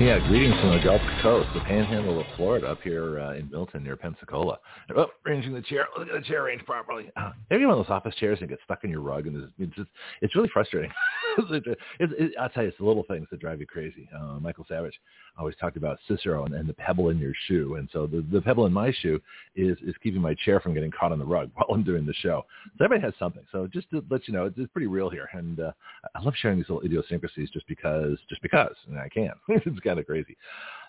[0.00, 3.82] Yeah, greetings from the Gulf Coast, the panhandle of Florida, up here uh, in Milton
[3.82, 4.58] near Pensacola.
[4.94, 5.86] Oh, ranging the chair.
[5.98, 7.10] Look at the chair range properly.
[7.16, 9.52] Uh, you one of those office chairs that get stuck in your rug, and it's,
[9.58, 9.88] it's just
[10.20, 10.92] it's really frustrating.
[11.38, 14.08] it's, it, I'll tell you, it's the little things that drive you crazy.
[14.14, 14.94] Uh, Michael Savage
[15.38, 18.40] always talked about Cicero and, and the pebble in your shoe, and so the, the
[18.40, 19.20] pebble in my shoe
[19.54, 22.14] is is keeping my chair from getting caught on the rug while I'm doing the
[22.14, 22.44] show.
[22.78, 23.44] So everybody has something.
[23.52, 25.72] So just to let you know, it's, it's pretty real here, and uh,
[26.14, 29.32] I love sharing these little idiosyncrasies just because, just because, and I can.
[29.48, 30.36] it's kind of crazy.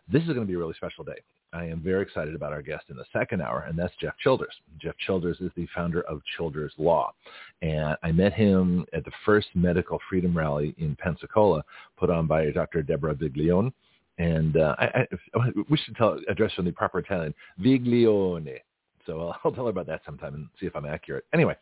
[0.10, 1.20] This is going to be a really special day.
[1.54, 4.54] I am very excited about our guest in the second hour, and that's Jeff Childers.
[4.80, 7.14] Jeff Childers is the founder of Childers Law.
[7.62, 11.64] And I met him at the first Medical Freedom Rally in Pensacola,
[11.98, 12.84] put on by Dr.
[12.84, 13.72] Deborah Viglione.
[14.18, 18.60] And uh, I, I, we should tell, address from the proper Italian, Viglione.
[19.06, 21.26] So I'll, I'll tell her about that sometime and see if I'm accurate.
[21.34, 21.56] Anyway,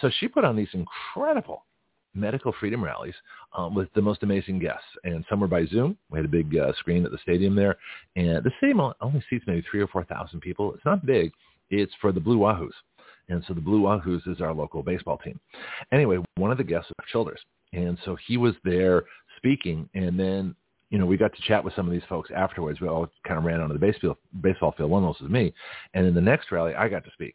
[0.00, 1.64] so she put on these incredible
[2.14, 3.14] medical freedom rallies
[3.56, 4.84] um, with the most amazing guests.
[5.04, 5.96] And some were by Zoom.
[6.10, 7.76] We had a big uh, screen at the stadium there.
[8.16, 10.74] And the stadium only seats maybe three or 4,000 people.
[10.74, 11.32] It's not big.
[11.70, 12.72] It's for the Blue Wahoos.
[13.28, 15.40] And so the Blue Wahoos is our local baseball team.
[15.90, 17.40] Anyway, one of the guests was Childers.
[17.72, 19.04] And so he was there
[19.36, 19.88] speaking.
[19.94, 20.54] And then,
[20.92, 22.80] you know, we got to chat with some of these folks afterwards.
[22.80, 24.90] We all kind of ran onto the baseball, baseball field.
[24.90, 25.52] One of those was me.
[25.94, 27.34] And in the next rally, I got to speak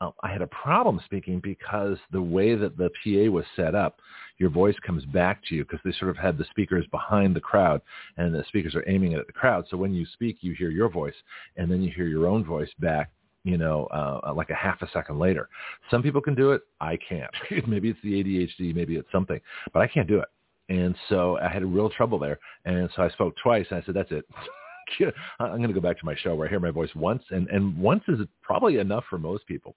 [0.00, 4.00] uh, I had a problem speaking because the way that the PA was set up,
[4.38, 7.40] your voice comes back to you because they sort of had the speakers behind the
[7.40, 7.82] crowd
[8.16, 9.66] and the speakers are aiming it at the crowd.
[9.70, 11.14] So when you speak, you hear your voice
[11.56, 13.10] and then you hear your own voice back
[13.42, 15.48] you know, uh, like a half a second later.
[15.90, 16.60] Some people can do it.
[16.78, 17.30] I can't.
[17.66, 19.40] maybe it's the ADHD, maybe it's something,
[19.72, 20.28] but I can't do it.
[20.70, 22.38] And so I had real trouble there.
[22.64, 24.24] And so I spoke twice and I said, that's it.
[25.40, 27.48] I'm going to go back to my show where I hear my voice once, and,
[27.48, 29.76] and once is probably enough for most people.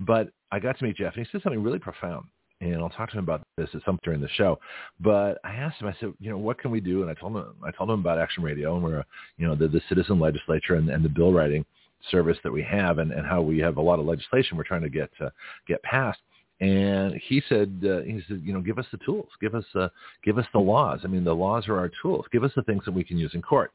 [0.00, 2.26] But I got to meet Jeff, and he said something really profound.
[2.60, 4.58] And I'll talk to him about this at some during the show.
[5.00, 7.00] But I asked him, I said, you know, what can we do?
[7.00, 9.02] And I told him, I told him about Action Radio, and we're,
[9.38, 11.64] you know, the, the citizen legislature and, and the bill writing
[12.10, 14.82] service that we have, and, and how we have a lot of legislation we're trying
[14.82, 15.30] to get uh,
[15.66, 16.20] get passed.
[16.60, 19.88] And he said, uh, he said, you know, give us the tools, give us, uh,
[20.22, 21.00] give us the laws.
[21.04, 22.26] I mean, the laws are our tools.
[22.30, 23.72] Give us the things that we can use in court.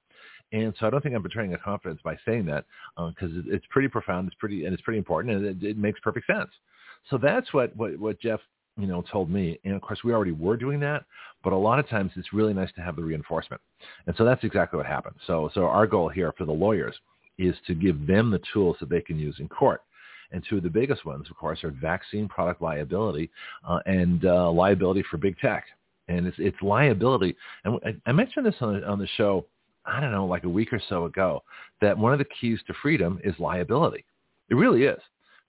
[0.51, 2.65] And so I don't think I'm betraying a confidence by saying that
[2.95, 4.27] because uh, it's pretty profound.
[4.27, 6.49] It's pretty and it's pretty important, and it, it makes perfect sense.
[7.09, 8.39] So that's what, what what Jeff
[8.77, 11.05] you know told me, and of course we already were doing that,
[11.43, 13.61] but a lot of times it's really nice to have the reinforcement,
[14.05, 15.15] and so that's exactly what happened.
[15.25, 16.95] So so our goal here for the lawyers
[17.37, 19.81] is to give them the tools that they can use in court.
[20.35, 23.31] And two of the biggest ones, of course, are vaccine product liability
[23.65, 25.63] uh, and uh, liability for big tech.
[26.09, 27.37] And it's, it's liability.
[27.63, 29.45] And I, mentioned this on, on the show
[29.85, 31.43] I don't know, like a week or so ago,
[31.81, 34.03] that one of the keys to freedom is liability.
[34.49, 34.99] It really is.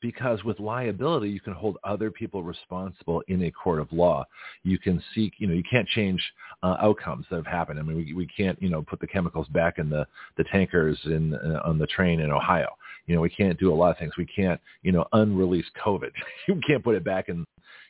[0.03, 4.27] Because with liability, you can hold other people responsible in a court of law.
[4.63, 6.23] You can seek, you know, you can't change
[6.63, 7.79] uh, outcomes that have happened.
[7.81, 11.01] I mean, we, we can't, you know, put the chemicals back in the, the tankers
[11.07, 12.77] in, uh, on the train in Ohio.
[13.07, 14.13] You know, we can't do a lot of things.
[14.19, 16.11] We can't, you know, unrelease COVID.
[16.49, 17.45] you can't put it back in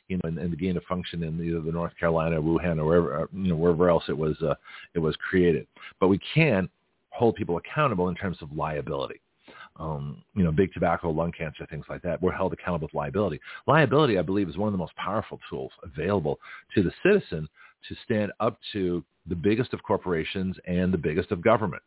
[0.07, 2.85] you know, and, and the gain of function in either the North Carolina, Wuhan, or
[2.85, 4.55] wherever, uh, you know, wherever else it was, uh,
[4.93, 5.67] it was created.
[5.99, 6.69] But we can
[7.09, 9.19] hold people accountable in terms of liability.
[9.79, 12.21] Um, you know, big tobacco, lung cancer, things like that.
[12.21, 13.39] We're held accountable with liability.
[13.67, 16.39] Liability, I believe, is one of the most powerful tools available
[16.73, 17.47] to the citizen
[17.87, 21.83] to stand up to the biggest of corporations and the biggest of government.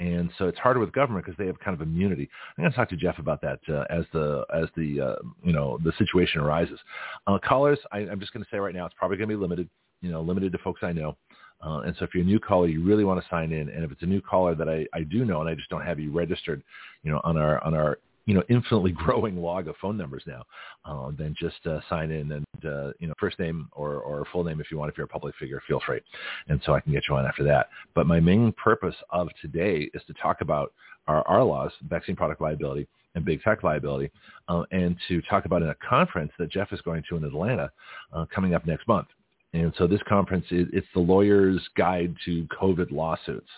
[0.00, 2.28] And so it's harder with government because they have kind of immunity.
[2.56, 5.52] I'm going to talk to Jeff about that uh, as the as the uh, you
[5.52, 6.80] know the situation arises.
[7.26, 9.40] Uh, callers, I, I'm just going to say right now, it's probably going to be
[9.40, 9.68] limited.
[10.00, 11.16] You know, limited to folks I know.
[11.64, 13.70] Uh, and so if you're a new caller, you really want to sign in.
[13.70, 15.82] And if it's a new caller that I, I do know and I just don't
[15.82, 16.62] have you registered,
[17.02, 20.42] you know, on our on our you know, infinitely growing log of phone numbers now,
[20.84, 24.44] uh, then just uh, sign in and, uh, you know, first name or, or full
[24.44, 24.90] name if you want.
[24.90, 26.00] If you're a public figure, feel free.
[26.48, 27.68] And so I can get you on after that.
[27.94, 30.72] But my main purpose of today is to talk about
[31.06, 34.10] our, our laws, vaccine product liability and big tech liability,
[34.48, 37.70] uh, and to talk about in a conference that Jeff is going to in Atlanta
[38.12, 39.06] uh, coming up next month.
[39.54, 43.48] And so this conference, is, it's the lawyer's guide to COVID lawsuits.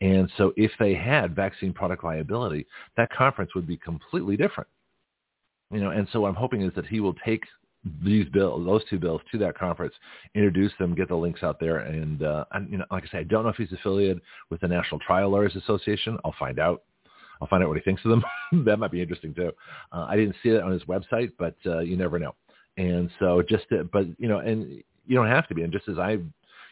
[0.00, 2.64] And so if they had vaccine product liability,
[2.96, 4.68] that conference would be completely different.
[5.72, 7.42] You know, and so what I'm hoping is that he will take
[8.04, 9.94] these bills, those two bills, to that conference,
[10.36, 13.24] introduce them, get the links out there, and, uh, you know, like I say, I
[13.24, 16.18] don't know if he's affiliated with the National Trial Lawyers Association.
[16.24, 16.82] I'll find out.
[17.40, 18.22] I'll find out what he thinks of them.
[18.64, 19.50] that might be interesting too.
[19.90, 22.36] Uh, I didn't see it on his website, but uh, you never know.
[22.76, 25.62] And so just, to, but you know, and you don't have to be.
[25.62, 26.18] And just as I,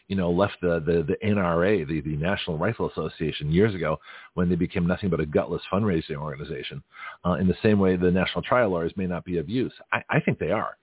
[0.07, 3.99] you know, left the the, the NRA, the, the National Rifle Association, years ago,
[4.33, 6.83] when they became nothing but a gutless fundraising organization,
[7.25, 9.73] uh, in the same way the National Trial Lawyers may not be of use.
[9.91, 10.77] I, I think they are,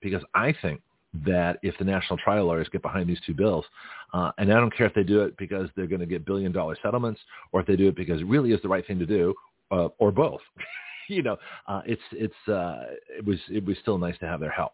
[0.00, 0.80] because I think
[1.24, 3.64] that if the national trial lawyers get behind these two bills,
[4.12, 6.50] uh, and I don't care if they do it because they're going to get billion
[6.50, 7.20] dollar settlements
[7.52, 9.34] or if they do it because it really is the right thing to do
[9.70, 10.40] uh, or both.
[11.08, 11.36] you know,
[11.68, 12.86] uh, it's, it's, uh,
[13.16, 14.72] it was, it was still nice to have their help.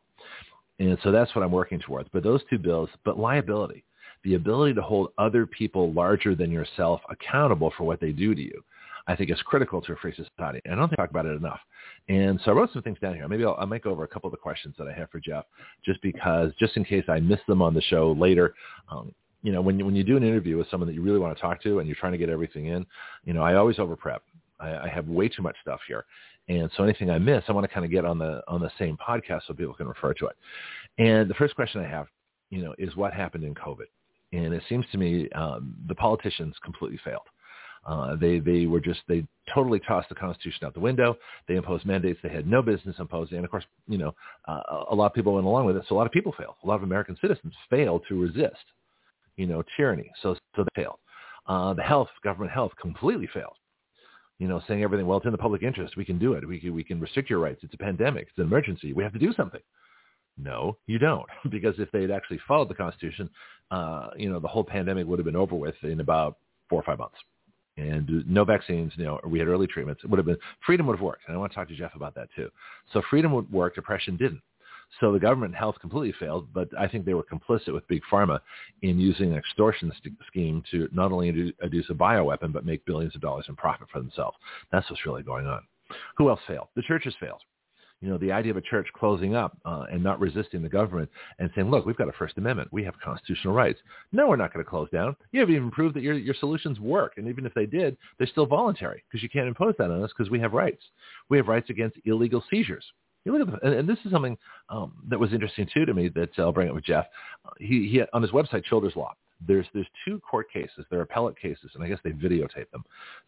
[0.81, 2.09] And so that's what I'm working towards.
[2.13, 3.85] But those two bills, but liability,
[4.25, 8.41] the ability to hold other people larger than yourself accountable for what they do to
[8.41, 8.65] you.
[9.07, 10.61] I think is critical to a free society.
[10.65, 11.59] And I don't think I talk about it enough.
[12.09, 13.27] And so I wrote some things down here.
[13.27, 15.47] Maybe I'll, I'll make over a couple of the questions that I have for Jeff,
[15.85, 18.55] just because, just in case I miss them on the show later.
[18.91, 19.13] Um,
[19.43, 21.35] you know, when you, when you do an interview with someone that you really want
[21.35, 22.87] to talk to and you're trying to get everything in,
[23.25, 24.23] you know, I always over prep.
[24.61, 26.05] I, I have way too much stuff here.
[26.49, 28.71] And so anything I miss, I want to kind of get on the on the
[28.79, 30.37] same podcast so people can refer to it.
[30.99, 32.07] And the first question I have,
[32.51, 33.87] you know, is what happened in COVID?
[34.33, 37.27] And it seems to me um, the politicians completely failed.
[37.87, 41.17] Uh, they they were just they totally tossed the Constitution out the window.
[41.49, 44.15] They imposed mandates they had no business imposing, and of course, you know,
[44.47, 45.85] uh, a lot of people went along with it.
[45.89, 46.57] So a lot of people failed.
[46.63, 48.65] A lot of American citizens failed to resist,
[49.37, 50.11] you know, tyranny.
[50.23, 50.99] So so they failed.
[51.47, 53.57] Uh, the health government health completely failed.
[54.41, 55.07] You know, saying everything.
[55.07, 55.97] Well, it's in the public interest.
[55.97, 56.47] We can do it.
[56.47, 57.61] We can we can restrict your rights.
[57.63, 58.29] It's a pandemic.
[58.31, 58.93] It's an emergency.
[58.93, 59.61] We have to do something.
[60.37, 63.31] No, you don't, because if they had actually followed the Constitution,
[63.71, 66.39] uh, you know, the whole pandemic would have been over with in about
[66.69, 67.19] four or five months
[67.77, 70.97] and no vaccines, you know, we had early treatments, it would have been, freedom would
[70.97, 71.23] have worked.
[71.27, 72.51] And I want to talk to Jeff about that too.
[72.93, 74.43] So freedom would work, depression didn't.
[74.99, 78.41] So the government health completely failed, but I think they were complicit with Big Pharma
[78.83, 83.15] in using an extortion st- scheme to not only introduce a bioweapon, but make billions
[83.15, 84.37] of dollars in profit for themselves.
[84.73, 85.63] That's what's really going on.
[86.17, 86.69] Who else failed?
[86.75, 87.43] The churches failed
[88.01, 91.11] you know, the idea of a church closing up uh, and not resisting the government
[91.39, 92.73] and saying, look, we've got a First Amendment.
[92.73, 93.79] We have constitutional rights.
[94.11, 95.15] No, we're not going to close down.
[95.33, 97.15] You haven't even proved that your, your solutions work.
[97.19, 100.11] And even if they did, they're still voluntary because you can't impose that on us
[100.17, 100.83] because we have rights.
[101.29, 102.85] We have rights against illegal seizures.
[103.25, 104.37] You look at the, and, and this is something
[104.69, 107.07] um, that was interesting too to me that I'll bring up with Jeff.
[107.45, 109.15] Uh, he, he on his website, Childers Law
[109.47, 110.85] there's there's two court cases.
[110.91, 112.85] They're appellate cases, and I guess they videotape them,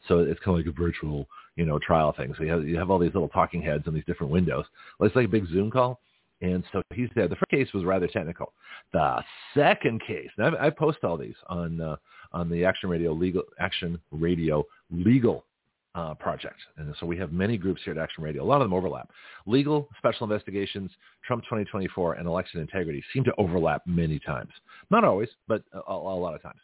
[0.09, 2.35] so it's kind of like a virtual you know trial thing.
[2.37, 4.65] So you have you have all these little talking heads in these different windows.
[5.01, 6.01] It's like a big Zoom call.
[6.41, 8.53] And so he said the first case was rather technical.
[8.93, 9.23] The
[9.55, 11.97] second case, and I, I post all these on uh,
[12.33, 15.45] on the Action Radio legal Action Radio legal
[15.95, 16.57] uh, project.
[16.79, 18.43] And so we have many groups here at Action Radio.
[18.43, 19.11] A lot of them overlap.
[19.47, 20.91] Legal, special investigations,
[21.27, 24.53] Trump 2024, and election integrity seem to overlap many times.
[24.91, 26.61] Not always, but a, a lot of times.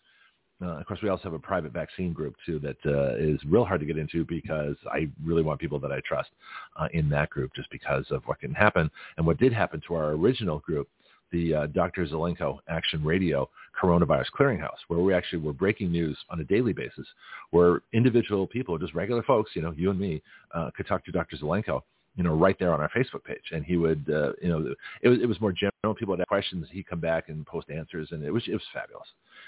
[0.61, 3.65] Uh, of course, we also have a private vaccine group too that uh, is real
[3.65, 6.31] hard to get into because I really want people that I trust
[6.77, 9.95] uh, in that group just because of what can happen and what did happen to
[9.95, 10.89] our original group
[11.33, 12.07] the uh, Dr.
[12.07, 13.49] Zelenko Action Radio
[13.81, 17.07] Coronavirus Clearinghouse, where we actually were breaking news on a daily basis,
[17.51, 20.23] where individual people, just regular folks, you know, you and me,
[20.55, 21.37] uh, could talk to Dr.
[21.37, 21.83] Zelenko,
[22.17, 25.09] you know, right there on our Facebook page, and he would, uh, you know, it
[25.09, 25.95] was it was more general.
[25.97, 29.07] People had questions, he'd come back and post answers, and it was it was fabulous.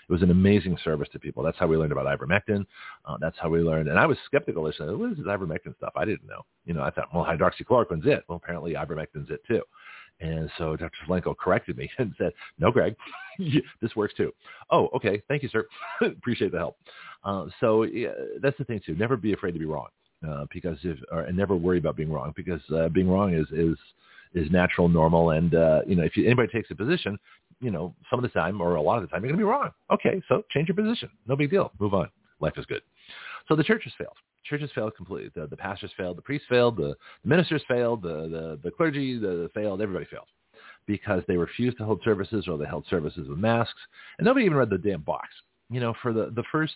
[0.08, 1.42] It was an amazing service to people.
[1.42, 2.64] That's how we learned about ivermectin.
[3.04, 3.88] Uh, that's how we learned.
[3.88, 4.66] And I was skeptical.
[4.66, 5.92] I said, what is this ivermectin stuff?
[5.96, 6.42] I didn't know.
[6.64, 8.24] You know, I thought, well, hydroxychloroquine's it.
[8.28, 9.62] Well, apparently ivermectin's it too.
[10.20, 10.96] And so Dr.
[11.06, 12.96] Zelenko corrected me and said, no, Greg,
[13.80, 14.32] this works too.
[14.70, 15.22] Oh, okay.
[15.28, 15.66] Thank you, sir.
[16.02, 16.76] Appreciate the help.
[17.24, 18.10] Uh, so yeah,
[18.40, 18.94] that's the thing too.
[18.94, 19.88] Never be afraid to be wrong
[20.26, 23.46] uh, because if, or, and never worry about being wrong because uh, being wrong is,
[23.52, 23.76] is,
[24.32, 25.30] is natural, normal.
[25.30, 27.18] And, uh, you know, if you, anybody takes a position,
[27.60, 29.44] you know, some of the time or a lot of the time, you're going to
[29.44, 29.70] be wrong.
[29.90, 30.22] Okay.
[30.28, 31.10] So change your position.
[31.26, 31.72] No big deal.
[31.78, 32.08] Move on.
[32.40, 32.82] Life is good.
[33.48, 35.30] So the church has failed churches failed completely.
[35.34, 39.18] The, the pastors failed, the priests failed, the, the ministers failed, the, the, the clergy
[39.18, 40.26] the, failed, everybody failed
[40.86, 43.78] because they refused to hold services or they held services with masks.
[44.18, 45.28] And nobody even read the damn box.
[45.70, 46.74] You know, for the, the first,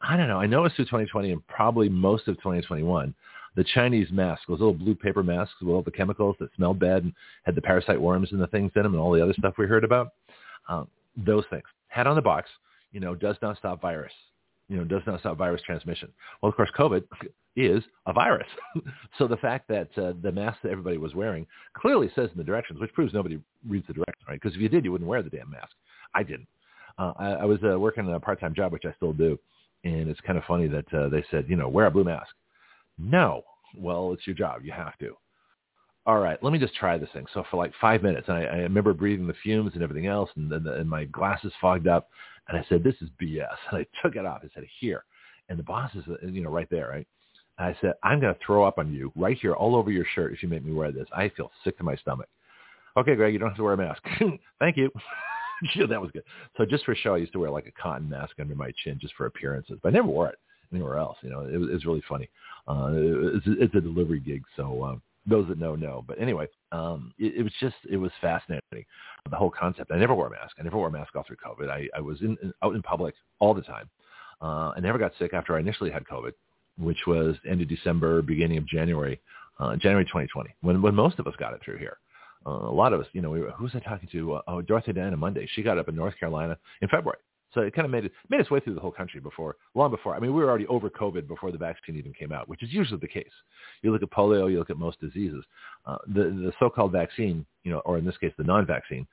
[0.00, 3.14] I don't know, I know it's through 2020 and probably most of 2021,
[3.54, 7.04] the Chinese masks, those little blue paper masks with all the chemicals that smelled bad
[7.04, 7.12] and
[7.44, 9.66] had the parasite worms and the things in them and all the other stuff we
[9.66, 10.08] heard about,
[10.68, 12.48] um, those things had on the box,
[12.90, 14.12] you know, does not stop virus
[14.72, 16.10] you know, does not stop virus transmission.
[16.40, 17.04] Well, of course, COVID
[17.56, 18.48] is a virus.
[19.18, 22.44] so the fact that uh, the mask that everybody was wearing clearly says in the
[22.44, 23.38] directions, which proves nobody
[23.68, 24.40] reads the directions, right?
[24.40, 25.72] Because if you did, you wouldn't wear the damn mask.
[26.14, 26.48] I didn't.
[26.98, 29.38] Uh, I, I was uh, working a part-time job, which I still do,
[29.84, 32.34] and it's kind of funny that uh, they said, you know, wear a blue mask.
[32.96, 33.42] No.
[33.76, 34.64] Well, it's your job.
[34.64, 35.14] You have to.
[36.06, 37.26] All right, let me just try this thing.
[37.32, 40.30] So for like five minutes, and I, I remember breathing the fumes and everything else,
[40.36, 42.08] and, and, and my glasses fogged up.
[42.48, 43.46] And I said, this is BS.
[43.70, 44.40] And I took it off.
[44.42, 45.04] I said, here.
[45.48, 47.06] And the boss is, uh, you know, right there, right?
[47.58, 50.06] And I said, I'm going to throw up on you right here all over your
[50.14, 51.06] shirt if you make me wear this.
[51.14, 52.28] I feel sick to my stomach.
[52.96, 54.02] Okay, Greg, you don't have to wear a mask.
[54.58, 54.90] Thank you.
[55.88, 56.24] that was good.
[56.56, 58.98] So just for show, I used to wear like a cotton mask under my chin
[59.00, 60.38] just for appearances, but I never wore it
[60.72, 61.16] anywhere else.
[61.22, 62.28] You know, it, it was really funny.
[62.66, 66.04] Uh, it's, it's a delivery gig, so um, those that know know.
[66.06, 68.84] But anyway, um, it, it was just it was fascinating.
[69.30, 69.90] The whole concept.
[69.92, 70.56] I never wore a mask.
[70.58, 71.70] I never wore a mask all through COVID.
[71.70, 73.88] I, I was in, in out in public all the time.
[74.40, 76.32] Uh, I never got sick after I initially had COVID,
[76.78, 79.20] which was end of December, beginning of January,
[79.60, 81.98] uh, January 2020, when when most of us got it through here.
[82.44, 84.34] Uh, a lot of us, you know, we were, who was I talking to?
[84.34, 85.48] Uh, oh, Dorothy Diana Monday.
[85.54, 87.18] She got up in North Carolina in February.
[87.54, 89.90] So it kind of made it made its way through the whole country before, long
[89.90, 90.14] before.
[90.14, 92.72] I mean, we were already over COVID before the vaccine even came out, which is
[92.72, 93.32] usually the case.
[93.82, 95.44] You look at polio, you look at most diseases.
[95.86, 99.06] Uh, the the so-called vaccine, you know, or in this case, the non-vaccine,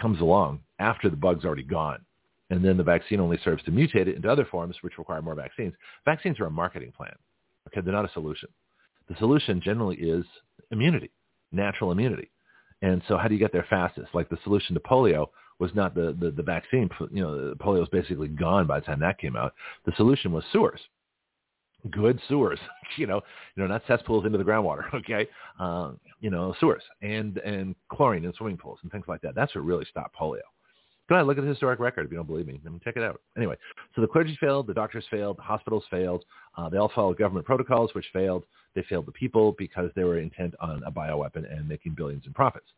[0.00, 2.04] comes along after the bug's already gone,
[2.50, 5.34] and then the vaccine only serves to mutate it into other forms, which require more
[5.34, 5.74] vaccines.
[6.04, 7.14] Vaccines are a marketing plan.
[7.68, 8.48] Okay, they're not a solution.
[9.08, 10.24] The solution generally is
[10.70, 11.10] immunity,
[11.52, 12.30] natural immunity.
[12.82, 14.08] And so how do you get there fastest?
[14.14, 15.26] Like the solution to polio
[15.60, 16.88] was not the, the, the vaccine.
[17.12, 19.54] You know, polio was basically gone by the time that came out.
[19.84, 20.80] The solution was sewers.
[21.90, 22.58] Good sewers,
[22.96, 23.20] you know,
[23.54, 25.28] you know, not cesspools into the groundwater, okay?
[25.58, 29.34] Uh, you know, sewers and and chlorine in swimming pools and things like that.
[29.34, 30.40] That's what really stopped polio.
[31.08, 32.60] Go ahead, look at the historic record if you don't believe me.
[32.64, 33.20] I mean, check it out.
[33.36, 33.56] Anyway,
[33.96, 36.24] so the clergy failed, the doctors failed, the hospitals failed.
[36.56, 38.44] Uh, they all followed government protocols, which failed.
[38.76, 42.32] They failed the people because they were intent on a bioweapon and making billions in
[42.32, 42.68] profits.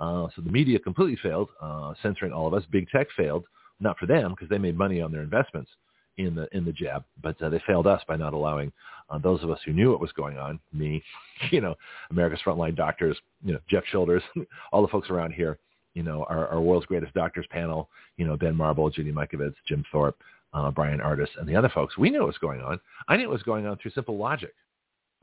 [0.00, 2.64] Uh, so the media completely failed, uh, censoring all of us.
[2.70, 3.44] Big tech failed,
[3.78, 5.70] not for them because they made money on their investments
[6.16, 8.72] in the in the jab, but uh, they failed us by not allowing
[9.10, 11.02] uh, those of us who knew what was going on, me,
[11.50, 11.74] you know,
[12.10, 14.22] America's frontline doctors, you know, Jeff Childers,
[14.72, 15.58] all the folks around here,
[15.94, 19.84] you know, our, our world's greatest doctors panel, you know, Ben Marble, Judy Mikovits, Jim
[19.92, 20.14] Thorp,
[20.52, 21.98] uh, Bryan Ardis, and the other folks.
[21.98, 22.80] We knew what was going on.
[23.08, 24.54] I knew what was going on through simple logic.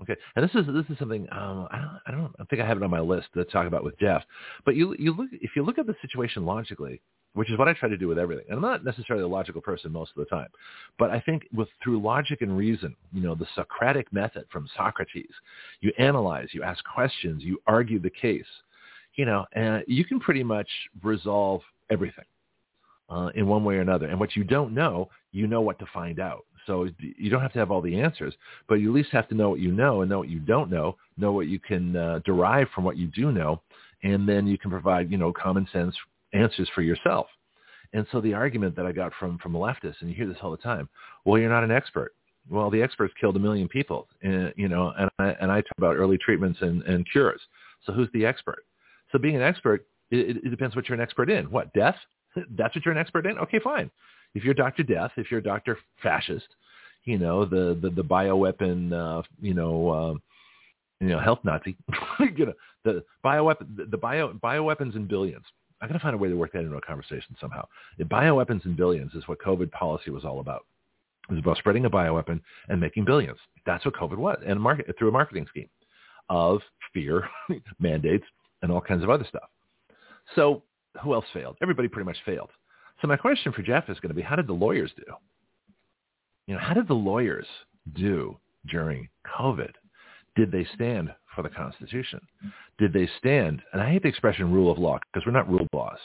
[0.01, 2.68] Okay, and this is this is something um, I don't I don't I think I
[2.68, 4.24] have it on my list to talk about with Jeff.
[4.63, 7.01] But you you look if you look at the situation logically,
[7.34, 8.46] which is what I try to do with everything.
[8.48, 10.50] And I'm not necessarily a logical person most of the time,
[11.00, 15.34] but I think with through logic and reason, you know, the Socratic method from Socrates,
[15.82, 18.46] you analyze, you ask questions, you argue the case,
[19.16, 20.70] you know, and you can pretty much
[21.04, 22.25] resolve everything
[23.10, 24.08] uh, in one way or another.
[24.08, 26.46] And what you don't know, you know what to find out.
[26.68, 28.36] So you don't have to have all the answers,
[28.68, 30.70] but you at least have to know what you know and know what you don't
[30.70, 33.62] know, know what you can uh, derive from what you do know,
[34.04, 35.96] and then you can provide, you know, common sense
[36.34, 37.28] answers for yourself.
[37.94, 40.52] And so the argument that I got from from leftists, and you hear this all
[40.52, 40.90] the time,
[41.26, 42.14] well, you're not an expert.
[42.50, 45.78] Well, the experts killed a million people, and, you know, and I, and I talk
[45.78, 47.42] about early treatments and, and cures.
[47.86, 48.66] So who's the expert?
[49.12, 51.50] So being an expert, it, it depends what you're an expert in.
[51.52, 51.96] What death?
[52.58, 53.38] That's what you're an expert in.
[53.40, 53.90] Okay, fine.
[54.36, 54.84] If you're Dr.
[54.84, 55.78] Death, if you're Dr.
[56.02, 56.48] Fascist,
[57.06, 60.14] you know the the, the bioweapon, uh, you know, uh,
[61.00, 61.76] you know, health Nazi,
[62.36, 62.54] you know,
[62.84, 65.46] the bioweapon, the, the bio bioweapons in billions.
[65.82, 67.68] I got to find a way to work that into a conversation somehow.
[68.00, 70.66] The bioweapons in billions is what COVID policy was all about.
[71.30, 73.38] It was about spreading a bioweapon and making billions.
[73.66, 75.70] That's what COVID was, and market through a marketing scheme
[76.30, 76.62] of
[76.94, 77.30] fear,
[77.80, 78.26] mandates,
[78.62, 79.50] and all kinds of other stuff.
[80.36, 80.64] So
[81.04, 81.58] who else failed?
[81.62, 82.50] Everybody pretty much failed.
[83.01, 85.04] So my question for Jeff is going to be, how did the lawyers do?
[86.48, 87.46] You know, how did the lawyers
[87.94, 88.38] do
[88.70, 89.08] during
[89.39, 89.72] COVID?
[90.36, 92.22] Did they stand for the Constitution?
[92.80, 95.68] Did they stand, and I hate the expression rule of law because we're not rule
[95.74, 96.00] laws.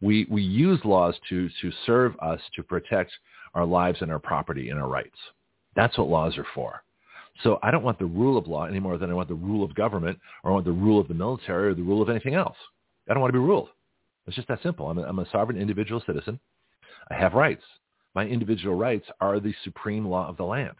[0.00, 3.12] We, we use laws to, to serve us to protect
[3.54, 5.16] our lives and our property and our rights.
[5.76, 6.82] That's what laws are for.
[7.42, 9.64] So I don't want the rule of law any more than I want the rule
[9.64, 12.34] of government or I want the rule of the military or the rule of anything
[12.34, 12.56] else.
[13.08, 13.68] I don't want to be ruled.
[14.26, 14.88] It's just that simple.
[14.90, 16.38] I'm a, I'm a sovereign individual citizen.
[17.10, 17.62] I have rights.
[18.14, 20.74] My individual rights are the supreme law of the land,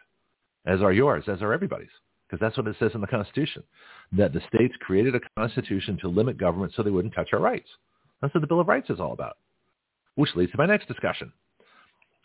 [0.65, 1.89] as are yours, as are everybody's,
[2.27, 3.63] because that's what it says in the Constitution,
[4.11, 7.69] that the states created a constitution to limit government so they wouldn't touch our rights.
[8.21, 9.37] That's what the Bill of Rights is all about,
[10.15, 11.31] which leads to my next discussion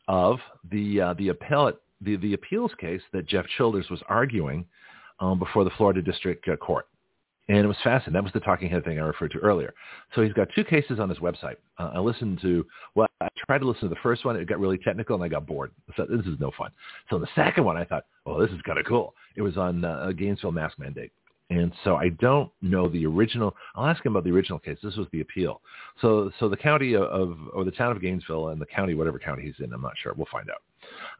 [0.08, 0.38] of
[0.70, 4.66] the uh, the appellate the, the appeals case that Jeff Childers was arguing
[5.20, 6.86] um, before the Florida District uh, Court.
[7.48, 8.14] And it was fascinating.
[8.14, 9.72] That was the talking head thing I referred to earlier.
[10.14, 11.56] So he's got two cases on his website.
[11.78, 14.34] Uh, I listened to, well, I tried to listen to the first one.
[14.36, 15.70] It got really technical and I got bored.
[15.96, 16.70] So this is no fun.
[17.08, 19.14] So the second one, I thought, oh, this is kind of cool.
[19.36, 21.12] It was on uh, Gainesville mask mandate.
[21.48, 23.54] And so I don't know the original.
[23.76, 24.78] I'll ask him about the original case.
[24.82, 25.60] This was the appeal.
[26.00, 29.44] So, so the county of, or the town of Gainesville and the county, whatever county
[29.44, 30.12] he's in, I'm not sure.
[30.16, 30.62] We'll find out.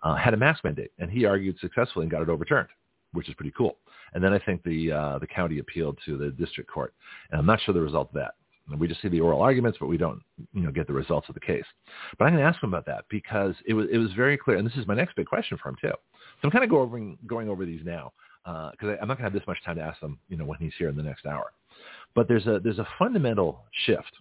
[0.03, 2.69] Uh, had a mask mandate, and he argued successfully and got it overturned,
[3.17, 3.77] which is pretty cool.
[4.15, 6.95] And then I think the uh, the county appealed to the district court,
[7.31, 8.35] and I'm not sure the result of that.
[8.79, 10.21] We just see the oral arguments, but we don't,
[10.53, 11.65] you know, get the results of the case.
[12.19, 14.57] But I'm going to ask him about that because it was it was very clear,
[14.57, 15.93] and this is my next big question for him too.
[15.93, 18.13] So I'm kind of go over, going over these now
[18.45, 20.45] because uh, I'm not going to have this much time to ask them, you know,
[20.45, 21.53] when he's here in the next hour.
[22.15, 24.13] But there's a there's a fundamental shift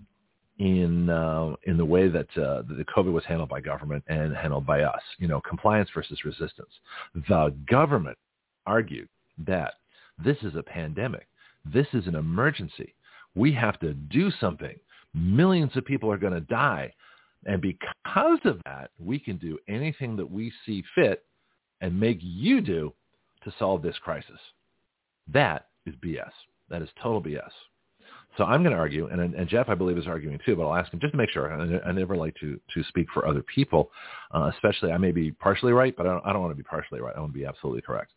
[0.59, 4.65] in uh, in the way that uh, the COVID was handled by government and handled
[4.65, 5.01] by us.
[5.17, 6.69] You know, compliance versus resistance.
[7.27, 8.17] The government
[8.65, 9.07] argued
[9.45, 9.75] that
[10.23, 11.27] this is a pandemic.
[11.65, 12.93] This is an emergency.
[13.35, 14.75] We have to do something.
[15.13, 16.93] Millions of people are going to die.
[17.45, 21.25] And because of that, we can do anything that we see fit
[21.81, 22.93] and make you do
[23.43, 24.39] to solve this crisis.
[25.31, 26.31] That is BS.
[26.69, 27.51] That is total BS.
[28.37, 30.75] So I'm going to argue, and, and Jeff, I believe, is arguing too, but I'll
[30.75, 31.53] ask him just to make sure.
[31.85, 33.91] I, never like to, to speak for other people,
[34.33, 36.63] uh, especially I may be partially right, but I don't, I don't want to be
[36.63, 37.15] partially right.
[37.15, 38.11] I want to be absolutely correct.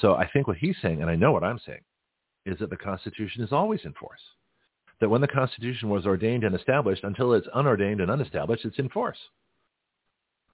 [0.00, 1.80] So I think what he's saying, and I know what I'm saying,
[2.46, 4.20] is that the Constitution is always in force.
[5.00, 8.88] That when the Constitution was ordained and established, until it's unordained and unestablished, it's in
[8.88, 9.18] force.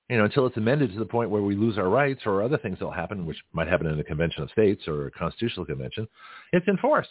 [0.08, 2.58] You know, until it's amended to the point where we lose our rights or other
[2.58, 5.64] things that will happen, which might happen in a convention of states or a constitutional
[5.64, 6.06] convention,
[6.52, 7.08] it's in force.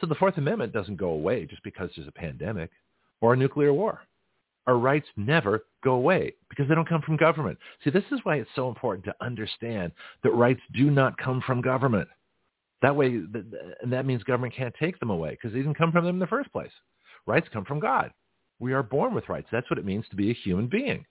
[0.00, 2.70] So the Fourth Amendment doesn't go away just because there's a pandemic
[3.20, 4.02] or a nuclear war.
[4.68, 7.58] Our rights never go away because they don't come from government.
[7.82, 11.62] See, this is why it's so important to understand that rights do not come from
[11.62, 12.06] government.
[12.82, 16.04] That way, and that means government can't take them away because they didn't come from
[16.04, 16.70] them in the first place.
[17.26, 18.12] Rights come from God.
[18.60, 19.48] We are born with rights.
[19.50, 21.06] That's what it means to be a human being.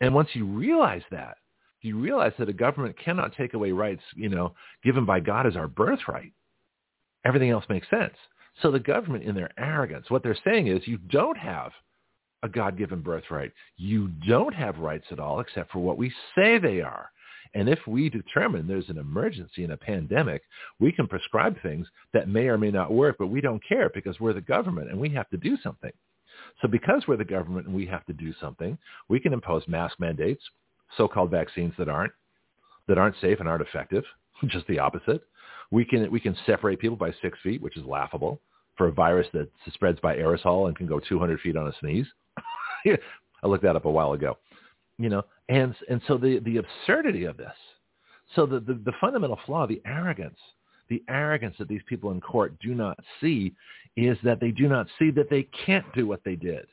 [0.00, 1.38] And once you realize that,
[1.82, 5.56] you realize that a government cannot take away rights, you know, given by God as
[5.56, 6.32] our birthright.
[7.24, 8.14] Everything else makes sense.
[8.62, 11.72] So the government, in their arrogance, what they're saying is you don't have
[12.42, 13.52] a God-given birthright.
[13.76, 17.10] You don't have rights at all except for what we say they are.
[17.54, 20.42] And if we determine there's an emergency and a pandemic,
[20.80, 24.20] we can prescribe things that may or may not work, but we don't care because
[24.20, 25.92] we're the government and we have to do something.
[26.60, 28.76] So because we're the government and we have to do something,
[29.08, 30.42] we can impose mask mandates,
[30.96, 32.12] so-called vaccines that aren't,
[32.86, 34.04] that aren't safe and aren't effective,
[34.46, 35.22] just the opposite.
[35.70, 38.40] We can, we can separate people by six feet, which is laughable
[38.78, 42.06] for a virus that spreads by aerosol and can go 200 feet on a sneeze.
[42.86, 44.38] I looked that up a while ago
[44.98, 47.54] you know, and and so the the absurdity of this,
[48.34, 50.38] so the, the the fundamental flaw, the arrogance,
[50.88, 53.54] the arrogance that these people in court do not see,
[53.96, 56.66] is that they do not see that they can't do what they did,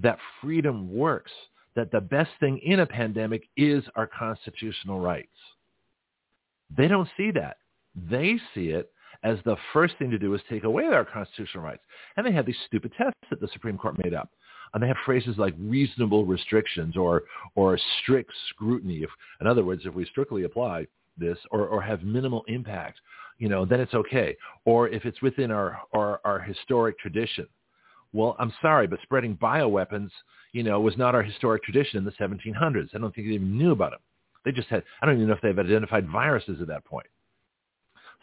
[0.00, 1.30] that freedom works,
[1.76, 5.28] that the best thing in a pandemic is our constitutional rights.
[6.76, 7.58] They don't see that.
[7.94, 8.90] They see it
[9.24, 11.82] as the first thing to do is take away our constitutional rights.
[12.16, 14.30] And they have these stupid tests that the Supreme Court made up
[14.74, 19.02] and they have phrases like reasonable restrictions or or strict scrutiny.
[19.02, 20.86] If, in other words, if we strictly apply
[21.18, 23.00] this or, or have minimal impact,
[23.38, 24.36] you know, then it's okay.
[24.64, 27.46] Or if it's within our, our, our historic tradition.
[28.14, 30.10] Well, I'm sorry, but spreading bioweapons,
[30.52, 32.88] you know, was not our historic tradition in the 1700s.
[32.94, 34.00] I don't think they even knew about them.
[34.44, 37.06] They just had, I don't even know if they've identified viruses at that point.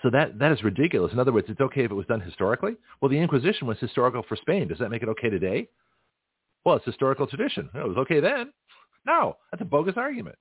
[0.01, 1.11] So that, that is ridiculous.
[1.11, 2.75] In other words, it's okay if it was done historically.
[3.01, 4.67] Well, the Inquisition was historical for Spain.
[4.67, 5.67] Does that make it okay today?
[6.65, 7.69] Well, it's historical tradition.
[7.73, 8.53] It was okay then.
[9.05, 10.35] No, that's a bogus argument.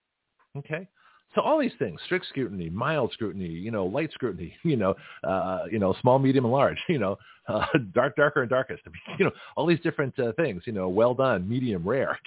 [0.57, 0.89] Okay.
[1.35, 5.65] So all these things, strict scrutiny, mild scrutiny, you know, light scrutiny, you know, uh,
[5.71, 7.17] you know, small, medium, and large, you know,
[7.49, 8.83] uh, dark, darker, and darkest,
[9.19, 12.19] you know, all these different uh, things, you know, well done, medium, rare.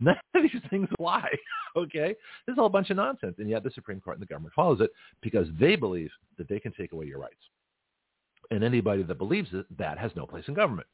[0.00, 1.28] None of these things apply.
[1.76, 2.14] Okay,
[2.46, 4.54] this is all a bunch of nonsense, and yet the Supreme Court and the government
[4.54, 4.90] follows it
[5.22, 7.34] because they believe that they can take away your rights,
[8.50, 10.86] and anybody that believes that has no place in government.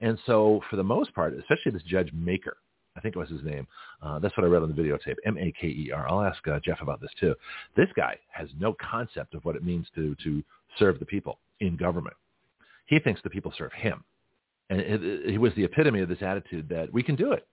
[0.00, 2.56] And so for the most part, especially this Judge Maker,
[2.96, 3.66] I think it was his name.
[4.02, 6.08] Uh, that's what I read on the videotape, M-A-K-E-R.
[6.10, 7.34] I'll ask uh, Jeff about this too.
[7.76, 10.42] This guy has no concept of what it means to, to
[10.78, 12.16] serve the people in government.
[12.86, 14.04] He thinks the people serve him.
[14.70, 17.46] And it was the epitome of this attitude that we can do it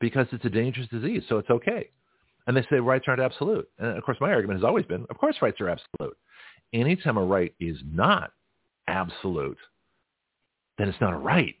[0.00, 1.90] because it's a dangerous disease, so it's okay.
[2.46, 3.68] And they say rights aren't absolute.
[3.78, 6.16] And of course, my argument has always been, of course, rights are absolute.
[6.72, 8.32] Anytime a right is not
[8.88, 9.58] absolute,
[10.78, 11.54] then it's not a right.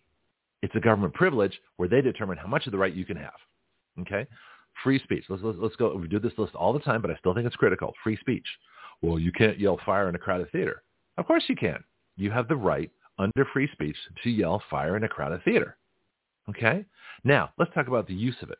[0.62, 3.34] It's a government privilege where they determine how much of the right you can have.
[4.00, 4.26] Okay?
[4.82, 5.24] Free speech.
[5.28, 5.94] Let's, let's, let's go.
[5.94, 7.92] We do this list all the time, but I still think it's critical.
[8.02, 8.46] Free speech.
[9.02, 10.82] Well, you can't yell fire in a crowded theater.
[11.18, 11.82] Of course you can.
[12.16, 15.76] You have the right under free speech to yell fire in a crowded theater.
[16.48, 16.84] Okay?
[17.24, 18.58] Now, let's talk about the use of it.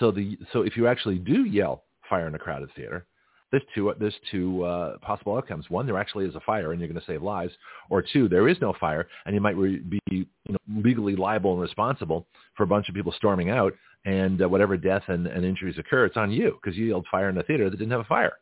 [0.00, 3.06] So the so if you actually do yell fire in a crowded theater,
[3.50, 5.70] there's two there's two uh, possible outcomes.
[5.70, 7.52] One, there actually is a fire, and you're going to save lives.
[7.90, 11.52] Or two, there is no fire, and you might re- be you know, legally liable
[11.52, 13.72] and responsible for a bunch of people storming out,
[14.04, 17.28] and uh, whatever death and, and injuries occur, it's on you because you yelled fire
[17.28, 18.34] in a theater that didn't have a fire.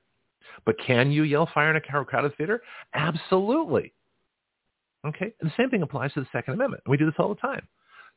[0.64, 2.62] But can you yell fire in a crowded theater?
[2.94, 3.92] Absolutely.
[5.06, 5.34] Okay?
[5.40, 6.82] And the same thing applies to the Second Amendment.
[6.86, 7.66] We do this all the time.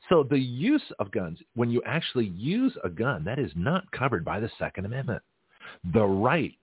[0.09, 4.23] So the use of guns, when you actually use a gun, that is not covered
[4.23, 5.21] by the Second Amendment.
[5.93, 6.53] The right,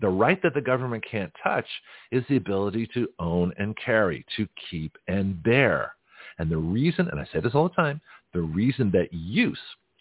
[0.00, 1.66] the right that the government can't touch
[2.10, 5.94] is the ability to own and carry, to keep and bear.
[6.38, 8.00] And the reason, and I say this all the time,
[8.32, 9.58] the reason that use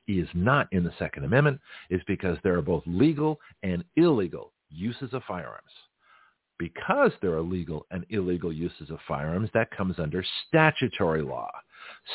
[0.08, 5.14] is not in the Second Amendment is because there are both legal and illegal uses
[5.14, 5.72] of firearms.
[6.58, 11.52] Because there are legal and illegal uses of firearms, that comes under statutory law.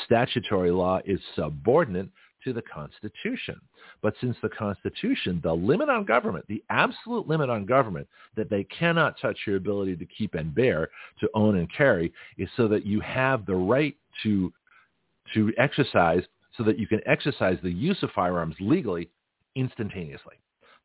[0.04, 2.08] Statutory law is subordinate
[2.46, 3.60] to the Constitution.
[4.02, 8.06] But since the Constitution, the limit on government, the absolute limit on government
[8.36, 10.88] that they cannot touch your ability to keep and bear,
[11.20, 14.52] to own and carry, is so that you have the right to,
[15.34, 16.22] to exercise,
[16.56, 19.10] so that you can exercise the use of firearms legally
[19.56, 20.36] instantaneously.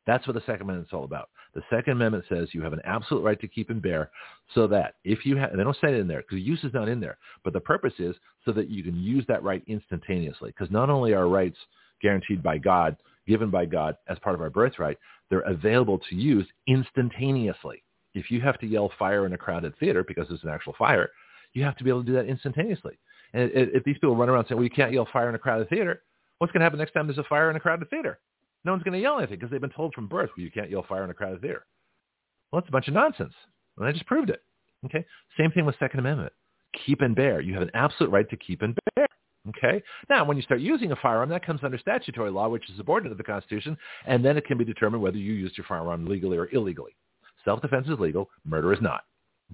[0.06, 1.28] That's what the Second Amendment is all about.
[1.54, 4.10] The Second Amendment says you have an absolute right to keep and bear
[4.54, 6.88] so that if you have, they don't say it in there because use is not
[6.88, 10.50] in there, but the purpose is so that you can use that right instantaneously.
[10.50, 11.58] Because not only are rights
[12.00, 12.96] guaranteed by God,
[13.28, 14.98] given by God as part of our birthright,
[15.30, 17.82] they're available to use instantaneously.
[18.14, 21.10] If you have to yell fire in a crowded theater because there's an actual fire,
[21.52, 22.98] you have to be able to do that instantaneously.
[23.34, 25.68] And if these people run around saying, well, you can't yell fire in a crowded
[25.68, 26.02] theater,
[26.38, 28.18] what's going to happen next time there's a fire in a crowded theater?
[28.64, 30.70] No one's going to yell anything because they've been told from birth, well, you can't
[30.70, 31.66] yell fire in a crowded theater.
[32.50, 33.34] Well, that's a bunch of nonsense.
[33.76, 34.42] And I just proved it.
[34.84, 35.04] Okay.
[35.38, 36.32] Same thing with Second Amendment.
[36.86, 37.40] Keep and bear.
[37.40, 39.06] You have an absolute right to keep and bear.
[39.48, 39.82] Okay.
[40.08, 43.12] Now, when you start using a firearm, that comes under statutory law, which is subordinate
[43.12, 46.38] to the Constitution, and then it can be determined whether you used your firearm legally
[46.38, 46.94] or illegally.
[47.44, 48.30] Self-defense is legal.
[48.44, 49.04] Murder is not.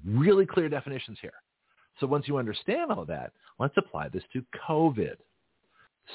[0.05, 1.33] Really clear definitions here.
[2.01, 5.17] So once you understand all that, let's apply this to COVID.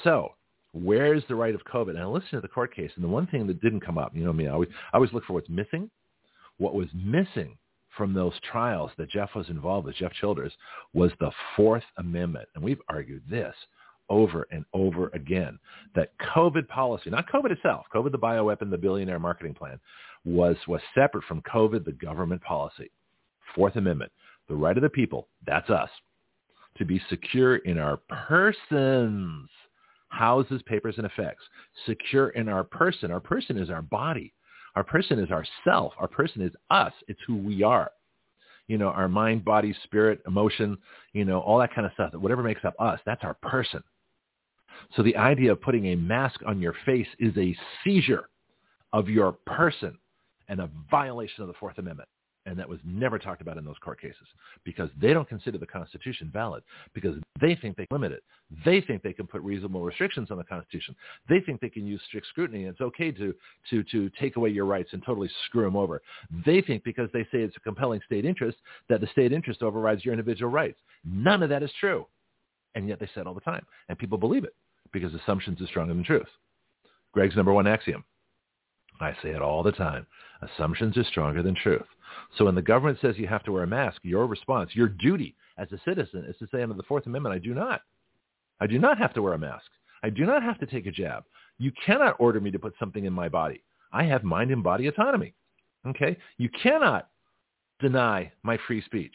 [0.04, 0.34] So
[0.74, 1.90] where's the right of COVID?
[1.90, 4.14] And I listened to the court case, and the one thing that didn't come up,
[4.14, 5.90] you know me, I always, I always look for what's missing.
[6.58, 7.56] What was missing
[7.96, 10.52] from those trials that Jeff was involved with, Jeff Childers,
[10.92, 12.48] was the Fourth Amendment.
[12.54, 13.54] And we've argued this
[14.10, 15.58] over and over again,
[15.94, 19.80] that COVID policy, not COVID itself, COVID the bioweapon, the billionaire marketing plan,
[20.24, 22.90] was, was separate from COVID the government policy.
[23.54, 24.12] Fourth Amendment,
[24.48, 25.88] the right of the people, that's us,
[26.76, 29.48] to be secure in our persons
[30.14, 31.42] houses, papers, and effects.
[31.86, 33.10] Secure in our person.
[33.10, 34.32] Our person is our body.
[34.76, 35.92] Our person is our self.
[35.98, 36.92] Our person is us.
[37.08, 37.90] It's who we are.
[38.66, 40.78] You know, our mind, body, spirit, emotion,
[41.12, 42.14] you know, all that kind of stuff.
[42.14, 43.82] Whatever makes up us, that's our person.
[44.96, 48.28] So the idea of putting a mask on your face is a seizure
[48.92, 49.98] of your person
[50.48, 52.08] and a violation of the Fourth Amendment
[52.46, 54.26] and that was never talked about in those court cases
[54.64, 58.22] because they don't consider the Constitution valid because they think they can limit it.
[58.64, 60.94] They think they can put reasonable restrictions on the Constitution.
[61.28, 63.34] They think they can use strict scrutiny and it's okay to,
[63.70, 66.02] to, to take away your rights and totally screw them over.
[66.44, 70.04] They think because they say it's a compelling state interest that the state interest overrides
[70.04, 70.78] your individual rights.
[71.04, 72.06] None of that is true.
[72.74, 73.64] And yet they say it all the time.
[73.88, 74.54] And people believe it
[74.92, 76.28] because assumptions are stronger than truth.
[77.12, 78.04] Greg's number one axiom.
[79.00, 80.06] I say it all the time.
[80.44, 81.86] Assumptions are stronger than truth.
[82.36, 85.34] So when the government says you have to wear a mask, your response, your duty
[85.58, 87.80] as a citizen is to say under the Fourth Amendment, I do not.
[88.60, 89.66] I do not have to wear a mask.
[90.02, 91.24] I do not have to take a jab.
[91.58, 93.62] You cannot order me to put something in my body.
[93.92, 95.34] I have mind and body autonomy.
[95.86, 96.16] Okay?
[96.36, 97.08] You cannot
[97.80, 99.14] deny my free speech.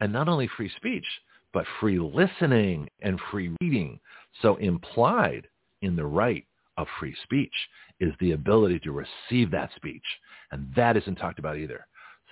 [0.00, 1.06] And not only free speech,
[1.52, 4.00] but free listening and free reading.
[4.40, 5.46] So implied
[5.82, 6.44] in the right
[6.76, 7.52] of free speech
[8.00, 10.02] is the ability to receive that speech.
[10.50, 11.86] And that isn't talked about either.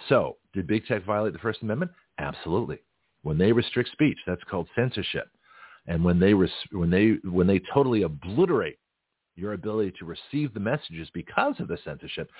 [0.09, 1.91] So did big tech violate the First Amendment?
[2.19, 2.79] Absolutely.
[3.23, 5.29] When they restrict speech, that's called censorship.
[5.87, 8.79] And when they, res- when they, when they totally obliterate
[9.37, 12.31] your ability to receive the messages because of the censorship,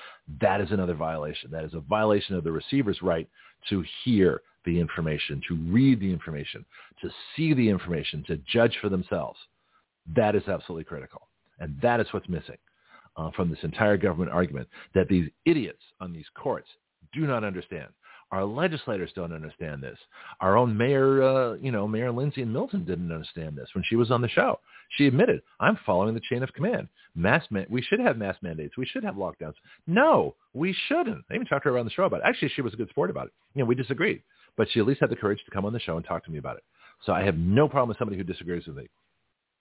[0.41, 1.51] that is another violation.
[1.51, 3.29] That is a violation of the receiver's right
[3.69, 6.65] to hear the information, to read the information,
[7.01, 9.39] to see the information, to judge for themselves.
[10.15, 11.30] That is absolutely critical.
[11.61, 12.57] And that is what's missing
[13.17, 16.69] uh, from this entire government argument, that these idiots on these courts
[17.13, 17.89] do not understand.
[18.33, 19.99] Our legislators don't understand this.
[20.41, 23.97] Our own mayor, uh, you know, Mayor Lindsay in Milton didn't understand this when she
[23.97, 24.61] was on the show.
[24.97, 26.87] She admitted, I'm following the chain of command.
[27.17, 28.77] Mass man- we should have mass mandates.
[28.77, 29.55] We should have lockdowns.
[29.89, 31.25] No, we shouldn't.
[31.29, 32.27] I even talked to her on the show about it.
[32.27, 33.33] Actually, she was a good sport about it.
[33.55, 34.23] You know, we disagreed,
[34.57, 36.31] but she at least had the courage to come on the show and talk to
[36.31, 36.63] me about it.
[37.05, 38.89] So I have no problem with somebody who disagrees with me,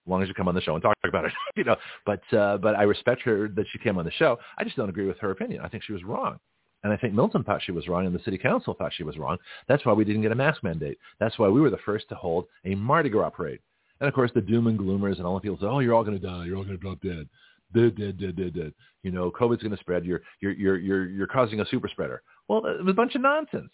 [0.05, 1.33] as long as you come on the show and talk about it.
[1.55, 4.37] you know, but uh, but I respect her that she came on the show.
[4.57, 5.61] I just don't agree with her opinion.
[5.61, 6.39] I think she was wrong.
[6.83, 9.17] And I think Milton thought she was wrong and the city council thought she was
[9.17, 9.37] wrong.
[9.67, 10.97] That's why we didn't get a mask mandate.
[11.19, 13.59] That's why we were the first to hold a Mardi Gras parade.
[13.99, 16.05] And of course, the doom and gloomers and all the people say, oh, you're all
[16.05, 16.45] going to die.
[16.45, 17.27] You're all going to drop dead.
[17.73, 18.73] Dead, dead, dead, dead, dead.
[19.03, 20.05] You know, COVID's going to spread.
[20.05, 22.21] You're, you're, you're, you're, you're causing a super spreader.
[22.47, 23.71] Well, it was a bunch of nonsense.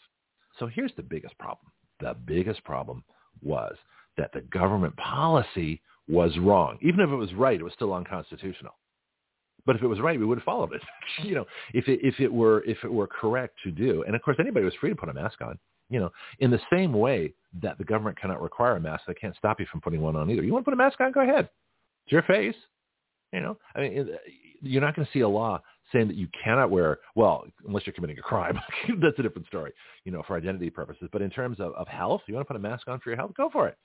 [0.58, 1.72] So here's the biggest problem.
[2.00, 3.04] The biggest problem
[3.42, 3.76] was
[4.18, 6.78] that the government policy was wrong.
[6.82, 8.74] Even if it was right, it was still unconstitutional.
[9.65, 10.82] But if it was right, we would have followed it.
[11.24, 14.22] you know, if it if it were if it were correct to do, and of
[14.22, 15.58] course anybody was free to put a mask on.
[15.89, 19.36] You know, in the same way that the government cannot require a mask, they can't
[19.36, 20.44] stop you from putting one on either.
[20.44, 21.12] You want to put a mask on?
[21.12, 21.50] Go ahead.
[22.06, 22.56] It's your face.
[23.32, 24.10] You know, I mean,
[24.62, 27.94] you're not going to see a law saying that you cannot wear, well, unless you're
[27.94, 28.58] committing a crime.
[29.02, 31.10] That's a different story, you know, for identity purposes.
[31.12, 33.18] But in terms of, of health, you want to put a mask on for your
[33.18, 33.32] health?
[33.36, 33.78] Go for it.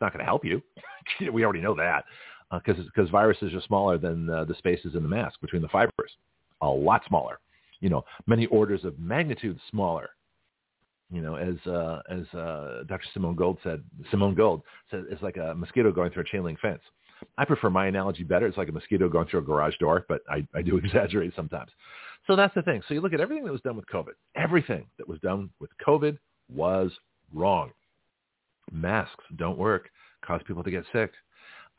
[0.00, 0.62] Not going to help you.
[1.32, 2.04] we already know that
[2.52, 5.68] because uh, because viruses are smaller than uh, the spaces in the mask between the
[5.68, 6.12] fibers,
[6.62, 7.38] a lot smaller.
[7.80, 10.10] You know, many orders of magnitude smaller.
[11.12, 13.06] You know, as uh, as uh, Dr.
[13.14, 16.60] Simone Gold said, Simone Gold said it's like a mosquito going through a chain link
[16.60, 16.82] fence.
[17.36, 18.46] I prefer my analogy better.
[18.46, 21.70] It's like a mosquito going through a garage door, but I, I do exaggerate sometimes.
[22.26, 22.82] So that's the thing.
[22.86, 24.12] So you look at everything that was done with COVID.
[24.36, 26.92] Everything that was done with COVID was
[27.34, 27.70] wrong.
[28.72, 29.90] Masks don't work,
[30.24, 31.12] cause people to get sick.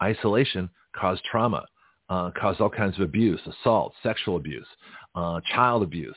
[0.02, 1.66] Isolation caused trauma,
[2.10, 4.68] uh, caused all kinds of abuse, assault, sexual abuse,
[5.16, 6.16] uh, child abuse,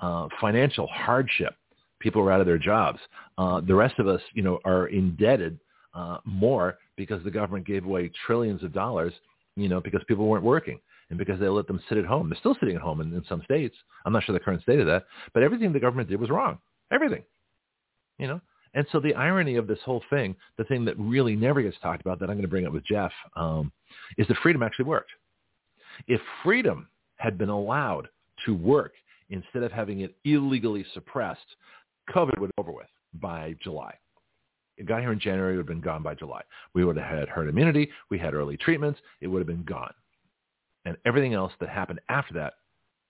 [0.00, 1.54] uh, financial hardship.
[2.00, 2.98] People were out of their jobs.
[3.38, 5.58] Uh, the rest of us, you know, are indebted
[5.94, 9.12] uh, more because the government gave away trillions of dollars,
[9.56, 10.78] you know, because people weren't working
[11.10, 12.28] and because they let them sit at home.
[12.28, 13.76] They're still sitting at home in, in some states.
[14.04, 15.04] I'm not sure the current state of that,
[15.34, 16.58] but everything the government did was wrong.
[16.92, 17.22] Everything,
[18.18, 18.40] you know.
[18.74, 22.00] And so the irony of this whole thing, the thing that really never gets talked
[22.00, 23.72] about that I'm going to bring up with Jeff, um,
[24.16, 25.10] is that freedom actually worked.
[26.06, 28.08] If freedom had been allowed
[28.46, 28.92] to work
[29.28, 31.40] instead of having it illegally suppressed,
[32.14, 33.94] COVID would be over with by July
[34.80, 36.40] it got here in January, it would have been gone by July.
[36.72, 37.90] We would have had herd immunity.
[38.08, 38.98] We had early treatments.
[39.20, 39.92] It would have been gone.
[40.86, 42.54] And everything else that happened after that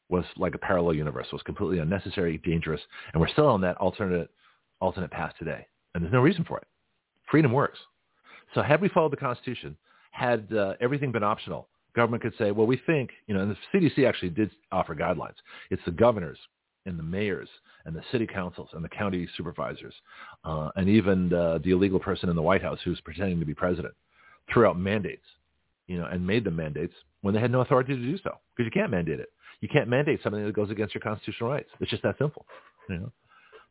[0.08, 2.80] was like a parallel universe, was completely unnecessary, dangerous,
[3.12, 4.28] and we're still on that alternate,
[4.80, 5.66] alternate path today.
[5.94, 6.66] And there's no reason for it.
[7.30, 7.78] Freedom works.
[8.54, 9.76] So had we followed the Constitution,
[10.10, 13.78] had uh, everything been optional, government could say, well, we think, you know, and the
[13.78, 15.34] CDC actually did offer guidelines.
[15.70, 16.38] It's the governors
[16.86, 17.48] and the mayors
[17.84, 19.94] and the city councils and the county supervisors
[20.44, 23.54] uh, and even uh, the illegal person in the White House who's pretending to be
[23.54, 23.94] president
[24.52, 25.24] threw out mandates,
[25.86, 28.64] you know, and made them mandates when they had no authority to do so because
[28.64, 29.28] you can't mandate it.
[29.60, 31.68] You can't mandate something that goes against your constitutional rights.
[31.80, 32.46] It's just that simple.
[32.88, 33.12] You know,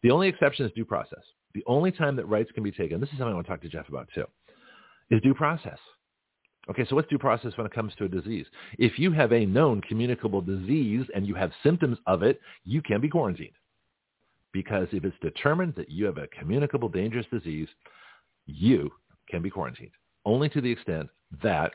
[0.03, 1.23] the only exception is due process.
[1.53, 3.61] The only time that rights can be taken, this is something I want to talk
[3.61, 4.25] to Jeff about too,
[5.09, 5.79] is due process.
[6.69, 8.45] Okay, so what's due process when it comes to a disease?
[8.77, 13.01] If you have a known communicable disease and you have symptoms of it, you can
[13.01, 13.53] be quarantined.
[14.53, 17.67] Because if it's determined that you have a communicable dangerous disease,
[18.45, 18.91] you
[19.29, 19.91] can be quarantined.
[20.25, 21.09] Only to the extent
[21.41, 21.73] that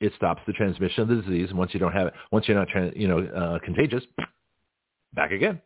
[0.00, 1.50] it stops the transmission of the disease.
[1.50, 4.04] And once you don't have it, once you're not, you know, uh, contagious,
[5.14, 5.60] back again.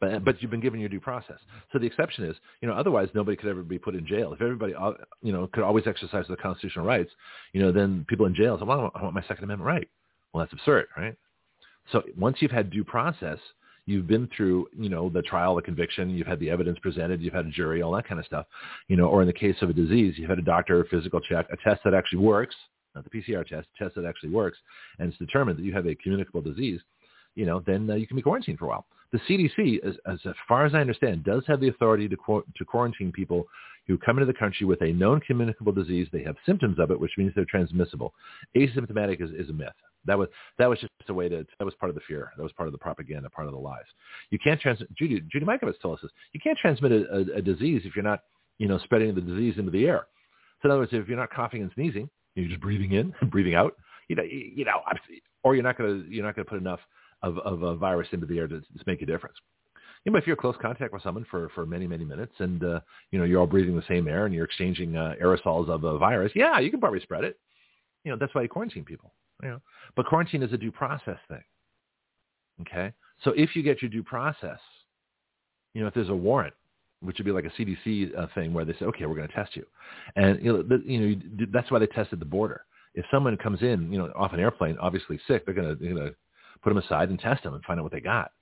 [0.00, 1.38] But but you've been given your due process.
[1.72, 4.32] So the exception is, you know, otherwise nobody could ever be put in jail.
[4.32, 7.10] If everybody, uh, you know, could always exercise their constitutional rights,
[7.52, 9.88] you know, then people in jail say, well, I want my Second Amendment right.
[10.32, 11.16] Well, that's absurd, right?
[11.92, 13.38] So once you've had due process,
[13.86, 17.32] you've been through, you know, the trial, the conviction, you've had the evidence presented, you've
[17.32, 18.44] had a jury, all that kind of stuff,
[18.88, 21.20] you know, or in the case of a disease, you've had a doctor, a physical
[21.20, 22.54] check, a test that actually works,
[22.94, 24.58] not the PCR test, test that actually works,
[24.98, 26.80] and it's determined that you have a communicable disease
[27.38, 28.86] you know, then uh, you can be quarantined for a while.
[29.12, 33.12] The CDC, as, as far as I understand, does have the authority to, to quarantine
[33.12, 33.46] people
[33.86, 36.08] who come into the country with a known communicable disease.
[36.12, 38.12] They have symptoms of it, which means they're transmissible.
[38.56, 39.68] Asymptomatic is, is a myth.
[40.04, 42.32] That was that was just a way to that was part of the fear.
[42.36, 43.84] That was part of the propaganda, part of the lies.
[44.30, 44.94] You can't transmit.
[44.94, 46.12] Judy Judy Mikovits told us this.
[46.32, 48.20] You can't transmit a, a, a disease if you're not
[48.58, 50.06] you know spreading the disease into the air.
[50.62, 53.30] So in other words, if you're not coughing and sneezing, you're just breathing in, and
[53.30, 53.74] breathing out.
[54.08, 54.80] You know, you know,
[55.42, 56.80] or you're not gonna you're not gonna put enough
[57.22, 59.36] of, of a virus into the air to, to make a difference.
[60.04, 62.80] You know, if you're close contact with someone for, for many, many minutes and, uh,
[63.10, 65.98] you know, you're all breathing the same air and you're exchanging uh, aerosols of a
[65.98, 67.38] virus, yeah, you can probably spread it.
[68.04, 69.12] You know, that's why you quarantine people.
[69.42, 69.60] You know,
[69.96, 71.42] but quarantine is a due process thing.
[72.62, 72.92] Okay?
[73.22, 74.58] So if you get your due process,
[75.74, 76.54] you know, if there's a warrant,
[77.00, 79.34] which would be like a CDC uh, thing where they say, okay, we're going to
[79.34, 79.64] test you.
[80.16, 82.64] And, you know, the, you know, that's why they tested the border.
[82.94, 86.14] If someone comes in, you know, off an airplane, obviously sick, they're going to,
[86.62, 88.32] put them aside and test them and find out what they got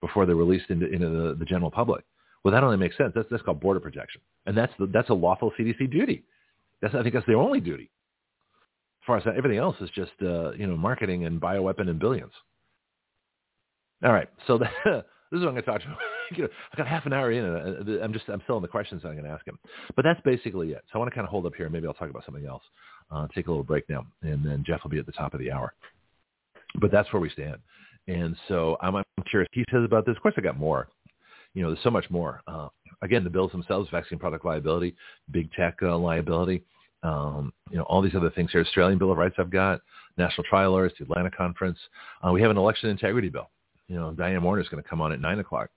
[0.00, 2.04] before they're released into, into the, the general public.
[2.42, 3.12] Well, that only makes sense.
[3.14, 4.20] That's, that's called border protection.
[4.46, 6.24] And that's, the, that's a lawful CDC duty.
[6.80, 7.90] That's, I think that's their only duty.
[9.02, 11.98] As far as that, everything else is just, uh, you know, marketing and bioweapon and
[11.98, 12.32] billions.
[14.02, 14.28] All right.
[14.46, 15.96] So this is what I'm going to talk to
[16.36, 18.68] you know, I've got half an hour in, and I'm just I'm still in the
[18.68, 19.58] questions I'm going to ask him.
[19.96, 20.82] But that's basically it.
[20.86, 21.68] So I want to kind of hold up here.
[21.68, 22.62] Maybe I'll talk about something else.
[23.10, 25.40] Uh, take a little break now, and then Jeff will be at the top of
[25.40, 25.74] the hour
[26.80, 27.56] but that's where we stand.
[28.08, 29.48] And so I'm, I'm curious.
[29.52, 30.16] He says about this.
[30.16, 30.88] Of course, I got more.
[31.54, 32.40] You know, there's so much more.
[32.46, 32.68] Uh,
[33.02, 34.94] again, the bills themselves, vaccine product liability,
[35.30, 36.62] big tech uh, liability,
[37.02, 38.60] um, you know, all these other things here.
[38.60, 39.80] Australian Bill of Rights I've got,
[40.16, 41.78] National Trial Lawyers, the Atlanta Conference.
[42.26, 43.50] Uh, we have an election integrity bill.
[43.88, 45.70] You know, Diane Warner is going to come on at 9 o'clock.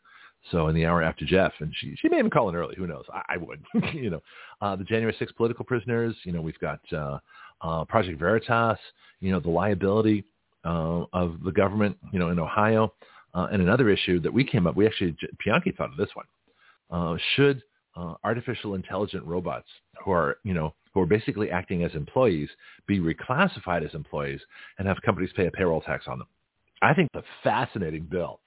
[0.52, 2.76] So in the hour after Jeff, and she she may even call in early.
[2.76, 3.06] Who knows?
[3.14, 3.64] I, I would.
[3.94, 4.22] you know,
[4.62, 6.16] uh, the January 6th political prisoners.
[6.26, 7.20] You know, we've got uh,
[7.62, 8.78] uh, Project Veritas.
[9.22, 10.26] You know, the liability
[10.64, 11.98] uh, of the government.
[12.12, 12.94] You know, in Ohio,
[13.34, 14.76] uh, and another issue that we came up.
[14.76, 16.26] We actually Bianchi thought of this one.
[16.92, 17.64] Uh, should
[17.96, 19.68] uh, artificial intelligent robots
[20.04, 22.50] who are you know who are basically acting as employees
[22.88, 24.42] be reclassified as employees
[24.78, 26.28] and have companies pay a payroll tax on them?
[26.82, 28.40] I think it's a fascinating bill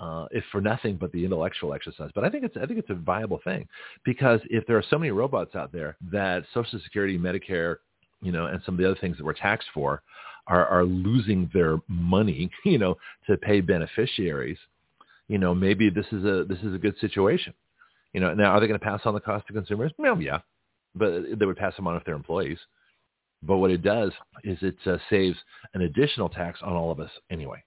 [0.00, 2.10] uh, if for nothing but the intellectual exercise.
[2.14, 3.68] But I think it's I think it's a viable thing
[4.04, 7.76] because if there are so many robots out there that Social Security, Medicare,
[8.22, 10.02] you know, and some of the other things that we're taxed for
[10.50, 14.58] are, are losing their money, you know, to pay beneficiaries,
[15.28, 17.54] you know, maybe this is a this is a good situation.
[18.12, 19.92] You know, now are they going to pass on the cost to consumers?
[19.96, 20.40] Well, yeah,
[20.94, 22.58] but they would pass them on if they're employees.
[23.42, 24.12] But what it does
[24.44, 25.38] is it uh, saves
[25.72, 27.62] an additional tax on all of us anyway.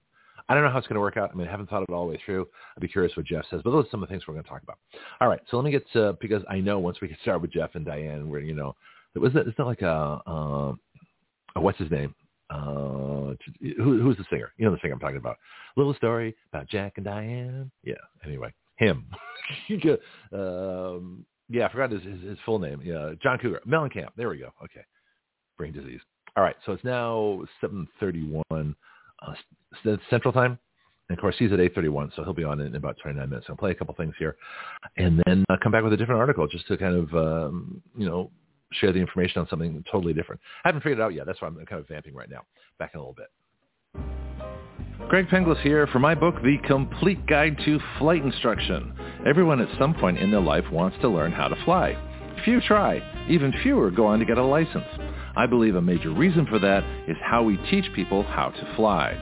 [0.50, 1.32] I don't know how it's going to work out.
[1.32, 2.48] I mean, I haven't thought it all the way through.
[2.76, 4.44] I'd be curious what Jeff says, but those are some of the things we're going
[4.44, 4.78] to talk about.
[5.22, 7.54] All right, so let me get to, because I know once we get started with
[7.54, 8.76] Jeff and Diane, where you know,
[9.16, 10.74] it was it's not like a, uh,
[11.56, 12.14] a what's his name?
[12.54, 13.34] Uh,
[13.78, 14.52] who, who's the singer?
[14.58, 15.38] You know the singer I'm talking about.
[15.76, 17.72] Little story about Jack and Diane.
[17.84, 17.96] Yeah.
[18.24, 19.06] Anyway, him.
[20.34, 22.82] um, yeah, I forgot his, his, his full name.
[22.84, 24.10] Yeah, John Cougar, Mellencamp.
[24.16, 24.50] There we go.
[24.64, 24.86] Okay,
[25.58, 26.02] brain disease.
[26.36, 28.76] All right, so it's now 7:31
[29.22, 30.60] uh, Central Time.
[31.10, 33.48] And of course, he's at 8.31, so he'll be on in about 29 minutes.
[33.50, 34.38] I'll play a couple things here
[34.96, 38.08] and then uh, come back with a different article just to kind of, um, you
[38.08, 38.32] know,
[38.76, 40.42] share the information on something totally different.
[40.64, 41.26] I haven't figured it out yet.
[41.26, 42.42] That's why I'm kind of vamping right now.
[42.80, 43.28] Back in a little bit.
[45.10, 48.94] Greg Penglis here for my book, The Complete Guide to Flight Instruction.
[49.28, 51.96] Everyone at some point in their life wants to learn how to fly.
[52.46, 53.02] Few try.
[53.30, 54.86] Even fewer go on to get a license.
[55.36, 59.18] I believe a major reason for that is how we teach people how to fly.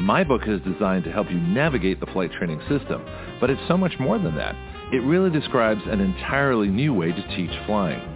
[0.00, 3.04] My book is designed to help you navigate the flight training system,
[3.40, 4.54] but it's so much more than that.
[4.92, 8.15] It really describes an entirely new way to teach flying.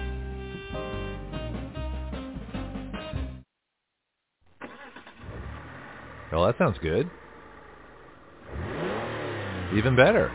[6.31, 7.09] Well, that sounds good.
[9.75, 10.31] Even better.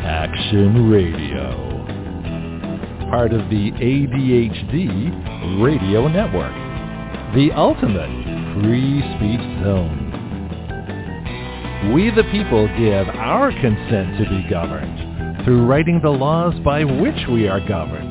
[0.03, 1.69] Action Radio.
[3.09, 6.53] Part of the ADHD Radio Network.
[7.35, 8.09] The ultimate
[8.61, 10.07] free speech zone.
[11.93, 17.27] We the people give our consent to be governed through writing the laws by which
[17.29, 18.10] we are governed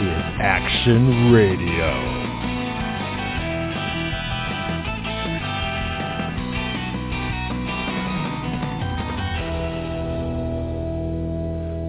[0.00, 2.32] is Action Radio.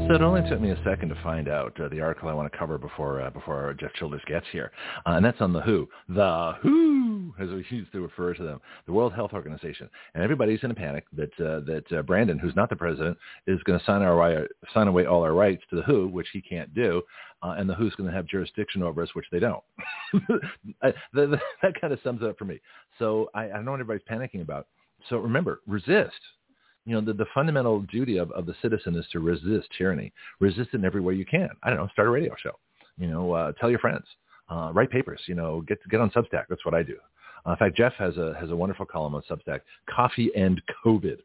[0.08, 2.52] So it only took me a second to find out uh, the article I want
[2.52, 4.72] to cover before uh, before Jeff Childers gets here,
[5.08, 8.60] uh, and that's on the WHO, the WHO, as we used to refer to them,
[8.86, 12.56] the World Health Organization, and everybody's in a panic that uh, that uh, Brandon, who's
[12.56, 15.84] not the president, is going to sign our sign away all our rights to the
[15.84, 17.02] WHO, which he can't do,
[17.44, 19.64] uh, and the WHO's going to have jurisdiction over us, which they don't.
[20.82, 22.60] I, the, the, that kind of sums it up for me.
[22.98, 24.68] So I, I don't know what everybody's panicking about.
[25.10, 26.14] So remember, resist
[26.86, 30.12] you know, the, the fundamental duty of, of the citizen is to resist tyranny.
[30.40, 31.50] Resist it in every way you can.
[31.64, 32.52] I don't know, start a radio show.
[32.98, 34.06] You know, uh, tell your friends.
[34.50, 35.22] Uh, write papers.
[35.26, 36.46] You know, get get on Substack.
[36.50, 36.98] That's what I do.
[37.46, 41.20] Uh, in fact, Jeff has a has a wonderful column on Substack, Coffee and COVID.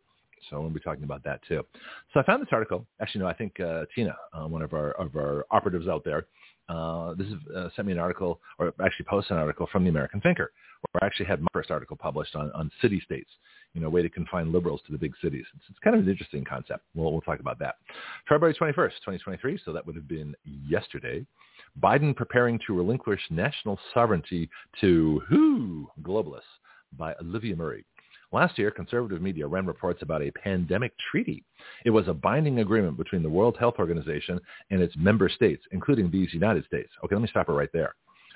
[0.51, 1.65] So we'll be talking about that too.
[2.13, 2.87] So I found this article.
[3.01, 6.27] Actually, no, I think uh, Tina, uh, one of our of our operatives out there,
[6.69, 9.91] uh, this is, uh, sent me an article, or actually posted an article from the
[9.91, 10.53] American Thinker,
[10.93, 13.31] where I actually had my first article published on, on city states
[13.75, 15.45] you know, way to confine liberals to the big cities.
[15.55, 16.85] It's, it's kind of an interesting concept.
[16.95, 17.77] We'll, we'll talk about that.
[18.29, 21.27] February 21st, 2023, so that would have been yesterday.
[21.81, 24.49] Biden preparing to relinquish national sovereignty
[24.81, 25.89] to who?
[26.03, 26.43] Globalists
[26.97, 27.85] by Olivia Murray.
[28.31, 31.45] Last year, conservative media ran reports about a pandemic treaty.
[31.85, 34.39] It was a binding agreement between the World Health Organization
[34.71, 36.91] and its member states, including these United States.
[37.05, 37.95] Okay, let me stop it right there.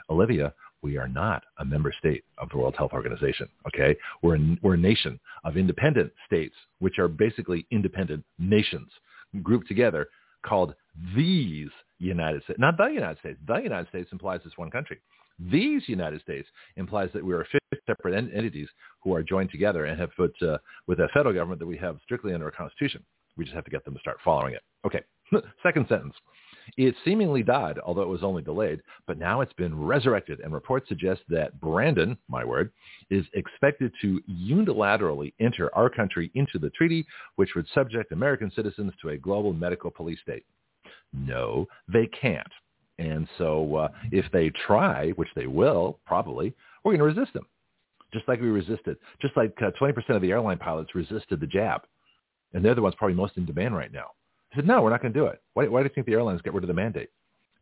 [0.08, 3.48] Olivia we are not a member state of the World Health Organization.
[3.68, 8.90] Okay, we're a, we're a nation of independent states, which are basically independent nations
[9.42, 10.08] grouped together,
[10.44, 10.74] called
[11.16, 11.68] these
[11.98, 13.38] United States, not the United States.
[13.46, 14.98] The United States implies it's one country.
[15.38, 18.68] These United States implies that we are 50 separate en- entities
[19.02, 21.98] who are joined together and have put uh, with a federal government that we have
[22.02, 23.02] strictly under our Constitution.
[23.36, 24.62] We just have to get them to start following it.
[24.86, 25.02] Okay.
[25.62, 26.14] Second sentence.
[26.76, 30.88] It seemingly died, although it was only delayed, but now it's been resurrected, and reports
[30.88, 32.70] suggest that Brandon, my word,
[33.10, 37.04] is expected to unilaterally enter our country into the treaty,
[37.36, 40.44] which would subject American citizens to a global medical police state.
[41.12, 42.46] No, they can't.
[42.98, 47.46] And so uh, if they try, which they will probably, we're going to resist them,
[48.12, 51.82] just like we resisted, just like uh, 20% of the airline pilots resisted the jab.
[52.52, 54.10] And they're the ones probably most in demand right now.
[54.52, 55.40] I said, no, we're not going to do it.
[55.54, 57.08] Why, why do you think the airlines get rid of the mandate?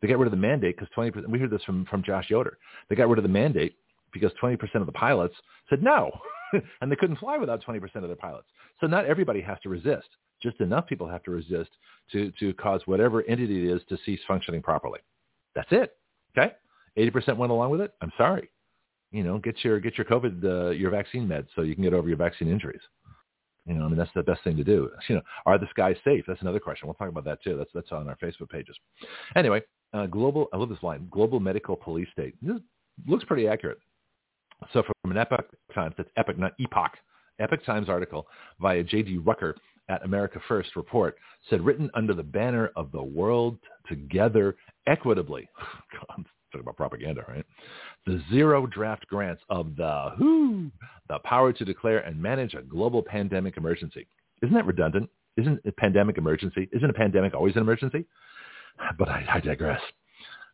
[0.01, 2.59] They got rid of the mandate because 20%, we heard this from, from Josh Yoder.
[2.89, 3.77] They got rid of the mandate
[4.13, 5.35] because 20% of the pilots
[5.69, 6.11] said no.
[6.81, 8.49] and they couldn't fly without 20% of their pilots.
[8.81, 10.09] So not everybody has to resist.
[10.43, 11.71] Just enough people have to resist
[12.13, 15.01] to, to cause whatever entity it is to cease functioning properly.
[15.55, 15.97] That's it.
[16.37, 16.53] Okay?
[16.99, 17.93] 80% went along with it.
[18.01, 18.51] I'm sorry.
[19.13, 21.95] You know, get your, get your COVID, uh, your vaccine meds so you can get
[21.95, 22.81] over your vaccine injuries.
[23.67, 24.91] You know, I mean, that's the best thing to do.
[25.09, 26.25] You know, are the skies safe?
[26.27, 26.87] That's another question.
[26.87, 27.57] We'll talk about that too.
[27.57, 28.77] That's that's on our Facebook pages.
[29.37, 30.49] Anyway, uh, global.
[30.53, 31.09] I love this line.
[31.11, 32.35] Global medical police state.
[32.43, 32.57] This
[33.07, 33.79] looks pretty accurate.
[34.73, 36.93] So from an Epoch Times, that's Epoch, not Epoch.
[37.39, 38.27] Epoch Times article
[38.61, 39.19] via J.D.
[39.19, 39.57] Rucker
[39.89, 41.17] at America First report
[41.49, 44.57] said, written under the banner of the world together
[44.91, 45.49] equitably.
[45.93, 47.45] God, talking about propaganda, right?
[48.07, 50.71] The zero draft grants of the WHO,
[51.09, 54.07] the power to declare and manage a global pandemic emergency.
[54.43, 55.09] Isn't that redundant?
[55.37, 56.69] Isn't a pandemic emergency?
[56.73, 58.05] Isn't a pandemic always an emergency?
[58.99, 59.81] But I, I digress.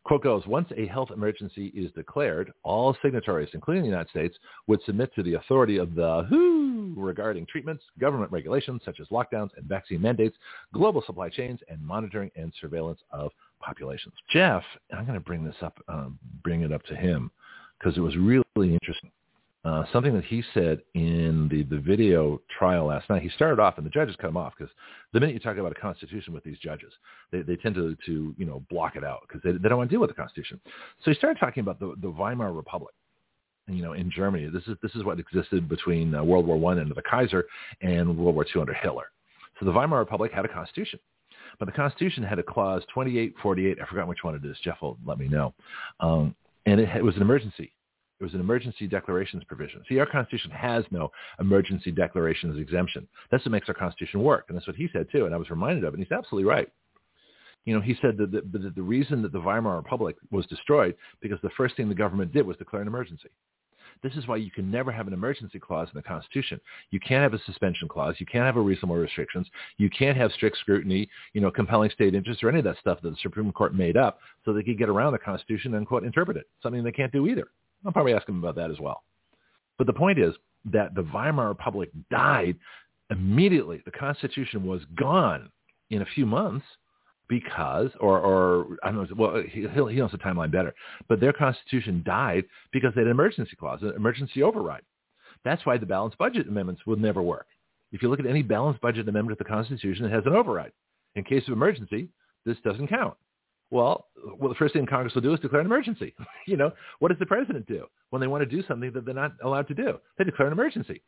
[0.03, 4.81] Quote goes, once a health emergency is declared, all signatories, including the United States, would
[4.85, 9.65] submit to the authority of the WHO regarding treatments, government regulations such as lockdowns and
[9.65, 10.37] vaccine mandates,
[10.73, 14.13] global supply chains, and monitoring and surveillance of populations.
[14.31, 17.31] Jeff, I'm going to bring this up, um, bring it up to him
[17.79, 18.43] because it was really
[18.73, 19.11] interesting.
[19.65, 23.21] Uh, something that he said in the, the video trial last night.
[23.21, 24.73] He started off, and the judges cut him off because
[25.11, 26.93] the minute you talk about a constitution with these judges,
[27.33, 29.89] they, they tend to, to you know block it out because they, they don't want
[29.89, 30.61] to deal with the constitution.
[31.03, 32.93] So he started talking about the, the Weimar Republic,
[33.67, 34.47] you know, in Germany.
[34.47, 37.45] This is this is what existed between uh, World War One under the Kaiser
[37.81, 39.11] and World War Two under Hitler.
[39.59, 40.99] So the Weimar Republic had a constitution.
[41.59, 43.77] But the Constitution had a clause 2848.
[43.81, 44.57] I forgot which one it is.
[44.63, 45.53] Jeff will let me know.
[45.99, 46.35] Um,
[46.65, 47.73] and it, it was an emergency.
[48.19, 49.83] It was an emergency declarations provision.
[49.87, 53.07] See, our Constitution has no emergency declarations exemption.
[53.29, 54.45] That's what makes our Constitution work.
[54.47, 55.25] And that's what he said, too.
[55.25, 55.97] And I was reminded of it.
[55.97, 56.67] And he's absolutely right.
[57.65, 60.95] You know, he said that the, the, the reason that the Weimar Republic was destroyed
[61.21, 63.29] because the first thing the government did was declare an emergency.
[64.03, 66.59] This is why you can never have an emergency clause in the Constitution.
[66.91, 68.15] You can't have a suspension clause.
[68.19, 69.47] You can't have a reasonable restrictions.
[69.77, 72.99] You can't have strict scrutiny, you know, compelling state interests or any of that stuff
[73.01, 76.03] that the Supreme Court made up so they could get around the Constitution and, quote,
[76.03, 77.47] interpret it, something they can't do either.
[77.85, 79.03] I'll probably ask them about that as well.
[79.77, 80.33] But the point is
[80.65, 82.57] that the Weimar Republic died
[83.09, 83.81] immediately.
[83.85, 85.49] The Constitution was gone
[85.89, 86.65] in a few months
[87.29, 90.73] because, or, or I don't know, well, he, he knows the timeline better,
[91.09, 94.83] but their constitution died because they had an emergency clause, an emergency override.
[95.43, 97.47] That's why the balanced budget amendments will never work.
[97.91, 100.71] If you look at any balanced budget amendment to the Constitution, it has an override.
[101.15, 102.09] In case of emergency,
[102.45, 103.15] this doesn't count.
[103.69, 104.07] Well,
[104.39, 106.13] well, the first thing Congress will do is declare an emergency.
[106.47, 109.13] you know, what does the president do when they want to do something that they're
[109.13, 109.99] not allowed to do?
[110.17, 111.01] They declare an emergency.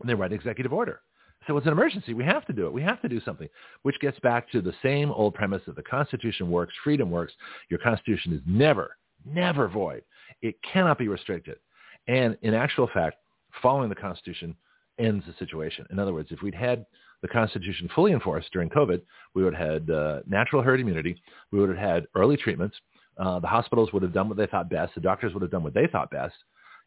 [0.00, 1.00] And they write an executive order.
[1.46, 2.14] So it's an emergency.
[2.14, 2.72] We have to do it.
[2.72, 3.48] We have to do something,
[3.82, 7.32] which gets back to the same old premise that the Constitution works, freedom works.
[7.68, 10.02] Your Constitution is never, never void.
[10.40, 11.58] It cannot be restricted.
[12.06, 13.16] And in actual fact,
[13.60, 14.54] following the Constitution
[14.98, 15.86] ends the situation.
[15.90, 16.86] In other words, if we'd had
[17.22, 19.00] the Constitution fully enforced during COVID,
[19.34, 21.20] we would have had uh, natural herd immunity.
[21.50, 22.76] We would have had early treatments.
[23.18, 24.94] Uh, the hospitals would have done what they thought best.
[24.94, 26.34] The doctors would have done what they thought best,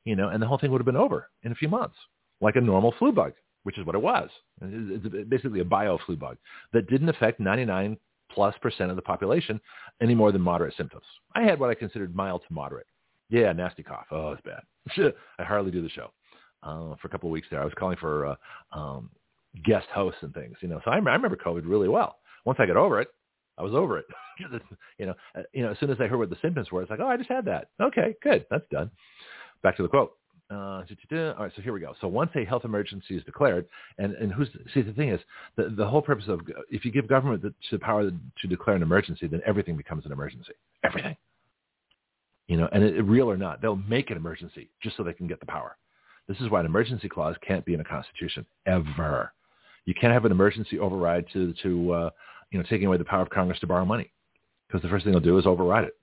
[0.06, 1.96] you know, and the whole thing would have been over in a few months,
[2.42, 3.34] like a normal flu bug
[3.66, 4.30] which is what it was.
[4.62, 6.38] It's basically a bio-flu bug
[6.72, 7.98] that didn't affect 99
[8.32, 9.60] plus percent of the population
[10.02, 11.04] any more than moderate symptoms.
[11.34, 12.86] I had what I considered mild to moderate.
[13.30, 14.06] Yeah, nasty cough.
[14.12, 15.14] Oh, it's bad.
[15.40, 16.12] I hardly do the show.
[16.62, 18.36] Uh, for a couple of weeks there, I was calling for uh,
[18.72, 19.10] um,
[19.64, 20.58] guest hosts and things.
[20.62, 22.18] You know, so I, I remember COVID really well.
[22.46, 23.08] Once I got over it,
[23.58, 24.06] I was over it.
[25.00, 26.92] you know, uh, you know, as soon as I heard what the symptoms were, it's
[26.92, 27.70] like, oh, I just had that.
[27.82, 28.92] Okay, good, that's done.
[29.64, 30.14] Back to the quote.
[30.52, 31.96] Uh, all right, so here we go.
[32.02, 33.66] So once a health emergency is declared,
[33.98, 35.20] and, and who's see the thing is
[35.56, 38.84] the the whole purpose of if you give government the, the power to declare an
[38.84, 40.54] emergency, then everything becomes an emergency.
[40.84, 41.18] Everything,
[42.48, 45.28] you know, and it, real or not, they'll make an emergency just so they can
[45.28, 45.78] get the power.
[46.28, 49.32] This is why an emergency clause can't be in a constitution ever.
[49.86, 52.10] You can't have an emergency override to to uh,
[52.52, 54.12] you know taking away the power of Congress to borrow money,
[54.68, 55.98] because the first thing they'll do is override it.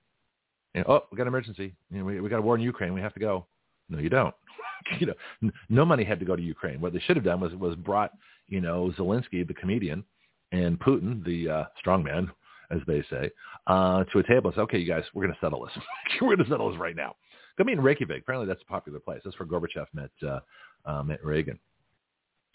[0.75, 1.73] You know, oh, we got an emergency.
[1.91, 2.93] You know, we, we got a war in Ukraine.
[2.93, 3.45] We have to go.
[3.93, 4.33] No, you don't.
[4.99, 6.81] you know, n- no money had to go to Ukraine.
[6.81, 8.11] What they should have done was was brought,
[8.47, 10.03] you know, Zelensky, the comedian,
[10.51, 12.29] and Putin, the uh, strongman,
[12.71, 13.29] as they say,
[13.67, 15.73] uh, to a table and say, okay, you guys, we're going to settle this.
[16.21, 17.15] we're going to settle this right now.
[17.57, 18.23] Go meet in Reykjavik.
[18.23, 19.21] Apparently, that's a popular place.
[19.23, 20.39] That's where Gorbachev met uh,
[20.85, 21.59] uh, met Reagan.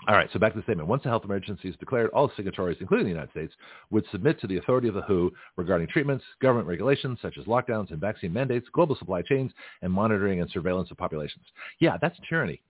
[0.07, 0.89] All right, so back to the statement.
[0.89, 3.53] Once a health emergency is declared, all signatories, including the United States,
[3.91, 7.91] would submit to the authority of the WHO regarding treatments, government regulations such as lockdowns
[7.91, 9.51] and vaccine mandates, global supply chains,
[9.83, 11.45] and monitoring and surveillance of populations.
[11.81, 12.63] Yeah, that's tyranny.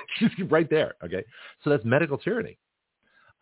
[0.48, 1.24] right there, okay?
[1.64, 2.56] So that's medical tyranny.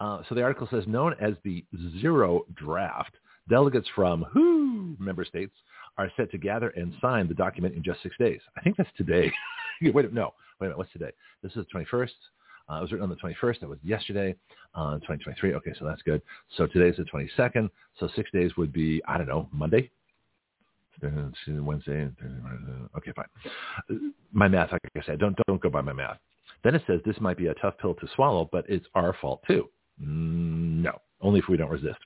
[0.00, 1.64] Uh, so the article says, known as the
[2.00, 3.14] zero draft,
[3.50, 5.54] delegates from WHO member states
[5.98, 8.40] are set to gather and sign the document in just six days.
[8.56, 9.30] I think that's today.
[9.82, 11.10] wait, no, wait a minute, what's today?
[11.42, 12.08] This is the 21st.
[12.70, 13.60] Uh, it was written on the 21st.
[13.60, 14.34] That was yesterday,
[14.74, 15.54] uh, 2023.
[15.54, 16.22] Okay, so that's good.
[16.56, 17.68] So today's the 22nd.
[17.98, 19.90] So six days would be, I don't know, Monday,
[21.02, 22.08] Wednesday.
[22.96, 24.12] Okay, fine.
[24.32, 26.18] My math, like I said, don't don't go by my math.
[26.62, 29.42] Then it says this might be a tough pill to swallow, but it's our fault
[29.46, 29.68] too.
[29.98, 31.98] No, only if we don't resist.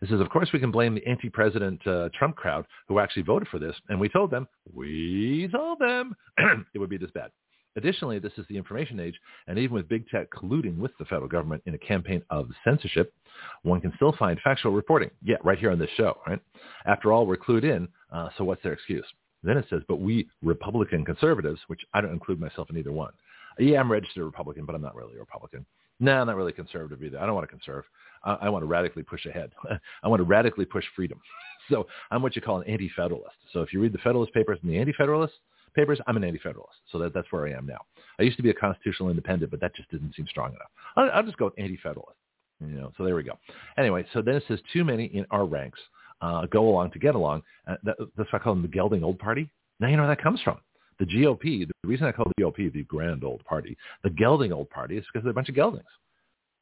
[0.00, 3.48] It says, of course, we can blame the anti-president uh, Trump crowd who actually voted
[3.48, 6.14] for this, and we told them, we told them
[6.74, 7.30] it would be this bad.
[7.78, 9.14] Additionally, this is the information age,
[9.46, 13.14] and even with big tech colluding with the federal government in a campaign of censorship,
[13.62, 15.10] one can still find factual reporting.
[15.22, 16.40] Yeah, right here on this show, right?
[16.86, 19.06] After all, we're clued in, uh, so what's their excuse?
[19.44, 23.12] Then it says, but we Republican conservatives, which I don't include myself in either one.
[23.60, 25.64] Yeah, I'm registered Republican, but I'm not really a Republican.
[26.00, 27.20] No, I'm not really conservative either.
[27.20, 27.84] I don't want to conserve.
[28.24, 29.52] I, I want to radically push ahead.
[30.02, 31.20] I want to radically push freedom.
[31.70, 33.36] so I'm what you call an anti-federalist.
[33.52, 35.36] So if you read the Federalist Papers and the anti-federalists,
[35.74, 36.78] papers, I'm an anti-federalist.
[36.90, 37.80] So that, that's where I am now.
[38.18, 40.70] I used to be a constitutional independent, but that just didn't seem strong enough.
[40.96, 42.16] I'll, I'll just go anti-federalist.
[42.60, 43.38] You know, so there we go.
[43.76, 45.78] Anyway, so then it says too many in our ranks
[46.20, 47.42] uh, go along to get along.
[47.66, 49.48] Uh, that, that's why I call them the gelding old party.
[49.80, 50.58] Now you know where that comes from.
[50.98, 54.68] The GOP, the reason I call the GOP the grand old party, the gelding old
[54.70, 55.84] party is because they're a bunch of geldings.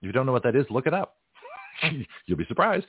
[0.02, 1.16] If you don't know what that is, look it up.
[2.26, 2.86] You'll be surprised.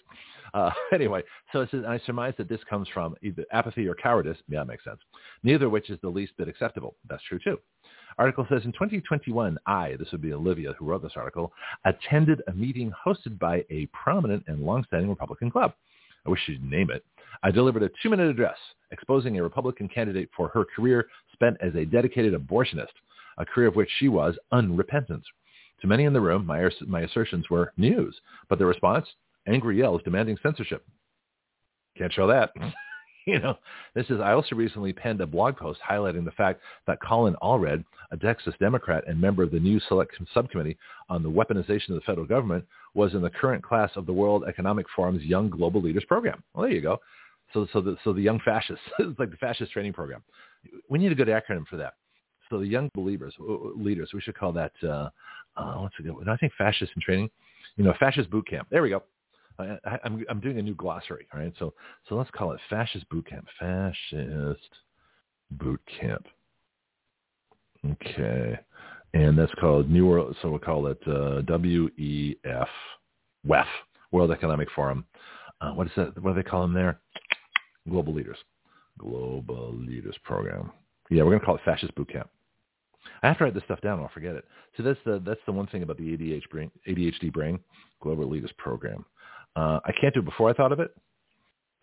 [0.53, 4.37] Uh, anyway, so it says, I surmise that this comes from either apathy or cowardice.
[4.47, 4.99] Yeah, that makes sense.
[5.43, 6.95] Neither of which is the least bit acceptable.
[7.09, 7.57] That's true too.
[8.17, 11.53] Article says in 2021, I, this would be Olivia who wrote this article,
[11.85, 15.73] attended a meeting hosted by a prominent and longstanding Republican club.
[16.25, 17.05] I wish she'd name it.
[17.43, 18.57] I delivered a two-minute address
[18.91, 22.87] exposing a Republican candidate for her career spent as a dedicated abortionist,
[23.37, 25.23] a career of which she was unrepentant.
[25.81, 28.19] To many in the room, my, my assertions were news,
[28.49, 29.07] but the response,
[29.47, 30.85] angry yells demanding censorship.
[31.97, 32.51] Can't show that.
[33.27, 33.57] you know,
[33.93, 37.83] this is, I also recently penned a blog post highlighting the fact that Colin Allred,
[38.11, 40.77] a Texas Democrat and member of the new select subcommittee
[41.09, 44.45] on the weaponization of the federal government, was in the current class of the World
[44.47, 46.41] Economic Forum's Young Global Leaders Program.
[46.53, 46.99] Well, there you go.
[47.53, 50.23] So, so the, so the young fascists, it's like the fascist training program.
[50.89, 51.95] We need a good acronym for that.
[52.49, 53.33] So the young believers,
[53.75, 55.09] leaders, we should call that, uh,
[55.57, 57.29] uh, what's it, I think fascist in training,
[57.75, 58.67] you know, fascist boot camp.
[58.71, 59.03] There we go.
[59.59, 61.27] I, I'm I'm doing a new glossary.
[61.33, 61.73] All right, so
[62.07, 63.47] so let's call it fascist boot camp.
[63.59, 64.69] Fascist
[65.51, 66.25] boot camp.
[67.85, 68.59] Okay,
[69.13, 70.35] and that's called New World.
[70.41, 72.67] So we'll call it uh, WEF,
[73.47, 73.65] WEF,
[74.11, 75.05] World Economic Forum.
[75.61, 76.21] Uh, what is that?
[76.21, 76.99] What do they call them there?
[77.89, 78.37] Global Leaders,
[78.97, 80.71] Global Leaders Program.
[81.09, 82.29] Yeah, we're gonna call it fascist boot camp.
[83.23, 83.99] I have to write this stuff down.
[83.99, 84.45] Or I'll forget it.
[84.75, 87.59] So that's the that's the one thing about the ADHD brain, ADHD brain,
[88.01, 89.05] Global Leaders Program.
[89.55, 90.91] Uh, I can't do it before I thought of it,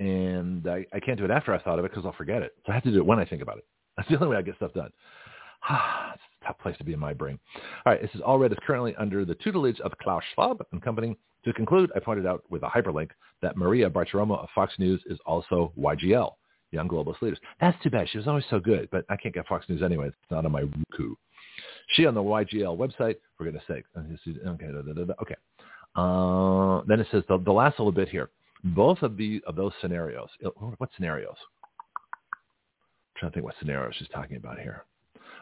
[0.01, 2.55] and I, I can't do it after I thought of it because I'll forget it.
[2.65, 3.65] So I have to do it when I think about it.
[3.97, 4.91] That's the only way I get stuff done.
[6.15, 7.39] It's a tough place to be in my brain.
[7.85, 11.17] All right, this is Allred is currently under the tutelage of Klaus Schwab and company.
[11.45, 13.11] To conclude, I pointed out with a hyperlink
[13.43, 16.33] that Maria Bartiromo of Fox News is also YGL,
[16.71, 17.39] Young Globalist Leaders.
[17.61, 18.09] That's too bad.
[18.09, 20.09] She was always so good, but I can't get Fox News anyway.
[20.09, 21.15] It's not on my Roku.
[21.89, 23.85] She on the YGL website, for goodness sake.
[23.97, 24.67] Okay,
[25.21, 25.35] okay.
[25.97, 28.31] Uh, then it says the, the last little bit here.
[28.65, 30.29] Both of the of those scenarios.
[30.45, 31.37] Uh, what scenarios?
[32.05, 34.85] I'm trying to think what scenarios she's talking about here.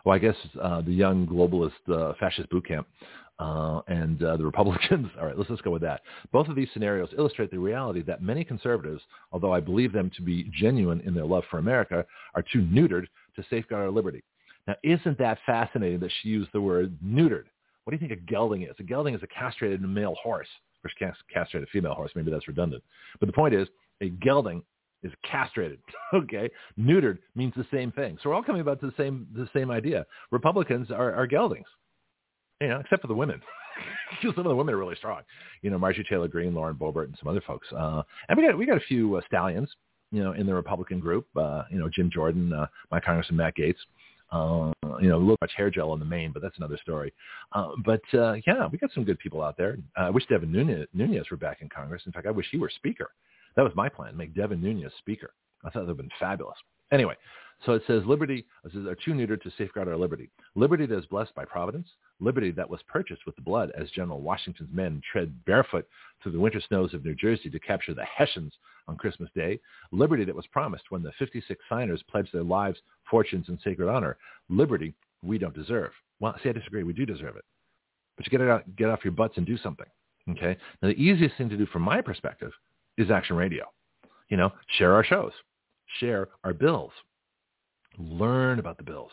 [0.05, 2.89] Well, I guess uh, the young globalist uh, fascist boot camp
[3.39, 5.09] uh, and the Republicans.
[5.19, 6.03] All right, let's just go with that.
[6.33, 10.23] Both of these scenarios illustrate the reality that many conservatives, although I believe them to
[10.23, 14.25] be genuine in their love for America, are too neutered to safeguard our liberty.
[14.67, 17.45] Now, isn't that fascinating that she used the word neutered?
[17.85, 18.75] What do you think a gelding is?
[18.79, 20.49] A gelding is a castrated male horse.
[20.85, 20.91] Or
[21.33, 22.11] castrated female horse.
[22.17, 22.83] Maybe that's redundant.
[23.21, 23.69] But the point is,
[24.01, 24.63] a gelding
[25.03, 25.79] is castrated.
[26.15, 28.19] okay, neutered means the same thing.
[28.23, 30.07] So we're all coming about to the same the same idea.
[30.31, 31.67] Republicans are, are geldings,
[32.61, 33.41] you know, except for the women.
[34.23, 35.23] some of the women are really strong.
[35.63, 37.69] You know, Marjorie Taylor Greene, Lauren Boebert, and some other folks.
[37.73, 39.71] Uh, and we got we got a few uh, stallions.
[40.11, 41.27] You know, in the Republican group.
[41.35, 43.77] Uh, you know, Jim Jordan, uh, my Congressman Matt Gaetz.
[44.33, 47.13] Uh, you know, a little much hair gel on the main, but that's another story.
[47.53, 49.77] Uh, but uh, yeah, we got some good people out there.
[49.97, 52.03] I wish Devin Nunes, Nunes were back in Congress.
[52.07, 53.11] In fact, I wish he were Speaker.
[53.57, 55.35] That was my plan, make Devin Nunes Speaker.
[55.65, 56.57] I thought that would have been fabulous.
[56.91, 57.15] Anyway,
[57.65, 60.31] so it says liberty is are too neutered to safeguard our liberty.
[60.55, 61.89] Liberty that is blessed by providence.
[62.21, 65.87] Liberty that was purchased with the blood as General Washington's men tread barefoot
[66.23, 68.53] through the winter snows of New Jersey to capture the Hessians
[68.89, 69.61] on Christmas Day.
[69.91, 72.79] Liberty that was promised when the 56 signers pledged their lives,
[73.11, 74.17] fortunes, and sacred honor.
[74.49, 75.93] Liberty we don't deserve.
[76.21, 76.83] Well, see, I disagree.
[76.83, 77.45] We do deserve it.
[78.17, 79.87] But you get it out, get off your butts and do something.
[80.31, 80.57] Okay.
[80.81, 82.53] Now, the easiest thing to do from my perspective
[82.97, 83.65] is Action Radio.
[84.29, 85.33] You know, share our shows,
[85.99, 86.93] share our bills,
[87.99, 89.11] learn about the bills,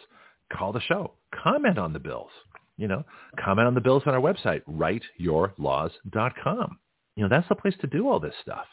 [0.53, 1.13] call the show,
[1.43, 2.31] comment on the bills.
[2.77, 3.03] You know,
[3.43, 6.79] comment on the bills on our website, writeyourlaws.com.
[7.15, 8.65] You know, that's the place to do all this stuff.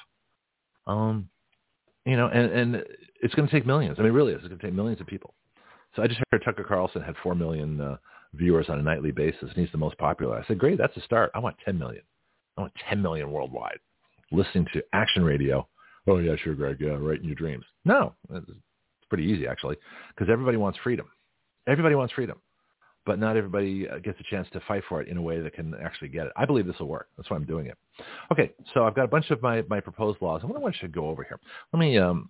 [0.86, 1.28] Um,
[2.04, 2.84] you know, and, and
[3.20, 3.96] it's going to take millions.
[3.98, 5.34] I mean, really, it's going to take millions of people.
[5.94, 7.96] So I just heard Tucker Carlson had 4 million uh,
[8.34, 10.36] viewers on a nightly basis, and he's the most popular.
[10.36, 11.30] I said, great, that's a start.
[11.34, 12.02] I want 10 million.
[12.56, 13.78] I want 10 million worldwide
[14.32, 15.66] listening to Action Radio.
[16.06, 16.76] Oh, yeah, sure, Greg.
[16.80, 17.64] Yeah, right in your dreams.
[17.84, 18.46] No, it's
[19.08, 19.76] pretty easy, actually,
[20.14, 21.06] because everybody wants freedom.
[21.66, 22.40] Everybody wants freedom,
[23.06, 25.54] but not everybody uh, gets a chance to fight for it in a way that
[25.54, 26.32] can actually get it.
[26.36, 27.08] I believe this will work.
[27.16, 27.78] That's why I'm doing it.
[28.32, 30.40] Okay, so I've got a bunch of my, my proposed laws.
[30.42, 31.38] I wonder I should go over here.
[31.72, 32.28] Let me um,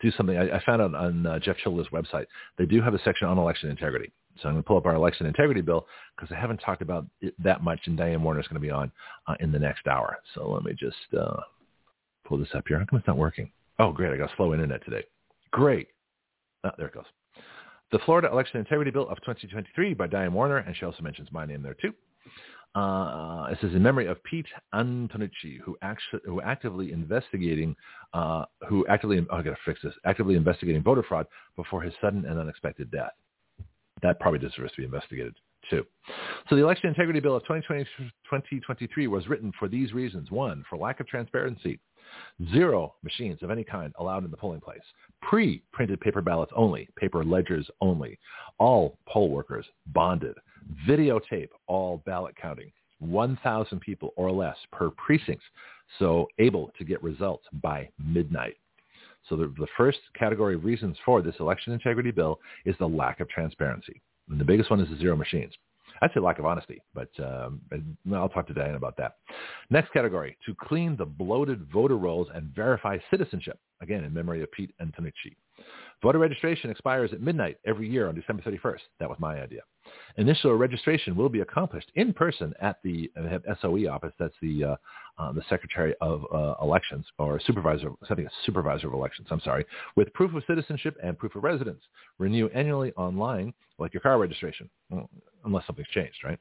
[0.00, 0.36] do something.
[0.36, 2.26] I, I found out on uh, Jeff Childers' website,
[2.58, 4.12] they do have a section on election integrity.
[4.42, 5.86] So I'm going to pull up our election integrity bill
[6.16, 8.70] because I haven't talked about it that much, and Diane Warner is going to be
[8.70, 8.90] on
[9.26, 10.18] uh, in the next hour.
[10.34, 11.40] So let me just uh,
[12.24, 12.78] pull this up here.
[12.78, 13.50] How come it's not working?
[13.78, 14.12] Oh, great.
[14.12, 15.04] I got slow internet today.
[15.50, 15.88] Great.
[16.64, 17.04] Oh, there it goes.
[17.92, 21.44] The Florida Election Integrity Bill of 2023 by Diane Warner, and she also mentions my
[21.44, 21.92] name there too.
[22.76, 25.76] Uh, it says in memory of Pete Antonucci, who,
[26.24, 27.74] who actively investigating,
[28.14, 31.26] uh, who actively, oh, I gotta fix this, actively investigating voter fraud
[31.56, 33.10] before his sudden and unexpected death.
[34.02, 35.34] That probably deserves to be investigated
[35.68, 35.84] too.
[36.48, 40.30] So the Election Integrity Bill of 2020, 2023 was written for these reasons.
[40.30, 41.80] One, for lack of transparency.
[42.52, 44.80] Zero machines of any kind allowed in the polling place.
[45.22, 48.18] Pre-printed paper ballots only, paper ledgers only.
[48.58, 50.36] All poll workers bonded
[50.88, 55.42] videotape all ballot counting, 1,000 people or less per precinct,
[55.98, 58.56] so able to get results by midnight.
[59.28, 63.20] So the, the first category of reasons for this election integrity bill is the lack
[63.20, 64.00] of transparency.
[64.28, 65.52] And the biggest one is the zero machines.
[66.02, 67.60] I'd say lack of honesty, but um,
[68.12, 69.16] I'll talk to Diane about that.
[69.68, 74.50] Next category, to clean the bloated voter rolls and verify citizenship, again in memory of
[74.52, 75.36] Pete Antonucci.
[76.02, 78.80] Voter registration expires at midnight every year on December 31st.
[78.98, 79.60] That was my idea.
[80.16, 83.10] Initial registration will be accomplished in person at the
[83.60, 84.12] SOE office.
[84.18, 84.76] That's the uh,
[85.18, 89.28] uh, the Secretary of uh, Elections or Supervisor, something a Supervisor of Elections.
[89.30, 89.64] I'm sorry,
[89.96, 91.82] with proof of citizenship and proof of residence.
[92.18, 94.68] Renew annually online, like your car registration,
[95.44, 96.38] unless something's changed, right?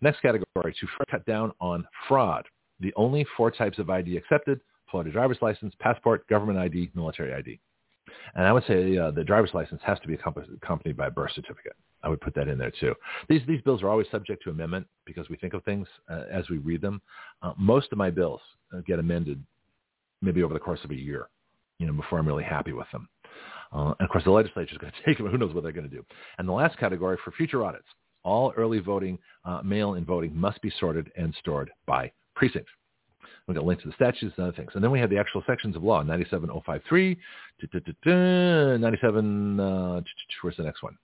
[0.00, 0.44] Next category:
[0.80, 2.46] to cut down on fraud.
[2.80, 4.60] The only four types of ID accepted:
[4.90, 7.60] Florida driver's license, passport, government ID, military ID.
[8.34, 11.32] And I would say uh, the driver's license has to be accompanied by a birth
[11.34, 11.74] certificate.
[12.02, 12.94] I would put that in there too.
[13.28, 16.48] These these bills are always subject to amendment because we think of things uh, as
[16.48, 17.02] we read them.
[17.42, 18.40] Uh, most of my bills
[18.72, 19.42] uh, get amended
[20.22, 21.28] maybe over the course of a year,
[21.78, 23.08] you know, before I'm really happy with them.
[23.72, 25.26] Uh, and of course, the legislature is going to take them.
[25.28, 26.04] Who knows what they're going to do?
[26.38, 27.86] And the last category for future audits:
[28.24, 32.68] all early voting, uh, mail-in voting must be sorted and stored by precinct.
[33.48, 34.72] We've got links to the statutes and other things.
[34.74, 37.18] And then we have the actual sections of law, 97053,
[38.78, 40.00] 97, uh,
[40.42, 40.96] where's the next one?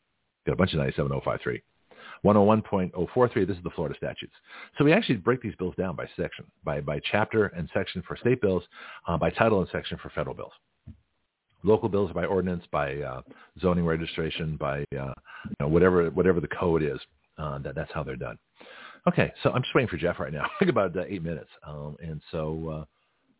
[0.46, 1.62] Got a bunch of 97053.
[2.22, 4.34] 101.043, this is the Florida statutes.
[4.76, 8.16] So we actually break these bills down by section, by, by chapter and section for
[8.16, 8.62] state bills,
[9.08, 10.52] uh, by title and section for federal bills.
[11.62, 13.22] Local bills by ordinance, by uh,
[13.58, 15.14] zoning registration, by uh,
[15.48, 16.98] you know, whatever whatever the code is.
[17.38, 18.38] Uh, that that's how they're done.
[19.06, 20.44] Okay, so I'm just waiting for Jeff right now.
[20.44, 22.86] I think about uh, eight minutes, um, and so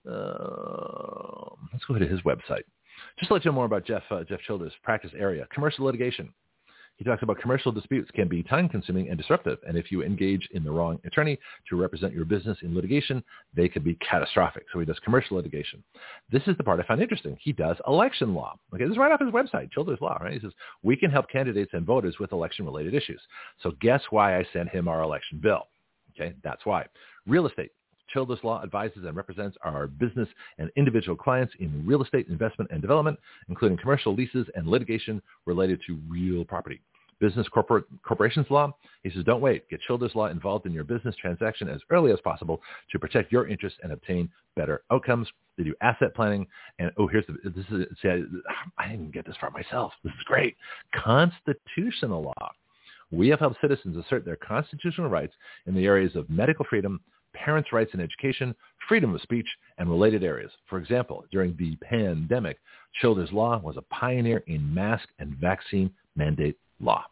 [0.06, 2.64] uh, uh, let's go to his website.
[3.18, 6.32] Just to let you know more about Jeff uh, Jeff Childers' practice area, commercial litigation.
[6.96, 10.62] He talks about commercial disputes can be time-consuming and disruptive, and if you engage in
[10.62, 11.38] the wrong attorney
[11.68, 13.22] to represent your business in litigation,
[13.54, 14.64] they could be catastrophic.
[14.72, 15.82] So he does commercial litigation.
[16.30, 17.36] This is the part I found interesting.
[17.40, 18.56] He does election law.
[18.72, 20.18] Okay, this is right off his website, Childers Law.
[20.20, 20.34] Right?
[20.34, 23.20] He says we can help candidates and voters with election-related issues.
[23.62, 25.66] So guess why I sent him our election bill?
[26.16, 26.86] Okay, that's why.
[27.26, 27.72] Real estate.
[28.14, 32.80] Childers Law advises and represents our business and individual clients in real estate investment and
[32.80, 36.80] development, including commercial leases and litigation related to real property.
[37.20, 38.72] Business corporate corporations law.
[39.02, 39.68] He says, don't wait.
[39.68, 42.60] Get Childers Law involved in your business transaction as early as possible
[42.92, 45.28] to protect your interests and obtain better outcomes.
[45.58, 46.46] They do asset planning.
[46.78, 48.22] And oh, here's the, this is, see, I,
[48.78, 49.92] I didn't get this far myself.
[50.02, 50.56] This is great.
[50.94, 52.50] Constitutional law.
[53.10, 55.34] We have helped citizens assert their constitutional rights
[55.66, 57.00] in the areas of medical freedom,
[57.34, 58.54] parents' rights in education,
[58.88, 59.46] freedom of speech,
[59.78, 60.50] and related areas.
[60.68, 62.58] For example, during the pandemic,
[63.00, 67.04] Childers Law was a pioneer in mask and vaccine mandate law.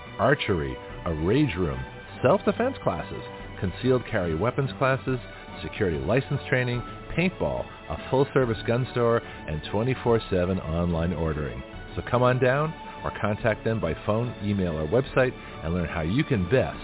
[0.21, 1.79] archery, a rage room,
[2.21, 3.23] self-defense classes,
[3.59, 5.19] concealed carry weapons classes,
[5.63, 6.81] security license training,
[7.17, 11.61] paintball, a full-service gun store, and 24-7 online ordering.
[11.95, 16.01] So come on down or contact them by phone, email, or website and learn how
[16.01, 16.77] you can best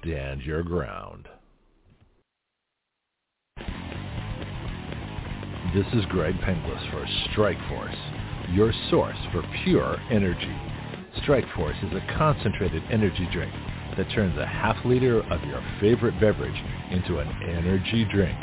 [0.00, 1.28] stand your ground.
[5.74, 7.96] This is Greg Penglis for Strike Force,
[8.52, 10.63] your source for pure energy.
[11.22, 13.52] Strike Force is a concentrated energy drink
[13.96, 16.60] that turns a half liter of your favorite beverage
[16.90, 18.38] into an energy drink.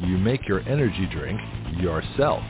[0.00, 1.40] You make your energy drink
[1.78, 2.42] yourself.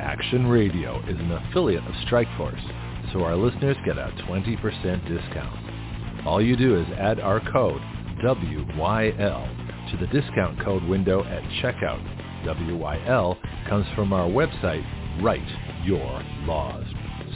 [0.00, 6.26] Action Radio is an affiliate of Strikeforce, so our listeners get a 20% discount.
[6.26, 7.80] All you do is add our code
[8.24, 12.04] WYL to the discount code window at checkout
[12.44, 13.36] WYL
[13.68, 14.84] comes from our website,
[15.22, 15.46] Write
[15.84, 16.84] Your Laws.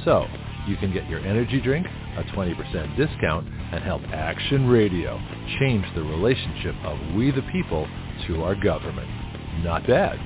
[0.05, 0.27] So
[0.67, 1.87] you can get your energy drink,
[2.17, 5.21] a 20% discount, and help Action Radio
[5.59, 7.87] change the relationship of we the people
[8.27, 9.09] to our government.
[9.63, 10.19] Not bad.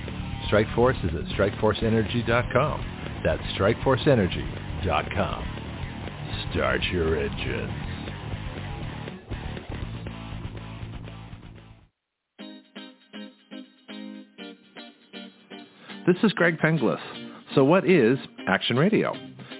[0.50, 3.22] Strikeforce is at strikeforceenergy.com.
[3.24, 5.54] That's strikeforceenergy.com.
[6.52, 7.72] Start your engines.
[16.06, 17.00] This is Greg Penglis.
[17.54, 19.27] So what is Action Radio?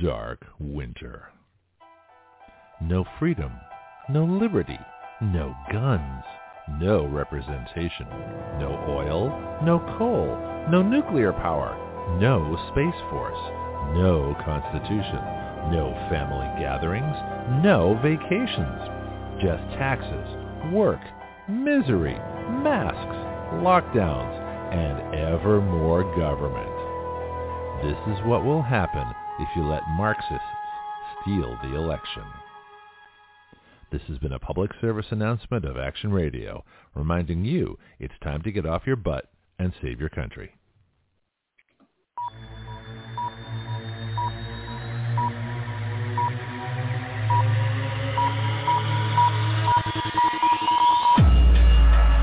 [0.00, 1.28] dark winter.
[2.80, 3.52] No freedom,
[4.08, 4.78] no liberty,
[5.20, 6.24] no guns,
[6.80, 8.06] no representation,
[8.58, 9.28] no oil,
[9.62, 10.26] no coal,
[10.70, 11.76] no nuclear power,
[12.20, 13.38] no space force,
[13.96, 15.20] no constitution,
[15.72, 17.16] no family gatherings,
[17.62, 18.80] no vacations,
[19.40, 21.00] just taxes, work,
[21.48, 22.16] misery,
[22.62, 23.16] masks,
[23.60, 24.36] lockdowns,
[24.72, 26.72] and ever more government.
[27.82, 29.06] This is what will happen
[29.38, 30.40] if you let Marxists
[31.22, 32.24] steal the election.
[33.92, 36.64] This has been a public service announcement of Action Radio,
[36.94, 40.52] reminding you it's time to get off your butt and save your country.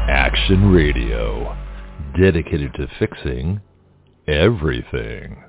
[0.09, 1.57] Action Radio,
[2.19, 3.61] dedicated to fixing
[4.27, 5.43] everything.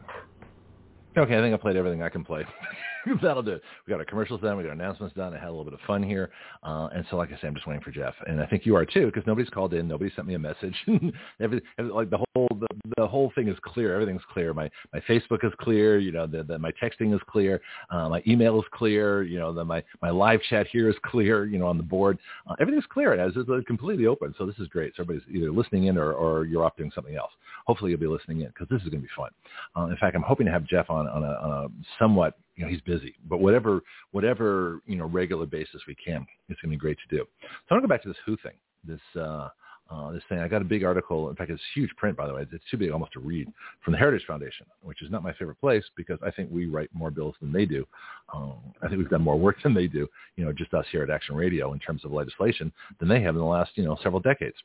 [1.17, 2.45] Okay, I think I played everything I can play.
[3.23, 3.63] That'll do it.
[3.87, 4.57] We got our commercials done.
[4.57, 5.35] We got our announcements done.
[5.35, 6.31] I had a little bit of fun here.
[6.63, 8.15] Uh, and so, like I say, I'm just waiting for Jeff.
[8.27, 9.89] And I think you are too, because nobody's called in.
[9.89, 10.75] Nobody sent me a message.
[11.41, 13.95] every, like the whole the, the whole thing is clear.
[13.95, 14.55] Everything's clear.
[14.55, 15.99] My my Facebook is clear.
[15.99, 17.61] You know, the, the my texting is clear.
[17.91, 19.23] Uh, my email is clear.
[19.23, 21.47] You know, the, my my live chat here is clear.
[21.47, 23.15] You know, on the board, uh, everything's clear.
[23.15, 24.35] It's, it's completely open.
[24.39, 24.95] So this is great.
[24.97, 27.33] So everybody's either listening in or, or you're off doing something else.
[27.67, 29.31] Hopefully, you'll be listening in because this is going to be fun.
[29.77, 32.65] Uh, in fact, I'm hoping to have Jeff on on a, on a somewhat you
[32.65, 33.81] know he's busy but whatever
[34.13, 37.49] whatever you know regular basis we can it's going to be great to do so
[37.71, 39.49] i want to go back to this who thing this uh
[39.91, 40.39] uh, this thing.
[40.39, 41.29] I got a big article.
[41.29, 42.47] In fact, it's huge print, by the way.
[42.51, 43.49] It's too big almost to read
[43.85, 46.89] from the Heritage Foundation, which is not my favorite place because I think we write
[46.95, 47.87] more bills than they do.
[48.33, 50.09] Um, I think we've done more work than they do.
[50.37, 53.35] You know, just us here at Action Radio in terms of legislation than they have
[53.35, 54.57] in the last you know several decades.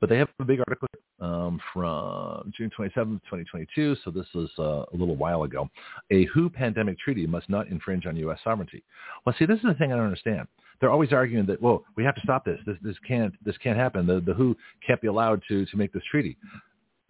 [0.00, 0.88] But they have a big article
[1.24, 3.96] um, from June 27, 2022.
[4.04, 5.68] So this was uh, a little while ago.
[6.10, 8.38] A WHO pandemic treaty must not infringe on U.S.
[8.44, 8.84] sovereignty.
[9.24, 10.46] Well, see, this is the thing I don't understand.
[10.80, 12.60] They're always arguing that, well, we have to stop this.
[12.66, 14.06] This, this can't, this can't happen.
[14.06, 14.56] The, the WHO
[14.86, 16.36] can't be allowed to, to make this treaty.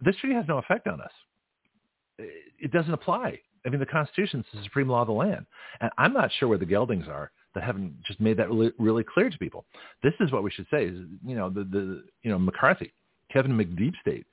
[0.01, 1.11] This treaty has no effect on us.
[2.17, 3.39] It doesn't apply.
[3.65, 5.45] I mean, the Constitution is the supreme law of the land.
[5.81, 9.03] And I'm not sure where the geldings are that haven't just made that really, really
[9.03, 9.65] clear to people.
[10.03, 12.93] This is what we should say is, you know, the, the you know, McCarthy,
[13.35, 14.25] Kevin McDeep State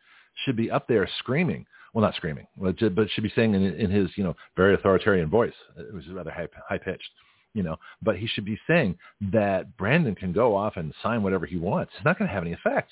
[0.44, 1.66] should be up there screaming.
[1.92, 5.52] Well, not screaming, but should be saying in, in his, you know, very authoritarian voice.
[5.76, 7.10] Uh, it was rather high, high pitched,
[7.52, 8.96] you know, but he should be saying
[9.32, 11.92] that Brandon can go off and sign whatever he wants.
[11.96, 12.90] It's not going to have any effect.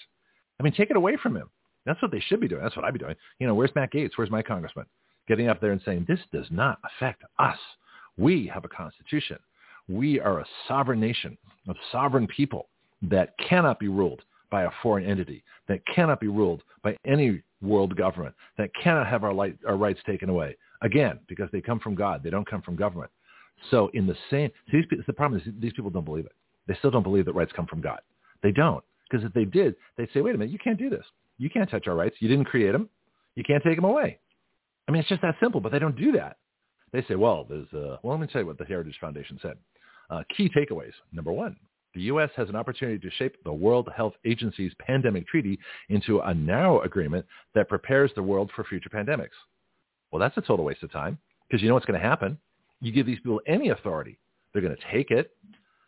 [0.58, 1.48] I mean, take it away from him.
[1.86, 2.62] That's what they should be doing.
[2.62, 3.16] That's what I'd be doing.
[3.38, 4.10] You know, where's Matt Gaetz?
[4.16, 4.86] Where's my congressman?
[5.28, 7.58] Getting up there and saying, this does not affect us.
[8.18, 9.38] We have a constitution.
[9.88, 11.38] We are a sovereign nation
[11.68, 12.68] of sovereign people
[13.02, 17.96] that cannot be ruled by a foreign entity, that cannot be ruled by any world
[17.96, 20.56] government, that cannot have our, light, our rights taken away.
[20.82, 22.22] Again, because they come from God.
[22.22, 23.10] They don't come from government.
[23.70, 26.32] So in the same, these, the problem is these people don't believe it.
[26.66, 28.00] They still don't believe that rights come from God.
[28.42, 28.82] They don't.
[29.08, 31.04] Because if they did, they'd say, wait a minute, you can't do this.
[31.38, 32.16] You can't touch our rights.
[32.20, 32.88] You didn't create them.
[33.34, 34.18] You can't take them away.
[34.88, 36.36] I mean, it's just that simple, but they don't do that.
[36.92, 39.56] They say, well, there's, uh, well, let me tell you what the Heritage Foundation said.
[40.10, 40.92] Uh, key takeaways.
[41.12, 41.56] Number one,
[41.94, 42.30] the U.S.
[42.36, 47.26] has an opportunity to shape the World Health Agency's pandemic treaty into a narrow agreement
[47.54, 49.30] that prepares the world for future pandemics.
[50.10, 51.18] Well, that's a total waste of time
[51.48, 52.38] because you know what's going to happen.
[52.80, 54.18] You give these people any authority,
[54.52, 55.32] they're going to take it.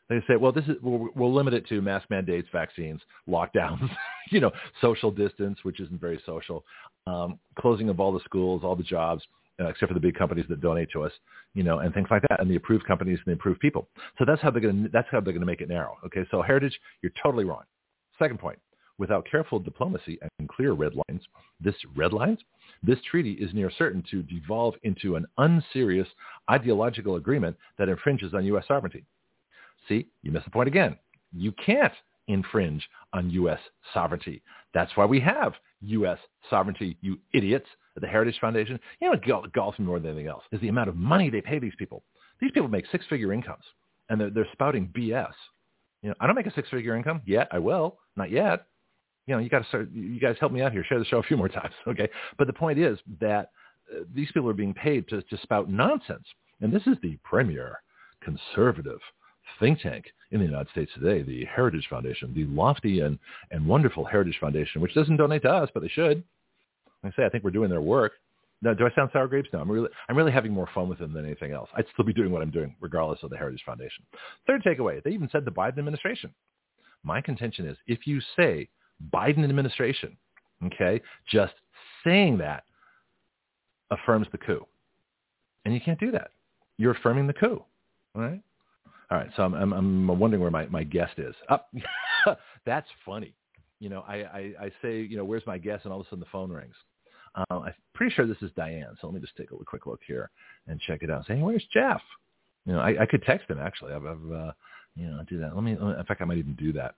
[0.08, 3.88] They say, well, this is we'll, we'll limit it to mask mandates, vaccines, lockdowns,
[4.30, 4.50] you know,
[4.80, 6.64] social distance, which isn't very social,
[7.06, 9.22] um, closing of all the schools, all the jobs,
[9.60, 11.12] uh, except for the big companies that donate to us,
[11.54, 13.88] you know, and things like that, and the approved companies and the approved people.
[14.18, 15.96] So that's how they're going to that's how they're going to make it narrow.
[16.06, 17.62] Okay, so heritage, you're totally wrong.
[18.18, 18.58] Second point,
[18.98, 21.22] without careful diplomacy and clear red lines,
[21.60, 22.38] this red lines,
[22.82, 26.08] this treaty is near certain to devolve into an unserious
[26.50, 28.64] ideological agreement that infringes on U.S.
[28.68, 29.04] sovereignty.
[29.88, 30.96] See, you missed the point again.
[31.32, 31.92] You can't
[32.28, 33.58] infringe on U.S.
[33.92, 34.42] sovereignty.
[34.74, 36.18] That's why we have U.S.
[36.48, 37.66] sovereignty, you idiots
[38.00, 40.96] the Heritage Foundation, you know what golf more than anything else is the amount of
[40.96, 42.02] money they pay these people.
[42.40, 43.64] These people make six-figure incomes,
[44.08, 45.32] and they're, they're spouting BS.
[46.02, 47.48] You know, I don't make a six-figure income yet.
[47.52, 48.66] I will, not yet.
[49.26, 49.90] You know, you got to start.
[49.92, 50.84] You guys help me out here.
[50.84, 52.08] Share the show a few more times, okay?
[52.38, 53.50] But the point is that
[53.92, 56.26] uh, these people are being paid to, to spout nonsense,
[56.60, 57.80] and this is the premier
[58.22, 58.98] conservative
[59.60, 63.18] think tank in the United States today, the Heritage Foundation, the lofty and,
[63.50, 66.22] and wonderful Heritage Foundation, which doesn't donate to us, but they should.
[67.04, 68.12] I say I think we're doing their work.
[68.62, 69.48] Now, do I sound sour grapes?
[69.52, 71.68] No, I'm really, I'm really having more fun with them than anything else.
[71.76, 74.04] I'd still be doing what I'm doing regardless of the Heritage Foundation.
[74.46, 76.32] Third takeaway, they even said the Biden administration.
[77.02, 78.68] My contention is if you say
[79.12, 80.16] Biden administration,
[80.66, 81.54] okay, just
[82.04, 82.62] saying that
[83.90, 84.64] affirms the coup.
[85.64, 86.30] And you can't do that.
[86.78, 87.64] You're affirming the coup.
[88.14, 88.40] All right?
[89.10, 89.30] All right.
[89.36, 91.34] So I'm, I'm, I'm wondering where my, my guest is.
[91.50, 91.58] Oh,
[92.66, 93.34] that's funny.
[93.80, 95.84] You know, I, I, I say, you know, where's my guest?
[95.84, 96.74] And all of a sudden the phone rings.
[97.34, 98.96] Um, I'm pretty sure this is Diane.
[99.00, 100.30] So let me just take a quick look here
[100.66, 101.26] and check it out.
[101.26, 102.00] Say, hey, where's Jeff?
[102.66, 103.92] You know, I, I could text him actually.
[103.92, 104.52] I've, I've uh,
[104.94, 105.54] you know, do that.
[105.54, 106.94] Let me, in fact, I might even do that.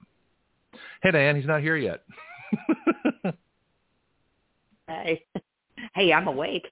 [1.02, 2.02] Hey, Diane, he's not here yet.
[4.88, 5.24] hey,
[5.94, 6.66] hey, I'm awake.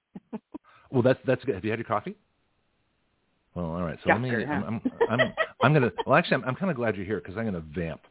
[0.91, 1.55] well, that's that's good.
[1.55, 2.15] Have you had your coffee?
[3.55, 3.97] Well, all right.
[4.03, 4.29] So let me.
[4.29, 5.91] I'm, I'm, I'm, I'm gonna.
[6.05, 8.01] Well, actually, I'm, I'm kind of glad you're here because I'm gonna vamp.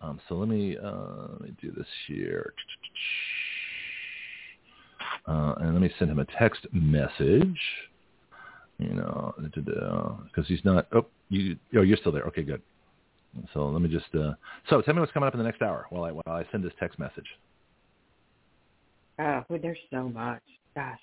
[0.00, 2.54] Um, so let me uh, let me do this here.
[5.26, 7.58] Uh, and let me send him a text message.
[8.78, 10.86] You know, because he's not.
[10.92, 11.56] Oh, you.
[11.76, 12.24] Oh, you're still there.
[12.24, 12.60] Okay, good.
[13.54, 14.14] So let me just.
[14.14, 14.34] Uh,
[14.68, 16.62] so tell me what's coming up in the next hour while I while I send
[16.62, 17.26] this text message.
[19.18, 20.42] Oh, there's so much.
[20.74, 20.98] Gosh,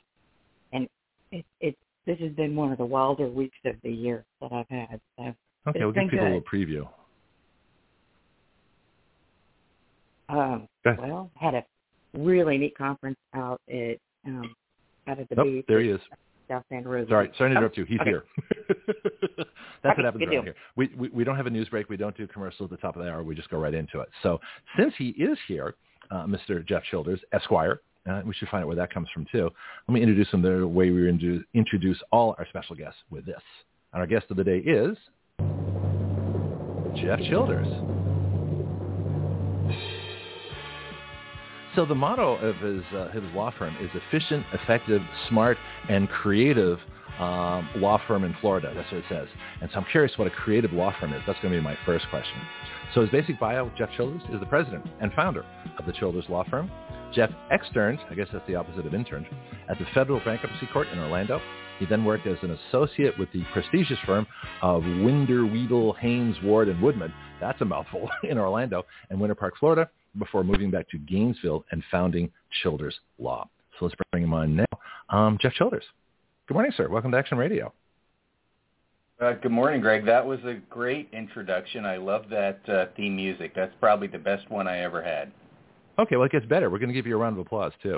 [0.72, 0.88] and
[1.32, 4.70] it it this has been one of the wilder weeks of the year that I've
[4.70, 5.02] had.
[5.18, 5.34] So
[5.68, 6.26] okay, we'll give people good.
[6.26, 6.88] a little preview.
[10.30, 11.66] Um, well, had a
[12.14, 14.56] really neat conference out at um,
[15.08, 15.66] out at the oh, beach.
[15.68, 16.02] There he is.
[16.50, 17.10] South Santa Rosa.
[17.10, 17.86] Sorry, sorry to interrupt you.
[17.86, 18.10] He's okay.
[18.10, 18.24] here.
[19.84, 20.56] That's what happens around here.
[20.76, 21.90] We, we we don't have a news break.
[21.90, 23.24] We don't do commercials at the top of the hour.
[23.24, 24.10] We just go right into it.
[24.22, 24.40] So
[24.78, 25.76] since he is here,
[26.12, 26.66] uh, Mr.
[26.66, 29.50] Jeff Childers, Esquire, uh, we should find out where that comes from too.
[29.88, 31.08] Let me introduce him the way we
[31.54, 33.42] introduce all our special guests with this.
[33.94, 34.98] And our guest of the day is
[36.96, 38.03] Jeff Childers.
[41.76, 45.58] So the motto of his uh, his law firm is efficient, effective, smart,
[45.90, 46.78] and creative
[47.20, 48.72] um, law firm in Florida.
[48.76, 49.28] That's what it says.
[49.62, 51.22] And so I'm curious what a creative law firm is.
[51.26, 52.36] That's going to be my first question.
[52.94, 55.46] So his basic bio, Jeff Childers, is the president and founder
[55.80, 56.70] of the Childers Law Firm.
[57.14, 59.28] Jeff externed, I guess that's the opposite of interned,
[59.70, 61.40] at the Federal Bankruptcy Court in Orlando.
[61.80, 64.28] He then worked as an associate with the prestigious firm
[64.62, 67.14] of Winder, Weedle, Haines, Ward, and Woodman.
[67.40, 71.84] That's a mouthful in Orlando and Winter Park, Florida, before moving back to Gainesville and
[71.92, 73.48] founding Childers Law.
[73.80, 74.66] So let's bring him on now.
[75.10, 75.84] Um, Jeff Childers.
[76.48, 76.90] Good morning, sir.
[76.90, 77.74] Welcome to Action Radio.
[79.20, 80.06] Uh, good morning, Greg.
[80.06, 81.86] That was a great introduction.
[81.86, 83.54] I love that uh, theme music.
[83.56, 85.32] That's probably the best one I ever had.
[85.98, 86.70] Okay, well, it gets better.
[86.70, 87.98] We're going to give you a round of applause, too.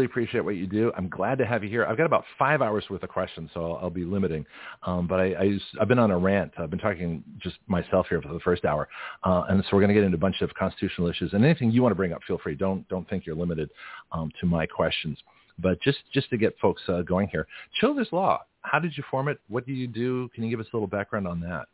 [0.00, 0.90] Really appreciate what you do.
[0.96, 1.84] I'm glad to have you here.
[1.84, 4.46] I've got about five hours worth of questions, so I'll, I'll be limiting.
[4.84, 6.52] Um, but I, have been on a rant.
[6.56, 8.88] I've been talking just myself here for the first hour,
[9.24, 11.34] uh, and so we're going to get into a bunch of constitutional issues.
[11.34, 12.54] And anything you want to bring up, feel free.
[12.54, 13.68] Don't don't think you're limited
[14.12, 15.18] um, to my questions.
[15.58, 17.46] But just just to get folks uh, going here,
[17.78, 18.40] Childers Law.
[18.62, 19.38] How did you form it?
[19.48, 20.28] What do you do?
[20.34, 21.66] Can you give us a little background on that?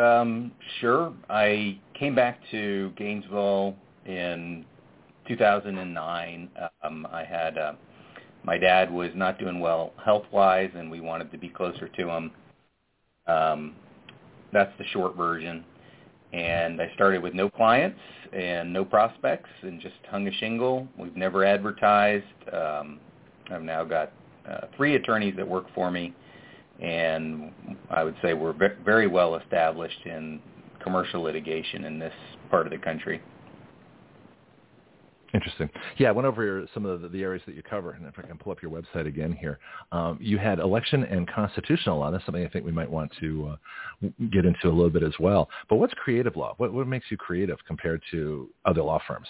[0.00, 1.12] Um, sure.
[1.28, 4.64] I came back to Gainesville in
[5.26, 6.50] 2009,
[6.82, 7.72] um, I had uh,
[8.44, 12.08] my dad was not doing well health wise, and we wanted to be closer to
[12.08, 12.30] him.
[13.26, 13.74] Um,
[14.52, 15.64] that's the short version.
[16.32, 18.00] And I started with no clients
[18.32, 20.88] and no prospects, and just hung a shingle.
[20.98, 22.24] We've never advertised.
[22.52, 22.98] Um,
[23.50, 24.12] I've now got
[24.48, 26.14] uh, three attorneys that work for me,
[26.80, 27.52] and
[27.90, 28.54] I would say we're
[28.84, 30.40] very well established in
[30.82, 32.14] commercial litigation in this
[32.50, 33.20] part of the country.
[35.34, 35.70] Interesting.
[35.96, 38.22] Yeah, I went over some of the, the, areas that you cover, and if I
[38.22, 39.58] can pull up your website again here,
[39.90, 42.10] um, you had election and constitutional law.
[42.10, 43.54] That's something I think we might want to
[44.02, 45.48] uh, get into a little bit as well.
[45.70, 46.54] But what's creative law?
[46.58, 49.26] What, what makes you creative compared to other law firms?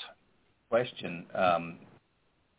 [0.70, 1.24] Question.
[1.36, 1.78] Um,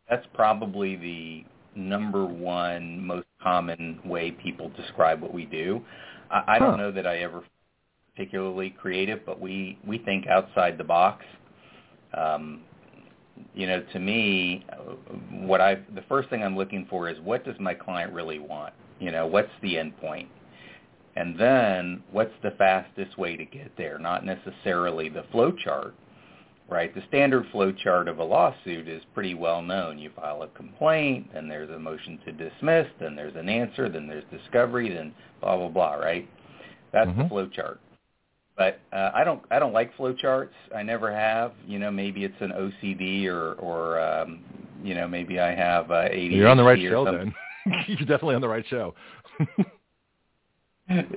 [0.08, 1.44] that's probably the
[1.76, 5.82] number one most common way people describe what we do.
[6.30, 6.66] I, I huh.
[6.66, 7.42] don't know that I ever
[8.14, 11.24] particularly creative, but we we think outside the box.
[12.16, 12.62] Um,
[13.54, 14.64] you know, to me,
[15.30, 18.74] what I the first thing I'm looking for is what does my client really want?
[19.00, 20.28] You know, what's the end point?
[21.16, 23.98] And then what's the fastest way to get there?
[23.98, 25.94] Not necessarily the flow chart,
[26.68, 26.92] right?
[26.92, 29.98] The standard flow chart of a lawsuit is pretty well known.
[29.98, 34.08] You file a complaint, then there's a motion to dismiss, then there's an answer, then
[34.08, 36.28] there's discovery, then blah blah blah, right?
[36.92, 37.22] That's mm-hmm.
[37.22, 37.80] the flow chart.
[38.56, 40.50] But uh, I don't I don't like flowcharts.
[40.74, 41.52] I never have.
[41.66, 44.40] You know, maybe it's an OCD or or um,
[44.82, 46.36] you know maybe I have uh, ADHD.
[46.36, 47.34] You're on the right show then.
[47.86, 48.94] You're definitely on the right show.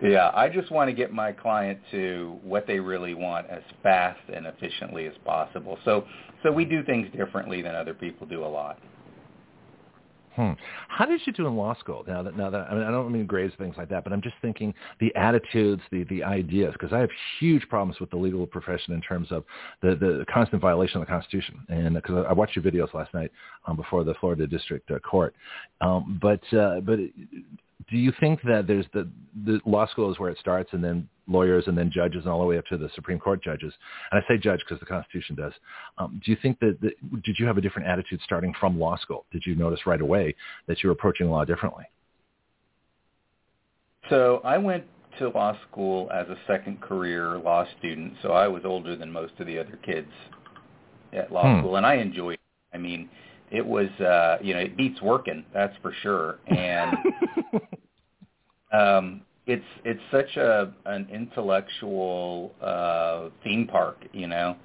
[0.01, 4.21] yeah, I just want to get my client to what they really want as fast
[4.33, 5.77] and efficiently as possible.
[5.85, 6.05] So
[6.41, 8.79] so we do things differently than other people do a lot.
[10.37, 10.51] Hmm.
[10.87, 12.05] How did you do in law school?
[12.07, 14.21] Now that, now that I, mean, I don't mean grades, things like that, but I'm
[14.21, 17.09] just thinking the attitudes, the the ideas, because I have
[17.39, 19.43] huge problems with the legal profession in terms of
[19.81, 21.65] the the constant violation of the Constitution.
[21.69, 23.31] And because I watched your videos last night
[23.65, 25.33] um, before the Florida District uh, Court,
[25.81, 26.99] um, but uh, but
[27.89, 29.09] do you think that there's the
[29.45, 32.41] the law school is where it starts, and then lawyers, and then judges, and all
[32.41, 33.73] the way up to the Supreme Court judges?
[34.11, 35.53] And I say judge because the Constitution does.
[35.97, 38.97] Um, do you think that, that did you have a different attitude starting from law
[38.97, 39.25] school?
[39.31, 40.35] Did you notice right away
[40.67, 41.85] that you were approaching law differently?
[44.09, 44.85] So I went
[45.19, 49.33] to law school as a second career law student, so I was older than most
[49.39, 50.11] of the other kids
[51.13, 51.59] at law hmm.
[51.59, 52.33] school, and I enjoyed.
[52.33, 52.39] It.
[52.73, 53.09] I mean,
[53.51, 56.97] it was uh, you know it beats working, that's for sure, and
[58.73, 64.55] um, it's it's such a an intellectual uh, theme park, you know.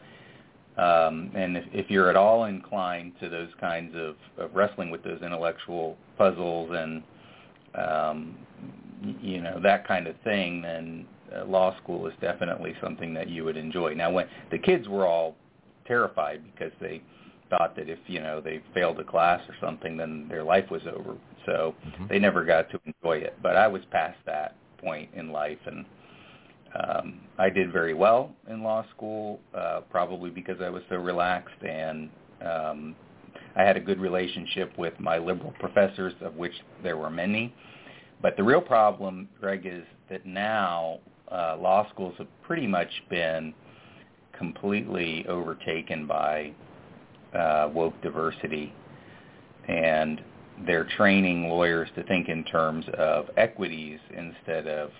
[0.76, 5.04] Um, and if, if you're at all inclined to those kinds of, of wrestling with
[5.04, 7.02] those intellectual puzzles and
[7.74, 8.36] um,
[9.20, 13.44] you know that kind of thing, then uh, law school is definitely something that you
[13.44, 13.94] would enjoy.
[13.94, 15.36] Now, when the kids were all
[15.86, 17.02] terrified because they
[17.52, 20.82] thought that if you know they failed a class or something, then their life was
[20.86, 21.16] over.
[21.44, 22.06] So mm-hmm.
[22.08, 23.36] they never got to enjoy it.
[23.42, 25.84] But I was past that point in life, and
[26.82, 31.62] um, I did very well in law school, uh, probably because I was so relaxed,
[31.62, 32.08] and
[32.44, 32.96] um,
[33.54, 37.54] I had a good relationship with my liberal professors, of which there were many.
[38.22, 41.00] But the real problem, Greg, is that now
[41.30, 43.52] uh, law schools have pretty much been
[44.38, 46.52] completely overtaken by
[47.34, 48.72] uh, woke diversity,
[49.68, 50.20] and
[50.66, 54.90] they're training lawyers to think in terms of equities instead of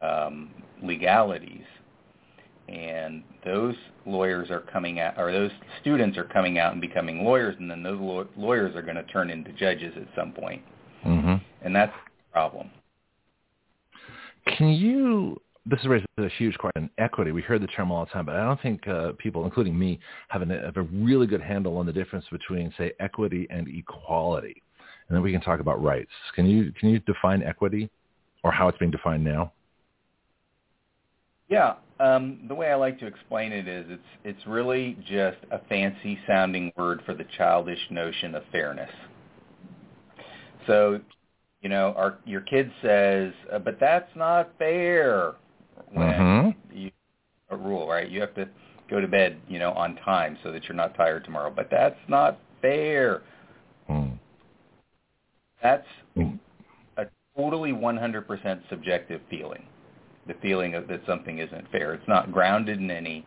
[0.00, 0.50] um,
[0.82, 1.64] legalities.
[2.68, 3.74] and those
[4.06, 5.50] lawyers are coming out, or those
[5.80, 9.02] students are coming out and becoming lawyers, and then those law- lawyers are going to
[9.04, 10.62] turn into judges at some point.
[11.04, 11.36] Mm-hmm.
[11.62, 12.70] and that's the problem.
[14.46, 15.40] Can you?
[15.66, 16.88] This is a huge question.
[16.96, 17.32] Equity.
[17.32, 20.00] We hear the term all the time, but I don't think uh, people, including me,
[20.28, 24.62] have, an, have a really good handle on the difference between, say, equity and equality.
[25.08, 26.10] And then we can talk about rights.
[26.34, 27.90] Can you can you define equity,
[28.44, 29.52] or how it's being defined now?
[31.48, 35.58] Yeah, um, the way I like to explain it is it's it's really just a
[35.68, 38.90] fancy sounding word for the childish notion of fairness.
[40.68, 41.00] So,
[41.60, 45.34] you know, our your kid says, uh, "But that's not fair."
[45.92, 46.76] When mm-hmm.
[46.76, 46.90] you
[47.50, 48.08] a rule, right?
[48.08, 48.48] You have to
[48.88, 51.52] go to bed, you know, on time so that you're not tired tomorrow.
[51.54, 53.22] But that's not fair.
[53.88, 54.18] Mm.
[55.62, 55.86] That's
[56.16, 56.38] Mm.
[56.96, 59.64] a totally 100% subjective feeling
[60.30, 61.94] the feeling of that something isn't fair.
[61.94, 63.26] It's not grounded in any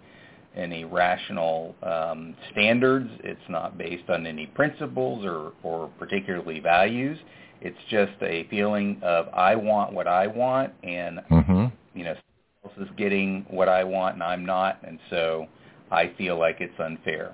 [0.55, 3.09] any rational um, standards.
[3.23, 7.17] It's not based on any principles or, or particularly values.
[7.59, 11.65] It's just a feeling of I want what I want, and mm-hmm.
[11.97, 12.15] you know,
[12.63, 15.47] else is getting what I want, and I'm not, and so
[15.91, 17.33] I feel like it's unfair.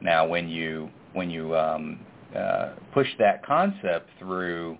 [0.00, 2.00] Now, when you when you um,
[2.34, 4.76] uh, push that concept through,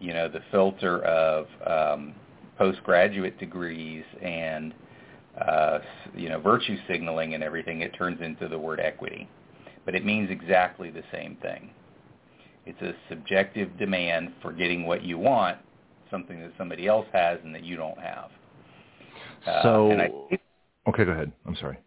[0.00, 2.14] you know, the filter of um,
[2.58, 4.74] postgraduate degrees and
[5.40, 5.78] uh,
[6.14, 9.28] you know virtue signaling and everything, it turns into the word equity.
[9.84, 11.70] But it means exactly the same thing.
[12.66, 15.58] It's a subjective demand for getting what you want,
[16.08, 18.30] something that somebody else has and that you don't have.
[19.46, 20.10] Uh, so, I,
[20.88, 21.32] okay, go ahead.
[21.46, 21.78] I'm sorry.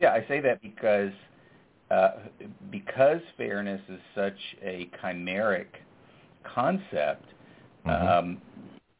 [0.00, 1.12] Yeah, I say that because
[1.90, 2.10] uh,
[2.70, 5.66] because fairness is such a chimeric
[6.44, 7.24] concept.
[7.86, 8.08] Mm-hmm.
[8.08, 8.42] Um,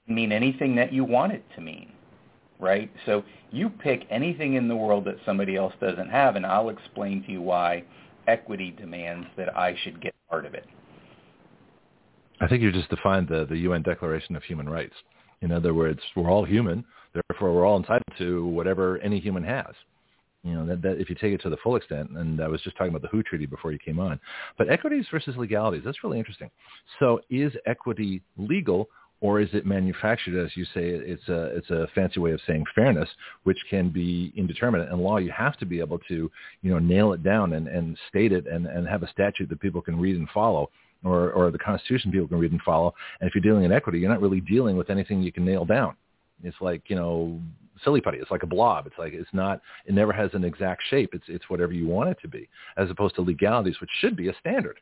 [0.08, 1.92] mean anything that you want it to mean,
[2.58, 2.90] right?
[3.06, 7.22] So you pick anything in the world that somebody else doesn't have, and I'll explain
[7.24, 7.84] to you why
[8.26, 10.66] equity demands that I should get part of it.
[12.40, 14.94] I think you just defined the, the UN Declaration of Human Rights.
[15.42, 19.74] In other words, we're all human, therefore we're all entitled to whatever any human has.
[20.44, 22.62] You know, that, that if you take it to the full extent, and I was
[22.62, 24.20] just talking about the WHO Treaty before you came on,
[24.56, 26.50] but equities versus legalities, that's really interesting.
[26.98, 28.88] So is equity legal
[29.20, 32.64] or is it manufactured as you say it's a it's a fancy way of saying
[32.74, 33.08] fairness
[33.44, 36.30] which can be indeterminate in law you have to be able to
[36.62, 39.60] you know nail it down and, and state it and, and have a statute that
[39.60, 40.70] people can read and follow
[41.04, 43.98] or or the constitution people can read and follow and if you're dealing in equity
[43.98, 45.94] you're not really dealing with anything you can nail down
[46.42, 47.40] it's like you know
[47.84, 50.82] silly putty it's like a blob it's like it's not it never has an exact
[50.90, 54.16] shape it's it's whatever you want it to be as opposed to legalities which should
[54.16, 54.80] be a standard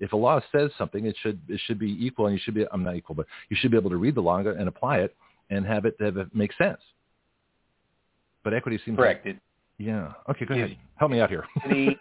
[0.00, 2.64] if a law says something, it should it should be equal, and you should be
[2.72, 5.14] I'm not equal, but you should be able to read the law and apply it
[5.50, 6.80] and have it have it make sense.
[8.42, 9.26] But equity seems correct.
[9.26, 9.36] Like,
[9.78, 10.12] yeah.
[10.30, 10.76] Okay, go ahead.
[10.96, 11.44] Help me out here.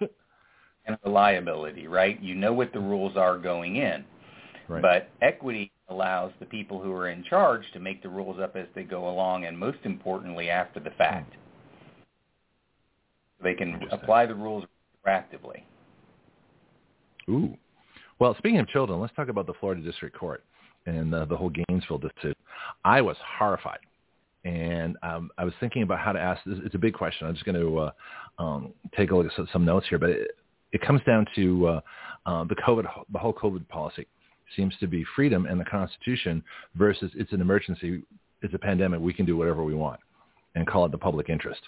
[0.89, 2.21] and reliability, right?
[2.21, 4.03] You know what the rules are going in.
[4.67, 4.81] Right.
[4.81, 8.67] But equity allows the people who are in charge to make the rules up as
[8.75, 11.33] they go along, and most importantly, after the fact.
[13.41, 14.65] They can apply the rules
[15.05, 15.61] proactively.
[17.29, 17.55] Ooh.
[18.19, 20.43] Well, speaking of children, let's talk about the Florida District Court
[20.85, 22.35] and uh, the whole Gainesville decision.
[22.83, 23.79] I was horrified,
[24.43, 26.41] and um, I was thinking about how to ask.
[26.45, 26.57] This.
[26.63, 27.27] It's a big question.
[27.27, 27.91] I'm just going to uh,
[28.37, 30.31] um, take a look at some notes here, but it,
[30.71, 31.81] it comes down to uh,
[32.25, 34.07] uh, the COVID, the whole COVID policy
[34.55, 36.43] seems to be freedom and the Constitution
[36.75, 38.03] versus it's an emergency,
[38.41, 39.99] it's a pandemic, we can do whatever we want,
[40.55, 41.61] and call it the public interest.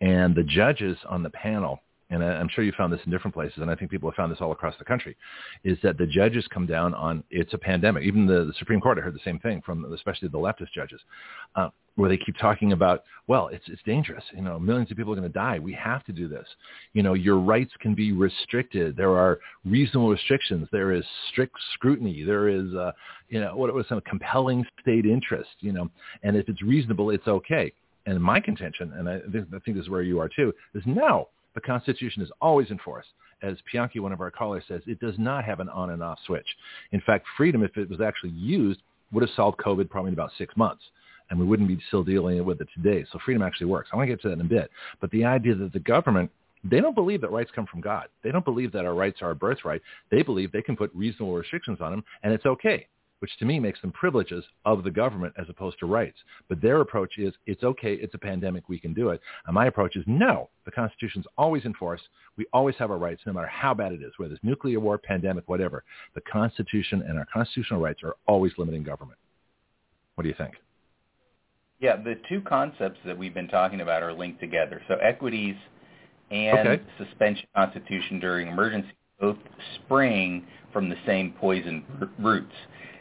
[0.00, 1.80] And the judges on the panel
[2.10, 4.32] and I'm sure you found this in different places, and I think people have found
[4.32, 5.16] this all across the country,
[5.62, 8.04] is that the judges come down on it's a pandemic.
[8.04, 11.00] Even the, the Supreme Court, I heard the same thing from especially the leftist judges,
[11.54, 11.68] uh,
[11.98, 14.22] where they keep talking about, well, it's it's dangerous.
[14.32, 15.58] You know, millions of people are going to die.
[15.58, 16.46] We have to do this.
[16.92, 18.96] You know, your rights can be restricted.
[18.96, 20.68] There are reasonable restrictions.
[20.70, 22.22] There is strict scrutiny.
[22.22, 22.92] There is, uh,
[23.30, 25.50] you know, what was some compelling state interest.
[25.58, 25.90] You know,
[26.22, 27.72] and if it's reasonable, it's okay.
[28.06, 30.84] And my contention, and I think, I think this is where you are too, is
[30.86, 33.06] no the Constitution is always in force.
[33.42, 36.18] As Pianki, one of our callers, says, it does not have an on and off
[36.26, 36.46] switch.
[36.92, 38.80] In fact, freedom, if it was actually used,
[39.12, 40.82] would have solved COVID probably in about six months.
[41.30, 43.04] And we wouldn't be still dealing with it today.
[43.12, 43.90] So freedom actually works.
[43.92, 44.70] I want to get to that in a bit.
[45.00, 46.30] But the idea that the government,
[46.64, 48.08] they don't believe that rights come from God.
[48.22, 49.82] They don't believe that our rights are a birthright.
[50.10, 52.86] They believe they can put reasonable restrictions on them and it's okay
[53.20, 56.18] which to me makes them privileges of the government as opposed to rights.
[56.48, 59.20] But their approach is, it's okay, it's a pandemic, we can do it.
[59.46, 62.00] And my approach is, no, the Constitution's always in force.
[62.36, 64.98] We always have our rights, no matter how bad it is, whether it's nuclear war,
[64.98, 65.84] pandemic, whatever.
[66.14, 69.18] The Constitution and our constitutional rights are always limiting government.
[70.14, 70.54] What do you think?
[71.80, 74.82] Yeah, the two concepts that we've been talking about are linked together.
[74.88, 75.56] So equities
[76.30, 76.82] and Okay.
[76.98, 79.38] suspension constitution during emergency both
[79.76, 81.84] spring from the same poison
[82.18, 82.54] roots,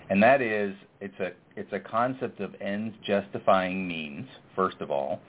[0.09, 5.19] and that is it's a it's a concept of ends justifying means first of all,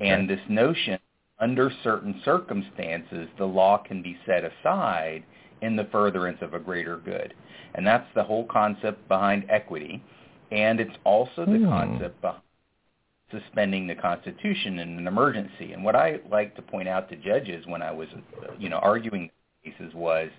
[0.00, 0.98] and this notion
[1.40, 5.24] under certain circumstances the law can be set aside
[5.62, 7.34] in the furtherance of a greater good,
[7.74, 10.02] and that's the whole concept behind equity,
[10.52, 11.68] and it's also the Hmm.
[11.68, 12.42] concept behind
[13.30, 15.72] suspending the Constitution in an emergency.
[15.72, 18.08] And what I like to point out to judges when I was,
[18.58, 19.30] you know, arguing
[19.64, 20.30] cases was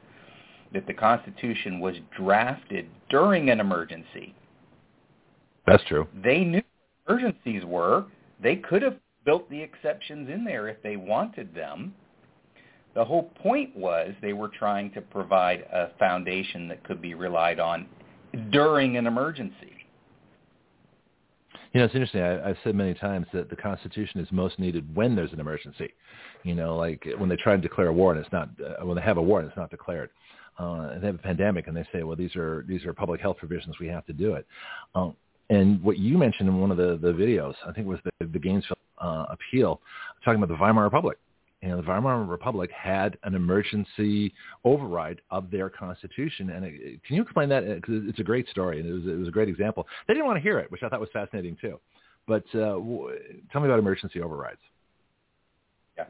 [0.74, 4.36] that the Constitution was drafted during an emergency.
[5.66, 6.08] That's true.
[6.24, 6.62] They knew
[7.06, 8.06] what emergencies were.
[8.42, 11.94] They could have built the exceptions in there if they wanted them.
[12.96, 17.60] The whole point was they were trying to provide a foundation that could be relied
[17.60, 17.88] on
[18.52, 19.79] during an emergency.
[21.74, 22.22] You know, it's interesting.
[22.22, 25.94] I, I've said many times that the Constitution is most needed when there's an emergency.
[26.44, 28.96] You know, like when they try to declare a war and it's not, uh, when
[28.96, 30.10] they have a war and it's not declared.
[30.60, 33.22] Uh, and they have a pandemic and they say, well, these are these are public
[33.22, 33.80] health provisions.
[33.80, 34.46] We have to do it.
[34.94, 35.16] Um,
[35.50, 38.26] and what you mentioned in one of the, the videos, I think it was the,
[38.28, 39.82] the Gainesville uh, appeal,
[40.24, 41.18] talking about the Weimar Republic.
[41.62, 44.34] You know, the Weimar Republic had an emergency
[44.64, 46.52] override of their constitution.
[46.52, 47.66] And it, can you explain that?
[47.76, 49.86] Because it's a great story, and it was, it was a great example.
[50.08, 51.80] They didn't want to hear it, which I thought was fascinating too.
[52.28, 53.18] But uh, w-
[53.52, 54.62] tell me about emergency overrides.
[55.98, 56.06] Yeah.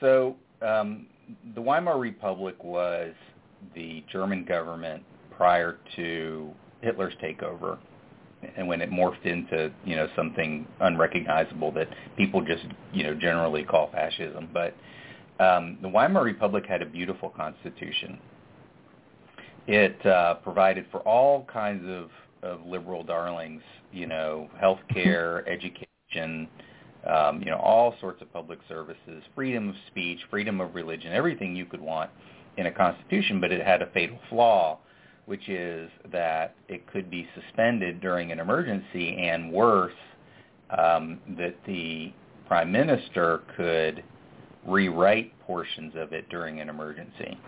[0.00, 1.06] So um,
[1.54, 3.12] the Weimar Republic was
[3.74, 6.50] the German government prior to
[6.80, 7.78] Hitler's takeover,
[8.56, 13.64] and when it morphed into you know something unrecognizable that people just you know generally
[13.64, 14.48] call fascism.
[14.52, 14.74] But
[15.38, 18.18] um, the Weimar Republic had a beautiful constitution.
[19.66, 22.10] It uh, provided for all kinds of,
[22.42, 26.48] of liberal darlings, you know, health care, education,
[27.06, 31.54] um, you know, all sorts of public services, freedom of speech, freedom of religion, everything
[31.54, 32.10] you could want
[32.56, 34.78] in a constitution, but it had a fatal flaw,
[35.26, 39.92] which is that it could be suspended during an emergency, and worse,
[40.76, 42.12] um, that the
[42.46, 44.02] prime minister could
[44.66, 47.38] rewrite portions of it during an emergency.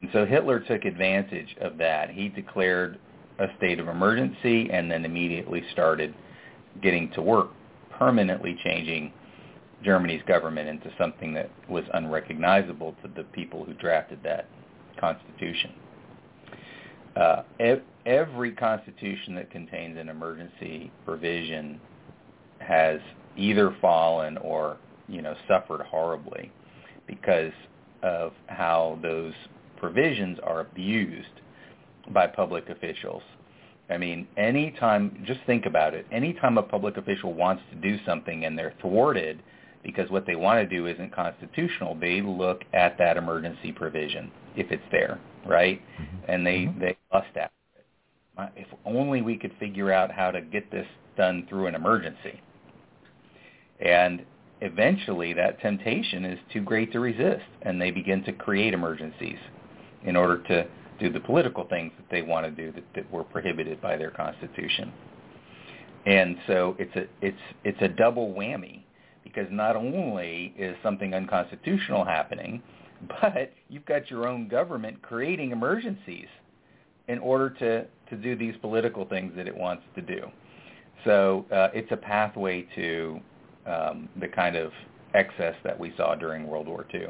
[0.00, 2.10] And so Hitler took advantage of that.
[2.10, 2.98] He declared
[3.38, 6.14] a state of emergency and then immediately started
[6.82, 7.50] getting to work
[7.98, 9.12] permanently changing
[9.82, 14.48] Germany's government into something that was unrecognizable to the people who drafted that
[14.98, 15.72] constitution.
[17.16, 21.80] Uh, ev- every constitution that contains an emergency provision
[22.58, 23.00] has
[23.36, 24.76] either fallen or
[25.08, 26.52] you know suffered horribly
[27.06, 27.52] because
[28.02, 29.32] of how those
[29.78, 31.40] provisions are abused
[32.12, 33.22] by public officials.
[33.88, 36.06] I mean, anytime, just think about it.
[36.10, 39.42] Anytime a public official wants to do something and they're thwarted
[39.84, 44.72] because what they want to do isn't constitutional, they look at that emergency provision if
[44.72, 45.80] it's there, right?
[46.28, 46.78] And they Mhm.
[46.80, 48.50] they lust after it.
[48.56, 50.86] If only we could figure out how to get this
[51.16, 52.40] done through an emergency.
[53.80, 54.24] And
[54.60, 59.38] eventually that temptation is too great to resist and they begin to create emergencies
[60.04, 60.66] in order to
[60.98, 64.10] do the political things that they want to do that, that were prohibited by their
[64.10, 64.92] constitution.
[66.06, 68.82] And so it's a it's it's a double whammy
[69.24, 72.62] because not only is something unconstitutional happening,
[73.22, 76.28] but you've got your own government creating emergencies
[77.08, 80.28] in order to to do these political things that it wants to do.
[81.04, 83.20] So uh, it's a pathway to
[83.66, 84.72] um, the kind of
[85.14, 87.06] excess that we saw during World War II.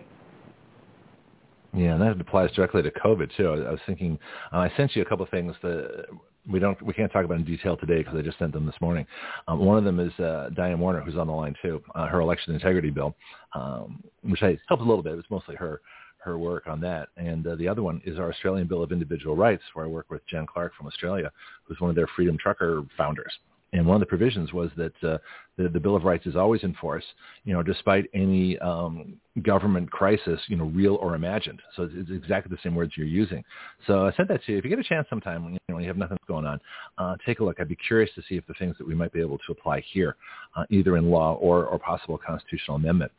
[1.75, 3.49] Yeah, and that applies directly to COVID too.
[3.49, 4.19] I, was thinking,
[4.53, 6.07] uh, I sent you a couple of things that
[6.51, 8.81] we don't, we can't talk about in detail today because I just sent them this
[8.81, 9.07] morning.
[9.49, 11.83] Um, one of them is uh, Diane Warner, who's on the line too.
[11.95, 13.15] Uh, her election integrity bill,
[13.55, 15.13] um, which I helped a little bit.
[15.13, 15.81] It was mostly her
[16.27, 17.09] her work on that.
[17.17, 20.11] And uh, the other one is our Australian Bill of Individual Rights, where I work
[20.11, 21.31] with Jen Clark from Australia,
[21.65, 23.33] who's one of their Freedom Trucker founders.
[23.73, 25.19] And one of the provisions was that uh,
[25.59, 27.05] the, the Bill of Rights is always in force,
[27.45, 31.61] you know, despite any um, government crisis, you know, real or imagined.
[31.75, 33.43] So it's, it's exactly the same words you're using.
[33.87, 34.59] So I sent that to you.
[34.59, 36.61] If you get a chance sometime, you know, when you have nothing going on,
[36.99, 37.59] uh, take a look.
[37.59, 39.81] I'd be curious to see if the things that we might be able to apply
[39.93, 40.17] here,
[40.55, 43.11] uh, either in law or, or possible constitutional amendment.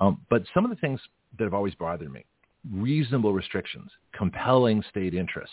[0.00, 1.00] Um, but some of the things
[1.38, 2.24] that have always bothered me,
[2.72, 5.52] reasonable restrictions, compelling state interest.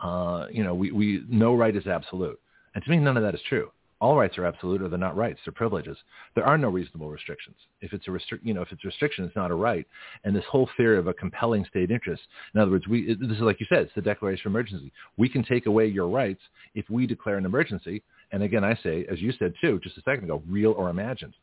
[0.00, 2.38] Uh, you know, we, we no right is absolute.
[2.74, 3.70] And to me, none of that is true
[4.04, 5.96] all rights are absolute or they're not rights, they're privileges.
[6.34, 7.56] There are no reasonable restrictions.
[7.80, 9.86] If it's a restrict, you know, if it's a restriction, it's not a right.
[10.24, 12.22] And this whole theory of a compelling state interest,
[12.54, 14.92] in other words, we, this is like you said, it's the Declaration of Emergency.
[15.16, 16.42] We can take away your rights
[16.74, 18.02] if we declare an emergency.
[18.30, 21.34] And again, I say, as you said too, just a second ago, real or imagined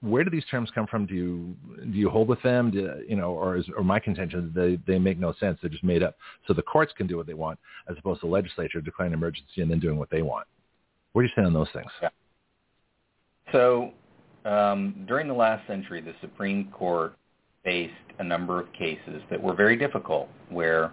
[0.00, 1.06] where do these terms come from?
[1.06, 1.56] Do you
[1.90, 2.70] do you hold with them?
[2.70, 5.58] Do, you know, or is or my contention they they make no sense.
[5.60, 6.16] They're just made up.
[6.46, 7.58] So the courts can do what they want,
[7.90, 10.46] as opposed to legislature declaring emergency and then doing what they want.
[11.18, 11.90] What do you say on those things?
[12.00, 12.10] Yeah.
[13.50, 13.90] So
[14.44, 17.16] um, during the last century, the Supreme Court
[17.64, 20.92] faced a number of cases that were very difficult, where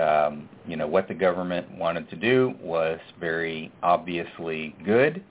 [0.00, 5.22] um, you know what the government wanted to do was very obviously good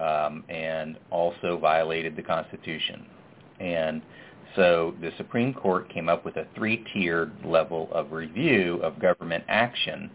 [0.00, 3.06] um, and also violated the Constitution.
[3.60, 4.02] And
[4.56, 10.10] so the Supreme Court came up with a three-tiered level of review of government action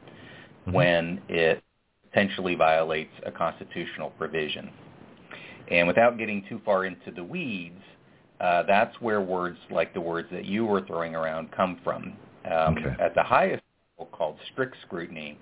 [0.68, 0.74] mm-hmm.
[0.74, 1.64] when it
[2.10, 4.70] potentially violates a constitutional provision.
[5.70, 7.82] And without getting too far into the weeds,
[8.42, 12.14] uh, that's where words like the words that you were throwing around come from.
[12.46, 12.96] Um, okay.
[13.00, 13.64] At the highest
[13.98, 15.38] level, called strict scrutiny,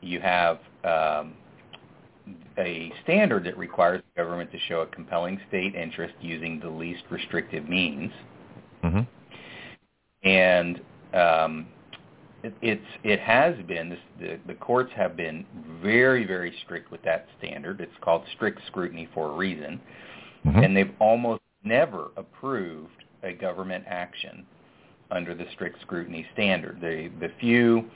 [0.00, 1.34] you have um,
[2.58, 7.02] a standard that requires the government to show a compelling state interest using the least
[7.10, 8.12] restrictive means.
[8.82, 10.28] Mm-hmm.
[10.28, 10.80] And
[11.12, 11.66] um,
[12.44, 15.46] it, it's it has been this, the the courts have been
[15.82, 17.80] very very strict with that standard.
[17.80, 19.80] It's called strict scrutiny for a reason,
[20.46, 20.58] mm-hmm.
[20.58, 24.44] and they've almost never approved a government action
[25.10, 26.80] under the strict scrutiny standard.
[26.80, 27.86] The the few,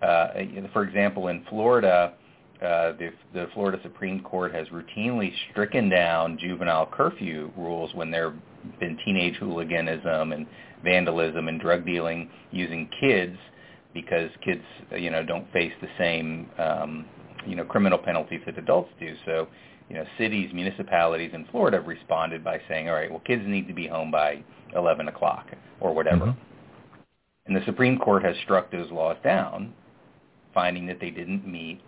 [0.00, 0.28] uh,
[0.72, 2.14] for example, in Florida,
[2.62, 8.30] uh, the, the Florida Supreme Court has routinely stricken down juvenile curfew rules when there
[8.30, 10.46] have been teenage hooliganism and
[10.82, 13.36] vandalism and drug dealing using kids
[13.94, 14.62] because kids,
[14.96, 17.04] you know, don't face the same, um,
[17.46, 19.14] you know, criminal penalties that adults do.
[19.24, 19.48] So,
[19.88, 23.66] you know, cities, municipalities in Florida have responded by saying, all right, well, kids need
[23.68, 24.42] to be home by
[24.76, 25.46] 11 o'clock
[25.80, 26.26] or whatever.
[26.26, 26.40] Mm-hmm.
[27.46, 29.72] And the Supreme Court has struck those laws down,
[30.54, 31.80] finding that they didn't meet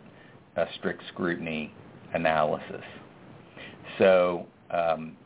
[0.57, 1.73] a strict scrutiny
[2.15, 2.83] analysis.
[3.99, 5.17] So um,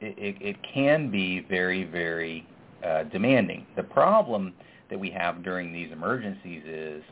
[0.00, 2.46] it, it, it, can be very, very
[2.84, 3.66] uh, demanding.
[3.76, 4.54] The problem
[4.90, 7.02] that we have during these emergencies is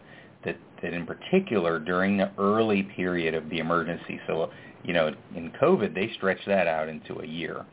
[0.45, 4.51] that, that in particular during the early period of the emergency, so
[4.85, 7.65] you know in COVID they stretch that out into a year,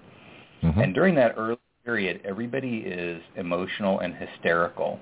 [0.64, 0.80] mm-hmm.
[0.80, 5.00] and during that early period everybody is emotional and hysterical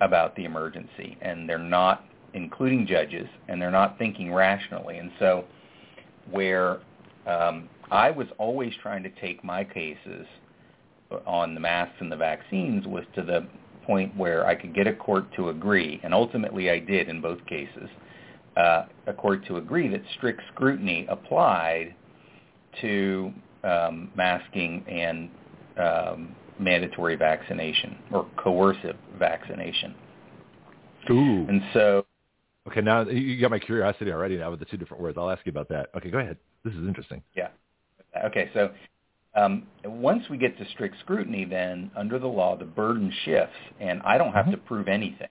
[0.00, 2.04] about the emergency, and they're not
[2.34, 4.98] including judges, and they're not thinking rationally.
[4.98, 5.44] And so
[6.30, 6.80] where
[7.26, 10.26] um, I was always trying to take my cases
[11.26, 13.46] on the masks and the vaccines was to the
[13.86, 17.44] point where I could get a court to agree, and ultimately I did in both
[17.46, 17.88] cases,
[18.56, 21.94] uh, a court to agree that strict scrutiny applied
[22.80, 23.32] to
[23.64, 25.30] um, masking and
[25.78, 29.94] um, mandatory vaccination or coercive vaccination.
[31.10, 31.46] Ooh.
[31.48, 32.06] And so
[32.68, 35.16] Okay, now you got my curiosity already now with the two different words.
[35.16, 35.90] I'll ask you about that.
[35.96, 36.36] Okay, go ahead.
[36.64, 37.22] This is interesting.
[37.36, 37.48] Yeah.
[38.24, 38.72] Okay, so
[39.36, 44.00] um, once we get to strict scrutiny, then under the law, the burden shifts, and
[44.02, 44.52] I don't have mm-hmm.
[44.52, 45.28] to prove anything.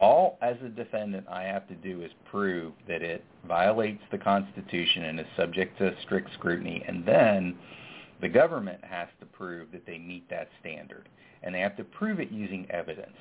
[0.00, 5.04] All as a defendant I have to do is prove that it violates the Constitution
[5.04, 7.56] and is subject to strict scrutiny, and then
[8.20, 11.08] the government has to prove that they meet that standard,
[11.42, 13.16] and they have to prove it using evidence.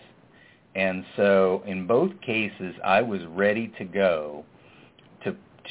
[0.75, 4.45] And so in both cases, I was ready to go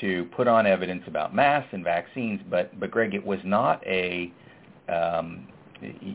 [0.01, 2.41] to put on evidence about masks and vaccines.
[2.51, 4.33] But but Greg, it was not a
[4.89, 5.47] um,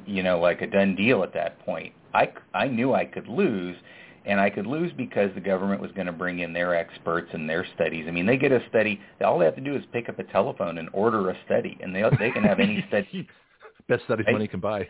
[0.06, 1.94] you know like a done deal at that point.
[2.14, 3.76] I I knew I could lose.
[4.24, 7.50] And I could lose because the government was going to bring in their experts and
[7.50, 8.06] their studies.
[8.08, 9.02] I mean, they get a study.
[9.26, 11.96] All they have to do is pick up a telephone and order a study, and
[11.96, 13.28] they they can have any study.
[13.90, 14.88] Best studies money can buy.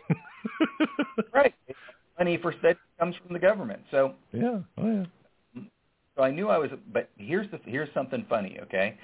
[1.32, 1.54] right
[2.18, 3.80] money for study comes from the government.
[3.90, 5.04] So yeah, oh yeah.
[6.16, 8.58] So I knew I was, but here's the here's something funny.
[8.62, 8.96] Okay,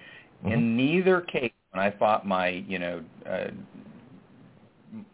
[0.43, 0.53] mm-hmm.
[0.53, 3.49] in neither case, when I fought my you know uh,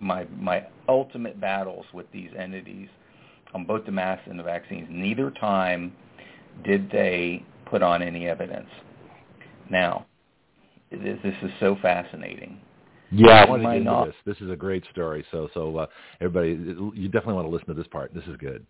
[0.00, 2.88] my my ultimate battles with these entities
[3.54, 5.92] on both the masks and the vaccines, neither time
[6.64, 8.68] did they put on any evidence.
[9.70, 10.06] Now,
[10.90, 12.60] this, this is so fascinating
[13.14, 14.14] yeah, I want to get into this.
[14.24, 15.24] This is a great story.
[15.30, 15.86] So, so uh,
[16.20, 16.50] everybody,
[16.94, 18.12] you definitely want to listen to this part.
[18.14, 18.66] This is good.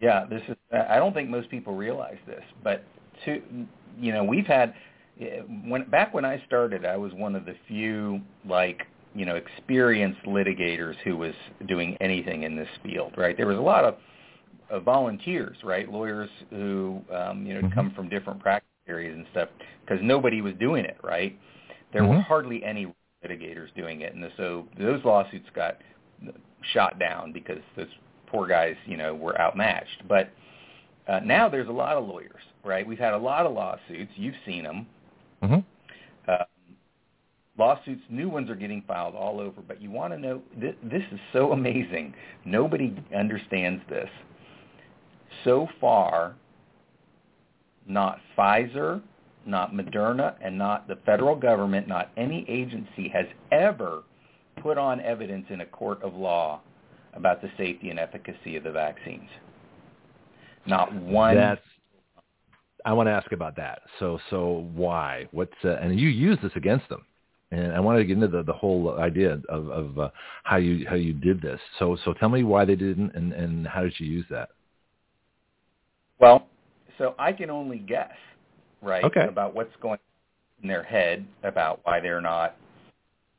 [0.00, 0.56] Yeah, this is.
[0.72, 2.84] I don't think most people realize this, but
[3.24, 3.42] to
[3.98, 4.74] you know, we've had
[5.66, 8.82] when back when I started, I was one of the few like
[9.14, 11.34] you know experienced litigators who was
[11.68, 13.12] doing anything in this field.
[13.16, 13.36] Right?
[13.36, 13.96] There was a lot of,
[14.70, 15.90] of volunteers, right?
[15.90, 17.74] Lawyers who um, you know mm-hmm.
[17.74, 19.48] come from different practice areas and stuff
[19.84, 21.38] because nobody was doing it, right?
[21.92, 22.08] There Mhm.
[22.08, 22.86] were hardly any
[23.24, 25.78] litigators doing it, and so those lawsuits got
[26.72, 27.88] shot down because those
[28.26, 30.08] poor guys, you know, were outmatched.
[30.08, 30.30] But
[31.08, 32.86] uh, now there's a lot of lawyers, right?
[32.86, 34.12] We've had a lot of lawsuits.
[34.16, 34.86] You've seen them.
[35.42, 35.58] hmm
[36.28, 36.44] Uh,
[37.58, 39.60] lawsuits, new ones are getting filed all over.
[39.66, 42.14] But you want to know, this, this is so amazing.
[42.44, 44.08] Nobody understands this.
[45.44, 46.34] So far,
[47.86, 49.02] not Pfizer,
[49.44, 54.02] not Moderna, and not the federal government, not any agency has ever
[54.62, 56.60] put on evidence in a court of law
[57.14, 59.28] about the safety and efficacy of the vaccines.
[60.66, 61.36] Not one.
[61.36, 61.60] That's.
[62.84, 63.82] I want to ask about that.
[64.00, 65.28] So, so why?
[65.30, 67.06] What's uh, and you use this against them,
[67.52, 70.08] and I wanted to get into the, the whole idea of, of uh,
[70.42, 71.60] how you how you did this.
[71.78, 74.50] So, so tell me why they didn't, and, and how did you use that?
[76.18, 76.46] Well,
[76.98, 78.12] so I can only guess,
[78.80, 79.26] right, Okay.
[79.28, 79.98] about what's going
[80.62, 82.56] in their head about why they're not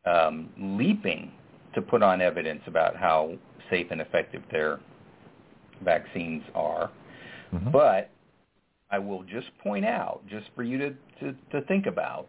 [0.06, 1.32] um, leaping
[1.74, 3.34] to put on evidence about how
[3.70, 4.80] safe and effective their
[5.84, 6.92] vaccines are.
[7.54, 7.72] Mhm.
[7.72, 8.10] But
[8.90, 10.90] I will just point out, just for you to,
[11.20, 12.28] to, to think about,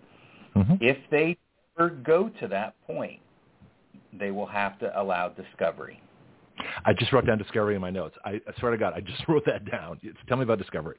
[0.55, 0.79] Mhm.
[0.81, 1.37] if they
[1.77, 3.21] ever go to that point,
[4.13, 6.01] they will have to allow discovery.
[6.85, 8.17] I just wrote down Discovery in my notes.
[8.25, 10.01] I, I swear to God, I just wrote that down.
[10.29, 10.97] Tell me about Discovery.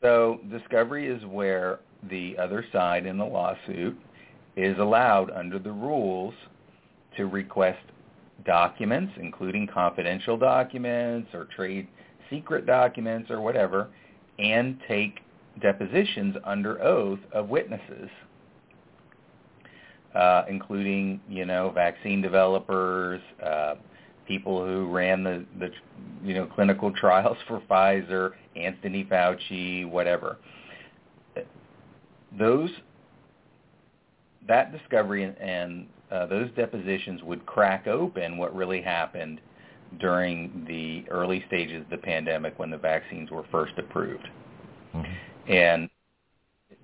[0.00, 3.98] So discovery is where the other side in the lawsuit
[4.56, 6.34] is allowed under the rules
[7.16, 7.80] to request
[8.44, 11.88] documents, including confidential documents or trade
[12.30, 13.88] secret documents or whatever,
[14.38, 15.20] and take
[15.60, 18.08] depositions under oath of witnesses,
[20.14, 23.74] uh, including, you know, vaccine developers, uh,
[24.26, 25.70] people who ran the, the,
[26.22, 30.38] you know, clinical trials for Pfizer, Anthony Fauci, whatever.
[32.38, 32.70] Those,
[34.46, 39.40] that discovery and, and uh, those depositions would crack open what really happened
[39.98, 44.28] during the early stages of the pandemic when the vaccines were first approved.
[44.94, 45.06] Mhm.
[45.48, 45.90] And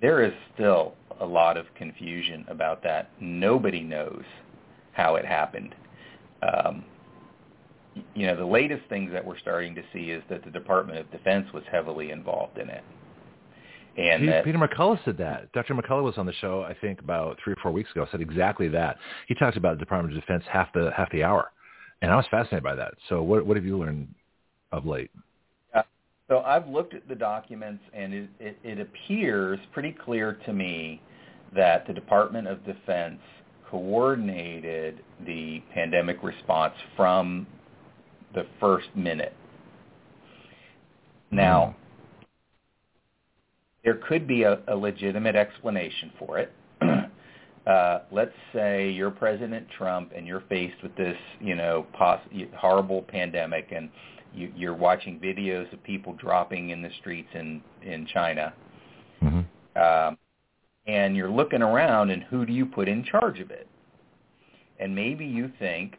[0.00, 3.10] there is still a lot of confusion about that.
[3.20, 4.24] Nobody knows
[4.92, 5.74] how it happened.
[6.42, 6.84] Um,
[8.14, 11.10] you know, the latest things that we're starting to see is that the Department of
[11.10, 12.82] Defense was heavily involved in it.
[13.96, 15.52] And that, Peter McCullough said that.
[15.52, 15.74] Dr.
[15.74, 18.06] McCullough was on the show, I think, about three or four weeks ago.
[18.10, 18.98] Said exactly that.
[19.28, 21.52] He talked about the Department of Defense half the half the hour,
[22.02, 22.94] and I was fascinated by that.
[23.08, 24.14] So, what what have you learned
[24.72, 25.10] of late?
[26.28, 31.02] So I've looked at the documents, and it, it, it appears pretty clear to me
[31.54, 33.20] that the Department of Defense
[33.70, 37.46] coordinated the pandemic response from
[38.34, 39.34] the first minute.
[41.30, 41.76] Now,
[42.20, 42.24] hmm.
[43.84, 46.52] there could be a, a legitimate explanation for it.
[47.66, 52.20] Uh, let's say you're President Trump and you're faced with this, you know, poss-
[52.56, 53.88] horrible pandemic, and
[54.34, 58.52] you, you're watching videos of people dropping in the streets in in China,
[59.22, 60.08] Mm-hmm.
[60.08, 60.18] um,
[60.86, 63.66] and you're looking around, and who do you put in charge of it?
[64.78, 65.94] And maybe you think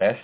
[0.00, 0.18] best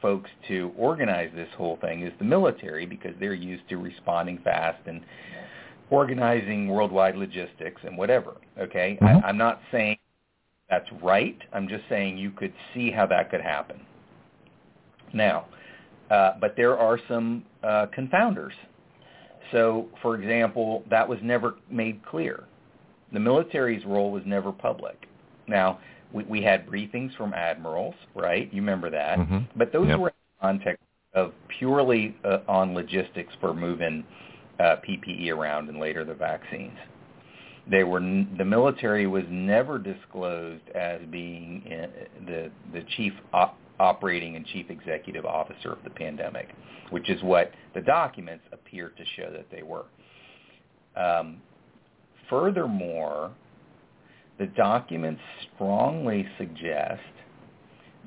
[0.00, 4.80] folks to organize this whole thing is the military because they're used to responding fast
[4.86, 5.02] and
[5.92, 8.32] organizing worldwide logistics and whatever.
[8.58, 9.22] Okay, Mhm.
[9.22, 9.98] I, I'm not saying
[10.70, 11.38] that's right.
[11.52, 13.78] I'm just saying you could see how that could happen.
[15.12, 15.44] Now,
[16.10, 18.54] uh, but there are some uh, confounders.
[19.50, 22.44] So, for example, that was never made clear.
[23.12, 25.06] The military's role was never public.
[25.46, 25.78] Now,
[26.12, 28.50] we, we had briefings from admirals, right?
[28.52, 29.18] You remember that.
[29.18, 29.46] Mhm.
[29.56, 29.98] But those Yep.
[29.98, 34.04] were in the context of purely uh, on logistics for moving
[34.58, 36.76] uh, PPE around and later the vaccines.
[37.70, 41.86] They were the military was never disclosed as being uh,
[42.26, 46.48] the the chief op- operating and chief executive officer of the pandemic,
[46.90, 49.84] which is what the documents appear to show that they were.
[50.96, 51.38] Um,
[52.28, 53.30] furthermore,
[54.38, 55.20] the documents
[55.54, 57.00] strongly suggest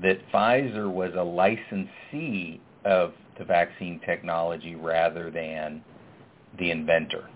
[0.02, 5.82] that Pfizer was a licensee of the vaccine technology rather than
[6.58, 7.30] the inventor.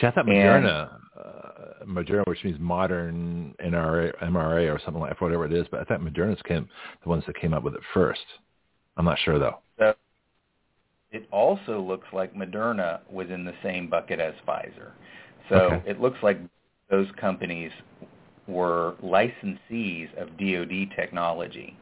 [0.00, 5.44] See, I thought Moderna, uh, Moderna, which means modern NRA, mRNA or something like whatever
[5.46, 6.68] it is, but I thought Moderna's came
[7.02, 8.20] the ones that came up with it first.
[8.96, 9.58] I'm not sure though.
[9.78, 9.94] So
[11.10, 14.92] it also looks like Moderna was in the same bucket as Pfizer.
[15.48, 15.90] So Okay.
[15.90, 16.38] it looks like
[16.88, 17.72] those companies
[18.46, 21.76] were licensees of DoD technology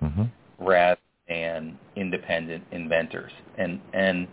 [0.00, 0.24] hmm
[0.58, 0.98] rather
[1.28, 3.32] than independent inventors.
[3.58, 4.28] And and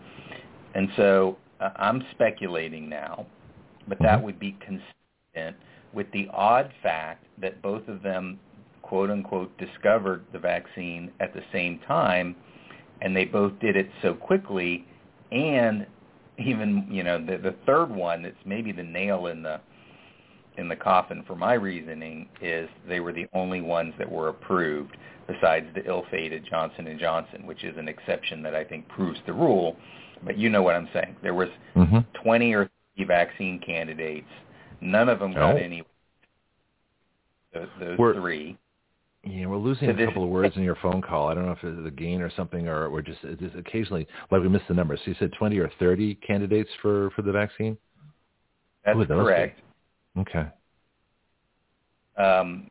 [0.75, 3.25] and so uh, I'm speculating now,
[3.87, 4.23] but that Mhm.
[4.23, 5.57] would be consistent
[5.93, 8.39] with the odd fact that both of them,
[8.81, 12.35] quote unquote, discovered the vaccine at the same time,
[13.01, 14.85] and they both did it so quickly,
[15.31, 15.87] and
[16.39, 19.59] even you know the the third one that's maybe the nail in the
[20.57, 24.95] in the coffin for my reasoning is they were the only ones that were approved
[25.27, 29.33] besides the ill-fated Johnson and Johnson, which is an exception that I think proves the
[29.33, 29.77] rule.
[30.23, 31.15] But you know what I'm saying.
[31.21, 34.27] There was hmm 20 or 30 vaccine candidates.
[34.81, 35.57] None of them got Oh.
[35.57, 35.83] any.
[37.53, 38.57] Those, those We're- three.
[39.25, 41.29] Yeah, we're losing So a couple of words in your phone call.
[41.29, 44.41] I don't know if it's a gain or something, or we're just, just occasionally like
[44.41, 44.99] we missed the numbers.
[45.05, 47.77] So you said 20 or 30 candidates for for the vaccine.
[48.83, 49.13] That's would be?
[50.17, 50.45] Okay.
[52.17, 52.69] Um,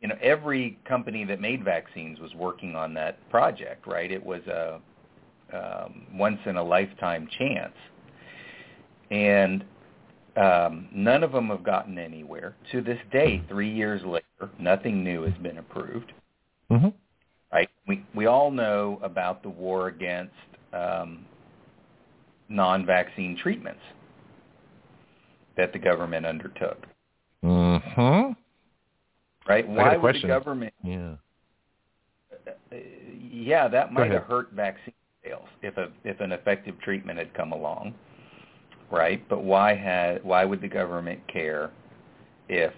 [0.00, 4.10] you know, every company that made vaccines was working on that project, right?
[4.10, 4.80] It was a
[5.52, 7.74] um, once in a lifetime chance,
[9.10, 9.64] and
[10.36, 13.42] um, none of them have gotten anywhere to this day.
[13.48, 16.12] Three years later, nothing new has been approved.
[16.68, 16.88] hmm
[17.52, 17.68] right?
[17.86, 20.32] We we all know about the war against
[20.72, 21.26] um,
[22.48, 23.82] non-vaccine treatments
[25.56, 26.86] that the government undertook,
[27.42, 28.32] hmm
[29.48, 29.68] right?
[29.68, 30.74] Why would the government?
[30.82, 31.14] Yeah.
[32.46, 32.76] Uh,
[33.30, 37.52] yeah, that might have hurt vaccine sales if a if an effective treatment had come
[37.52, 37.94] along,
[38.90, 39.26] right?
[39.28, 41.70] But why had why would the government care
[42.48, 42.72] if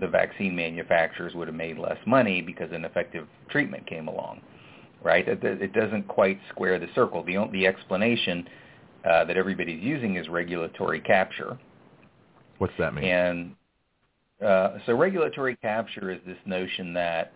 [0.00, 4.40] the vaccine manufacturers would have made less money because an effective treatment came along,
[5.02, 5.26] right?
[5.26, 7.22] It, it doesn't quite square the circle.
[7.22, 8.48] The the explanation
[9.08, 11.58] uh, that everybody's using is regulatory capture,
[12.58, 13.04] What's that mean?
[13.04, 13.54] and
[14.44, 17.32] uh, so regulatory capture is this notion that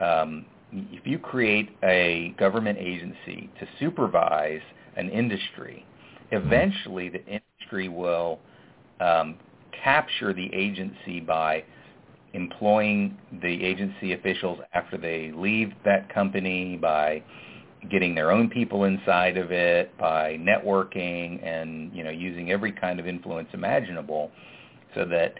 [0.00, 4.60] um, if you create a government agency to supervise
[4.96, 5.84] an industry,
[6.30, 8.38] eventually the industry will
[9.00, 9.36] um,
[9.72, 11.64] capture the agency by
[12.32, 17.22] employing the agency officials after they leave that company, by
[17.90, 23.00] getting their own people inside of it, by networking and you know using every kind
[23.00, 24.30] of influence imaginable,
[24.96, 25.34] so that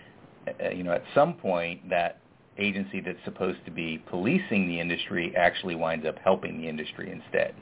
[0.65, 2.21] uh, you know at some point that
[2.59, 7.55] agency that's supposed to be policing the industry actually winds up helping the industry instead.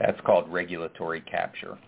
[0.00, 1.78] That's called regulatory capture.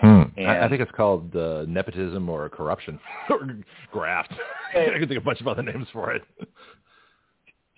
[0.00, 0.22] Hmm.
[0.38, 3.00] I, I think it's called uh, nepotism or corruption
[3.30, 3.58] or
[3.92, 4.32] graft.
[4.74, 6.22] I can think of a bunch of other names for it.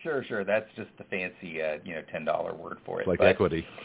[0.03, 0.45] Sure, sure.
[0.45, 3.09] That's just the fancy, uh, you know, ten dollar word for it.
[3.09, 3.67] Like But, equity.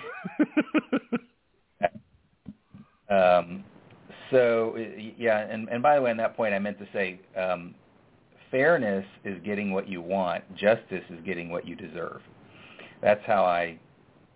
[3.10, 3.64] Um,
[4.36, 4.76] so
[5.18, 7.74] yeah, and, and by the way, on that point, I meant to say, um,
[8.52, 10.44] fairness is getting what you want.
[10.56, 12.22] Justice is getting what you deserve.
[13.02, 13.78] That's how I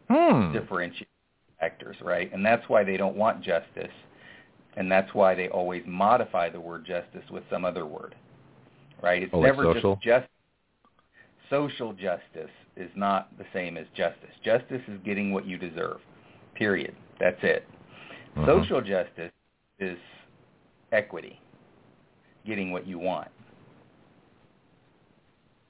[0.10, 0.54] hmm.
[0.54, 1.08] differentiate
[1.62, 2.32] actors, right?
[2.34, 3.92] And that's why they don't want justice,
[4.78, 8.16] and that's why they always modify the word justice with some other word,
[9.04, 9.24] right?
[9.24, 9.96] It's Oh, never social?
[9.96, 10.28] just just
[11.50, 14.30] social justice is not the same as justice.
[14.44, 15.98] Justice is getting what you deserve.
[16.56, 16.96] Period.
[17.20, 17.66] That's it.
[18.38, 18.46] Uh-huh.
[18.46, 19.32] Social justice
[19.80, 19.97] is
[20.91, 21.39] equity,
[22.45, 23.30] getting what you want.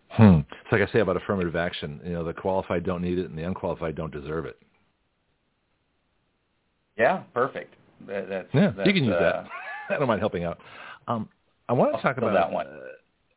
[0.10, 0.40] Hmm.
[0.50, 2.02] It's like I say about affirmative action.
[2.04, 4.58] You know, the qualified don't need it, and the unqualified don't deserve it.
[6.98, 7.76] Yeah, perfect.
[8.08, 9.48] That, that's Yeah, that's, you can use uh, that.
[9.96, 10.60] I don't mind helping out.
[11.08, 11.30] Um,
[11.68, 12.68] I want to I'll talk about that one.
[12.68, 12.80] Uh,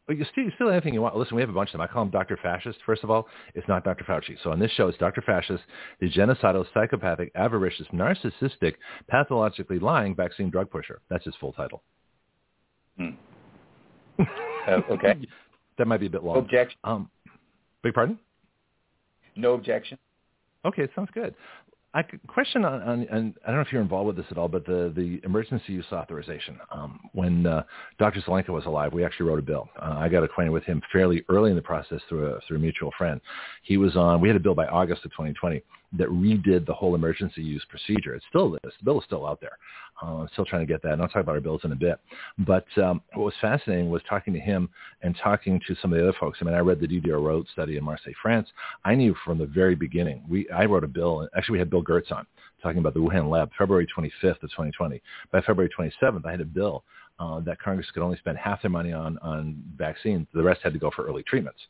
[0.08, 1.16] well, you still, still anything you want.
[1.16, 1.80] Listen, we have a bunch of them.
[1.80, 2.36] I call him Dr.
[2.42, 2.78] Fascist.
[2.84, 4.04] First of all, it's not Dr.
[4.04, 4.36] Fauci.
[4.42, 5.22] So on this show, it's Dr.
[5.22, 5.62] Fascist,
[6.00, 8.74] the genocidal, psychopathic, avaricious, narcissistic,
[9.08, 11.00] pathologically lying vaccine drug pusher.
[11.08, 11.82] That's his full title.
[12.96, 13.10] Hmm.
[14.18, 14.24] Uh,
[14.90, 15.14] okay.
[15.78, 16.36] that might be a bit long.
[16.36, 16.78] Objection.
[16.82, 17.08] Um,
[17.82, 18.18] beg pardon?
[19.36, 19.98] No objection.
[20.64, 21.34] Okay, sounds good.
[21.94, 24.48] I question on, on, on I don't know if you're involved with this at all,
[24.48, 26.58] but the the emergency use authorization.
[26.70, 27.64] Um, when uh,
[27.98, 28.20] Dr.
[28.22, 29.68] Zelenko was alive, we actually wrote a bill.
[29.80, 32.60] Uh, I got acquainted with him fairly early in the process through a through a
[32.60, 33.20] mutual friend.
[33.62, 34.22] He was on.
[34.22, 35.62] We had a bill by August of 2020
[35.98, 38.14] that redid the whole emergency use procedure.
[38.14, 38.72] It's still this.
[38.84, 39.58] Bill is still out there.
[40.00, 42.00] Uh, still trying to get that, and I'll talk about our bills in a bit.
[42.38, 44.68] But um, what was fascinating was talking to him
[45.02, 46.38] and talking to some of the other folks.
[46.40, 48.48] I mean, I read the Didier Raoult study in Marseille, France.
[48.84, 50.24] I knew from the very beginning.
[50.28, 51.28] We I wrote a bill.
[51.36, 52.26] Actually, we had Bill Gertz on
[52.62, 55.00] talking about the Wuhan lab, February 25th of 2020.
[55.30, 56.84] By February 27th, I had a bill
[57.18, 60.26] uh, that Congress could only spend half their money on on vaccines.
[60.32, 61.60] The rest had to go for early treatments.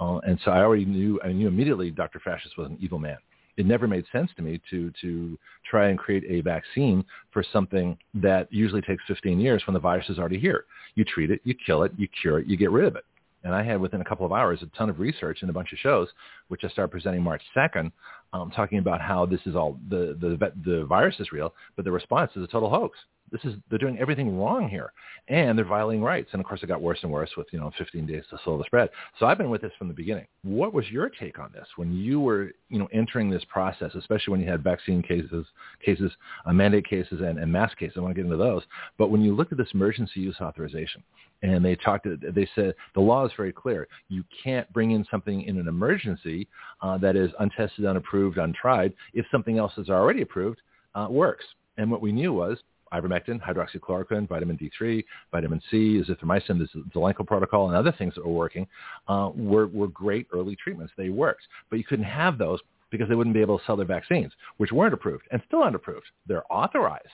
[0.00, 1.20] Uh, and so I already knew.
[1.24, 2.20] I knew immediately Dr.
[2.20, 3.18] Fascist was an evil man
[3.56, 5.38] it never made sense to me to to
[5.68, 10.08] try and create a vaccine for something that usually takes 15 years when the virus
[10.08, 10.64] is already here.
[10.94, 13.04] You treat it, you kill it, you cure it, you get rid of it.
[13.44, 15.72] And I had within a couple of hours a ton of research and a bunch
[15.72, 16.08] of shows,
[16.48, 17.90] which I started presenting March 2nd
[18.32, 21.92] um, talking about how this is all the, the the virus is real, but the
[21.92, 22.98] response is a total hoax.
[23.32, 24.92] This is they're doing everything wrong here,
[25.28, 26.28] and they're violating rights.
[26.32, 28.58] And of course, it got worse and worse with you know 15 days to slow
[28.58, 28.90] the spread.
[29.18, 30.26] So I've been with this from the beginning.
[30.42, 34.32] What was your take on this when you were you know entering this process, especially
[34.32, 35.46] when you had vaccine cases,
[35.84, 36.12] cases,
[36.44, 37.94] uh, mandate cases, and, and mask cases?
[37.96, 38.62] I want to get into those.
[38.98, 41.02] But when you look at this emergency use authorization,
[41.42, 43.88] and they talked, they said the law is very clear.
[44.08, 46.48] You can't bring in something in an emergency
[46.82, 50.60] uh, that is untested, unapproved, untried if something else is already approved
[50.94, 51.44] uh, works.
[51.78, 52.58] And what we knew was
[52.92, 58.32] ivermectin, hydroxychloroquine, vitamin D3, vitamin C, azithromycin, the Zelenko protocol, and other things that were
[58.32, 58.66] working
[59.08, 60.92] uh, were, were great early treatments.
[60.96, 61.42] They worked.
[61.70, 62.60] But you couldn't have those
[62.90, 65.76] because they wouldn't be able to sell their vaccines, which weren't approved and still aren't
[65.76, 66.06] approved.
[66.26, 67.08] They're authorized.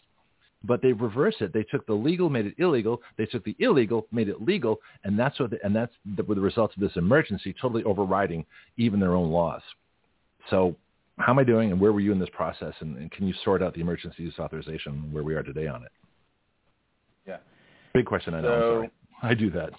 [0.65, 1.53] But they reversed it.
[1.53, 3.01] They took the legal, made it illegal.
[3.17, 5.51] They took the illegal, made it legal, and that's what.
[5.51, 8.45] The, and that's the, the results of this emergency, totally overriding
[8.77, 9.63] even their own laws.
[10.51, 10.75] So
[11.19, 12.75] how am I doing and where were you in this process?
[12.81, 15.83] And, and, can you sort out the emergency use authorization where we are today on
[15.83, 15.93] it?
[17.27, 17.39] Yeah.
[17.95, 18.85] Big question, I know.
[18.85, 18.91] So.
[19.23, 19.71] I do that.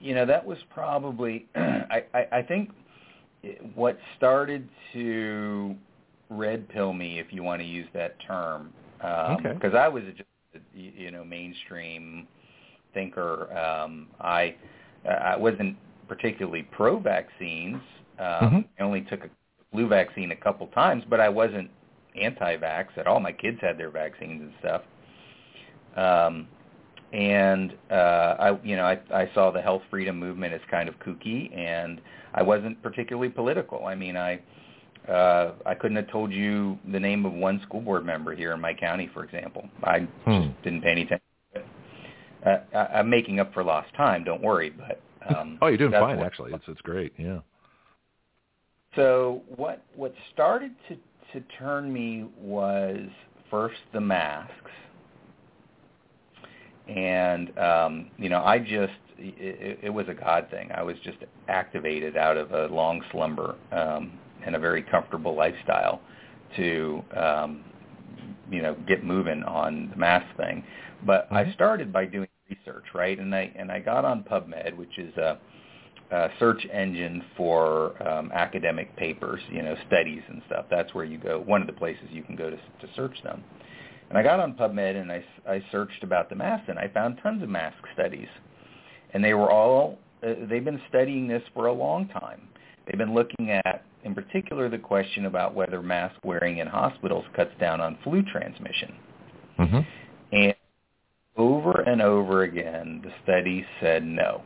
[0.00, 2.70] You know, that was probably, I, I, I think
[3.74, 5.74] what started to
[6.28, 9.76] red pill me, if you want to use that term, because um, okay.
[9.76, 10.28] I was just,
[10.74, 12.26] you know, mainstream
[12.94, 13.52] thinker.
[13.56, 14.54] Um, I,
[15.08, 15.76] I wasn't
[16.08, 17.80] particularly pro-vaccines.
[18.18, 18.58] Um, mm-hmm.
[18.78, 19.30] I only took a
[19.72, 21.70] flu vaccine a couple times, but I wasn't
[22.20, 23.20] anti-vax at all.
[23.20, 24.82] My kids had their vaccines and stuff.
[25.96, 26.48] Um,
[27.12, 30.98] and uh, I, you know, I, I saw the health freedom movement as kind of
[30.98, 32.00] kooky, and
[32.34, 33.86] I wasn't particularly political.
[33.86, 34.40] I mean, I,
[35.08, 38.60] uh, I couldn't have told you the name of one school board member here in
[38.60, 39.68] my county, for example.
[39.82, 40.48] I hmm.
[40.48, 41.26] just didn't pay any attention.
[42.46, 44.24] Uh, I, I'm making up for lost time.
[44.24, 45.00] Don't worry, but
[45.36, 46.52] um, oh, you're doing fine actually.
[46.52, 47.12] It's it's great.
[47.18, 47.40] Yeah.
[48.96, 50.96] So what what started to
[51.32, 52.98] to turn me was
[53.50, 54.70] first the masks,
[56.88, 60.70] and um, you know I just it, it was a God thing.
[60.74, 64.12] I was just activated out of a long slumber um,
[64.44, 66.00] and a very comfortable lifestyle
[66.56, 67.64] to um,
[68.50, 70.64] you know get moving on the mask thing.
[71.06, 71.36] But mm-hmm.
[71.50, 73.18] I started by doing research, right?
[73.18, 75.36] And I and I got on PubMed, which is a uh,
[76.38, 80.66] search engine for um, academic papers, you know, studies and stuff.
[80.70, 81.40] That's where you go.
[81.40, 83.42] One of the places you can go to to search them.
[84.10, 87.18] And I got on PubMed and I, I searched about the mask and I found
[87.22, 88.28] tons of mask studies,
[89.14, 92.42] and they were all uh, they've been studying this for a long time.
[92.86, 97.52] They've been looking at, in particular, the question about whether mask wearing in hospitals cuts
[97.58, 98.94] down on flu transmission.
[99.58, 99.80] Mm-hmm.
[100.32, 100.54] And
[101.36, 104.42] over and over again, the studies said no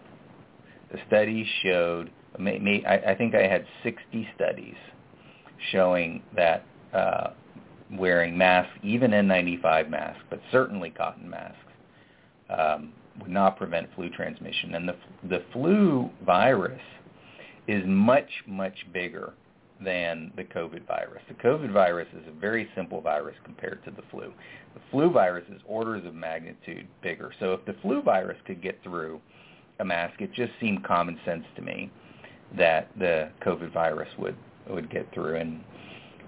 [0.92, 4.76] the studies showed, I think I had 60 studies
[5.72, 7.30] showing that uh,
[7.90, 11.58] wearing masks, even N95 masks, but certainly cotton masks,
[12.50, 14.74] um, would not prevent flu transmission.
[14.74, 14.96] And the,
[15.28, 16.80] the flu virus
[17.66, 19.34] is much, much bigger
[19.84, 21.22] than the COVID virus.
[21.28, 24.32] The COVID virus is a very simple virus compared to the flu.
[24.74, 27.32] The flu virus is orders of magnitude bigger.
[27.40, 29.20] So if the flu virus could get through
[29.78, 30.20] a mask.
[30.20, 31.90] It just seemed common sense to me
[32.56, 34.36] that the COVID virus would
[34.68, 35.36] would get through.
[35.36, 35.62] And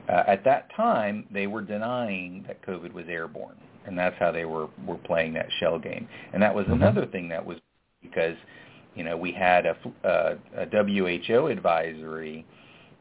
[0.08, 3.56] uh, at that time, they were denying that COVID was airborne,
[3.86, 6.08] and that's how they were were playing that shell game.
[6.32, 6.74] And that was mm-hmm.
[6.74, 7.58] another thing that was
[8.02, 8.36] because
[8.94, 12.46] you know we had a, a, a WHO advisory.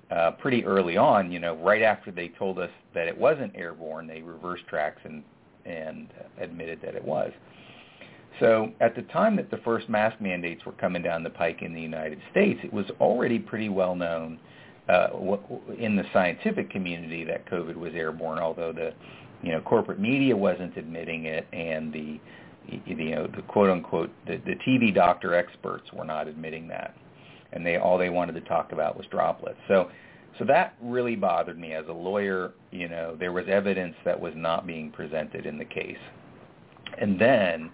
[0.09, 4.07] Uh, pretty early on, you know, right after they told us that it wasn't airborne,
[4.07, 5.21] they reversed tracks and
[5.65, 6.07] and
[6.39, 7.29] admitted that it was.
[8.39, 11.73] So at the time that the first mask mandates were coming down the pike in
[11.73, 14.39] the United States, it was already pretty well known
[14.89, 15.07] uh,
[15.77, 18.93] in the scientific community that COVID was airborne, although the
[19.43, 22.19] you know corporate media wasn't admitting it, and the
[22.85, 26.95] you know the quote unquote the, the TV doctor experts were not admitting that,
[27.53, 29.59] and they all they wanted to talk about was droplets.
[29.67, 29.89] So
[30.39, 32.53] so that really bothered me as a lawyer.
[32.71, 35.97] You know there was evidence that was not being presented in the case,
[36.99, 37.71] and then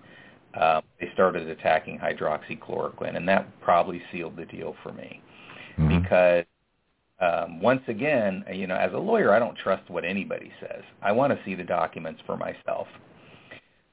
[0.60, 5.22] um, they started attacking hydroxychloroquine, and that probably sealed the deal for me
[5.78, 6.02] mm-hmm.
[6.02, 6.46] because
[7.20, 10.84] um, once again, you know, as a lawyer, I don't trust what anybody says.
[11.02, 12.88] I want to see the documents for myself.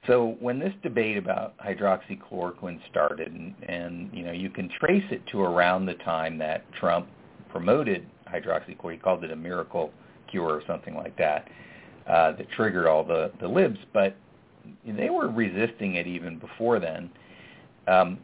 [0.07, 5.23] So when this debate about hydroxychloroquine started, and, and you know, you can trace it
[5.28, 7.07] to around the time that Trump
[7.51, 9.93] promoted hydroxychloroquine, he called it a miracle
[10.31, 11.49] cure or something like that,
[12.09, 13.78] uh, that triggered all the the libs.
[13.93, 14.16] But
[14.87, 17.11] they were resisting it even before then.
[17.87, 18.19] Um,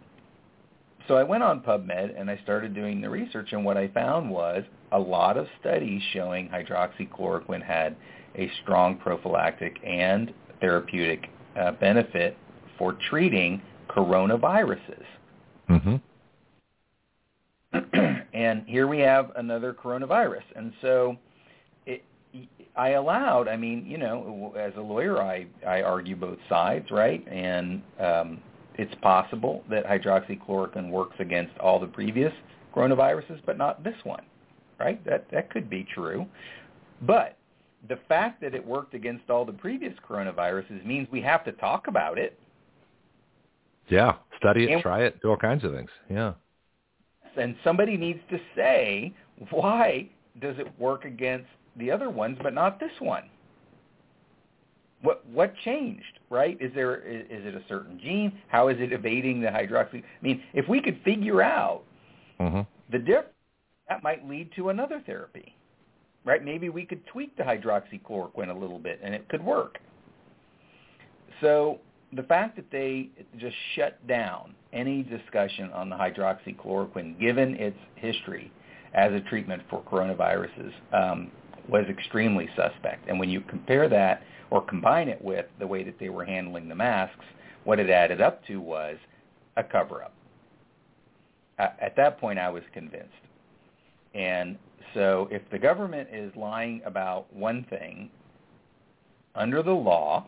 [1.08, 4.30] so I went on PubMed and I started doing the research, and what I found
[4.30, 7.96] was a lot of studies showing hydroxychloroquine had
[8.34, 12.36] a strong prophylactic and therapeutic uh, benefit
[12.78, 15.04] for treating coronaviruses.
[15.70, 15.96] Mm-hmm.
[18.34, 20.42] and here we have another coronavirus.
[20.54, 21.16] And so
[22.76, 27.26] I allowed, I mean, you know, as a lawyer, I, I argue both sides, right?
[27.26, 28.40] And um,
[28.74, 32.32] it's possible that hydroxychloroquine works against all the previous
[32.74, 34.24] coronaviruses, but not this one,
[34.78, 35.02] right?
[35.06, 36.26] That, that could be true.
[37.02, 37.38] But
[37.88, 41.88] the fact that it worked against all the previous coronaviruses means we have to talk
[41.88, 42.38] about it.
[43.88, 45.90] Yeah, study it, And- try it, do all kinds of things.
[46.10, 46.34] Yeah.
[47.38, 49.14] And somebody needs to say,
[49.50, 50.08] why
[50.40, 51.48] does it work against
[51.78, 53.24] the other ones but not this one?
[55.02, 56.56] What what changed, right?
[56.60, 58.32] Is there is, is it a certain gene?
[58.48, 60.02] How is it evading the hydroxy?
[60.02, 61.82] I mean, if we could figure out
[62.40, 62.60] Mm-hmm.
[62.92, 63.28] the difference,
[63.88, 65.54] that might lead to another therapy,
[66.24, 66.44] right?
[66.44, 69.78] Maybe we could tweak the hydroxychloroquine a little bit and it could work.
[71.40, 71.78] So
[72.14, 78.52] the fact that they just shut down any discussion on the hydroxychloroquine, given its history
[78.94, 81.30] as a treatment for coronaviruses, um,
[81.68, 83.08] was extremely suspect.
[83.08, 86.68] And when you compare that or combine it with the way that they were handling
[86.68, 87.24] the masks,
[87.64, 88.96] what it added up to was
[89.56, 90.12] a cover-up.
[91.58, 93.10] At at that point, I was convinced.
[94.14, 94.56] And
[94.94, 98.10] so if the government is lying about one thing,
[99.34, 100.26] under the law,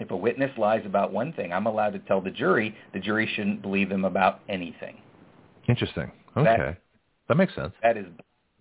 [0.00, 3.30] if a witness lies about one thing, I'm allowed to tell the jury the jury
[3.34, 5.00] shouldn't believe them about anything.
[5.68, 6.10] Interesting.
[6.34, 6.78] That- Okay.
[7.28, 7.72] That, makes sense.
[7.82, 8.04] That is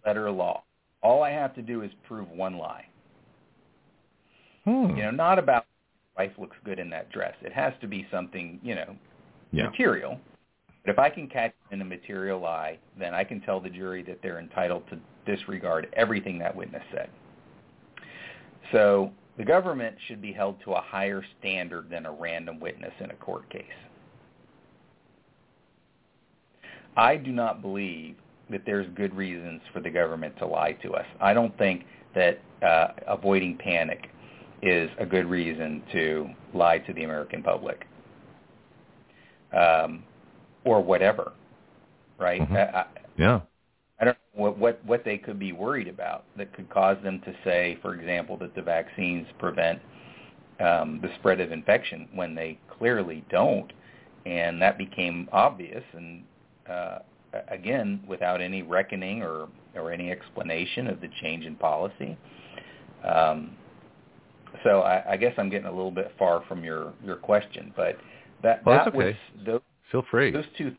[0.06, 0.64] letter law.
[1.04, 2.86] All I have to do is prove one lie.
[4.66, 4.96] Hmm.
[4.96, 5.66] You know, not about
[6.18, 7.36] wife looks good in that dress.
[7.42, 8.96] It has to be something, you know,
[9.52, 9.70] yeah.
[9.70, 10.20] material.
[10.86, 14.04] But if I can catch in a material lie, then I can tell the jury
[14.04, 17.10] that they're entitled to disregard everything that witness said.
[18.72, 23.12] So the government should be held to a higher standard than a random witness in
[23.12, 23.64] a court case.
[26.96, 28.16] I do not believe
[28.50, 31.06] that there's good reasons for the government to lie to us.
[31.22, 34.10] I don't think that uh, avoiding panic
[34.62, 37.86] is a good reason to lie to the American public.
[39.56, 40.04] Um,
[40.66, 41.34] or whatever,
[42.18, 42.42] right?
[42.42, 42.56] Mhm.
[42.56, 42.86] I, I,
[43.18, 43.42] Yeah.
[44.00, 47.20] I don't know what, what what they could be worried about that could cause them
[47.22, 49.80] to say, for example, that the vaccines prevent
[50.60, 53.72] um, the spread of infection when they clearly don't,
[54.26, 55.84] and that became obvious.
[55.94, 56.24] And
[56.70, 57.00] uh,
[57.50, 62.18] again, without any reckoning or or any explanation of the change in policy.
[63.04, 63.56] Um,
[64.64, 67.98] so I, I guess I'm getting a little bit far from your your question, but
[68.44, 68.98] that Well, that okay.
[68.98, 69.16] was
[69.46, 69.62] those
[69.92, 70.32] Feel free.
[70.32, 70.76] those two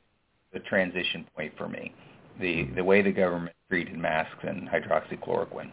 [0.52, 1.92] the transition point for me
[2.40, 2.74] the Mhm.
[2.76, 5.70] the way the government treated masks and hydroxychloroquine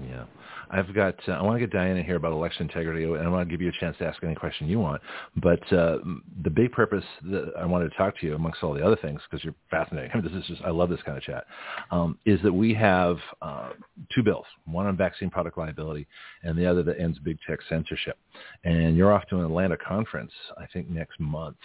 [0.00, 0.24] Yeah.
[0.72, 3.46] I've got, uh, I want to get Diana here about election integrity, and I want
[3.46, 5.02] to give you a chance to ask any question you want.
[5.36, 5.98] But uh,
[6.42, 9.20] the big purpose that I wanted to talk to you, amongst all the other things,
[9.30, 11.44] because you're fascinating, I mean, this is just, I love this kind of chat,
[11.90, 13.70] um, is that we have uh,
[14.14, 16.06] two bills, one on vaccine product liability
[16.42, 18.16] and the other that ends big tech censorship.
[18.64, 21.58] And you're off to an Atlanta conference, I think, next month.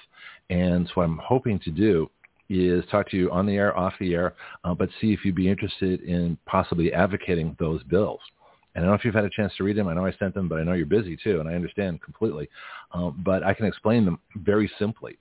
[0.49, 2.09] And so what I'm hoping to do
[2.49, 5.35] is talk to you on the air, off the air, uh, but see if you'd
[5.35, 8.19] be interested in possibly advocating those bills.
[8.77, 9.87] I don't know if you've had a chance to read them.
[9.87, 12.47] I know I sent them, but I know you're busy too, and I understand completely.
[12.91, 15.17] Um, but I can explain them very simply.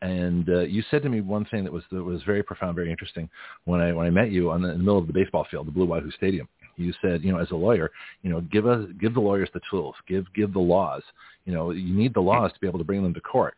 [0.00, 2.90] And uh, you said to me one thing that was that was very profound, very
[2.90, 3.28] interesting
[3.66, 5.66] when I when I met you on the, in the middle of the baseball field,
[5.66, 6.48] the Blue Wahoo Stadium.
[6.76, 7.90] You said, you know, as a lawyer,
[8.22, 11.02] you know, give us give the lawyers the tools, give give the laws.
[11.44, 13.54] You know, you need the laws to be able to bring them to court.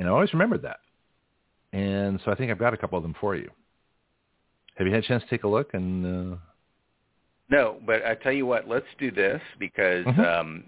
[0.00, 0.80] And I always remembered that.
[1.72, 3.50] And so I think I've got a couple of them for you.
[4.74, 5.74] Have you had a chance to take a look?
[5.74, 6.36] And uh,
[7.50, 10.18] no but i tell you what let's do this because Mhm.
[10.40, 10.64] um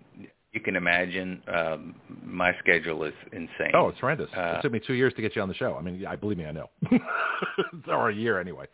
[0.53, 1.95] you can imagine um
[2.25, 4.31] my schedule is insane oh, it's horrendous.
[4.37, 5.75] Uh, it took me two years to get you on the show.
[5.77, 6.69] I mean, I believe me, I know.
[7.89, 8.67] or a year anyway.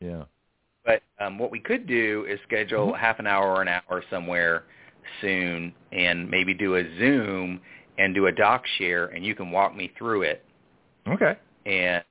[0.00, 0.24] Yeah.
[0.84, 2.98] but um what we could do is schedule Mhm.
[2.98, 4.64] half an hour or an hour somewhere
[5.20, 7.60] soon and maybe do a zoom
[7.98, 10.44] and do a doc share and you can walk me through it
[11.08, 11.34] Okay.
[11.66, 12.04] and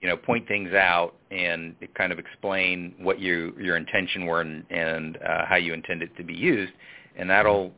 [0.00, 4.64] you know point things out and kind of explain what you your intention were and,
[4.70, 6.72] and uh, how you intend it to be used
[7.16, 7.72] and that'll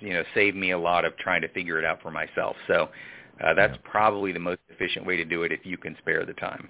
[0.00, 2.88] you know save me a lot of trying to figure it out for myself so
[3.44, 3.90] uh, that's Yeah.
[3.90, 6.68] probably the most efficient way to do it if you can spare the time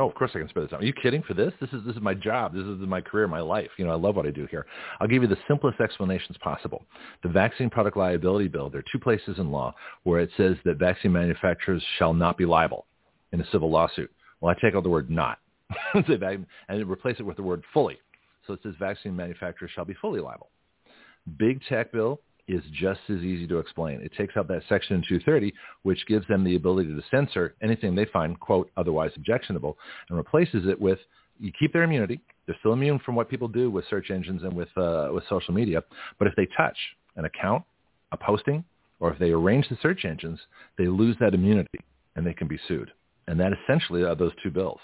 [0.00, 0.80] Oh, of course I can spare the time.
[0.80, 1.24] Are you kidding?
[1.24, 2.54] For this, this is this is my job.
[2.54, 3.68] This is my career, my life.
[3.78, 4.64] You know, I love what I do here.
[5.00, 6.84] I'll give you the simplest explanations possible.
[7.24, 8.70] The vaccine product liability bill.
[8.70, 9.74] There are two places in law
[10.04, 12.86] where it says that vaccine manufacturers shall not be liable
[13.32, 14.10] in a civil lawsuit.
[14.40, 15.38] Well, I take out the word "not."
[15.94, 17.98] and replace it with the word fully.
[18.46, 20.48] So it says vaccine manufacturers shall be fully liable.
[21.38, 24.00] Big tech bill is just as easy to explain.
[24.00, 25.52] It takes out that section 230,
[25.82, 29.76] which gives them the ability to censor anything they find, quote, otherwise objectionable,
[30.08, 30.98] and replaces it with
[31.38, 32.20] you keep their immunity.
[32.46, 35.54] They're still immune from what people do with search engines and with, uh, with social
[35.54, 35.84] media.
[36.18, 36.76] But if they touch
[37.16, 37.62] an account,
[38.12, 38.64] a posting,
[38.98, 40.40] or if they arrange the search engines,
[40.76, 41.78] they lose that immunity
[42.16, 42.90] and they can be sued.
[43.28, 44.80] And that essentially are those two bills.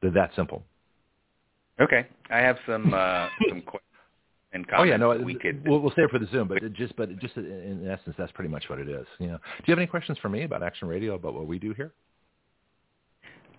[0.00, 0.62] They're that simple.
[1.80, 3.82] Okay, I have some uh, some questions
[4.52, 4.80] and comments.
[4.80, 5.66] Oh yeah, no, we could.
[5.66, 8.48] We'll, we'll stay for the Zoom, but it just but just in essence, that's pretty
[8.48, 9.06] much what it is.
[9.18, 11.58] You know, do you have any questions for me about Action Radio about what we
[11.58, 11.92] do here?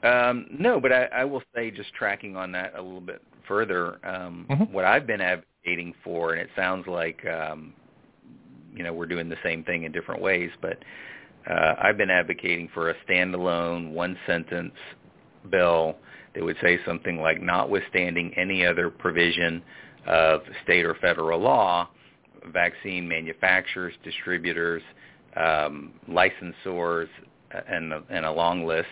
[0.04, 4.06] Um, no, but I, I will say, just tracking on that a little bit further,
[4.06, 4.72] um, mm-hmm.
[4.72, 7.74] what I've been advocating for, and it sounds like um,
[8.74, 10.78] you know we're doing the same thing in different ways, but
[11.50, 14.74] uh, I've been advocating for a standalone one sentence
[15.50, 15.98] bill
[16.36, 19.62] that would say something like, notwithstanding any other provision
[20.08, 21.88] of state or federal law,
[22.52, 24.82] vaccine manufacturers, distributors,
[25.36, 27.08] um, licensors,
[27.68, 28.88] and, and a long list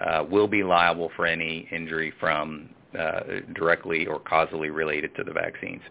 [0.00, 3.20] uh, will be liable for any injury from uh,
[3.54, 5.82] directly or causally related to the vaccines.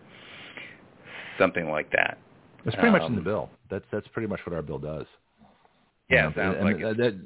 [1.40, 2.18] Something like that.
[2.66, 3.50] It's pretty um, much in the um, bill.
[3.70, 5.06] That's that's pretty much what our bill does.
[6.14, 7.20] Yeah, sounds and, like and that,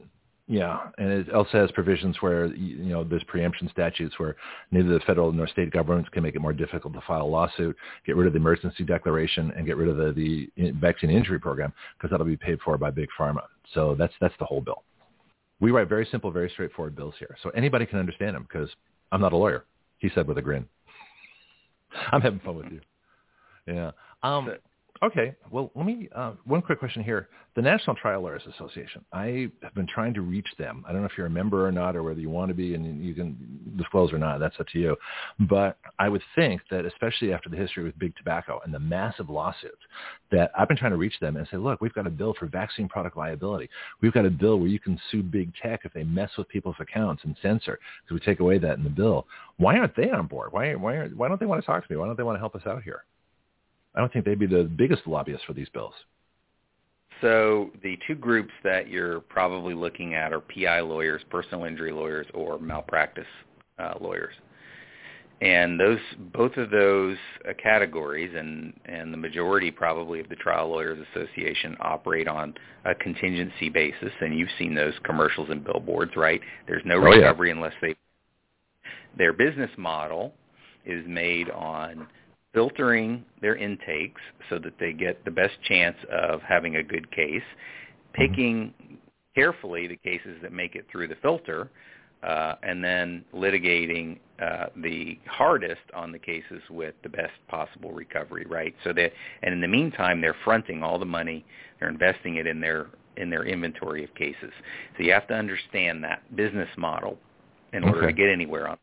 [0.50, 4.38] yeah, and it also has provisions where you know there's preemption statutes where
[4.72, 7.76] neither the federal nor state governments can make it more difficult to file a lawsuit,
[8.06, 10.14] get rid of the emergency declaration, and get rid of the,
[10.56, 13.42] the vaccine injury program because that'll be paid for by big pharma.
[13.74, 14.84] So that's that's the whole bill.
[15.60, 18.70] We write very simple, very straightforward bills here, so anybody can understand them because
[19.12, 19.66] I'm not a lawyer.
[19.98, 20.66] He said with a grin.
[22.14, 22.82] I'm having fun with you.
[23.68, 23.92] Yeah.
[24.24, 24.54] Um,
[25.04, 25.36] Okay.
[25.52, 27.30] Well, let me, uh, one quick question here.
[27.56, 30.84] The National Trial Lawyers Association, I have been trying to reach them.
[30.88, 32.74] I don't know if you're a member or not or whether you want to be
[32.74, 34.40] and you can disclose or not.
[34.40, 34.96] That's up to you.
[35.42, 39.30] But I would think that especially after the history with big tobacco and the massive
[39.30, 39.82] lawsuits,
[40.32, 42.48] that I've been trying to reach them and say, look, we've got a bill for
[42.48, 43.70] vaccine product liability.
[44.02, 46.76] We've got a bill where you can sue big tech if they mess with people's
[46.80, 49.28] accounts and censor because we take away that in the bill.
[49.58, 50.54] Why aren't they on board?
[50.54, 51.98] Why, why, why don't they want to talk to me?
[51.98, 53.04] Why don't they want to help us out here?
[53.98, 55.94] I don't think they'd be the biggest lobbyists for these bills.
[57.20, 62.28] So the two groups that you're probably looking at are PI lawyers, personal injury lawyers,
[62.36, 63.26] or malpractice
[63.80, 64.36] uh, lawyers.
[65.42, 65.98] And those,
[66.32, 67.18] both of those
[67.50, 72.54] uh, categories, and, and the majority probably of the Trial Lawyers Association operate on
[72.86, 74.12] a contingency basis.
[74.22, 76.42] And you've seen those commercials and billboards, right?
[76.68, 77.56] There's no oh, recovery yeah.
[77.56, 77.96] unless they.
[79.18, 80.34] Their business model
[80.86, 82.08] is made on
[82.58, 84.20] filtering their intakes
[84.50, 87.44] so that they get the best chance of having a good case,
[88.14, 88.74] picking
[89.36, 91.70] carefully the cases that make it through the filter,
[92.24, 98.48] uh, and then litigating uh, the hardest on the cases with the best possible recovery,
[98.50, 98.74] right?
[98.84, 99.12] So that,
[99.44, 101.46] and in the meantime, they're fronting all the money,
[101.80, 104.52] they're investing it in their in their inventory of cases.
[104.96, 107.20] So you have to understand that business model
[107.74, 108.08] in order okay.
[108.08, 108.78] to get anywhere on.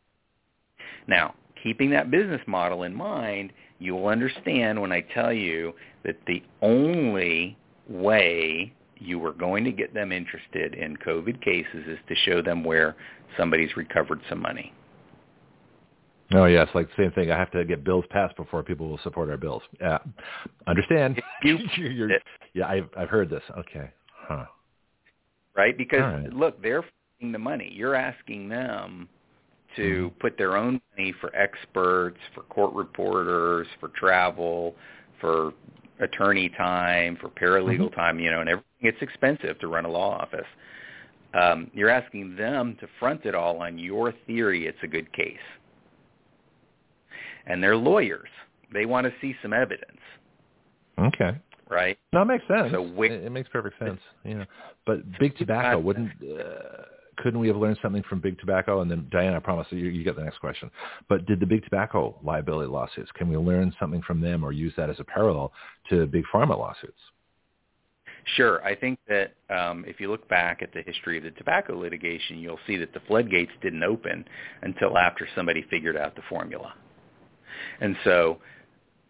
[1.08, 1.34] Now,
[1.64, 5.74] keeping that business model in mind, you will understand when I tell you
[6.04, 7.56] that the only
[7.88, 12.64] way you are going to get them interested in COVID cases is to show them
[12.64, 12.96] where
[13.36, 14.72] somebody's recovered some money.
[16.32, 17.30] Oh yes, like the same thing.
[17.30, 19.62] I have to get bills passed before people will support our bills.
[19.80, 19.98] Yeah,
[20.66, 21.20] understand?
[21.42, 21.58] You,
[22.54, 23.42] yeah, I've I've heard this.
[23.58, 24.46] Okay, huh?
[25.54, 26.32] Right, because right.
[26.32, 26.84] look, they're
[27.20, 27.70] the money.
[27.72, 29.08] You're asking them
[29.76, 30.18] to mm-hmm.
[30.20, 34.74] put their own money for experts, for court reporters, for travel,
[35.20, 35.52] for
[36.00, 37.94] attorney time, for paralegal mm-hmm.
[37.94, 38.68] time, you know, and everything.
[38.80, 40.46] It's expensive to run a law office.
[41.34, 45.36] Um, you're asking them to front it all on your theory it's a good case.
[47.46, 48.28] And they're lawyers.
[48.72, 49.98] They want to see some evidence.
[50.98, 51.36] Okay.
[51.68, 51.98] Right?
[52.12, 52.70] No, it makes sense.
[52.72, 54.00] So it, it makes perfect sense.
[54.24, 54.44] Yeah.
[54.86, 56.84] But big tobacco wouldn't uh,
[57.16, 58.80] couldn't we have learned something from big tobacco?
[58.80, 60.70] And then Diane, I promise you, you get the next question.
[61.08, 64.72] But did the big tobacco liability lawsuits, can we learn something from them or use
[64.76, 65.52] that as a parallel
[65.90, 66.98] to big pharma lawsuits?
[68.36, 68.64] Sure.
[68.64, 72.38] I think that um, if you look back at the history of the tobacco litigation,
[72.38, 74.24] you'll see that the floodgates didn't open
[74.62, 76.74] until after somebody figured out the formula.
[77.80, 78.38] And so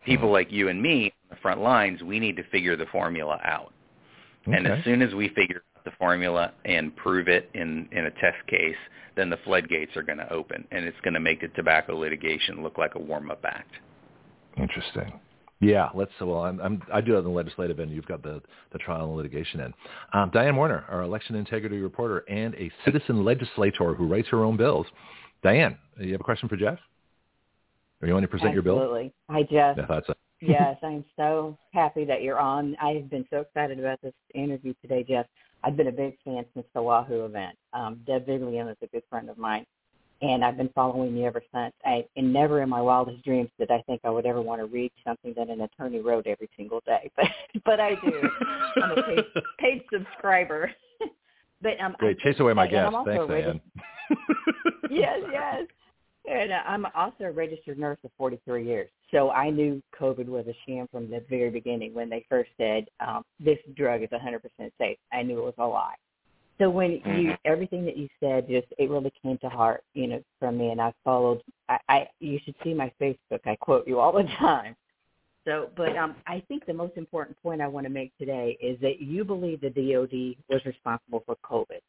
[0.04, 3.40] people like you and me on the front lines, we need to figure the formula
[3.44, 3.72] out.
[4.46, 4.56] Okay.
[4.56, 8.46] And as soon as we figure the formula and prove it in, in a test
[8.48, 8.76] case,
[9.16, 12.62] then the floodgates are going to open, and it's going to make the tobacco litigation
[12.62, 13.70] look like a warm-up act.
[14.56, 15.20] Interesting.
[15.60, 16.10] Yeah, let's.
[16.20, 17.90] Well, I'm, I'm, i do it on the legislative end.
[17.90, 18.42] You've got the,
[18.72, 19.74] the trial and litigation end.
[20.12, 24.56] Um, Diane Warner, our election integrity reporter and a citizen legislator who writes her own
[24.56, 24.86] bills.
[25.42, 26.78] Diane, you have a question for Jeff?
[28.02, 28.54] Or you want to present Absolutely.
[28.54, 28.82] your bill?
[28.82, 29.12] Absolutely.
[29.30, 29.84] Hi, Jeff.
[29.84, 30.14] I thought so.
[30.40, 32.76] yes, I'm so happy that you're on.
[32.82, 35.26] I've been so excited about this interview today, Jeff.
[35.64, 37.56] I've been a big fan since the Wahoo event.
[37.72, 39.64] Um, Deb Viglione is a good friend of mine,
[40.20, 41.72] and I've been following you ever since.
[41.84, 44.66] I, and never in my wildest dreams did I think I would ever want to
[44.66, 47.26] read something that an attorney wrote every single day, but
[47.64, 48.28] but I do.
[48.82, 49.24] I'm a paid,
[49.58, 50.70] paid subscriber.
[51.62, 52.94] but um, Great, chase away my guest.
[53.06, 53.60] Thanks, Diane.
[54.90, 55.62] yes, yes.
[56.30, 58.88] And I'm also a registered nurse for 43 years.
[59.10, 62.86] So I knew COVID was a sham from the very beginning when they first said
[63.00, 64.40] um, this drug is 100%
[64.78, 64.96] safe.
[65.12, 65.94] I knew it was a lie.
[66.58, 67.32] So when you Mm-hmm.
[67.44, 70.80] everything that you said just it really came to heart, you know, from me, and
[70.80, 71.42] I followed.
[71.68, 73.40] I, I you should see my Facebook.
[73.44, 74.76] I quote you all the time.
[75.44, 78.80] So, but um, I think the most important point I want to make today is
[78.80, 81.80] that you believe the DoD was responsible for COVID,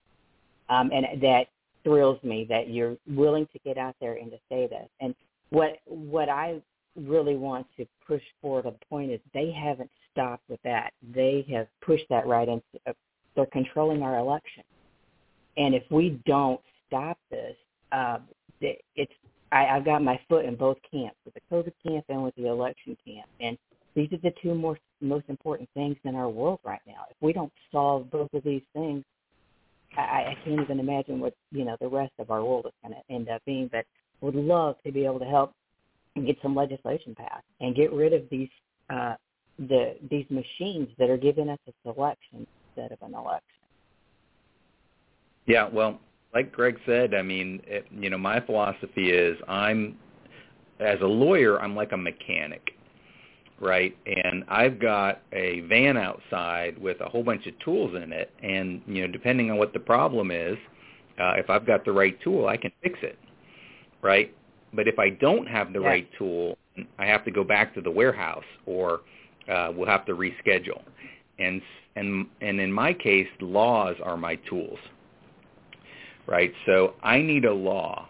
[0.69, 1.47] um, and that
[1.85, 4.89] thrills me that you're willing to get out there and to say this.
[4.99, 5.15] And
[5.51, 6.61] what what I
[6.97, 10.91] really want to push forward a point is they haven't stopped with that.
[11.13, 12.63] They have pushed that right into.
[12.85, 12.93] Uh,
[13.35, 14.63] they're controlling our election,
[15.57, 17.55] and if we don't stop this,
[17.91, 18.19] uh,
[18.61, 19.11] it's
[19.51, 22.47] I, I've got my foot in both camps, with the COVID camp and with the
[22.47, 23.27] election camp.
[23.39, 23.57] And
[23.95, 27.05] these are the two most most important things in our world right now.
[27.09, 29.03] If we don't solve both of these things,
[29.97, 32.95] I, I can't even imagine what you know the rest of our world is going
[32.95, 33.69] to end up being.
[33.71, 33.85] But
[34.21, 35.53] would love to be able to help
[36.15, 38.49] and get some legislation passed and get rid of these
[38.89, 39.15] uh,
[39.59, 43.41] the these machines that are giving us a selection instead of an election.
[45.45, 45.99] Yeah, well,
[46.33, 49.97] like Greg said, I mean, it, you know, my philosophy is I'm
[50.79, 52.74] as a lawyer, I'm like a mechanic,
[53.59, 53.95] right?
[54.05, 58.81] And I've got a van outside with a whole bunch of tools in it, and
[58.87, 60.57] you know, depending on what the problem is,
[61.19, 63.17] uh, if I've got the right tool, I can fix it,
[64.01, 64.33] right?
[64.73, 66.57] But if I don't have the right tool,
[66.99, 69.01] I have to go back to the warehouse, or
[69.49, 70.83] uh, we'll have to reschedule.
[71.39, 71.61] And
[71.95, 74.79] and and in my case, laws are my tools
[76.27, 76.53] right?
[76.65, 78.07] So I need a law.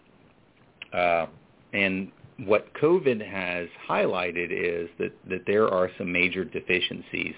[0.93, 1.27] Uh,
[1.73, 7.33] and what COVID has highlighted is that, that there are some major deficiencies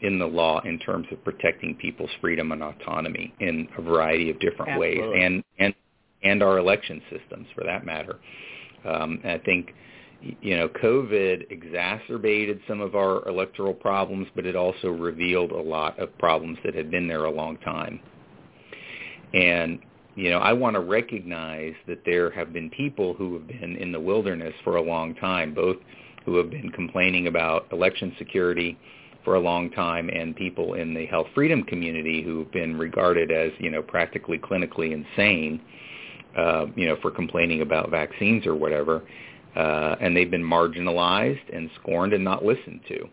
[0.00, 4.38] in the law in terms of protecting people's freedom and autonomy in a variety of
[4.38, 5.00] different Absolutely.
[5.00, 5.74] ways, and and
[6.22, 8.18] and our election systems for that matter.
[8.84, 9.70] Um, I think
[10.40, 15.98] you know COVID exacerbated some of our electoral problems, but it also revealed a lot
[15.98, 17.98] of problems that had been there a long time.
[19.34, 19.80] And
[20.18, 23.92] you know, I want to recognize that there have been people who have been in
[23.92, 25.76] the wilderness for a long time, both
[26.24, 28.76] who have been complaining about election security
[29.24, 33.52] for a long time and people in the health freedom community who've been regarded as,
[33.60, 35.60] you know, practically clinically insane,
[36.36, 39.04] uh, you know, for complaining about vaccines or whatever.
[39.54, 43.08] Uh, and they've been marginalized and scorned and not listened to,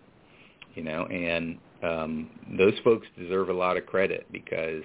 [0.74, 4.82] you know, and um, those folks deserve a lot of credit because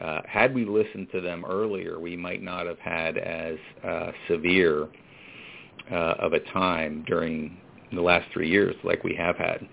[0.00, 3.56] uh, had we listened to them earlier, we might not have had as
[3.86, 4.88] uh, severe
[5.90, 7.56] uh, of a time during
[7.92, 9.66] the last three years like we have had.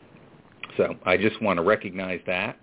[0.77, 2.57] So I just want to recognize that.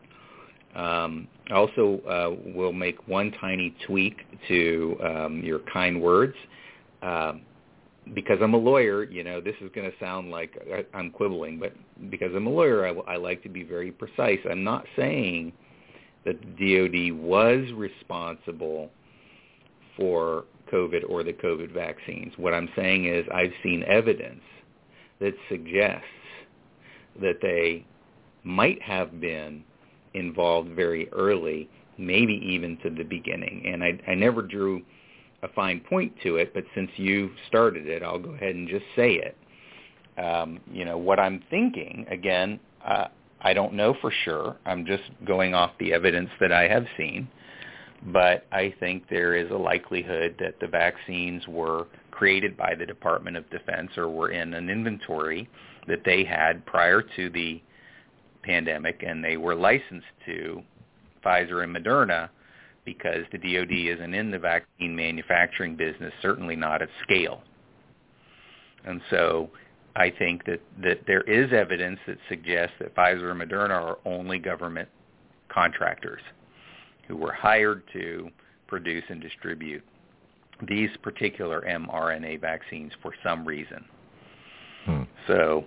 [0.74, 4.18] Um, also uh, will make one tiny tweak
[4.48, 6.34] to um, your kind words.
[7.02, 7.42] Um,
[8.14, 11.58] because I'm a lawyer, you know, this is going to sound like I- I'm quibbling,
[11.58, 11.72] but
[12.10, 14.38] because I'm a lawyer, I, I like to be very precise.
[14.50, 15.52] I'm not saying
[16.24, 18.90] that the DoD was responsible
[19.96, 22.32] for COVID or the COVID vaccines.
[22.36, 24.42] What I'm saying is I've seen evidence
[25.20, 26.04] that suggests
[27.20, 27.84] that they
[28.44, 29.64] might have been
[30.14, 33.64] involved very early, maybe even to the beginning.
[33.66, 34.82] And I, I never drew
[35.42, 38.84] a fine point to it, but since you started it, I'll go ahead and just
[38.96, 39.36] say it.
[40.20, 43.06] Um, you know, what I'm thinking, again, uh,
[43.40, 44.56] I don't know for sure.
[44.66, 47.28] I'm just going off the evidence that I have seen.
[48.12, 53.36] But I think there is a likelihood that the vaccines were created by the Department
[53.36, 55.48] of Defense or were in an inventory
[55.88, 57.60] that they had prior to the
[58.42, 60.62] pandemic and they were licensed to
[61.24, 62.28] Pfizer and Moderna
[62.84, 67.42] because the DoD isn't in the vaccine manufacturing business, certainly not at scale.
[68.84, 69.50] And so
[69.98, 74.38] I think that, that there is evidence that suggests that Pfizer and Moderna are only
[74.38, 74.88] government
[75.48, 76.22] contractors
[77.08, 78.30] who were hired to
[78.68, 79.82] produce and distribute
[80.68, 83.84] these particular mRNA vaccines for some reason.
[84.84, 85.02] Hmm.
[85.26, 85.64] So,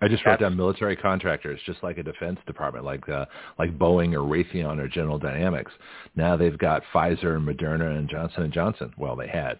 [0.00, 3.26] I just wrote down military contractors, just like a defense department, like uh,
[3.58, 5.72] like Boeing or Raytheon or General Dynamics.
[6.14, 8.92] Now they've got Pfizer and Moderna and Johnson and Johnson.
[8.96, 9.58] Well, they had.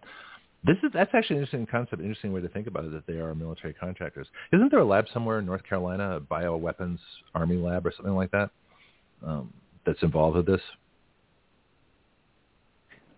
[0.64, 2.90] This is that's actually an interesting concept, interesting way to think about it.
[2.90, 4.26] That they are military contractors.
[4.52, 6.98] Isn't there a lab somewhere in North Carolina, a bioweapons
[7.34, 8.50] army lab or something like that,
[9.24, 9.52] um,
[9.86, 10.60] that's involved with this?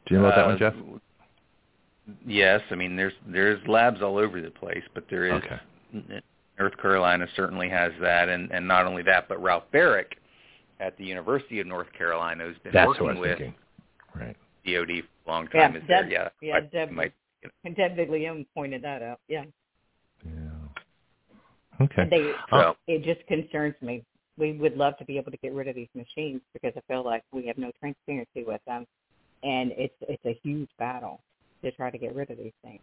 [0.07, 0.75] Do you know about uh, that one, Jeff?
[2.27, 6.21] Yes, I mean there's there's labs all over the place, but there is okay.
[6.59, 10.07] North Carolina certainly has that, and and not only that, but Ralph Baric
[10.79, 13.55] at the University of North Carolina has been That's working with thinking.
[14.15, 14.37] right.
[14.67, 15.73] DoD for a long time.
[15.73, 16.11] Yeah, is Deb, there?
[16.11, 17.13] Yeah, yeah, I, Deb, might,
[17.65, 19.21] and Deb Viglione pointed that out.
[19.29, 19.45] Yeah.
[20.25, 20.33] Yeah.
[21.81, 22.03] Okay.
[22.03, 24.05] And they, so, it just concerns me.
[24.37, 27.05] We would love to be able to get rid of these machines because I feel
[27.05, 28.87] like we have no transparency with them,
[29.43, 31.21] and it's it's a huge battle
[31.63, 32.81] to try to get rid of these things.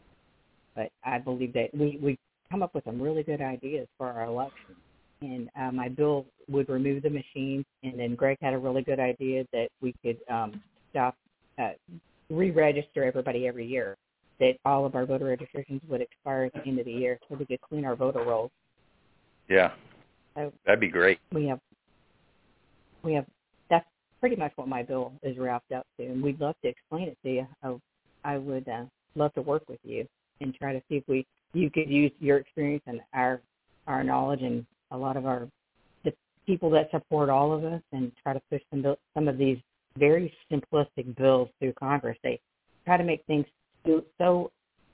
[0.76, 2.20] But I believe that we we
[2.52, 4.76] come up with some really good ideas for our election.
[5.22, 9.00] And uh, my bill would remove the machines, and then Greg had a really good
[9.00, 10.62] idea that we could um,
[10.92, 11.16] stop,
[11.58, 11.72] uh,
[12.30, 13.98] re-register everybody every year.
[14.40, 17.36] That all of our voter registrations would expire at the end of the year, so
[17.36, 18.52] we could clean our voter rolls.
[19.50, 19.72] Yeah,
[20.36, 21.20] so that'd be great.
[21.34, 21.60] We have,
[23.04, 23.26] we have.
[23.70, 23.86] That's
[24.20, 27.18] pretty much what my bill is wrapped up to, and we'd love to explain it
[27.24, 27.48] to you.
[27.64, 27.76] I,
[28.24, 28.84] I would uh,
[29.16, 30.08] love to work with you
[30.42, 33.42] and try to see if we you could use your experience and our
[33.88, 35.48] our knowledge and a lot of our
[36.04, 36.14] the
[36.46, 39.58] people that support all of us and try to push some some of these
[39.98, 42.18] very simplistic bills through Congress.
[42.24, 42.40] They
[42.86, 43.46] try to make things
[43.88, 44.52] so, so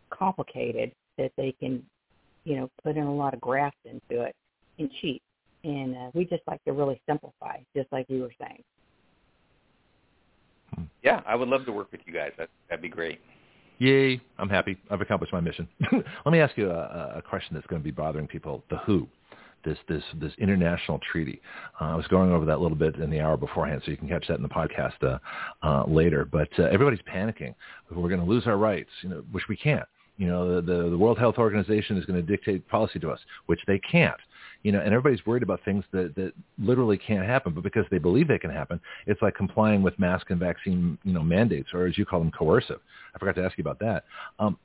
[0.09, 1.83] complicated that they can,
[2.43, 4.35] you know, put in a lot of graft into it
[4.79, 5.21] and cheat.
[5.63, 8.63] And uh, we just like to really simplify, just like you were saying.
[11.03, 12.31] Yeah, I would love to work with you guys.
[12.37, 13.19] That, that'd be great.
[13.79, 14.77] Yay, I'm happy.
[14.89, 15.67] I've accomplished my mission.
[15.91, 18.63] Let me ask you a, a question that's going to be bothering people.
[18.69, 19.07] The WHO,
[19.63, 21.41] this this this international treaty.
[21.79, 23.97] Uh, I was going over that a little bit in the hour beforehand, so you
[23.97, 25.17] can catch that in the podcast uh,
[25.65, 26.25] uh, later.
[26.25, 27.55] But uh, everybody's panicking.
[27.91, 29.87] We're going to lose our rights, you know, which we can't.
[30.17, 33.59] You know, the, the, World Health Organization is going to dictate policy to us, which
[33.65, 34.19] they can't
[34.63, 37.97] you know, and everybody's worried about things that, that literally can't happen, but because they
[37.97, 41.85] believe they can happen, it's like complying with mask and vaccine, you know, mandates, or
[41.85, 42.79] as you call them, coercive.
[43.13, 44.05] I forgot to ask you about that.
[44.39, 44.57] Um,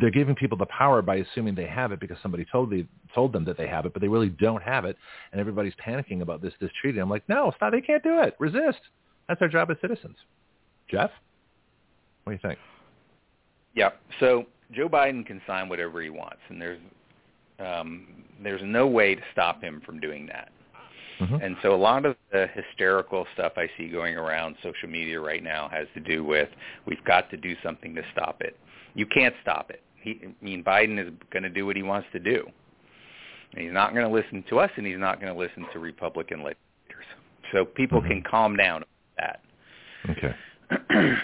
[0.00, 2.84] they're giving people the power by assuming they have it because somebody told the,
[3.14, 4.96] told them that they have it, but they really don't have it,
[5.30, 6.98] and everybody's panicking about this this treaty.
[6.98, 7.72] I'm like, no, stop!
[7.72, 8.34] They can't do it.
[8.38, 8.80] Resist.
[9.28, 10.16] That's our job as citizens.
[10.90, 11.10] Jeff,
[12.24, 12.58] what do you think?
[13.74, 13.90] Yeah.
[14.18, 16.80] So Joe Biden can sign whatever he wants, and there's
[17.60, 18.08] um,
[18.42, 20.50] there's no way to stop him from doing that.
[21.20, 21.34] Mm-hmm.
[21.34, 25.42] And so a lot of the hysterical stuff I see going around social media right
[25.42, 26.48] now has to do with
[26.86, 28.56] we've got to do something to stop it.
[28.94, 29.82] You can't stop it.
[30.00, 32.46] He, I mean, Biden is going to do what he wants to do.
[33.52, 35.78] And he's not going to listen to us, and he's not going to listen to
[35.78, 37.06] Republican legislators.
[37.52, 38.08] So people mm-hmm.
[38.08, 38.88] can calm down about
[39.18, 39.40] that.
[40.10, 41.16] Okay.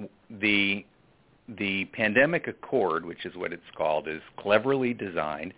[0.40, 0.84] the
[1.56, 5.52] the pandemic accord, which is what it's called, is cleverly designed.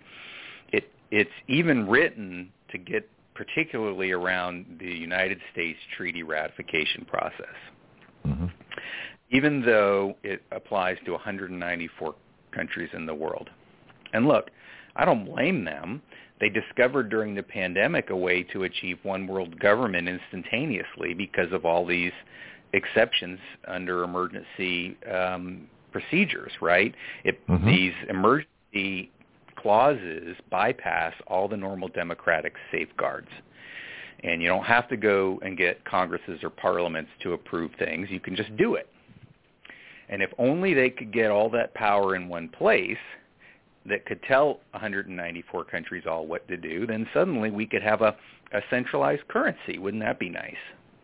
[0.73, 7.57] It it's even written to get particularly around the United States treaty ratification process.
[8.27, 8.47] Mm-hmm.
[9.31, 12.15] Even though it applies to 194
[12.53, 13.51] countries in the world.
[14.13, 14.51] And look,
[14.97, 16.03] I don't blame them.
[16.41, 21.65] They discovered during the pandemic a way to achieve one world government instantaneously because of
[21.65, 22.13] all these
[22.73, 26.95] exceptions under emergency um, procedures, right?
[27.25, 27.67] It, mm-hmm.
[27.67, 29.11] These emergency
[29.57, 33.29] clauses bypass all the normal democratic safeguards.
[34.23, 38.09] And you don't have to go and get Congresses or parliaments to approve things.
[38.11, 38.89] You can just do it.
[40.09, 42.99] And if only they could get all that power in one place
[43.87, 48.17] that could tell 194 countries all what to do, then suddenly we could have a,
[48.53, 49.79] a centralized currency.
[49.79, 50.55] Wouldn't that be nice?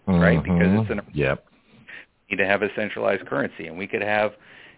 [0.09, 0.21] Mm-hmm.
[0.21, 0.43] Right?
[0.43, 1.45] Because it's an yep.
[2.31, 4.33] need to have a centralized currency, and we could have,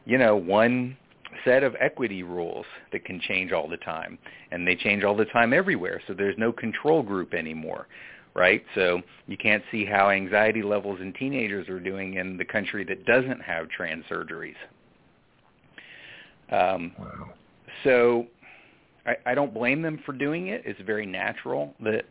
[0.05, 0.97] you know, one
[1.45, 4.19] set of equity rules that can change all the time,
[4.51, 6.01] and they change all the time everywhere.
[6.07, 7.87] So there's no control group anymore,
[8.35, 8.65] right?
[8.75, 13.05] So you can't see how anxiety levels in teenagers are doing in the country that
[13.05, 14.55] doesn't have trans surgeries.
[16.51, 17.31] Um, wow.
[17.85, 18.27] So
[19.07, 20.63] I, I don't blame them for doing it.
[20.65, 22.05] It's very natural that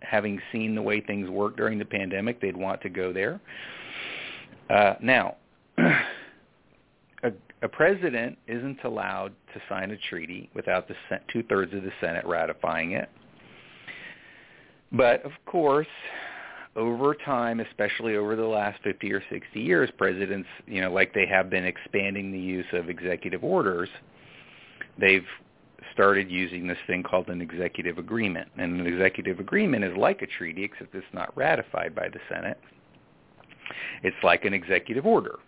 [0.00, 3.40] having seen the way things work during the pandemic, they'd want to go there.
[4.68, 5.36] Uh, now,
[5.78, 7.32] a,
[7.62, 10.94] a president isn't allowed to sign a treaty without the
[11.32, 13.08] two-thirds of the Senate ratifying it.
[14.96, 15.86] But of course,
[16.76, 21.26] over time, especially over the last 50 or 60 years, presidents, you know, like they
[21.26, 23.88] have been expanding the use of executive orders,
[24.98, 25.26] they've
[25.92, 28.48] started using this thing called an executive agreement.
[28.58, 32.58] And an executive agreement is like a treaty, except it's not ratified by the Senate.
[34.02, 35.38] It's like an executive order.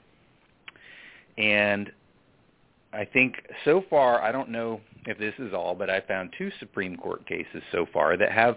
[1.39, 1.91] And
[2.93, 6.51] I think so far, I don't know if this is all, but I found two
[6.61, 8.57] Supreme Court cases so far that have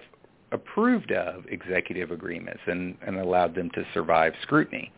[0.51, 4.91] approved of executive agreements and, and allowed them to survive scrutiny.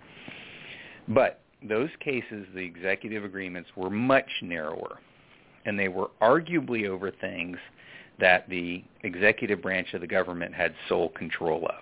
[1.08, 5.00] But those cases, the executive agreements were much narrower,
[5.66, 7.58] and they were arguably over things
[8.20, 11.82] that the executive branch of the government had sole control of.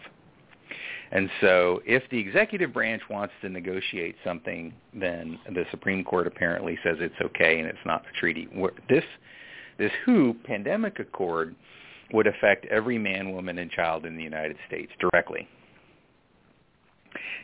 [1.12, 6.78] And so if the executive branch wants to negotiate something, then the Supreme Court apparently
[6.84, 8.48] says it's okay and it's not a treaty.
[8.88, 9.04] This,
[9.78, 11.56] this WHO pandemic accord
[12.14, 15.48] would affect every man, woman, and child in the United States directly.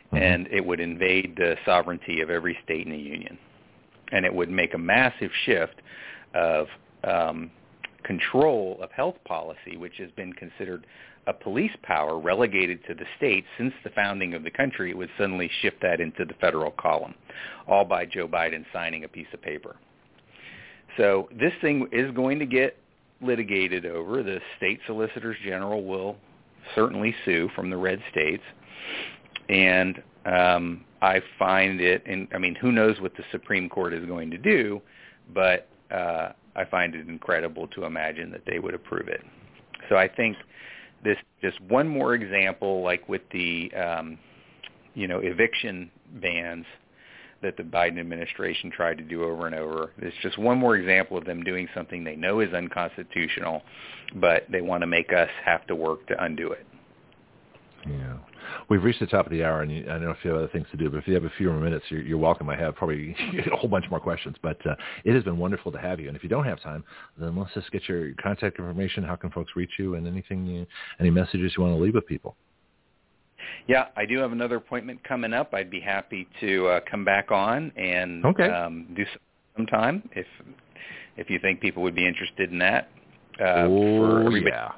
[0.06, 0.16] Mm-hmm.
[0.16, 3.38] And it would invade the sovereignty of every state in the union.
[4.12, 5.82] And it would make a massive shift
[6.34, 6.66] of
[7.04, 7.50] um,
[8.04, 10.86] control of health policy, which has been considered
[11.26, 15.10] a police power relegated to the states since the founding of the country, it would
[15.18, 17.14] suddenly shift that into the federal column,
[17.66, 19.76] all by Joe Biden signing a piece of paper.
[20.96, 22.76] So this thing is going to get
[23.20, 24.22] litigated over.
[24.22, 26.16] The state solicitors general will
[26.74, 28.42] certainly sue from the red states,
[29.48, 32.02] and um, I find it.
[32.06, 34.80] And I mean, who knows what the Supreme Court is going to do,
[35.32, 39.22] but uh, I find it incredible to imagine that they would approve it.
[39.88, 40.36] So I think
[41.04, 44.18] this just one more example, like with the um,
[44.94, 45.90] you know eviction
[46.20, 46.66] bans
[47.46, 49.92] that the Biden administration tried to do over and over.
[49.98, 53.62] It's just one more example of them doing something they know is unconstitutional,
[54.16, 56.66] but they want to make us have to work to undo it.
[57.88, 58.16] Yeah.
[58.68, 60.48] We've reached the top of the hour, and I don't know if you have other
[60.48, 62.48] things to do, but if you have a few more minutes, you're, you're welcome.
[62.48, 63.14] I have probably
[63.52, 64.74] a whole bunch more questions, but uh,
[65.04, 66.08] it has been wonderful to have you.
[66.08, 66.82] And if you don't have time,
[67.16, 69.04] then let's just get your contact information.
[69.04, 70.66] How can folks reach you, and anything,
[70.98, 72.36] any messages you want to leave with people?
[73.66, 75.54] Yeah, I do have another appointment coming up.
[75.54, 78.48] I'd be happy to uh, come back on and okay.
[78.48, 79.04] um, do
[79.56, 80.26] some time if
[81.16, 82.88] if you think people would be interested in that.
[83.40, 84.72] Uh, oh yeah.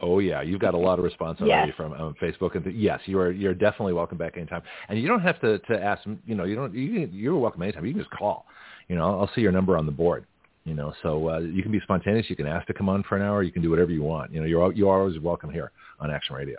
[0.00, 1.76] Oh yeah, you've got a lot of response already yes.
[1.76, 4.62] from um, Facebook, and th- yes, you are you're definitely welcome back anytime.
[4.88, 6.06] And you don't have to to ask.
[6.24, 6.72] You know, you don't.
[6.72, 7.84] You you're welcome anytime.
[7.84, 8.46] You can just call.
[8.86, 10.24] You know, I'll see your number on the board.
[10.64, 12.26] You know, so uh, you can be spontaneous.
[12.28, 13.42] You can ask to come on for an hour.
[13.42, 14.32] You can do whatever you want.
[14.32, 16.58] You know, you're you're always welcome here on Action Radio.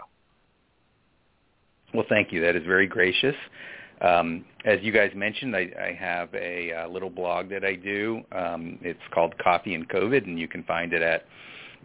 [1.94, 2.42] Well, thank you.
[2.42, 3.36] That is very gracious.
[4.02, 7.74] Um, as you guys mentioned, I, I have a, a, uh, little blog that I
[7.76, 8.22] do.
[8.32, 11.26] Um, it's called Coffee and COVID, and you can find it at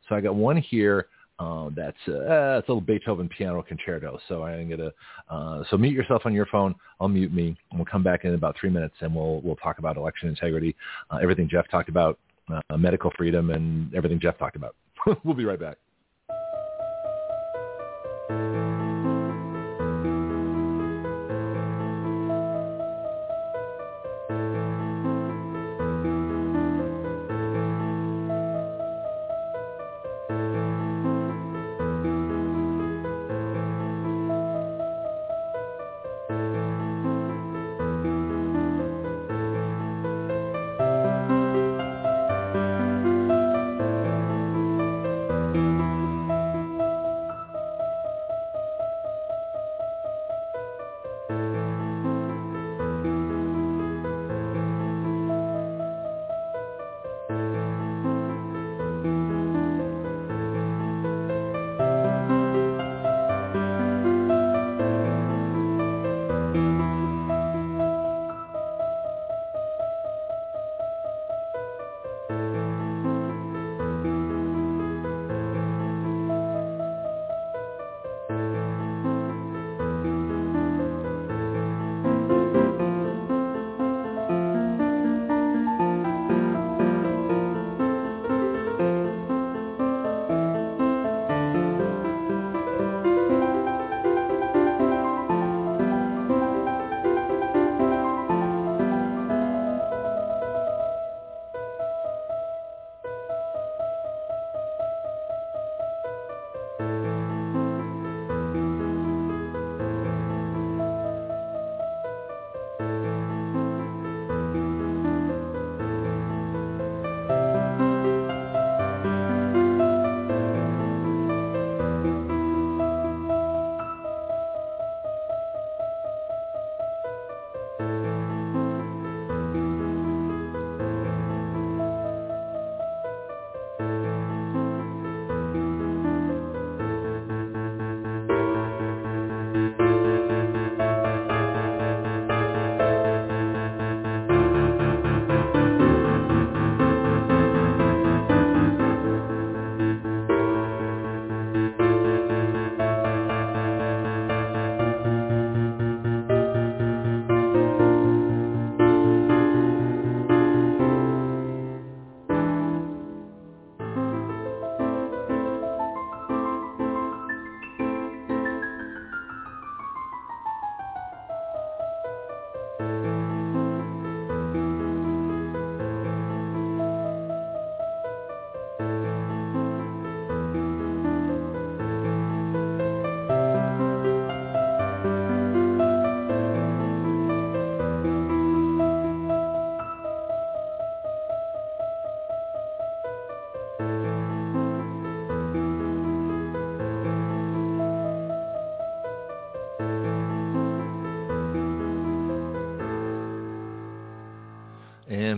[0.07, 1.07] So I got one here
[1.39, 4.19] uh, that's uh, it's a little Beethoven piano concerto.
[4.27, 4.91] So I'm gonna
[5.29, 6.73] uh, so mute yourself on your phone.
[6.99, 9.79] I'll mute me, and we'll come back in about three minutes, and we'll we'll talk
[9.79, 10.75] about election integrity,
[11.11, 12.17] uh, everything Jeff talked about,
[12.51, 14.75] uh, medical freedom, and everything Jeff talked about.
[15.23, 15.77] we'll be right back.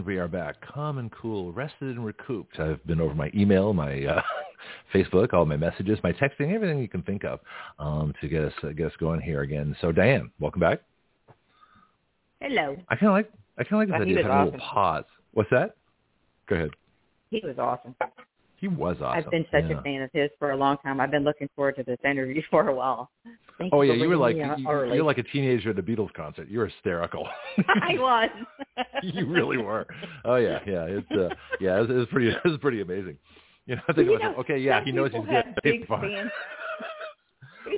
[0.09, 2.59] We are back, calm and cool, rested and recouped.
[2.59, 4.21] I've been over my email, my uh,
[4.93, 7.39] Facebook, all my messages, my texting, everything you can think of
[7.77, 9.75] um, to get us uh, get us going here again.
[9.81, 10.81] So, Diane, welcome back.
[12.41, 12.75] Hello.
[12.89, 15.03] I kind of like I kind of like this idea of having a little pause.
[15.33, 15.75] What's that?
[16.47, 16.71] Go ahead.
[17.29, 17.93] He was awesome.
[18.55, 19.25] He was awesome.
[19.25, 19.77] I've been such yeah.
[19.77, 20.99] a fan of his for a long time.
[20.99, 23.11] I've been looking forward to this interview for a while.
[23.59, 26.47] Thank Oh yeah, you were like you, you're like a teenager at a Beatles concert.
[26.49, 27.27] You were hysterical.
[27.67, 28.29] I was.
[29.03, 29.85] you really were.
[30.23, 30.85] Oh yeah, yeah.
[30.85, 31.29] It's uh,
[31.59, 32.29] yeah, it was, it was pretty.
[32.43, 33.17] It was pretty amazing.
[33.65, 36.31] You know, I think You know, okay, yeah, he knows he's getting big fans.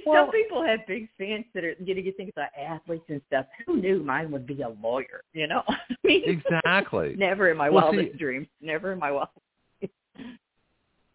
[0.05, 3.45] Well- Some people have big fans that are, know, you think about athletes and stuff.
[3.67, 5.23] Who knew mine would be a lawyer?
[5.33, 7.15] You know, I mean, Exactly.
[7.17, 8.47] never in my Well, wildest see- dreams.
[8.61, 9.37] Never in my wildest.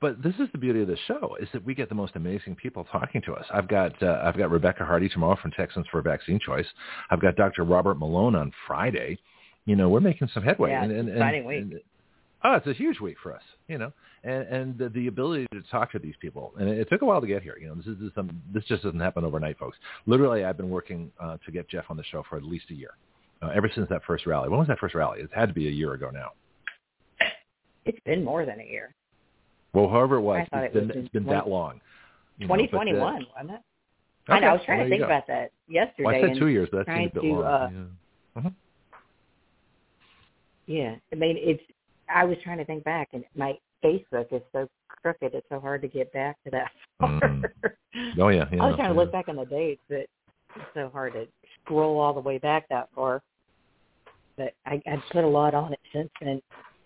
[0.01, 2.57] But this is the beauty of the show is that we get the most amazing
[2.57, 3.47] people talking to us.
[3.53, 6.67] I've got uh, I've got Rebecca Hardy tomorrow from Texans for Vaccine Choice.
[7.11, 7.65] I've got Dr.
[7.65, 9.19] Robert Malone on Friday.
[9.65, 10.71] You know, we're making some headway.
[10.71, 11.61] Yeah, and, it's and, exciting week.
[11.63, 11.81] and-
[12.45, 13.43] oh, it's a huge week for us.
[13.69, 13.93] You know,
[14.23, 16.53] and and the, the ability to talk to these people.
[16.59, 17.57] And it, took a while to get here.
[17.59, 19.79] You know, this is this, is some, this just doesn't happen overnight, folks.
[20.05, 22.75] Literally, I've been working uh, to get Jeff on the show for at least a
[22.75, 22.91] year.
[23.43, 24.49] Uh, ever since that first rally.
[24.49, 25.21] When was that first rally?
[25.21, 26.33] It had to be a year ago now.
[27.85, 28.95] It's been more than a year.
[29.77, 31.81] Well, however it was, I it's it been, was it's been 20 that long.
[32.39, 33.61] You know, but, uh, 2021, wasn't it?
[34.29, 34.51] I okay, know.
[34.51, 35.05] I was trying to think go.
[35.05, 36.05] about that yesterday.
[36.05, 37.45] Well, I said two years, but that seems a bit to, long.
[37.45, 38.43] uh, yeah.
[38.43, 38.55] Mhm.
[40.67, 41.63] Yeah, I mean, it's.
[42.09, 45.83] I was trying to think back, and my Facebook is so crooked; it's so hard
[45.83, 46.71] to get back to that.
[47.01, 47.21] far.
[47.21, 47.45] Mm.
[48.19, 48.63] Oh yeah, yeah.
[48.63, 49.99] I was trying to look back on the dates, but
[50.57, 51.27] it's so hard to
[51.61, 53.23] scroll all the way back that far.
[54.39, 56.41] But I, I put a lot on it since then.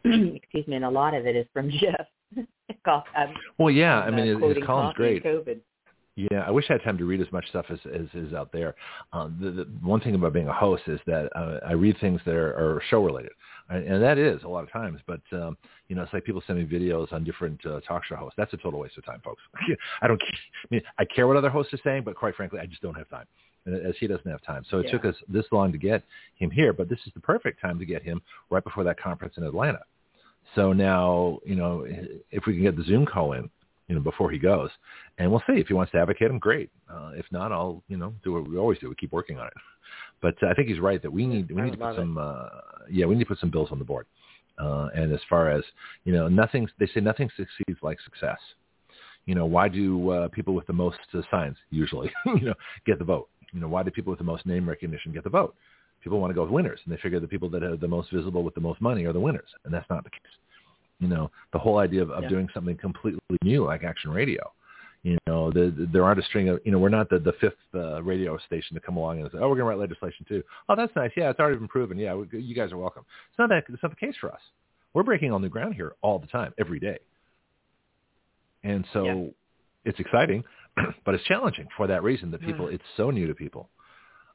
[0.35, 2.07] Excuse me, and a lot of it is from Jeff.
[2.87, 4.01] I'm, Well, yeah.
[4.01, 5.25] I uh, mean, his, column's great.
[5.25, 5.61] COVID.
[6.17, 8.53] Yeah, I wish I had time to read as much stuff as, as is out
[8.53, 8.75] there.
[9.13, 12.21] Um, the, the one thing about being a host is that uh, I read things
[12.27, 13.33] that are, are show related,
[13.71, 15.01] and, and that is a lot of times.
[15.07, 15.57] But um,
[15.89, 18.35] you know, it's like people send me videos on different uh, talk show hosts.
[18.37, 19.43] That's a total waste of time, folks.
[20.03, 20.21] I don't.
[20.23, 22.97] I mean, I care what other hosts are saying, but quite frankly, I just don't
[22.97, 23.27] have time.
[23.67, 24.93] As he doesn't have time, so it Yeah.
[24.93, 26.03] took us this long to get
[26.37, 26.73] him here.
[26.73, 29.81] But this is the perfect time to get him right before that conference in Atlanta.
[30.55, 33.51] So now, you know, if we can get the Zoom call in,
[33.87, 34.71] you know, before he goes,
[35.19, 36.39] and we'll see if he wants to advocate him.
[36.39, 36.71] Great.
[36.89, 38.89] Uh, if not, I'll, you know, do what we always do.
[38.89, 39.53] We keep working on it.
[40.23, 41.97] But uh, I think he's right that we need we need to put it.
[41.97, 42.49] some, uh,
[42.91, 44.07] yeah, we need to put some bills on the board.
[44.59, 45.65] Uh, and as far as
[46.05, 46.69] you know, nothing.
[46.79, 48.39] They say nothing succeeds like success.
[49.27, 52.55] You know, why do uh, people with the most uh, signs usually, you know,
[52.87, 53.29] get the vote?
[53.53, 55.55] You know, why do people with the most name recognition get the vote?
[56.03, 58.11] People want to go with winners, and they figure the people that are the most
[58.11, 60.21] visible with the most money are the winners, and that's not the case.
[60.99, 62.29] You know, the whole idea of, of Yeah.
[62.31, 64.53] doing something completely new like Action Radio.
[65.03, 67.33] You know, the, the, there aren't a string of, you know, we're not the, the
[67.41, 70.27] fifth uh, radio station to come along and say, oh, we're going to write legislation
[70.29, 70.43] too.
[70.69, 71.11] Oh, that's nice.
[71.17, 71.97] Yeah, it's already been proven.
[71.97, 73.05] Yeah, we, you guys are welcome.
[73.31, 73.65] It's not that.
[73.71, 74.41] It's not the case for us.
[74.93, 76.99] We're breaking all new ground here all the time, every day.
[78.63, 79.27] And so Yeah.
[79.87, 80.45] it's exciting,
[81.05, 82.75] but it's challenging for that reason that people, Mm.
[82.75, 83.69] it's so new to people.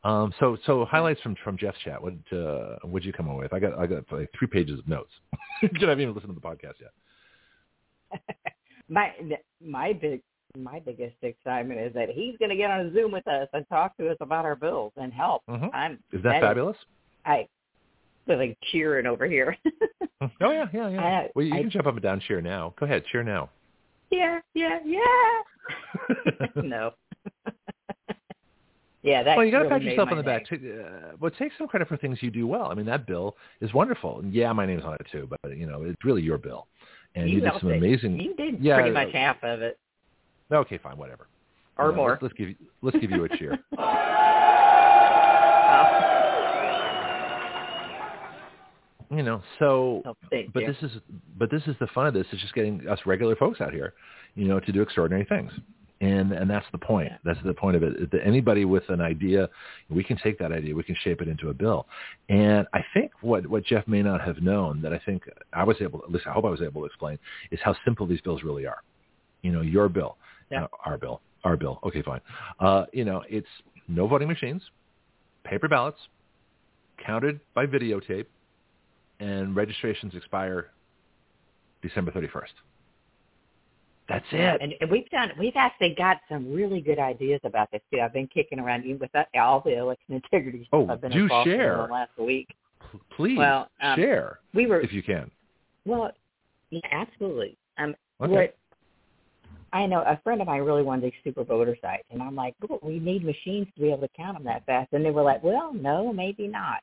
[0.03, 2.01] Um, so, so highlights from, from Jeff's chat.
[2.01, 3.53] What, uh, what'd you come up with?
[3.53, 5.09] I got, I got like three pages of notes.
[5.63, 6.91] you haven't even listened to the podcast yet.
[8.89, 9.11] my
[9.65, 10.21] my big
[10.57, 13.67] my biggest excitement is that he's going to get on a Zoom with us and
[13.67, 15.41] talk to us about our bills and help.
[15.49, 15.69] Mhm.
[15.73, 16.77] I'm Is that, fabulous?
[17.25, 17.47] I
[18.27, 19.57] feel like cheering over here.
[20.21, 21.01] oh yeah, yeah, yeah.
[21.01, 22.73] I- well, you I- can jump up and down, cheer now.
[22.79, 23.49] Go ahead, cheer now.
[24.11, 26.47] Yeah, yeah, yeah.
[26.63, 26.91] no.
[29.01, 29.37] yeah, that.
[29.37, 30.49] well, you got to really pat yourself on the back.
[30.49, 30.57] day.
[30.57, 30.83] Too.
[30.85, 32.65] Uh, but take some credit for things you do well.
[32.65, 34.19] I mean, that bill is wonderful.
[34.19, 36.67] And yeah, my name's on it too, but you know, it's really your bill.
[37.15, 37.77] And you, did some it.
[37.77, 38.19] amazing.
[38.19, 39.79] You did Yeah, pretty uh, much half of it,
[40.51, 41.27] Okay, fine, whatever.
[41.77, 42.09] or You know, more.
[42.11, 43.57] Let's, let's give you, let's give you a cheer.
[49.15, 50.15] you know, so Oh,
[50.53, 50.67] but you.
[50.73, 50.97] this is
[51.37, 53.93] but this is the fun of this is just getting us regular folks out here,
[54.35, 55.51] you know, to do extraordinary things.
[56.01, 57.11] And and that's the point.
[57.23, 58.11] That's the point of it.
[58.11, 59.49] That anybody with an idea,
[59.89, 61.87] we can take that idea, we can shape it into a bill.
[62.27, 65.23] And I think what what Jeff may not have known that I think
[65.53, 67.17] I was able, at least I hope I was able to explain,
[67.51, 68.81] is how simple these bills really are.
[69.41, 70.17] You know, your bill,
[70.51, 70.63] Yeah.
[70.65, 71.79] uh, our bill, our bill.
[71.85, 72.21] Okay, fine.
[72.59, 73.47] Uh, you know, it's
[73.87, 74.63] no voting machines,
[75.45, 75.99] paper ballots,
[77.05, 78.25] counted by videotape,
[79.19, 80.71] and registrations expire
[81.81, 82.43] December 31st.
[84.07, 84.61] That's it.
[84.61, 85.31] And, and we've done.
[85.39, 87.99] We've actually got some really good ideas about this too.
[88.01, 91.23] I've been kicking around you with that, all the election integrity Oh, I've been do
[91.23, 91.77] involved in share.
[91.87, 92.49] the last week.
[93.17, 95.31] Please Well, um, share We were if you can.
[95.85, 96.11] well,
[96.69, 97.57] yeah, absolutely.
[97.77, 98.51] Um, Okay.
[99.73, 102.55] I know a friend of mine really wanted these super voter sites, and I'm like,
[102.81, 104.93] we need machines to be able to count them that fast.
[104.93, 106.79] And they were like, well, no, maybe not.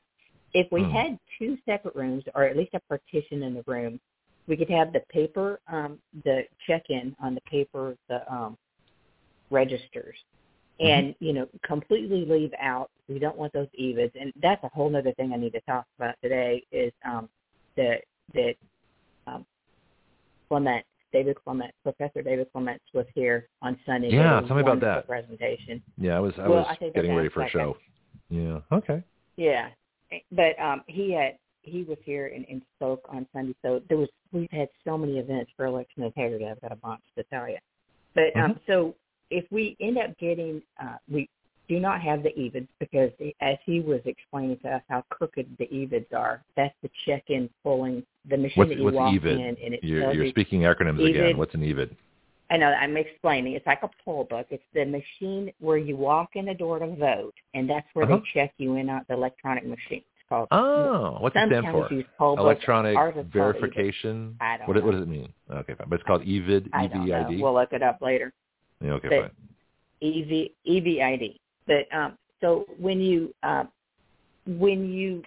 [0.53, 0.91] If we Hmm.
[0.91, 3.99] had two separate rooms, or at least a partition in the room,
[4.47, 8.57] we could have the paper, um, the check-in on the paper, the um,
[9.49, 10.17] registers,
[10.79, 10.87] Mm-hmm.
[10.87, 12.89] and you know, completely leave out.
[13.07, 15.85] We don't want those evids, and that's a whole other thing I need to talk
[15.97, 16.63] about today.
[16.71, 17.29] Is um,
[17.77, 18.03] that
[18.33, 18.55] that
[19.27, 19.45] um,
[20.49, 24.09] Clement, David Clement, Professor David Clements was here on Sunday.
[24.09, 25.07] Yeah, tell me about that.
[25.07, 25.81] Presentation.
[25.97, 27.77] Yeah, I was I Well, was I getting ready for a show.
[28.29, 28.59] Yeah.
[28.71, 29.03] Okay.
[29.37, 29.69] Yeah,
[30.31, 33.55] but um, he had he was here and, and spoke on Sunday.
[33.61, 36.45] So there was we've had so many events for election integrity.
[36.45, 37.57] I've got a bunch to tell you.
[38.15, 38.95] But um, so
[39.29, 41.29] if we end up getting, uh, we
[41.67, 43.11] do not have the EVIDs because
[43.41, 46.43] as he was explaining to us how crooked the EVIDs are.
[46.57, 49.25] That's the check-in pulling the machine What's that you what's walk EVID?
[49.25, 51.09] in and it You're, you're speaking acronyms EVID.
[51.09, 51.37] again.
[51.37, 51.95] What's an EVID?
[52.53, 53.53] I know I'm explaining.
[53.53, 54.45] It's like a poll book.
[54.51, 58.17] It's the machine where you walk in the door to vote, and that's where Uh-huh.
[58.17, 60.03] they check you in on the electronic machine.
[60.15, 61.91] It's called Oh, what's it stand for?
[61.91, 62.43] use poll books.
[62.45, 64.37] Electronic Ours is called verification.
[64.39, 65.33] I don't what, it- what does it mean?
[65.49, 65.87] Okay, fine.
[65.89, 66.69] But it's called EVID.
[66.73, 67.15] I don't know.
[67.25, 67.41] EVID.
[67.41, 68.31] We'll look it up later.
[68.81, 69.31] yeah, okay, but- fine.
[70.03, 71.39] EV EVID.
[71.65, 73.63] But um, so when you uh,
[74.45, 75.23] when you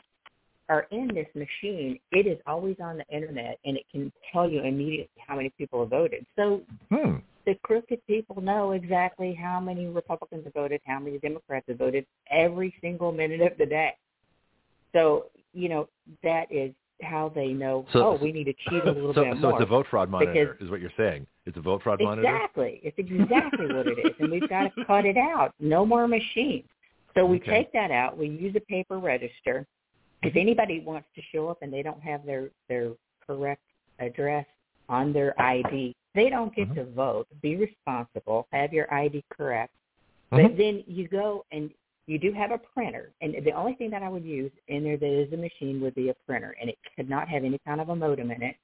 [0.69, 4.61] are in this machine, it is always on the internet, and it can tell you
[4.63, 6.27] immediately how many people have voted.
[6.37, 7.17] So Hmm.
[7.45, 12.05] the crooked people know exactly how many Republicans have voted, how many Democrats have voted
[12.31, 13.95] every single minute of the day.
[14.93, 15.89] So you know
[16.23, 16.73] that is
[17.03, 17.85] how they know.
[17.93, 19.53] So- oh, we need to cheat a little so, bit so more.
[19.53, 21.27] it's a vote fraud monitor, because- is what you're saying.
[21.45, 22.27] It's a vote fraud monitor.
[22.29, 22.81] Exactly.
[22.83, 24.13] It's exactly what it is.
[24.19, 25.53] And we've got to cut it out.
[25.61, 26.65] No more machines.
[27.15, 27.51] So we Okay.
[27.51, 28.17] take that out.
[28.19, 29.67] We use a paper register.
[30.27, 32.93] If anybody wants to show up and they don't have their, their
[33.27, 33.63] correct
[33.99, 34.47] address
[34.89, 36.75] on their ID, they don't get Mhm.
[36.77, 37.27] to vote.
[37.43, 38.47] Be responsible.
[38.53, 39.73] Have your ID correct.
[40.33, 40.43] Mhm.
[40.43, 41.71] But then you go and
[42.07, 43.13] you do have a printer.
[43.21, 45.95] And the only thing that I would use in there that is a machine would
[45.95, 46.57] be a printer.
[46.61, 48.57] And it could not have any kind of a modem in it.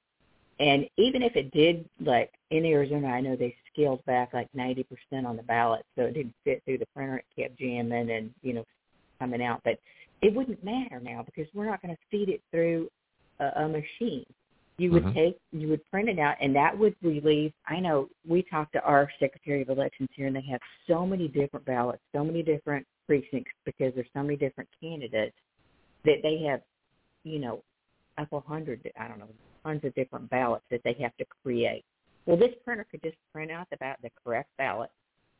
[0.59, 5.25] And even if it did, like in Arizona, I know they scaled back like 90%
[5.25, 7.17] on the ballot, so it didn't fit through the printer.
[7.17, 8.65] It kept jamming and, you know,
[9.19, 9.61] coming out.
[9.63, 9.79] But
[10.23, 12.89] it wouldn't matter now because we're not going to feed it through
[13.39, 14.25] a, a machine.
[14.77, 15.13] You would Mhm.
[15.13, 17.53] take, you would print it out, and that would relieve.
[17.67, 21.27] I know we talked to our Secretary of Elections here, and they have so many
[21.27, 25.35] different ballots, so many different precincts because there's so many different candidates
[26.05, 26.61] that they have,
[27.23, 27.63] you know,
[28.17, 29.29] a couple hundred, I don't know,
[29.63, 31.85] tons of different ballots that they have to create.
[32.25, 34.89] Well, this printer could just print out the, the correct ballot.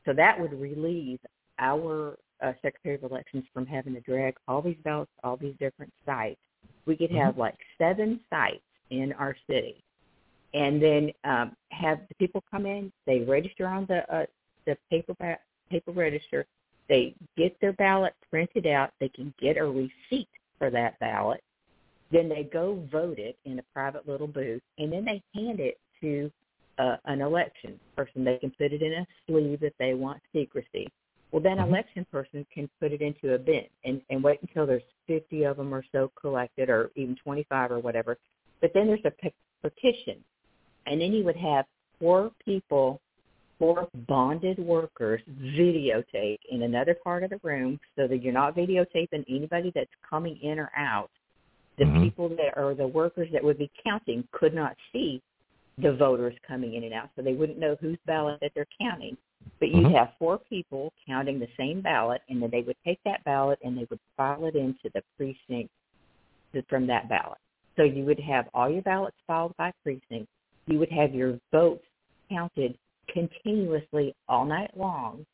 [0.06, 1.20] So that would relieve
[1.60, 5.56] our uh, Secretary of Elections from having to drag all these ballots, to all these
[5.60, 6.40] different sites.
[6.86, 9.84] We could have like seven sites in our city,
[10.54, 12.92] and then um, have the people come in.
[13.06, 14.26] They register on the uh,
[14.66, 15.40] the paper ba-
[15.70, 16.46] paper register.
[16.90, 18.92] They get their ballot printed out.
[19.00, 20.28] They can get a receipt
[20.60, 21.42] for that ballot.
[22.12, 25.80] Then they go vote it in a private little booth, and then they hand it
[26.02, 26.30] to
[26.78, 28.24] uh, an election person.
[28.24, 30.88] They can put it in a sleeve if they want secrecy.
[31.34, 31.68] Well, that Mhm.
[31.68, 35.58] election person can put it into a bin and, and wait until there's 50 of
[35.58, 38.20] them or so collected, or even 25 or whatever.
[38.62, 39.32] But then there's a pe-
[39.64, 40.24] petition,
[40.86, 41.66] and then you would have
[41.98, 43.02] four people,
[43.58, 49.26] four bonded workers, videotape in another part of the room, so that you're not videotaping
[49.28, 51.10] anybody that's coming in or out
[51.78, 52.04] the Mhm.
[52.04, 55.20] people that are the workers that would be counting could not see
[55.80, 59.18] the voters coming in and out, so they wouldn't know whose ballot that they're counting.
[59.60, 59.92] But you'd Mhm.
[59.96, 63.78] have four people counting the same ballot, and then they would take that ballot and
[63.78, 65.72] they would file it into the precinct
[66.68, 67.38] from that ballot.
[67.76, 70.28] So you would have all your ballots filed by precinct.
[70.68, 71.86] You would have your votes
[72.30, 75.26] counted continuously all night long,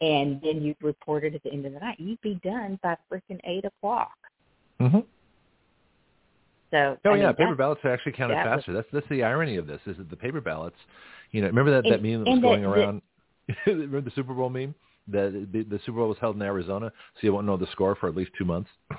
[0.00, 1.98] and then you'd report it at the end of the night.
[1.98, 4.16] You'd be done by freaking eight o'clock.
[4.78, 5.00] hmm
[6.70, 8.72] So Oh I mean, yeah, paper ballots are actually counted that was- faster.
[8.72, 10.76] That's that's the irony of this is that the paper ballots,
[11.32, 13.02] you know, remember that that meme that was and going the- around?
[13.66, 14.74] remember the Super Bowl meme?
[15.08, 17.94] The, the the Super Bowl was held in Arizona, so you won't know the score
[17.96, 18.70] for at least two months.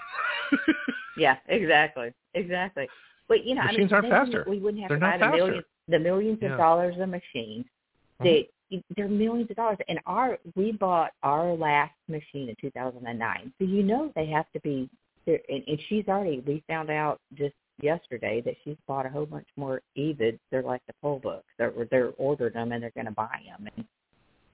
[1.17, 2.87] Yeah, exactly, exactly.
[3.27, 4.45] But you know, Machines I aren't mean, then faster.
[4.47, 5.45] We wouldn't have They're to not buy the faster.
[5.45, 6.51] millions, the millions Yeah.
[6.53, 7.65] of dollars of machines.
[8.21, 8.47] Mhm.
[8.97, 9.77] They're millions of dollars.
[9.87, 14.59] And our we bought our last machine in 2009, so you know they have to
[14.61, 14.89] be.
[15.25, 15.39] There.
[15.49, 16.39] And, and she's already.
[16.39, 20.39] We found out just yesterday that she's bought a whole bunch more EVIDs.
[20.51, 21.45] They're like the poll books.
[21.57, 23.69] They're they're ordered them and they're going to buy them.
[23.77, 23.85] And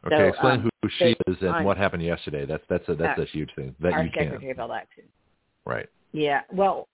[0.06, 2.46] Okay, So, explain um, who she is and on- what happened yesterday.
[2.46, 4.24] That's that's a that's Uh, a huge thing that our you can.
[4.24, 5.04] Secretary of Election.
[5.66, 5.88] Right.
[6.14, 6.42] Yeah.
[6.52, 6.88] Well,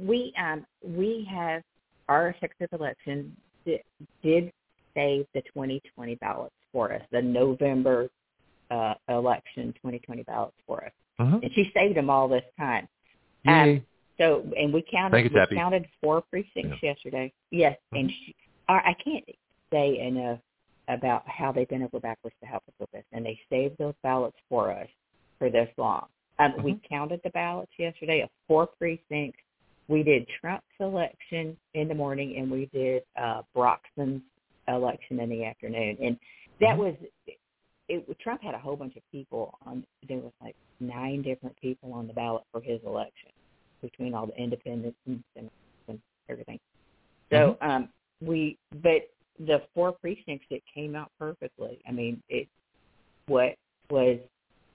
[0.00, 1.62] we um we have
[2.08, 3.80] our Secretary of Election did,
[4.22, 4.52] did
[4.94, 8.08] save the 2020 ballots for us, the November
[8.70, 11.42] uh, election 2020 ballots for us, Mhm.
[11.42, 12.86] and she saved them all this time.
[13.44, 13.82] Yay.
[14.18, 15.54] So, and we counted Thank you, we Tappie.
[15.56, 17.32] counted four precincts yesterday.
[17.50, 18.34] Yes, and she,
[18.68, 19.24] I, I can't
[19.72, 20.40] say enough
[20.88, 23.94] about how they bent over backwards to help us with this, and they saved those
[24.02, 24.88] ballots for us
[25.38, 26.06] for this long.
[26.38, 29.40] Um, We counted the ballots yesterday of four precincts.
[29.88, 34.22] We did Trump's election in the morning, and we did uh, Broxton's
[34.66, 35.96] election in the afternoon.
[36.02, 36.18] And
[36.60, 36.78] that Mhm.
[36.78, 36.94] was
[37.26, 37.38] it.
[38.20, 39.84] Trump had a whole bunch of people on.
[40.06, 43.30] There was like nine different people on the ballot for his election
[43.80, 45.22] between all the independents and,
[46.30, 46.60] everything.
[47.30, 47.88] So um,
[48.20, 49.08] we, but
[49.38, 51.80] the four precincts it came out perfectly.
[51.86, 52.48] I mean, it
[53.26, 53.54] what
[53.90, 54.18] was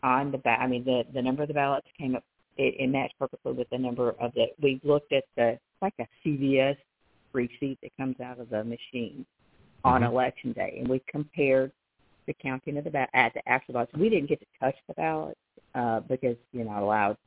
[0.03, 2.23] on the ba- I mean, the the number of the ballots came up.
[2.57, 4.47] It, it matched perfectly with the number of the.
[4.61, 6.77] We looked at the like a CVS
[7.33, 9.25] receipt that comes out of the machine
[9.83, 10.07] on Mhm.
[10.09, 11.71] election day, and we compared
[12.25, 13.93] the counting of the ba- at the actual ballots.
[13.93, 15.39] We didn't get to touch the ballots
[15.75, 17.17] uh, because you're not allowed.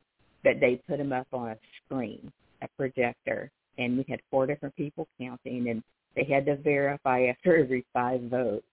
[0.43, 4.75] But they put them up on a screen, a projector, and we had four different
[4.75, 5.83] people counting, and
[6.17, 8.65] they had to verify after every five votes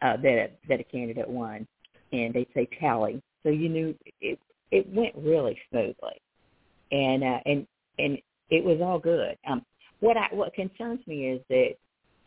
[0.00, 1.66] uh, that that a candidate won,
[2.12, 3.22] and they'd say tally.
[3.42, 4.38] So you knew it
[4.70, 6.20] it went really smoothly,
[6.90, 7.66] and uh, and
[7.98, 8.18] and
[8.50, 9.36] it was all good.
[9.48, 9.64] Um,
[10.00, 11.74] what I what concerns me is that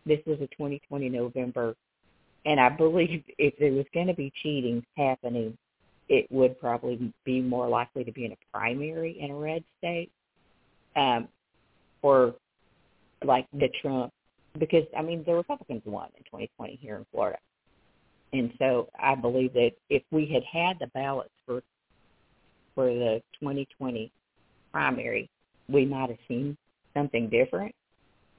[0.05, 1.75] this was a 2020 November,
[2.45, 5.57] and I believe if there was going to be cheating happening,
[6.07, 10.11] it would probably be more likely to be in a primary in a red state,
[10.95, 11.27] um,
[12.03, 12.35] or
[13.23, 14.13] like the Trump,
[14.59, 17.39] because I mean the Republicans won in 2020 here in Florida,
[18.33, 21.61] and so I believe that if we had had the ballots for
[22.73, 24.11] for the 2020
[24.71, 25.29] primary,
[25.69, 26.57] we might have seen
[26.93, 27.73] something different.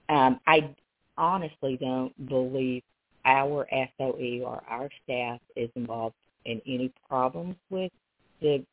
[0.08, 0.74] Um, I
[1.16, 2.82] honestly don't believe
[3.24, 3.66] our
[3.98, 6.14] SOE or our staff is involved
[6.44, 7.90] in any problems with
[8.40, 8.64] the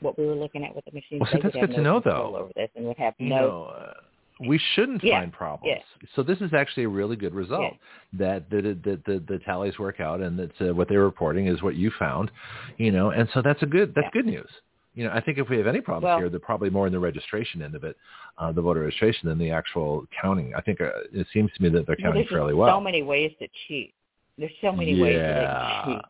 [0.00, 1.20] what we were looking at with the machines.
[1.20, 2.36] Well, see, that's good to know, though.
[2.36, 3.92] over this and would have you no know, uh,
[4.40, 5.74] we shouldn't Yeah, find problems.
[5.76, 6.08] yeah.
[6.14, 7.74] So this is actually a really good result
[8.14, 11.62] that the, the the the tallies work out and that uh, what they're reporting is
[11.62, 12.30] what you found,
[12.76, 14.22] you know, and so that's a good that's Yeah.
[14.22, 14.48] good news.
[14.94, 16.92] You know, I think if we have any problems Well- here, they're probably more in
[16.92, 17.96] the registration end of it,
[18.38, 20.54] uh, the voter registration than the actual counting.
[20.56, 22.76] I think uh, it seems to me that they're counting there's fairly well.
[22.76, 23.94] so many ways to cheat.
[24.38, 25.84] There's so many ways that Yeah.
[25.86, 26.02] they cheat.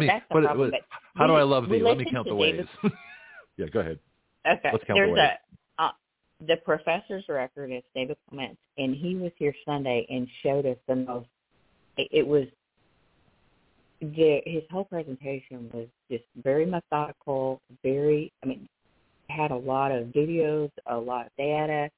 [0.00, 0.70] Me- that's the what- problem.
[0.72, 0.80] what-
[1.16, 1.84] How do I love we thee?
[1.84, 2.66] Let me count to the ways.
[3.56, 3.98] Yeah, go ahead.
[4.50, 4.70] Okay.
[4.72, 5.18] Let's count the ways.
[5.18, 5.38] a
[6.46, 10.96] the professor's record is David Clements, and he was here Sunday and showed us the
[10.96, 11.28] most.
[11.96, 12.46] It, was
[14.00, 18.32] the his whole presentation was just very methodical, very.
[18.42, 18.68] I mean,
[19.28, 21.90] had a lot of videos, a lot of data.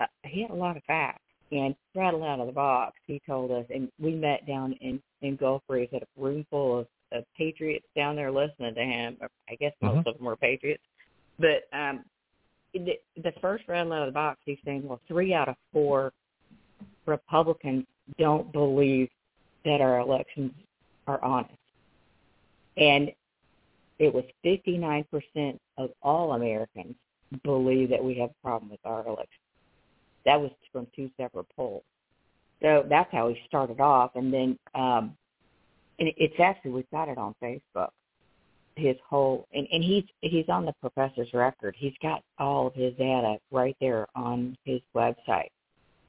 [0.00, 2.96] Uh, he had a lot of facts, and rattled out of the box.
[3.06, 6.80] He told us, and we met down in in Gulf Breeze at a room full
[6.80, 9.16] of, of patriots down there listening to him.
[9.48, 10.06] I guess most Mhm.
[10.06, 10.82] of them were patriots,
[11.38, 12.04] but um,
[12.74, 16.12] the, first rattle out of the box, he's saying, well, three out of four
[17.06, 17.84] Republicans
[18.18, 19.08] don't believe
[19.64, 20.52] that our elections
[21.06, 21.54] are honest,
[22.76, 23.10] and
[23.98, 26.94] it was 59% of all Americans
[27.42, 29.28] believe that we have a problem with our elections.
[30.24, 31.84] That was from two separate polls.
[32.62, 35.16] So that's how he started off, and then um,
[35.98, 37.90] and it's actually we've got it on Facebook.
[38.76, 41.74] His whole and, and he's he's on the professor's record.
[41.78, 45.48] He's got all of his data right there on his website.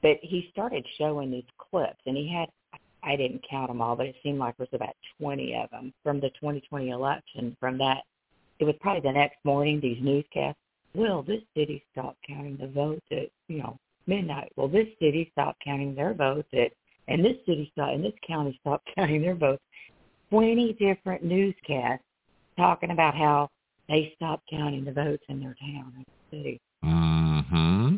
[0.02, 2.48] But he started showing these clips, and he had
[3.02, 5.92] I didn't count them all, but it seemed like there was about 20 of them
[6.02, 7.56] from the 2020 election.
[7.58, 8.02] From that,
[8.58, 9.80] it was probably the next morning.
[9.80, 10.58] These newscasts.
[10.94, 14.52] Well, this city stopped counting the votes at you know midnight.
[14.56, 16.72] Well, this city stopped counting their votes at,
[17.08, 19.62] and this city stopped, and this county stopped counting their votes.
[20.30, 22.04] 20 different newscasts
[22.58, 23.48] talking about how
[23.88, 26.60] they stopped counting the votes in their town and city.
[26.84, 27.96] Mm-hmm.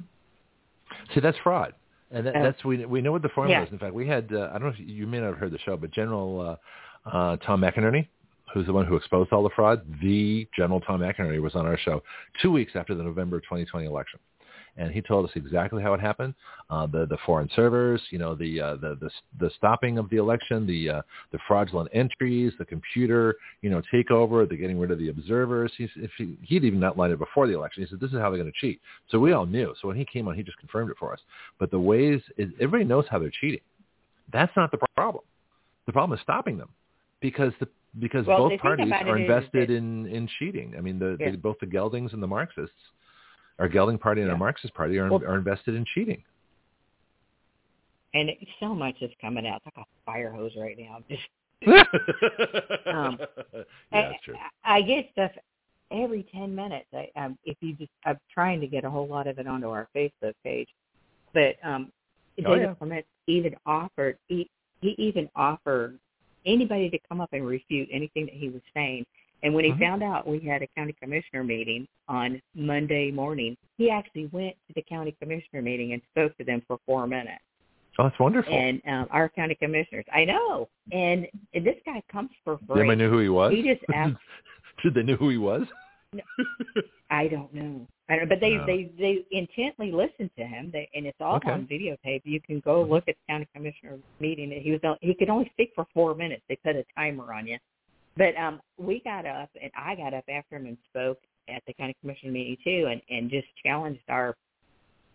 [1.13, 1.75] See, that's fraud,
[2.13, 3.67] and that, that's we we know what the formula Yeah.
[3.67, 3.73] is.
[3.73, 5.53] In fact, we had uh, I don't know if you, you may not have heard
[5.53, 6.59] the show, but General
[7.07, 8.07] uh, uh, Tom McInerney,
[8.55, 11.79] who's the one who exposed all the fraud, the General Tom McInerney was on our
[11.79, 12.03] show
[12.41, 14.21] two weeks after the November 2020 election.
[14.77, 16.35] And he told us exactly how it happened.
[16.71, 20.17] Uh, the the foreign servers, you know, the uh, the the the stopping of the
[20.17, 24.99] election, the uh, the fraudulent entries, the computer, you know, takeover, the getting rid of
[24.99, 25.73] the observers.
[25.77, 27.83] He's, if he, he'd even outlined it before the election.
[27.83, 29.75] He said, "This is how they're going to cheat." So we all knew.
[29.81, 31.21] So when he came on, he just confirmed it for us.
[31.59, 33.61] But the ways is everybody knows how they're cheating.
[34.33, 35.25] That's not the problem.
[35.87, 36.69] The problem is stopping them,
[37.21, 37.69] because the
[37.99, 40.75] because Well, both parties are invested in in cheating.
[40.79, 41.33] I mean, the, Yeah.
[41.33, 42.73] the both the Geldings and the Marxists,
[43.61, 44.33] our Gelding Party and Yeah.
[44.33, 46.25] our Marxist Party are Well- are invested in cheating.
[48.13, 49.63] And it, so much is coming out.
[49.65, 50.99] It's like a fire hose right now.
[51.09, 51.23] Just
[52.87, 53.19] Um,
[53.53, 54.35] yeah, that's true.
[54.65, 55.31] I, I get stuff
[55.93, 56.87] every ten minutes.
[56.93, 59.47] I, um, if you just, I'm trying trying to get a whole lot of it
[59.47, 60.69] onto our Facebook page.
[61.35, 61.93] But um,
[62.47, 62.75] Oh, David yeah.
[62.75, 64.49] Clement even offered he,
[64.81, 65.99] he even offered
[66.47, 69.05] anybody to come up and refute anything that he was saying.
[69.43, 69.79] And when he Mhm.
[69.81, 74.75] found out we had a county commissioner meeting on Monday morning, he actually went to
[74.75, 77.43] the county commissioner meeting and spoke to them for four minutes.
[77.99, 78.53] Oh, that's wonderful.
[78.53, 80.69] And um, our county commissioners, I know.
[80.93, 82.81] And this guy comes for Did free.
[82.81, 83.53] anybody know who he was?
[83.53, 84.17] He just asked.
[84.83, 85.67] Did they know who he was?
[87.11, 87.87] I don't know.
[88.09, 88.67] I don't, but they No.
[88.67, 91.53] they they intently listened to him, they, and it's all Okay.
[91.53, 92.23] on videotape.
[92.25, 94.51] You can go look at the county commissioner meeting.
[94.51, 96.43] He was on- he could only speak for four minutes.
[96.49, 97.59] They put a timer on you,
[98.17, 101.73] but um, we got up and I got up after him and spoke at the
[101.75, 104.37] county commissioner meeting too, and and just challenged our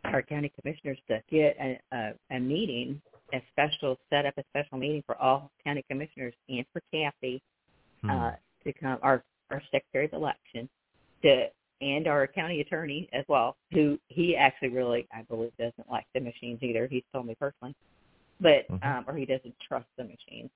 [0.04, 3.02] our county commissioners to get a a, a meeting,
[3.34, 7.42] a special set up a special meeting for all county commissioners and for Kathy
[8.02, 8.10] Hmm.
[8.12, 8.32] uh,
[8.64, 10.70] to come, our our secretary of election,
[11.24, 11.48] to
[11.82, 16.22] and our county attorney as well, who he actually really, I believe, doesn't like the
[16.22, 16.88] machines either.
[16.88, 17.76] He's told me personally,
[18.40, 18.84] but Mhm.
[18.86, 20.50] um, or he doesn't trust the machines.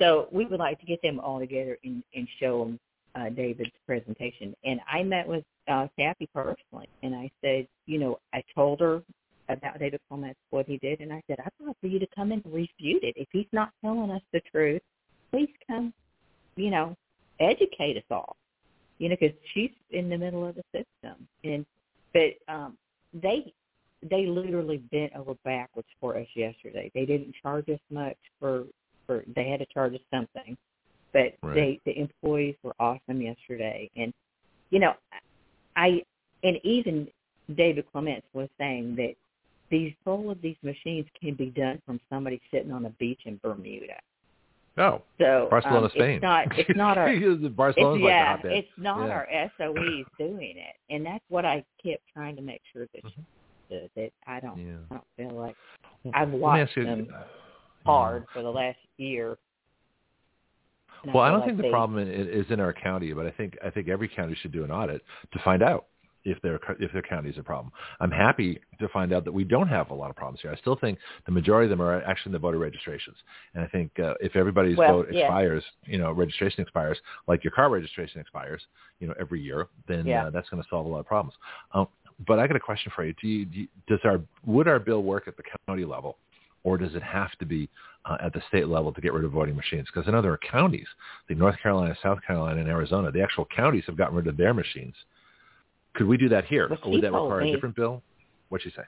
[0.00, 2.80] So we would like to get them all together and, and show them
[3.14, 4.54] uh, David's presentation.
[4.64, 9.02] And I met with uh, Kathy personally, and I said, you know, I told her
[9.48, 12.32] about David Clement, what he did, and I said, I'd love for you to come
[12.32, 13.14] and refute it.
[13.16, 14.82] If he's not telling us the truth,
[15.30, 15.92] please come,
[16.56, 16.96] you know,
[17.40, 18.36] educate us all.
[18.98, 21.64] You know, because she's in the middle of the system, and
[22.12, 22.76] but um,
[23.14, 23.52] they
[24.02, 26.90] they literally bent over backwards for us yesterday.
[26.94, 28.64] They didn't charge us much for
[29.08, 30.56] for they had to charge us something,
[31.12, 31.54] but Right.
[31.54, 34.14] they the employees were awesome yesterday, and
[34.70, 34.92] you know,
[35.74, 36.04] I
[36.44, 37.08] and even
[37.56, 39.14] David Clements was saying that
[39.70, 43.40] these all of these machines can be done from somebody sitting on a beach in
[43.42, 43.98] Bermuda.
[44.76, 45.02] No.
[45.18, 46.10] So Barcelona, um, Spain.
[46.10, 46.58] It's not.
[46.58, 47.08] It's not our.
[47.08, 48.52] Barcelona's It's, like yeah, hotbed.
[48.52, 49.14] it's not Yeah.
[49.14, 49.26] our
[49.58, 53.88] SOEs doing it, and that's what I kept trying to make sure that Mhm.
[53.96, 54.76] that, I don't Yeah.
[54.90, 55.56] I don't feel like
[56.14, 57.24] I've watched you- yeah.
[57.88, 59.38] Hard for the last year.
[61.04, 63.30] and Well, I don't like think the they- problem is in our county, but I
[63.30, 65.02] think I think every county should do an audit
[65.32, 65.86] to find out
[66.24, 67.72] if their if their county is a problem.
[68.00, 70.50] I'm happy to find out that we don't have a lot of problems here.
[70.50, 73.16] I still think the majority of them are actually in the voter registrations,
[73.54, 75.20] and I think uh, if everybody's Well, vote yeah.
[75.20, 78.60] expires, you know, registration expires, like your car registration expires,
[78.98, 80.26] you know, every year, then Yeah.
[80.26, 81.34] uh, that's going to solve a lot of problems.
[81.72, 81.86] Um,
[82.26, 83.14] but I got a question for you.
[83.22, 86.18] Do you, do you does our would our bill work at the county level?
[86.68, 87.66] Or does it have to be
[88.04, 89.86] uh, at the state level to get rid of voting machines?
[89.86, 90.86] Because I know there are counties
[91.28, 94.52] like North Carolina, South Carolina, and Arizona, the actual counties have gotten rid of their
[94.52, 94.94] machines.
[95.94, 96.68] Could we do that here?
[96.68, 98.02] Well, would that require me- a different bill?
[98.50, 98.82] What'd she say?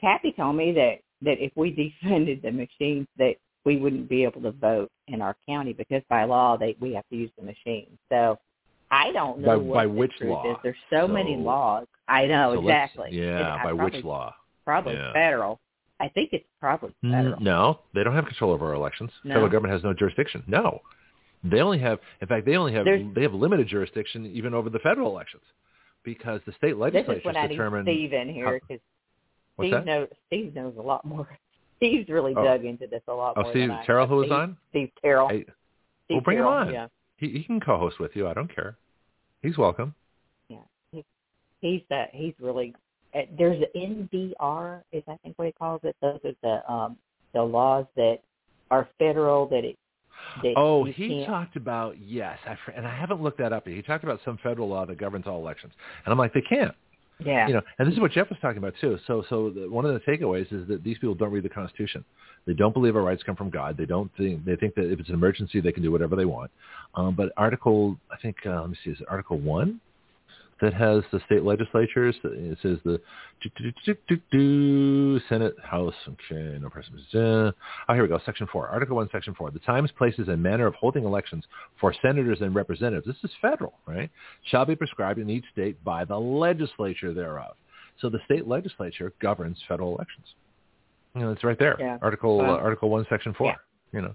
[0.00, 1.70] Kathy told me that that if we
[2.02, 3.34] defunded the machines, that
[3.66, 7.06] we wouldn't be able to vote in our county because by law they we have
[7.10, 7.86] to use the machine.
[8.08, 8.38] So
[8.90, 10.50] I don't know By- what by the which law?
[10.50, 10.56] Is.
[10.62, 11.86] There's so, many laws.
[12.08, 13.10] I know So exactly.
[13.12, 14.34] Yeah, by I which law?
[14.64, 15.12] Probably Yeah.
[15.12, 15.60] federal.
[16.02, 17.40] I think it's probably federal.
[17.40, 19.10] No, they don't have control over our elections.
[19.24, 19.34] No?
[19.34, 20.42] Federal government has no jurisdiction.
[20.48, 20.80] No,
[21.44, 22.00] they only have.
[22.20, 22.84] In fact, they only have.
[22.84, 25.44] There's- they have limited jurisdiction even over the federal elections,
[26.02, 27.84] because the state This legislatures is when I need determine.
[27.84, 28.82] Steve in here because
[29.58, 29.86] Steve that?
[29.86, 31.28] knows Steve knows a lot more.
[31.78, 32.44] Steve's really Oh.
[32.44, 33.52] dug into this a lot Oh, more.
[33.52, 34.56] Steve than I Terrell, who was Steve, on?
[34.70, 35.28] Steve Terrell.
[35.28, 35.52] Hey, Steve
[36.16, 36.72] well, bring him on.
[36.72, 38.26] Yeah, he, he can co-host with you.
[38.28, 38.76] I don't care.
[39.42, 39.94] He's welcome.
[40.48, 40.58] Yeah.
[41.60, 42.74] He's uh, he's really.
[43.14, 45.94] Uh, there's an NVR, is I think what he calls it.
[46.00, 46.96] Those are the um
[47.34, 48.18] the laws that
[48.70, 49.76] are federal that it.
[50.42, 53.66] That Oh, he can't, talked about yes, I, and I haven't looked that up.
[53.66, 53.76] yet.
[53.76, 55.72] He talked about some federal law that governs all elections,
[56.04, 56.74] and I'm like, they can't.
[57.24, 57.46] Yeah.
[57.46, 58.98] You know, and this is what Jeff was talking about too.
[59.06, 62.04] So, so the, one of the takeaways is that these people don't read the Constitution.
[62.46, 63.76] They don't believe our rights come from God.
[63.76, 66.24] They don't think they think that if it's an emergency, they can do whatever they
[66.24, 66.50] want.
[66.94, 69.80] Um, but Article, I think, uh, let me see, is it Article One
[70.62, 72.14] that has the state legislatures?
[72.24, 73.00] It says the
[75.28, 75.94] Senate, House.
[76.08, 76.68] Okay, no.
[76.68, 77.52] Uh,
[77.88, 78.20] oh, here we go.
[78.24, 79.50] Section four, Article One, Section four.
[79.50, 81.44] The times, places, and manner of holding elections
[81.80, 83.06] for senators and representatives.
[83.06, 84.10] This is federal, right?
[84.44, 87.56] Shall be prescribed in each state by the legislature thereof.
[88.00, 90.26] So the state legislature governs federal elections.
[91.14, 91.76] You know, it's right there.
[91.78, 91.98] Yeah.
[92.00, 93.48] Article uh, Article One, Section four.
[93.48, 93.56] Yeah.
[93.92, 94.14] You know,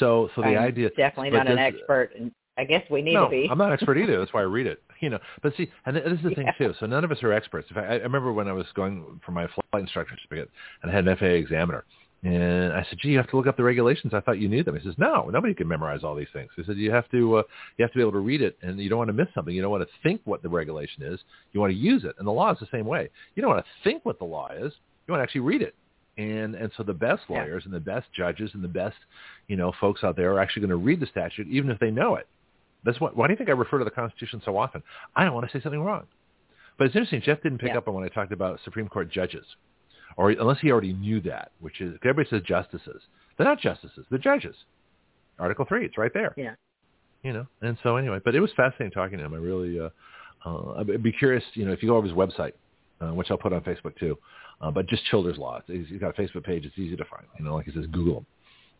[0.00, 0.90] so so the I'm idea.
[0.96, 3.48] definitely not an expert, and I guess we need no, to be.
[3.50, 4.18] I'm not an expert either.
[4.18, 4.82] That's why I read it.
[5.00, 6.72] You know, but see, and this is the thing too.
[6.80, 7.68] So none of us are experts.
[7.68, 10.50] In fact, I, remember when I was going for my flight instructor certificate,
[10.80, 11.84] and I had an FAA examiner,
[12.22, 14.14] and I said, "Gee, you have to look up the regulations.
[14.14, 16.64] I thought you knew them." He says, "No, nobody can memorize all these things." He
[16.64, 17.42] said, "You have to, uh,
[17.76, 19.54] you have to be able to read it, and you don't want to miss something.
[19.54, 21.20] You don't want to think what the regulation is.
[21.52, 23.10] You want to use it, and the law is the same way.
[23.34, 24.72] You don't want to think what the law is.
[25.06, 25.74] You want to actually read it."
[26.16, 27.40] And and so the best Yeah.
[27.40, 28.96] lawyers and the best judges and the best,
[29.48, 31.90] you know, folks out there are actually going to read the statute even if they
[31.90, 32.26] know it.
[32.84, 33.16] That's what.
[33.16, 34.82] Why do you think I refer to the Constitution so often?
[35.16, 36.04] I don't want to say something wrong.
[36.76, 37.22] But it's interesting.
[37.22, 37.78] Jeff didn't pick Yeah.
[37.78, 39.44] up on when I talked about Supreme Court judges,
[40.16, 43.02] or unless he already knew that, which is everybody says justices.
[43.36, 44.06] They're not justices.
[44.10, 44.56] They're judges.
[45.38, 45.84] Article three.
[45.86, 46.34] It's right there.
[46.36, 46.54] Yeah.
[47.22, 47.46] You know.
[47.62, 49.34] And so anyway, but it was fascinating talking to him.
[49.34, 49.80] I really.
[49.80, 49.90] Uh,
[50.44, 51.42] uh, I'd be curious.
[51.54, 52.52] You know, if you go over his website,
[53.00, 54.18] uh, which I'll put on Facebook too.
[54.60, 55.60] Uh, but just Childers Law.
[55.66, 56.64] He's, he's got a Facebook page.
[56.64, 57.24] It's easy to find.
[57.38, 58.26] You know, like he says, Google him.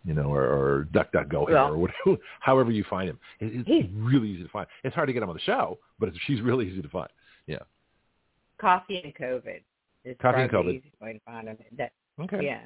[0.07, 3.19] You know, or, or DuckDuckGo Well- or whatever, however you find him.
[3.41, 4.67] It, it's He's- really easy to find.
[4.85, 7.09] It's hard to get him on the show, but it's, she's really easy to find.
[7.47, 7.61] Yeah.
[8.59, 9.61] Coffee and COVID
[10.05, 10.65] is Coffee and COVID.
[10.65, 11.57] the easiest way to find him.
[11.79, 12.45] That Okay.
[12.45, 12.61] yeah,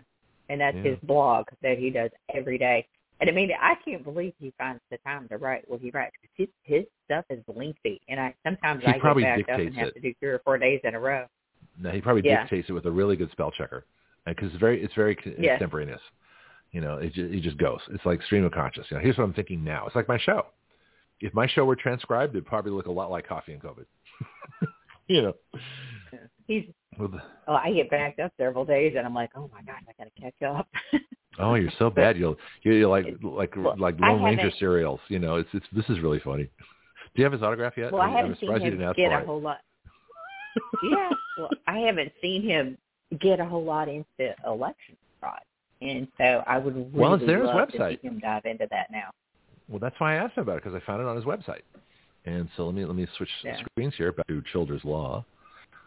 [0.48, 0.82] and that's Yeah.
[0.82, 2.86] his blog that he does every day.
[3.20, 6.14] And I mean, I can't believe he finds the time to write what he writes.
[6.20, 9.74] 'cause His his stuff is lengthy, and I sometimes He I get backed up and
[9.76, 9.94] have it.
[9.94, 11.26] to do three or four days in a row.
[11.78, 12.42] No, he probably Yeah.
[12.42, 13.86] dictates it with a really good spell checker,
[14.26, 15.52] because it's very it's very Yes.
[15.54, 16.02] extemporaneous.
[16.72, 17.80] You know, it just, he just goes.
[17.90, 18.86] It's like stream of conscious.
[18.90, 19.86] You know, here's what I'm thinking now.
[19.86, 20.46] It's like my show.
[21.20, 23.86] If my show were transcribed, it'd probably look a lot like Coffee and COVID.
[25.08, 25.34] you know,
[26.48, 26.64] He's
[26.98, 27.10] oh,
[27.46, 30.20] I get backed up several days, and I'm like, oh my gosh, I got to
[30.20, 30.66] catch up.
[31.38, 32.16] oh, you're so bad.
[32.16, 34.98] You'll you're like like Well, like Lone Ranger serials.
[35.08, 36.44] You know, it's it's this is really funny.
[36.44, 36.50] Do
[37.16, 37.92] you have his autograph yet?
[37.92, 39.26] well, I I'm haven't seen him get a it.
[39.26, 39.58] whole lot.
[40.90, 42.78] yeah, well, I haven't seen him
[43.20, 45.07] get a whole lot into election fraud,
[45.80, 47.96] and so I would really Well, it's there, his love website.
[47.96, 49.10] to see him dive into that now.
[49.68, 51.62] Well, that's why I asked him about it because I found it on his website.
[52.24, 53.58] And so let me let me switch Yeah.
[53.72, 55.24] screens here back to Childers Law.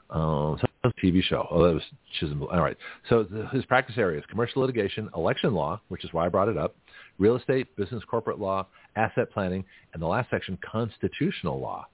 [0.09, 1.47] Um, so that was a TV show.
[1.49, 1.83] Oh, that was
[2.19, 2.43] Chisholm.
[2.43, 2.77] All right.
[3.09, 6.57] So the, his practice areas: commercial litigation, election law, which is why I brought it
[6.57, 6.75] up,
[7.17, 9.63] real estate, business, corporate law, asset planning,
[9.93, 11.87] and the last section, constitutional law.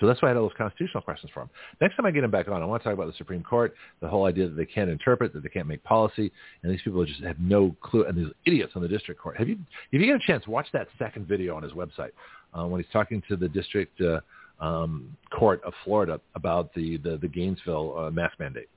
[0.00, 1.50] So that's why I had all those constitutional questions for him.
[1.80, 3.74] Next time I get him back on, I want to talk about the Supreme Court,
[4.00, 6.30] the whole idea that they can't interpret, that they can't make policy,
[6.62, 8.04] and these people just have no clue.
[8.04, 9.36] And these idiots on the district court.
[9.38, 9.58] Have you,
[9.92, 12.10] if you get a chance, watch that second video on his website
[12.54, 14.20] uh, when he's talking to the district uh,
[14.64, 18.68] um, court of Florida about the the, the Gainesville uh, mask mandate.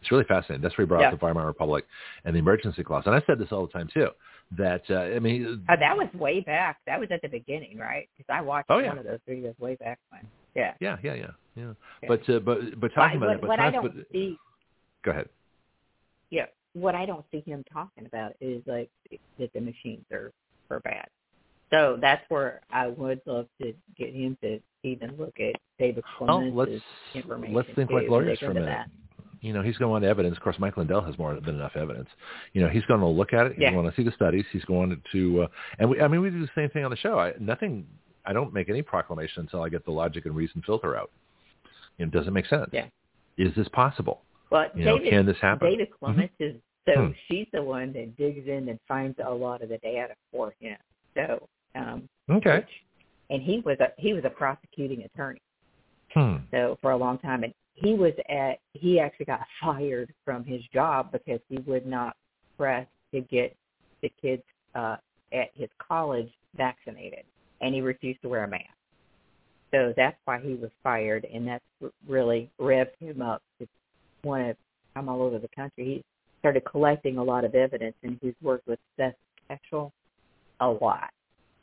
[0.00, 0.62] It's really fascinating.
[0.62, 1.08] That's where he brought Yeah.
[1.08, 1.84] up the Weimar Republic
[2.24, 3.02] and the emergency clause.
[3.06, 4.08] And I said this all the time too.
[4.56, 6.78] That uh, I mean, Uh, that was way back.
[6.86, 8.08] That was at the beginning, right?
[8.16, 8.88] Because I watched Oh, yeah.
[8.90, 10.22] one of those videos way back when.
[10.58, 10.74] Yeah.
[10.80, 11.72] yeah, yeah, yeah, yeah.
[12.02, 12.08] Yeah.
[12.08, 14.36] But uh, but but talking about what, it, but what I talk- don't but- see,
[15.04, 15.28] go ahead.
[16.30, 18.90] yeah, what I don't see him talking about is like
[19.38, 20.32] that the machines are
[20.70, 21.08] are bad.
[21.70, 26.38] So that's where I would love to get him to even look at David Well,
[26.38, 26.82] Clements' let's
[27.14, 27.54] information.
[27.54, 28.66] let's think too, like lawyers for a minute.
[28.66, 28.88] that.
[29.40, 30.36] You know, he's going to want evidence.
[30.36, 32.08] Of course, Mike Lindell has more than enough evidence.
[32.54, 33.52] You know, he's going to look at it.
[33.52, 33.70] He's Yeah.
[33.72, 34.44] going to see the studies.
[34.52, 35.46] He's going to, uh,
[35.78, 37.20] and we, I mean, we do the same thing on the show.
[37.20, 37.86] I, nothing,
[38.28, 41.10] I don't make any proclamation until I get the logic and reason filter out.
[41.96, 42.68] You know, does it make sense?
[42.72, 42.86] Yeah.
[43.38, 44.20] Is this possible?
[44.50, 45.68] But You know, David, can this happen?
[45.68, 46.54] David Clements is
[46.86, 47.12] so Hmm.
[47.26, 50.76] she's the one that digs in and finds a lot of the data for him.
[51.16, 52.58] So um Okay.
[52.58, 52.84] which-
[53.30, 55.42] and he was a he was a prosecuting attorney
[56.12, 56.36] Hmm.
[56.50, 60.62] so for a long time and he was at he actually got fired from his
[60.68, 62.16] job because he would not
[62.56, 63.56] press to get
[64.02, 64.42] the kids
[64.74, 64.96] uh
[65.32, 67.24] at his college vaccinated
[67.60, 68.64] and he refused to wear a mask
[69.70, 71.64] so that's why he was fired and that's
[72.06, 73.66] really revved him up to
[74.24, 74.56] want to
[74.94, 76.04] come all over the country he
[76.40, 79.14] started collecting a lot of evidence and he's worked with Seth
[79.50, 79.90] Keshel
[80.60, 81.10] a lot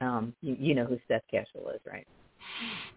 [0.02, 2.08] um you, you know who Seth Keshel is right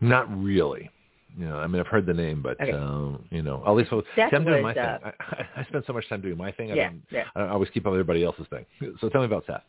[0.01, 0.91] Not really.
[1.37, 2.73] You know, I mean, I've heard the name, but Okay.
[2.73, 5.13] um, you know, at least see, I'm doing my uh, thing.
[5.21, 6.73] I, I spend so much time doing my thing.
[6.73, 8.65] I, yeah don't, I always keep up with everybody else's thing.
[9.01, 9.63] So tell me about Seth.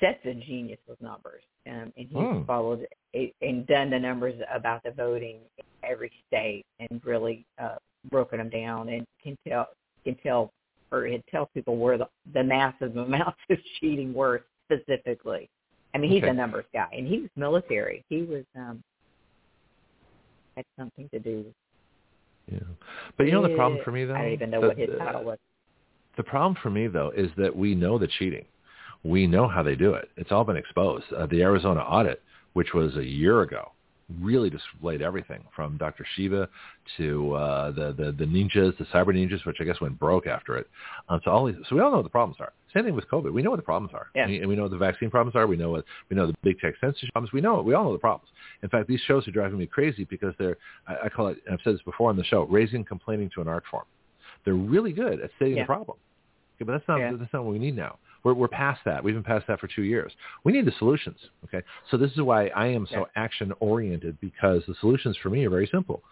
[0.00, 2.42] Seth's a genius with numbers, um, and he's Hmm.
[2.44, 7.76] followed it, and done the numbers about the voting in every state, and really uh,
[8.10, 9.68] broken them down, and can tell
[10.04, 10.52] can tell
[10.92, 15.48] or can tell people where the, the massive amounts of cheating were specifically.
[15.94, 16.30] I mean, he's Okay.
[16.30, 18.04] a numbers guy, and he was military.
[18.08, 18.82] He was um,
[20.56, 21.44] had something to do.
[22.50, 22.58] Yeah.
[23.16, 24.14] But you know the problem for me though.
[24.14, 25.38] I don't even know The- what his title was.
[26.16, 28.44] The problem for me though is that we know the cheating.
[29.04, 30.10] We know how they do it.
[30.16, 31.04] It's all been exposed.
[31.12, 32.22] Uh, the Arizona audit,
[32.52, 33.72] which was a year ago,
[34.20, 36.06] really displayed everything from Dr.
[36.14, 36.48] Shiva
[36.98, 40.56] to uh, the, the the ninjas, the cyber ninjas, which I guess went broke after
[40.56, 40.68] it.
[41.08, 42.52] Um, so all these, so we all know what the problems are.
[42.74, 43.32] Same thing with COVID.
[43.32, 44.08] We know what the problems are.
[44.14, 44.24] Yeah.
[44.24, 45.46] And, and we know what the vaccine problems are.
[45.46, 47.32] We know what we know the big tech censorship problems.
[47.32, 48.28] We know it we all know the problems.
[48.62, 50.56] In fact, these shows are driving me crazy because they're
[50.86, 51.38] I, I call it.
[51.46, 53.84] And I've said this before on the show, raising complaining to an art form.
[54.44, 55.62] They're really good at stating Yeah.
[55.62, 55.96] the problem.
[56.56, 57.12] Okay, but that's not Yeah.
[57.18, 57.98] that's not what we need now.
[58.24, 59.02] We're we're past that.
[59.02, 60.12] We've been past that for two years.
[60.44, 61.18] We need the solutions.
[61.44, 65.44] Okay, so this is why I am so action oriented because the solutions for me
[65.44, 66.02] are very simple.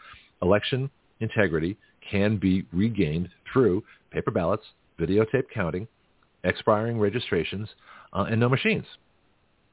[0.43, 0.91] Election
[1.21, 1.77] integrity
[2.11, 4.65] can be regained through paper ballots,
[4.99, 5.87] videotape counting,
[6.45, 7.69] expiring registrations,
[8.13, 8.87] uh, and no machines.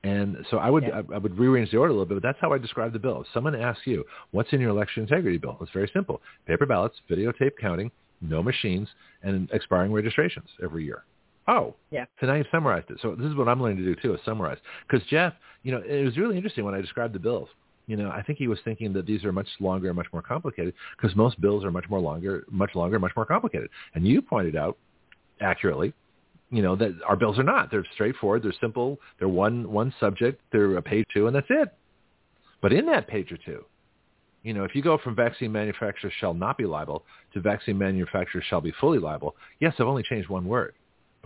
[0.04, 1.02] And so I would Yeah.
[1.10, 3.00] I, I would rearrange the order a little bit, but that's how I describe the
[3.00, 3.22] bill.
[3.22, 5.58] If someone asks you, what's in your election integrity bill?
[5.62, 6.22] It's very simple.
[6.46, 7.92] Paper ballots, videotape counting,
[8.22, 8.88] no machines,
[9.24, 11.04] and expiring registrations every year.
[11.48, 12.06] Oh, Yeah.
[12.20, 12.98] So now you've summarized it.
[13.02, 14.58] So this is what I'm learning to do too, is summarize.
[14.88, 17.50] Because Jeff, you know, it was really interesting when I described the bills.
[17.88, 20.22] You know, I think he was thinking that these are much longer and much more
[20.22, 23.70] complicated because most bills are much more longer, much longer, much more complicated.
[23.96, 24.78] And you pointed out
[25.40, 25.94] accurately,
[26.52, 27.72] you know, that our bills are not.
[27.72, 28.44] They're straightforward.
[28.44, 29.00] They're simple.
[29.20, 30.42] They're one one subject.
[30.52, 31.74] They're a page two, and that's it.
[32.62, 33.64] But in that page or two,
[34.44, 37.04] you know, if you go from vaccine manufacturers shall not be liable
[37.34, 40.74] to vaccine manufacturers shall be fully liable, yes, I've only changed one word,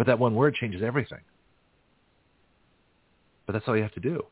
[0.01, 1.19] but that one word changes everything.
[3.45, 4.25] But that's all you have to do.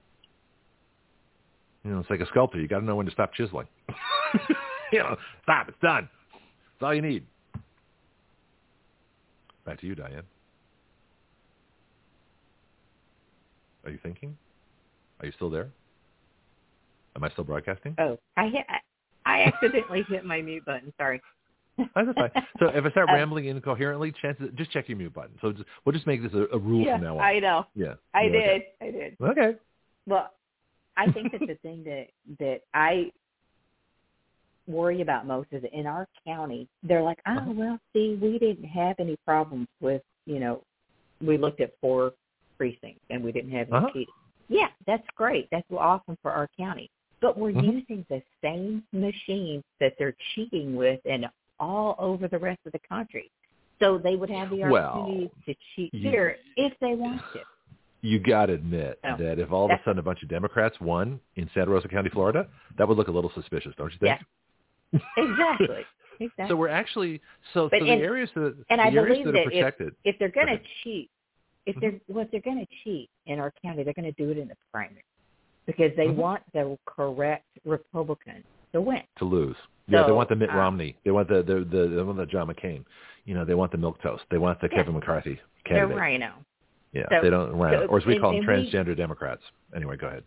[1.83, 2.59] You know, it's like a sculptor.
[2.59, 3.67] You got to know when to stop chiseling.
[4.91, 5.69] you know, stop.
[5.69, 6.09] It's done.
[6.33, 7.23] That's all you need.
[9.63, 10.23] Back to you, Diane.
[13.85, 14.35] Are you thinking?
[15.19, 15.69] Are you still there?
[17.15, 17.93] Am I still broadcasting?
[17.99, 18.65] Oh, I hit.
[19.27, 20.91] I accidentally hit my mute button.
[20.97, 21.21] Sorry.
[21.95, 22.31] That's fine.
[22.59, 25.35] So if I start Um, rambling incoherently, chances just check your mute button.
[25.41, 27.23] So just, we'll just make this a, a rule yeah, from now on.
[27.23, 27.65] I know.
[27.75, 27.93] yeah.
[28.13, 28.43] I Yeah, did.
[28.43, 28.67] okay.
[28.81, 29.17] I did.
[29.21, 29.57] Okay.
[30.07, 30.31] Well,
[30.97, 32.07] I think that the thing that
[32.39, 33.11] that I
[34.67, 37.51] worry about most is in our county, they're like, oh Uh-huh.
[37.55, 40.63] well, see, we didn't have any problems with, you know,
[41.21, 42.13] we looked at four
[42.57, 43.89] precincts and we didn't have any Uh-huh.
[43.93, 44.13] cheating.
[44.49, 45.47] Yeah, that's great.
[45.51, 46.89] That's awesome for our county.
[47.21, 47.73] But we're Mhm.
[47.73, 51.25] using the same machines that they're cheating with and
[51.59, 53.29] all over the rest of the country.
[53.79, 57.39] So they would have the Well, opportunity to cheat you- here if they want to.
[58.01, 59.17] You got to admit No.
[59.17, 62.09] that if all of a sudden a bunch of Democrats won in Santa Rosa County,
[62.09, 62.47] Florida,
[62.77, 64.21] that would look a little suspicious, don't you think?
[65.17, 65.85] Exactly.
[66.21, 66.49] Exactly.
[66.49, 67.21] So we're actually
[67.53, 69.51] so, But so the in- areas that and the I areas believe that that are
[69.51, 69.95] if- protected.
[70.03, 70.67] if they're going to Okay.
[70.83, 71.09] cheat,
[71.65, 71.79] if Mhm.
[71.79, 74.49] they're what they're going to cheat in our county, they're going to do it in
[74.49, 75.05] the primary
[75.65, 76.15] because they Mhm.
[76.15, 79.01] want the correct Republican to win.
[79.15, 79.55] to lose.
[79.89, 80.95] Yeah, they want the Mitt uh, Romney.
[81.03, 82.83] They want the the the, they want the John McCain.
[83.25, 84.23] You know, they want the milk toast.
[84.31, 84.77] They want the Yeah.
[84.77, 86.33] Kevin McCarthy They're rhino.
[86.93, 87.51] Yeah, So- they don't.
[87.55, 87.73] Right.
[87.79, 89.43] so- or as we and- call them, and we- transgender Democrats.
[89.75, 90.23] Anyway, go ahead.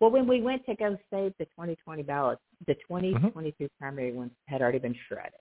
[0.00, 3.12] Well, when we went to go save the 2020 ballots, the Mm-hmm.
[3.26, 5.32] 2022 primary ones had already been shredded.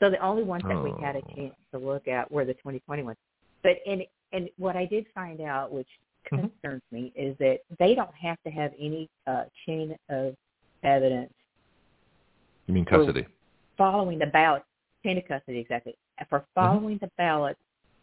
[0.00, 1.34] So the only ones that we had a Oh.
[1.34, 3.16] chance to look at were the 2020 ones.
[3.62, 5.88] But and and what I did find out, which
[6.26, 6.50] Mhm.
[6.50, 10.36] concerns me, is that they don't have to have any uh, chain of
[10.82, 11.32] evidence
[12.66, 13.26] You mean custody?
[13.76, 14.62] following the ballot,
[15.04, 15.94] chain of custody exactly,
[16.28, 17.56] for following the ballot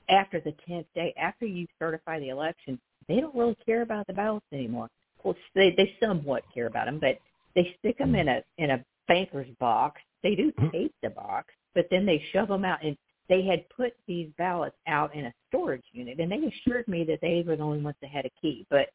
[0.09, 4.13] after the 10th day, after you certify the election, they don't really care about the
[4.13, 4.89] ballots anymore.
[5.23, 7.19] Well, they they somewhat care about them, but
[7.55, 10.01] they stick them in a in a banker's box.
[10.23, 10.71] They do Mhm.
[10.71, 12.83] tape the box, but then they shove them out.
[12.83, 17.03] And they had put these ballots out in a storage unit, and they assured me
[17.05, 18.65] that they were the only ones that had a key.
[18.69, 18.89] But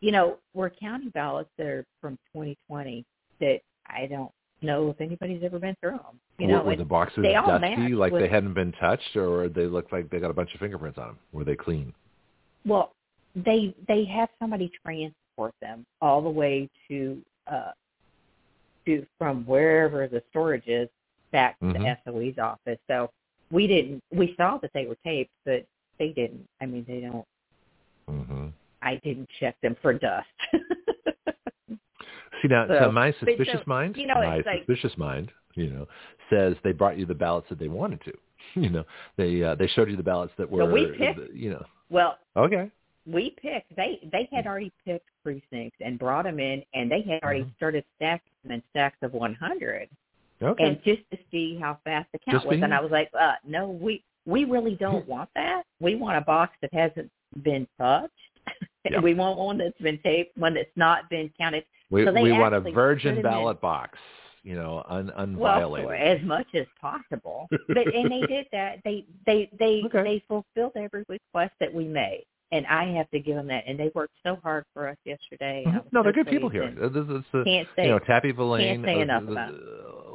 [0.00, 3.04] you know, we're counting ballots that are from 2020
[3.40, 4.32] that I don't
[4.62, 6.20] know if anybody's ever been through them.
[6.38, 9.16] You were, know, were the boxes they all dusty, like with- they hadn't been touched,
[9.16, 11.18] or they looked like they got a bunch of fingerprints on them?
[11.32, 11.92] Were they clean?
[12.64, 12.92] Well,
[13.34, 17.72] they they have somebody transport them all the way to uh
[18.86, 20.88] to from wherever the storage is
[21.30, 21.78] back to Mhm.
[21.78, 22.78] the SOE's office.
[22.86, 23.10] So
[23.50, 25.64] we didn't we saw that they were taped, but
[25.98, 26.46] they didn't.
[26.60, 27.26] I mean, they don't.
[28.08, 28.48] hmm
[28.82, 30.26] I didn't check them for dust.
[32.42, 35.32] See now, so, So- my so, suspicious mind, you know, my it's like- suspicious mind,
[35.54, 35.86] you know,
[36.28, 38.12] says they brought you the ballots that they wanted to.
[38.54, 38.84] You know,
[39.16, 42.18] they uh, they showed you the ballots that were, So we picked- you know, well,
[42.36, 42.70] okay.
[43.06, 43.74] we picked.
[43.76, 47.54] They they had already picked precincts and brought them in, and they had already Mhm.
[47.56, 49.88] started stacking them in stacks of 100.
[50.42, 50.64] Okay.
[50.64, 52.54] and just to see how fast the count Just was.
[52.54, 55.62] being- And I was like, uh, no, we we really don't want that.
[55.80, 57.10] We want a box that hasn't
[57.42, 58.12] been touched.
[58.90, 58.98] Yeah.
[58.98, 61.64] we want one that's been taped, one that's not been counted.
[61.92, 63.98] We so we want a virgin 'em in- ballot box,
[64.42, 65.84] you know, un, unviolated.
[65.84, 67.48] for as much as possible.
[67.68, 68.78] but and they did that.
[68.84, 70.02] They they they Okay.
[70.02, 72.24] they fulfilled every request that we made.
[72.50, 73.64] And I have to give them that.
[73.66, 75.64] And they worked so hard for us yesterday.
[75.66, 75.84] I Mhm.
[75.90, 76.70] No, so they're good people here.
[76.70, 78.84] This is the, Can't say you know, Tappie Villane.
[78.84, 79.54] say uh, enough uh, about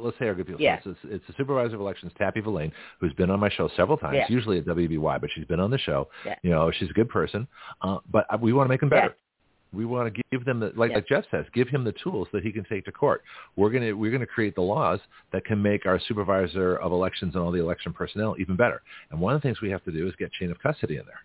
[0.00, 0.60] let's say our good people.
[0.62, 0.76] Yeah.
[0.76, 3.98] It's, it's, it's the supervisor of elections, Tappie Villane, who's been on my show several
[3.98, 4.26] times, Yeah.
[4.28, 6.08] usually at WBY, but she's been on the show.
[6.24, 6.36] Yeah.
[6.44, 7.48] You know, she's a good person.
[7.82, 9.16] Uh, but uh, we want to make them better.
[9.72, 10.96] We want to give them the like, Yes.
[10.96, 13.22] like Jeff says, give him the tools that he can take to court.
[13.56, 14.98] We're gonna we're gonna create the laws
[15.32, 18.80] that can make our supervisor of elections and all the election personnel even better.
[19.10, 21.04] And one of the things we have to do is get chain of custody in
[21.04, 21.20] there.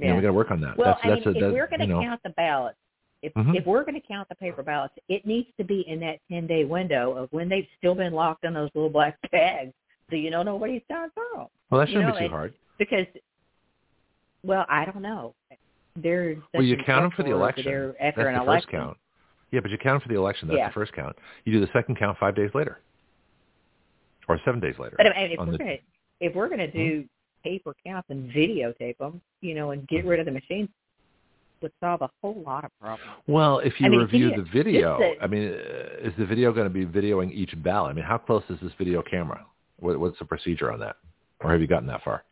[0.00, 0.16] You know, Yeah.
[0.16, 0.76] we got to work on that.
[0.76, 2.78] Well, that's, I mean, that's a, if we're going to you know, count the ballots,
[3.22, 3.56] if Mhm.
[3.56, 6.46] if we're going to count the paper ballots, it needs to be in that ten
[6.48, 9.72] day window of when they've still been locked in those little black bags,
[10.10, 11.46] so you don't know nobody's gone through them.
[11.70, 12.54] well, that shouldn't know, be too hard.
[12.78, 13.06] Because,
[14.42, 15.34] well, I don't know.
[16.02, 17.94] There's well, you count them for the election.
[18.00, 18.46] That's an the election.
[18.46, 18.96] first count.
[19.50, 20.48] Yeah, but you count them for the election.
[20.48, 20.68] That's Yeah.
[20.68, 21.16] the first count.
[21.44, 22.80] You do the second count five days later,
[24.28, 24.94] or seven days later.
[24.96, 25.76] But I mean, if we're the- gonna
[26.20, 27.04] if we're gonna do
[27.44, 30.68] paper counts and videotape them, you know, and get rid of the machines,
[31.62, 33.10] would solve a whole lot of problems.
[33.26, 36.52] Well, if you I mean, review the video, the- I mean, uh, is the video
[36.52, 37.90] going to be videoing each ballot?
[37.90, 39.44] I mean, how close is this video camera?
[39.78, 40.96] What, what's the procedure on that?
[41.40, 42.24] Or have you gotten that far?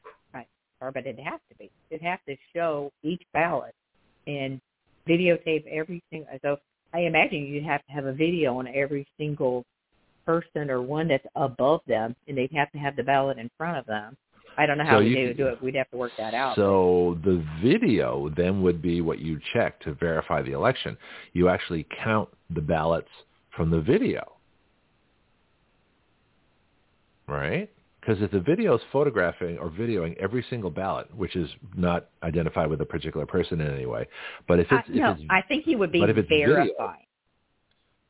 [0.81, 1.71] Or, but it has to be.
[1.91, 3.75] It has to show each ballot
[4.27, 4.61] and
[5.09, 6.29] videotape every single.
[6.43, 6.59] So
[6.93, 9.65] I imagine you'd have to have a video on every single
[10.27, 13.79] person or one that's above them, and they'd have to have the ballot in front
[13.79, 14.17] of them.
[14.59, 15.63] I don't know how So we do do it.
[15.63, 16.57] We'd have to work that out.
[16.57, 20.97] So the video then would be what you check to verify the election.
[21.33, 23.11] You actually count the ballots
[23.55, 24.33] from the video,
[27.29, 27.71] right?
[28.07, 32.71] Because if the video is photographing or videoing every single ballot, which is not identified
[32.71, 34.07] with a particular person in any way,
[34.47, 36.29] but if I, it's, if no, it's I think he would be but if it's
[36.29, 36.67] video-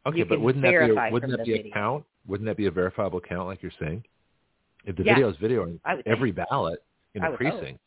[0.07, 2.05] okay, you but wouldn't that be a, wouldn't that the be a count?
[2.26, 4.05] Wouldn't that be a verifiable count, like you're saying?
[4.84, 5.15] If the Yeah.
[5.15, 6.07] video is videoing would think.
[6.07, 6.84] every ballot
[7.15, 7.58] in I a would hope.
[7.60, 7.81] precinct,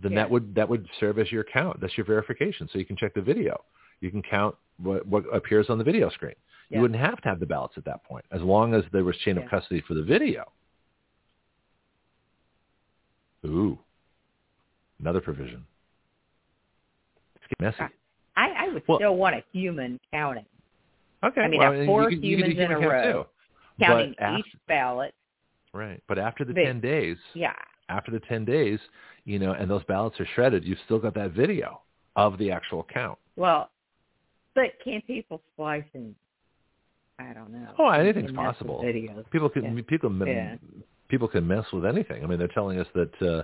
[0.00, 0.22] then Yeah.
[0.22, 1.78] that would that would serve as your count.
[1.80, 2.68] That's your verification.
[2.72, 3.64] So you can check the video.
[4.00, 6.34] You can count what, what appears on the video screen.
[6.68, 6.78] Yeah.
[6.78, 9.16] You wouldn't have to have the ballots at that point, as long as there was
[9.18, 10.50] chain of custody for the video.
[13.46, 13.78] Ooh,
[15.00, 15.64] another provision.
[17.36, 17.92] It's getting messy.
[18.36, 20.44] I, I would Well- still want a human counting,
[21.24, 23.22] Okay, I mean, well, four can- you can do humans in a row.
[23.24, 23.28] too.
[23.84, 25.14] counting But after, each ballot.
[25.72, 26.66] right, but after the Big.
[26.66, 27.54] ten days, Yeah,
[27.88, 28.80] after the 10 days,
[29.24, 31.80] you know, and those ballots are shredded, you've still got that video
[32.16, 33.18] of the actual count.
[33.36, 33.70] well,
[34.54, 36.14] but can people splice and
[37.20, 37.74] I don't know.
[37.78, 38.82] Oh, anything's and mess with possible.
[38.82, 39.28] Videos.
[39.30, 39.82] People can Yeah.
[39.86, 40.56] people Yeah.
[41.08, 42.22] People can mess with anything.
[42.22, 43.42] I mean, they're telling us that uh,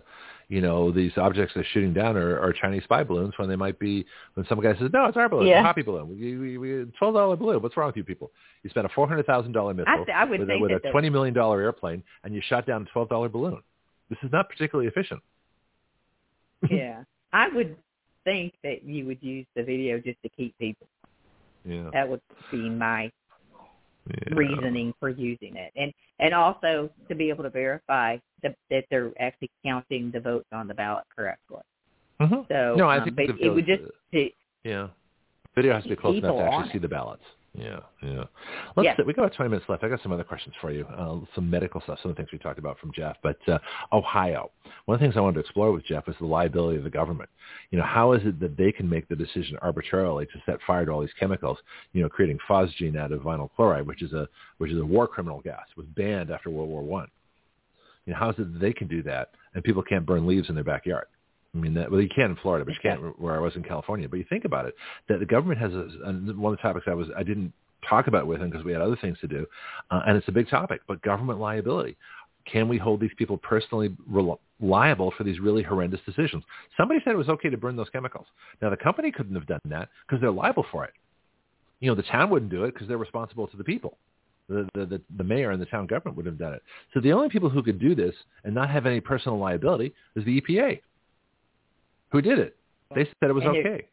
[0.48, 3.78] you know these objects they're shooting down are, are Chinese spy balloons when they might
[3.78, 5.60] be when some guy says no, it's our balloon, Yeah.
[5.60, 6.08] it's a poppy balloon.
[6.08, 7.62] We, we, we twelve dollar balloon.
[7.62, 8.30] What's wrong with you people?
[8.62, 10.72] You spent a four hundred thousand dollar missile I, th- I would with, a, with
[10.84, 13.62] a twenty million dollar airplane, and you shot down a twelve dollar balloon.
[14.10, 15.20] This is not particularly efficient.
[16.70, 17.02] yeah,
[17.32, 17.76] I would
[18.24, 20.86] think that you would use the video just to keep people.
[21.64, 21.90] Yeah.
[21.92, 22.20] That would
[22.50, 23.10] be my
[24.08, 24.34] yeah.
[24.34, 29.12] reasoning for using it, and and also to be able to verify that, that they're
[29.20, 31.62] actually counting the votes on the ballot correctly.
[32.20, 32.46] Mhm.
[32.48, 34.30] So No, I um, think the it would just videos, to,
[34.68, 34.88] Yeah.
[35.54, 36.82] Video has to be close enough to actually see it.
[36.82, 37.24] the ballots.
[37.56, 38.24] Yeah, yeah.
[38.76, 38.86] Let's.
[38.98, 39.04] Yeah.
[39.06, 39.84] We got about 20 minutes left.
[39.84, 40.84] I got some other questions for you.
[40.86, 43.16] Uh, some medical stuff, some of the things we talked about from Jeff.
[43.22, 43.58] But uh,
[43.92, 44.50] Ohio,
[44.86, 46.90] one of the things I wanted to explore with Jeff was the liability of the
[46.90, 47.30] government.
[47.70, 50.84] You know, how is it that they can make the decision arbitrarily to set fire
[50.84, 51.58] to all these chemicals?
[51.92, 55.06] You know, creating phosgene out of vinyl chloride, which is a which is a war
[55.06, 57.08] criminal gas, was banned after World War One.
[58.04, 60.48] You know, how is it that they can do that and people can't burn leaves
[60.48, 61.06] in their backyard?
[61.54, 63.62] I mean, that, well, you can in Florida, but you can't where I was in
[63.62, 64.08] California.
[64.08, 64.74] But you think about it,
[65.08, 67.52] that the government has a, one of the topics I was I didn't
[67.88, 69.46] talk about with him because we had other things to do,
[69.90, 70.80] uh, and it's a big topic.
[70.88, 71.96] But government liability,
[72.50, 76.42] can we hold these people personally rel- liable for these really horrendous decisions?
[76.76, 78.26] Somebody said it was okay to burn those chemicals.
[78.60, 80.92] Now the company couldn't have done that because they're liable for it.
[81.80, 83.98] You know, the town wouldn't do it because they're responsible to the people.
[84.48, 86.62] The, the, the, the mayor and the town government would have done it.
[86.92, 90.24] So the only people who could do this and not have any personal liability is
[90.24, 90.80] the EPA.
[92.14, 92.56] Who did it?
[92.94, 93.86] They said it was And okay.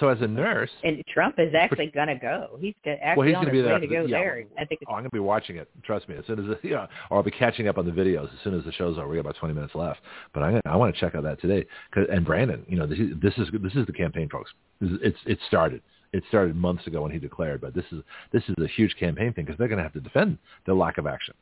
[0.00, 2.58] So as a nurse, and Trump is actually going to go.
[2.60, 3.78] He's actually well, he's going to be there.
[3.78, 4.44] to go yeah, there.
[4.58, 5.70] I think oh, I'm going to be watching it.
[5.84, 6.16] Trust me.
[6.16, 8.58] As soon as the, yeah, or I'll be catching up on the videos as soon
[8.58, 9.06] as the show's over.
[9.06, 10.00] We got about 20 minutes left,
[10.32, 11.64] but I'm gonna, I want to check out that today.
[11.92, 14.50] 'Cause- and Brandon, you know, this is this is this is the campaign, folks.
[14.80, 15.80] This is, it's it started.
[16.12, 18.02] It started months ago when he declared, but this is
[18.32, 20.98] this is a huge campaign thing because they're going to have to defend their lack
[20.98, 21.34] of action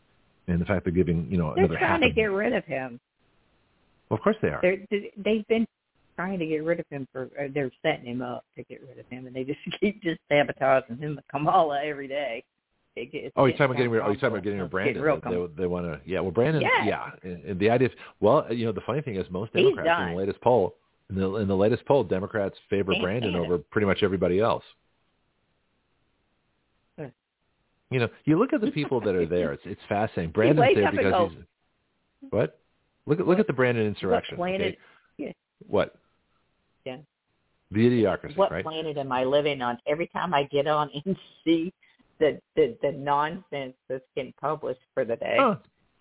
[0.48, 3.00] and the fact they're giving you know they're another trying to get rid of him.
[4.12, 4.60] Well, of course they are.
[4.60, 4.76] They're,
[5.16, 5.66] they've been
[6.16, 7.30] trying to get rid of him for.
[7.38, 10.20] Or they're setting him up to get rid of him, and they just keep just
[10.28, 12.44] sabotaging him with Kamala every day.
[12.94, 14.02] It, it's Oh, you're talking about getting rid.
[14.02, 15.02] Oh, you're talking about getting rid of Brandon.
[15.02, 15.98] real They, they want to.
[16.04, 16.20] Yeah.
[16.20, 16.60] Well, Brandon.
[16.60, 16.84] Yes.
[16.84, 17.10] Yeah.
[17.22, 17.88] And, and the idea.
[17.88, 20.74] Of, well, uh, you know, the funny thing is, most Democrats in the latest poll,
[21.08, 24.40] in the in the latest poll, Democrats favor Can't Brandon stand over pretty much everybody
[24.40, 24.64] else.
[26.98, 29.52] You know, you look at the people that are there.
[29.52, 30.32] It's it's fascinating.
[30.32, 32.61] Brandon's there because he's what?
[33.06, 34.38] Look at look at the Brandon insurrection.
[34.38, 34.66] What planet?
[34.68, 34.78] okay?
[35.18, 35.32] Yeah.
[35.66, 35.94] What?
[36.84, 36.98] Yeah.
[37.70, 38.64] The idiocracy, What right?
[38.64, 39.78] planet am I living on?
[39.86, 41.72] Every time I get on and see
[42.18, 45.36] the the, the nonsense that's getting published for the day.
[45.40, 45.56] Oh,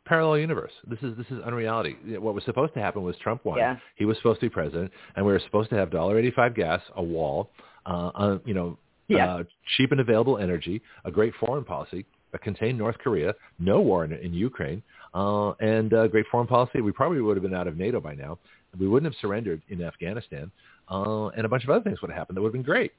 [0.05, 0.71] parallel universe.
[0.87, 1.95] This is this is unreality.
[2.17, 3.57] What was supposed to happen was Trump won.
[3.57, 3.77] Yeah.
[3.95, 6.53] He was supposed to be president, and we were supposed to have dollar eighty five
[6.55, 7.49] gas, a wall,
[7.85, 9.35] uh, uh, you know, Yeah.
[9.35, 9.43] uh,
[9.77, 12.05] cheap and available energy, a great foreign policy,
[12.39, 14.81] contained North Korea, no war in, in Ukraine,
[15.13, 16.81] uh, and uh, great foreign policy.
[16.81, 18.37] We probably would have been out of NATO by now.
[18.79, 20.51] We wouldn't have surrendered in Afghanistan.
[20.89, 22.91] uh, and a bunch of other things would have happened that would have been great.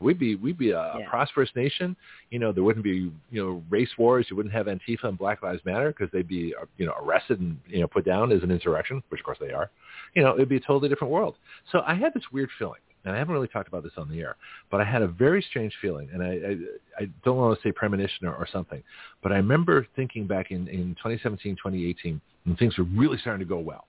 [0.00, 1.08] We'd be we'd be a Yeah.
[1.08, 1.94] prosperous nation.
[2.30, 4.26] You know, there wouldn't be you know race wars.
[4.28, 7.38] You wouldn't have Antifa and Black Lives Matter because they'd be uh, you know arrested
[7.40, 9.70] and you know put down as an insurrection, which of course they are.
[10.14, 11.36] You know, it'd be a totally different world.
[11.70, 14.20] So I had this weird feeling, and I haven't really talked about this on the
[14.20, 14.36] air,
[14.70, 17.72] but I had a very strange feeling, and I I, I don't want to say
[17.72, 18.82] premonition or, or something,
[19.22, 23.48] but I remember thinking back in in 2017, 2018, when things were really starting to
[23.48, 23.86] go well.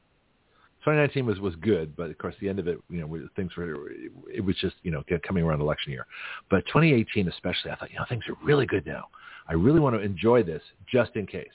[0.86, 3.90] 2019 was was good, but of course the end of it, you know, things were
[4.32, 6.06] it was just you know coming around election year.
[6.50, 9.08] But 2018 especially, I thought you know things are really good now.
[9.48, 10.62] I really want to enjoy this
[10.92, 11.48] just in case.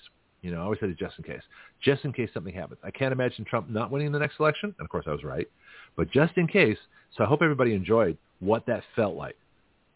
[0.43, 1.43] You know, I always said it just in case,
[1.83, 2.81] just in case something happens.
[2.83, 5.49] I can't imagine Trump not winning the next election, and of course I was right.
[5.97, 6.79] But just in case,
[7.17, 9.37] so I hope everybody enjoyed what that felt like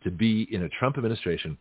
[0.02, 1.56] to be in a Trump administration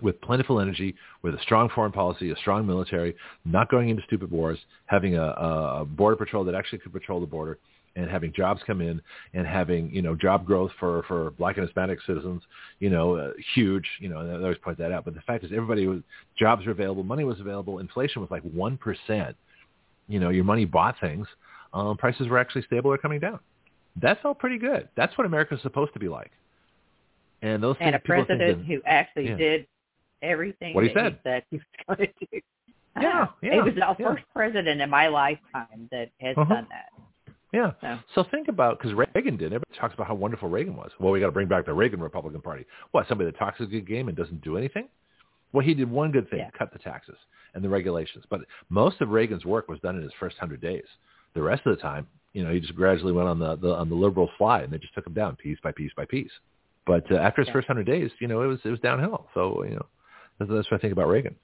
[0.00, 4.30] with plentiful energy, with a strong foreign policy, a strong military, not going into stupid
[4.30, 7.58] wars, having a, a border patrol that actually could patrol the border,
[7.96, 9.02] and having jobs come in,
[9.34, 12.42] and having you know job growth for for Black and Hispanic citizens,
[12.78, 13.86] you know, uh, huge.
[13.98, 15.04] You know, and I always point that out.
[15.04, 16.00] But the fact is, everybody was
[16.38, 19.36] jobs were available, money was available, inflation was like one percent.
[20.06, 21.26] You know, your money bought things.
[21.72, 23.38] Um, prices were actually stable or coming down.
[24.00, 24.88] That felt pretty good.
[24.96, 26.30] That's what America's supposed to be like.
[27.42, 29.36] And those and a things, president who actually yeah.
[29.36, 29.66] did
[30.22, 31.44] everything What he that said.
[31.50, 32.40] he said he was going to do.
[33.00, 33.94] Yeah, Ah, yeah, He was the yeah.
[33.94, 36.52] first president in my lifetime that has Uh-huh.
[36.54, 36.86] done that.
[37.52, 37.72] Yeah.
[37.80, 39.46] So So think about because Reagan did.
[39.52, 40.90] Everybody talks about how wonderful Reagan was.
[41.00, 42.66] Well, we got to bring back the Reagan Republican Party.
[42.90, 43.06] What?
[43.08, 44.88] Somebody that talks a good game and doesn't do anything?
[45.52, 46.50] Well, he did one good thing: Yeah.
[46.58, 47.16] cut the taxes
[47.54, 48.24] and the regulations.
[48.28, 50.84] But most of Reagan's work was done in his first hundred days.
[51.34, 53.88] The rest of the time, you know, he just gradually went on the, the on
[53.88, 56.30] the liberal slide, and they just took him down piece by piece by piece.
[56.86, 57.52] But uh, after his Yeah.
[57.54, 59.26] first hundred days, you know, it was it was downhill.
[59.34, 59.86] So you know,
[60.38, 61.34] that's, that's what I think about Reagan.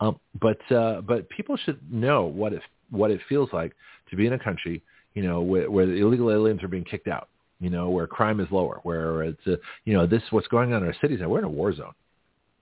[0.00, 3.72] Um, but uh, but people should know what it what it feels like
[4.10, 4.82] to be in a country,
[5.14, 7.28] you know, where, where the illegal aliens are being kicked out,
[7.60, 10.82] you know, where crime is lower, where it's uh, you know this what's going on
[10.82, 11.28] in our cities now.
[11.28, 11.92] We're in a war zone,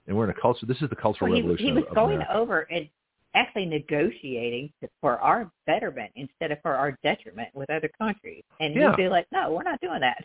[0.06, 0.66] and we're in a culture.
[0.66, 1.66] This is the cultural well, he, revolution.
[1.66, 2.34] he was of, of going America.
[2.34, 2.88] over and
[3.34, 8.42] actually negotiating for our betterment instead of for our detriment with other countries.
[8.60, 8.90] And Yeah.
[8.90, 10.24] he'd be like, no, we're not doing that.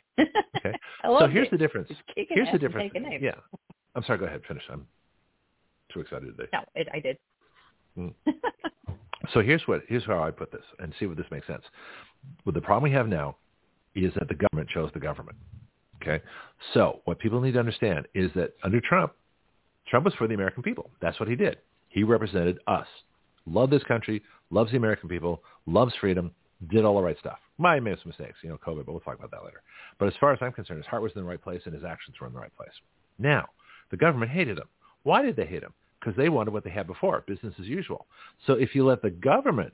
[0.57, 0.73] Okay.
[1.03, 1.51] So here's it.
[1.51, 1.89] the difference.
[2.15, 2.91] Here's the difference.
[3.21, 3.31] Yeah.
[3.95, 4.19] I'm sorry.
[4.19, 4.41] Go ahead.
[4.47, 4.63] Finish.
[4.69, 4.85] I'm
[5.93, 6.49] too excited today.
[6.51, 7.17] No, it, I did.
[7.97, 8.13] Mm.
[9.33, 11.63] So here's what here's how I put this, and see what this makes sense.
[12.45, 13.35] Well, the problem we have now
[13.95, 15.37] is that the government chose the government.
[16.01, 16.23] Okay,
[16.73, 19.13] so what people need to understand is that under Trump,
[19.87, 20.91] Trump was for the American people.
[21.01, 21.57] That's what he did.
[21.98, 22.85] He represented us.
[23.48, 26.30] Loved this country, loves the American people, loves freedom,
[26.69, 27.40] did all the right stuff.
[27.58, 29.64] Might have made some mistakes, you know, COVID, but we'll talk about that later.
[29.98, 31.84] But as far as I'm concerned, his heart was in the right place and his
[31.84, 32.69] actions were in the right place.
[33.17, 33.48] Now,
[33.90, 34.67] the government hated him.
[35.01, 35.74] Why did they hate him?
[36.00, 38.06] Because they wanted what they had before, business as usual.
[38.45, 39.74] So if you let the government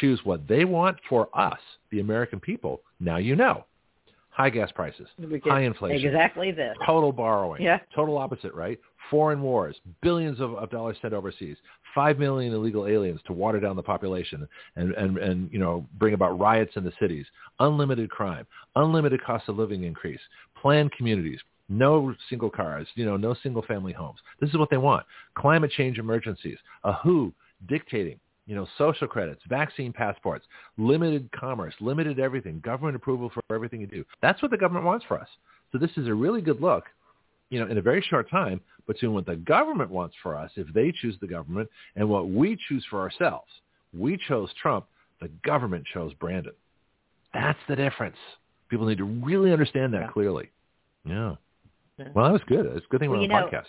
[0.00, 1.60] choose what they want for us,
[1.92, 3.64] the American people, now you know.
[4.30, 5.06] High gas prices,
[5.44, 6.76] high inflation, Exactly this.
[6.84, 7.62] total borrowing.
[7.62, 7.78] Yeah.
[7.94, 8.80] Total opposite, right?
[9.08, 11.56] Foreign wars, billions of, of dollars sent overseas,
[11.94, 14.46] five million illegal aliens to water down the population
[14.76, 17.26] and, and, and, you know, bring about riots in the cities,
[17.58, 18.46] unlimited crime,
[18.76, 20.20] unlimited cost of living increase,
[20.60, 24.18] planned communities, no single cars, you know, no single family homes.
[24.40, 25.06] This is what they want.
[25.34, 27.32] Climate change emergencies, a WHO
[27.68, 30.44] dictating, you know, social credits, vaccine passports,
[30.76, 34.04] limited commerce, limited everything, government approval for everything you do.
[34.20, 35.28] That's what the government wants for us.
[35.70, 36.84] So this is a really good look,
[37.50, 40.66] you know, in a very short time between what the government wants for us if
[40.72, 43.48] they choose the government and what we choose for ourselves.
[43.92, 44.86] We chose Trump.
[45.20, 46.52] The government chose Brandon.
[47.34, 48.16] That's the difference.
[48.68, 50.08] People need to really understand that Yeah.
[50.08, 50.50] clearly.
[51.04, 51.34] Yeah.
[51.98, 52.08] Yeah.
[52.14, 52.66] Well, that was good.
[52.66, 53.66] It's a good thing we're on a know- podcast.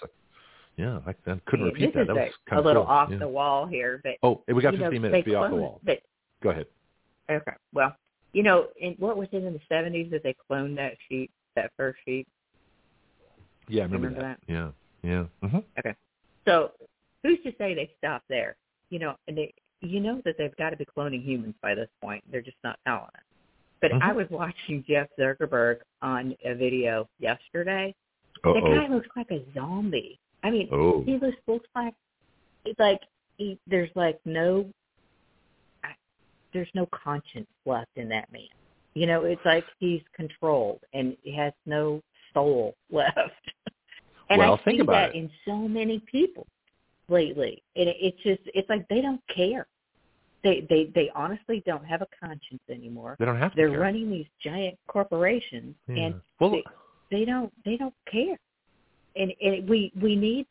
[0.77, 1.13] Yeah, I, I
[1.45, 2.07] couldn't Yeah, repeat that.
[2.07, 2.91] That was a, kind a of a little cool.
[2.93, 5.25] off the wall here, but Oh, we got you know, 15 they minutes.
[5.25, 5.81] Be off the wall.
[5.83, 6.01] They,
[6.41, 6.65] Go ahead.
[7.29, 7.95] okay, well,
[8.33, 11.71] you know, in, what was it in the seventies that they cloned that sheep, that
[11.75, 12.25] first sheet?
[13.71, 14.53] Yeah, I remember, remember that.
[14.53, 14.71] Yeah,
[15.41, 15.47] yeah.
[15.49, 15.95] hmm Okay.
[16.45, 16.71] So
[17.23, 18.55] who's to say they stop there?
[18.89, 21.89] You know, and they, you know that they've got to be cloning humans by this
[22.01, 22.23] point.
[22.31, 23.23] They're just not telling us.
[23.81, 24.01] But Mhm.
[24.01, 27.95] I was watching Jeff Zuckerberg on a video yesterday.
[28.43, 28.75] The Uh-oh.
[28.75, 30.19] guy looks like a zombie.
[30.43, 31.03] I mean, Oh.
[31.03, 31.93] he looks, looks like
[32.65, 33.01] it's like
[33.37, 34.69] he, there's like no
[35.83, 35.95] I-
[36.53, 38.47] there's no conscience left in that man.
[38.93, 42.01] You know, it's like he's controlled and he has no
[42.33, 43.15] soul left.
[44.29, 45.19] and Well, I think see about that it.
[45.19, 46.47] in so many people
[47.09, 47.61] lately.
[47.75, 49.67] And it, it's just it's like they don't care.
[50.43, 53.15] They they they honestly don't have a conscience anymore.
[53.19, 53.79] They don't have to They're care.
[53.79, 56.05] running these giant corporations Yeah.
[56.05, 56.63] and well, they,
[57.11, 58.39] they don't they don't care
[59.15, 60.47] and, and we we need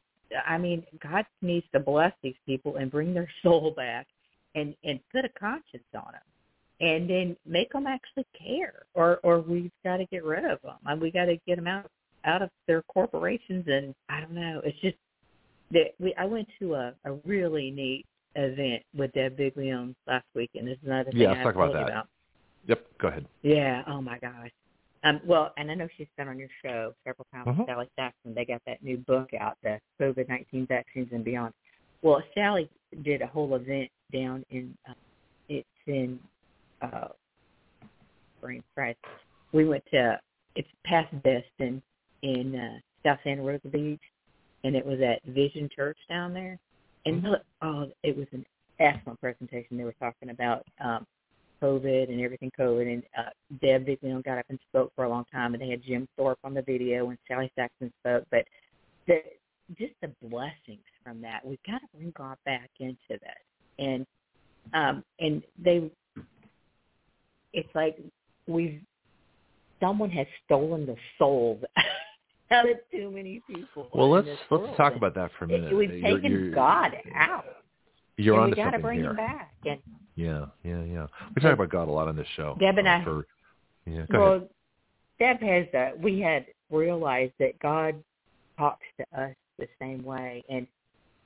[0.47, 4.07] i mean god needs to bless these people and bring their soul back
[4.55, 6.21] and and put a conscience on them
[6.81, 10.77] and then make them actually care, or or we've got to get rid of them,
[10.87, 11.91] and we got to get them out
[12.25, 13.65] out of their corporations.
[13.69, 14.97] And I don't know, it's just
[15.73, 16.15] that we.
[16.17, 20.83] I went to a a really neat event with Deb Biglione last week, and it's
[20.85, 21.89] another thing Yeah, I let's talk about that.
[21.89, 22.09] about.
[22.67, 22.87] Yep.
[22.99, 23.27] Go ahead.
[23.43, 23.83] Yeah.
[23.87, 24.51] Oh my gosh.
[25.03, 27.49] Um, well, and I know she's been on your show several times.
[27.49, 27.67] Mhm.
[27.67, 28.35] Sally Saxon.
[28.35, 31.55] They got that new book out, the COVID nineteen vaccines and beyond.
[32.03, 32.69] Well, Sally
[33.03, 34.77] did a whole event down in.
[34.89, 34.93] Uh,
[35.49, 36.21] it's in.
[36.81, 37.09] Uh,
[38.41, 38.97] brain fried.
[39.53, 40.19] We went to.
[40.57, 41.83] It's past Destin
[42.23, 44.01] in uh, South Santa Rosa Beach,
[44.65, 46.59] and it was at Vision Church down there.
[47.07, 47.31] And Mhm.
[47.31, 48.45] look, oh, it was an
[48.79, 49.77] excellent presentation.
[49.77, 51.07] They were talking about um,
[51.63, 52.93] COVID and everything COVID.
[52.93, 55.83] And uh, Deb Biglione got up and spoke for a long time, and they had
[55.83, 58.25] Jim Thorp on the video, and Sally Saxon spoke.
[58.31, 58.45] But
[59.07, 59.23] the
[59.79, 63.39] just the blessings from that, we've got to bring God back into that.
[63.79, 64.07] And
[64.75, 65.91] um, and they,
[67.53, 67.97] it's like
[68.47, 68.81] we've
[69.81, 71.63] someone has stolen the souls
[72.51, 73.89] out of too many people.
[73.95, 74.77] Well, let's let's world.
[74.77, 75.75] talk about that for a minute.
[75.77, 77.45] We've You're- taken you're- God out.
[78.17, 79.11] You're and onto we got to something bring here.
[79.11, 79.53] him back.
[79.65, 79.79] And
[80.15, 81.07] Yeah, yeah, yeah.
[81.35, 82.55] We talk about God a lot on this show.
[82.61, 83.27] Deb and uh, I- For,
[83.87, 84.49] yeah, go well, ahead.
[85.19, 87.95] Deb has uh, we had realized that God
[88.59, 90.67] talks to us the same way, and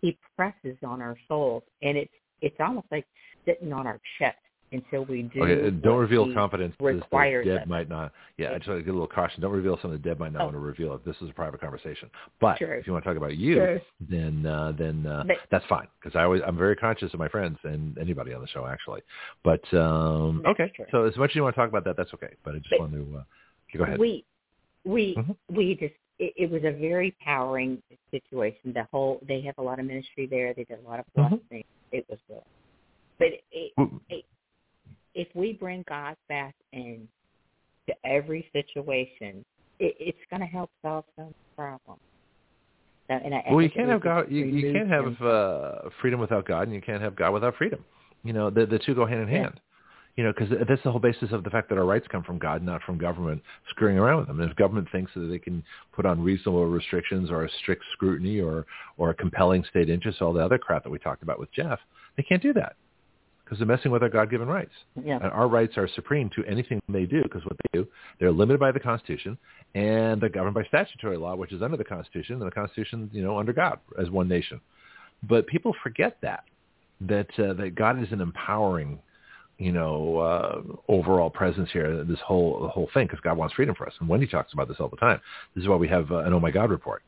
[0.02, 3.06] He presses on our souls, and it's it's almost like
[3.44, 4.36] sitting on our chest
[4.74, 5.42] until we do.
[5.42, 7.66] Okay, uh, don't reveal confidence Deb us.
[7.66, 8.12] might not.
[8.36, 9.40] Yeah, I just want to get a little caution.
[9.40, 10.44] Don't reveal something that Deb might not Oh.
[10.46, 12.10] want to reveal if this is a private conversation.
[12.40, 15.86] But if you want to talk about you, then uh, then uh, But- that's fine
[16.00, 19.00] because I always I'm very conscious of my friends and anybody on the show actually.
[19.42, 20.86] But um, okay, true.
[20.90, 22.34] so as much as you want to talk about that, that's okay.
[22.44, 23.22] But I just But- want to uh,
[23.78, 23.98] go ahead.
[23.98, 24.24] We
[24.84, 25.36] we Mhm.
[25.50, 28.72] we just it, it was a very powering situation.
[28.72, 30.54] The whole they have a lot of ministry there.
[30.54, 31.30] They did a lot of Mhm.
[31.40, 31.64] blessing.
[31.92, 32.42] It was good,
[33.18, 34.00] but it, Well,
[35.14, 37.08] if we bring God back in
[37.88, 39.44] to every situation,
[39.78, 42.00] it, it's going to help solve some problems.
[43.08, 44.30] So, and I, Well, you can't have God.
[44.30, 47.84] You, you can't have uh, freedom without God, and you can't have God without freedom.
[48.22, 49.42] You know, the the two go hand in Yeah.
[49.42, 49.60] hand.
[50.16, 52.38] You know, because that's the whole basis of the fact that our rights come from
[52.38, 54.40] God, not from government screwing around with them.
[54.40, 58.40] And if government thinks that they can put on reasonable restrictions or a strict scrutiny
[58.40, 58.64] or
[58.96, 61.80] or a compelling state interest, all the other crap that we talked about with Jeff,
[62.16, 62.76] they can't do that
[63.44, 64.72] because they're messing with our God-given rights.
[65.02, 65.16] Yeah.
[65.16, 68.58] And our rights are supreme to anything they do because what they do, they're limited
[68.58, 69.36] by the Constitution
[69.74, 73.22] and they're governed by statutory law, which is under the Constitution, and the Constitution, you
[73.22, 74.60] know, under God as one nation.
[75.22, 76.44] But people forget that
[77.00, 78.98] that uh, that God is an empowering,
[79.58, 82.04] you know, uh, overall presence here.
[82.04, 84.76] This whole whole thing because God wants freedom for us, and Wendy talks about this
[84.80, 85.20] all the time.
[85.54, 87.02] This is why we have uh, an Oh My God report.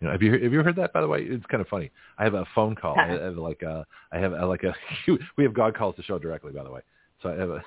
[0.00, 0.92] You know, have you have you heard that?
[0.92, 1.90] By the way, it's kind of funny.
[2.18, 2.96] I have a phone call.
[2.98, 4.74] I have like a, I have uh, like a.
[5.36, 6.52] We have God calls the show directly.
[6.52, 6.80] By the way,
[7.22, 7.62] so I have a.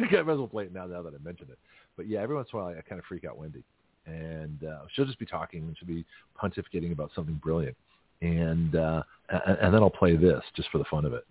[0.00, 0.86] I might as well play it now.
[0.86, 1.58] Now that I mentioned it,
[1.96, 3.62] but yeah, every once in a while I kind of freak out Wendy,
[4.06, 6.04] and uh, she'll just be talking and she'll be
[6.40, 7.76] pontificating about something brilliant,
[8.22, 11.24] and uh, and, and then I'll play this just for the fun of it.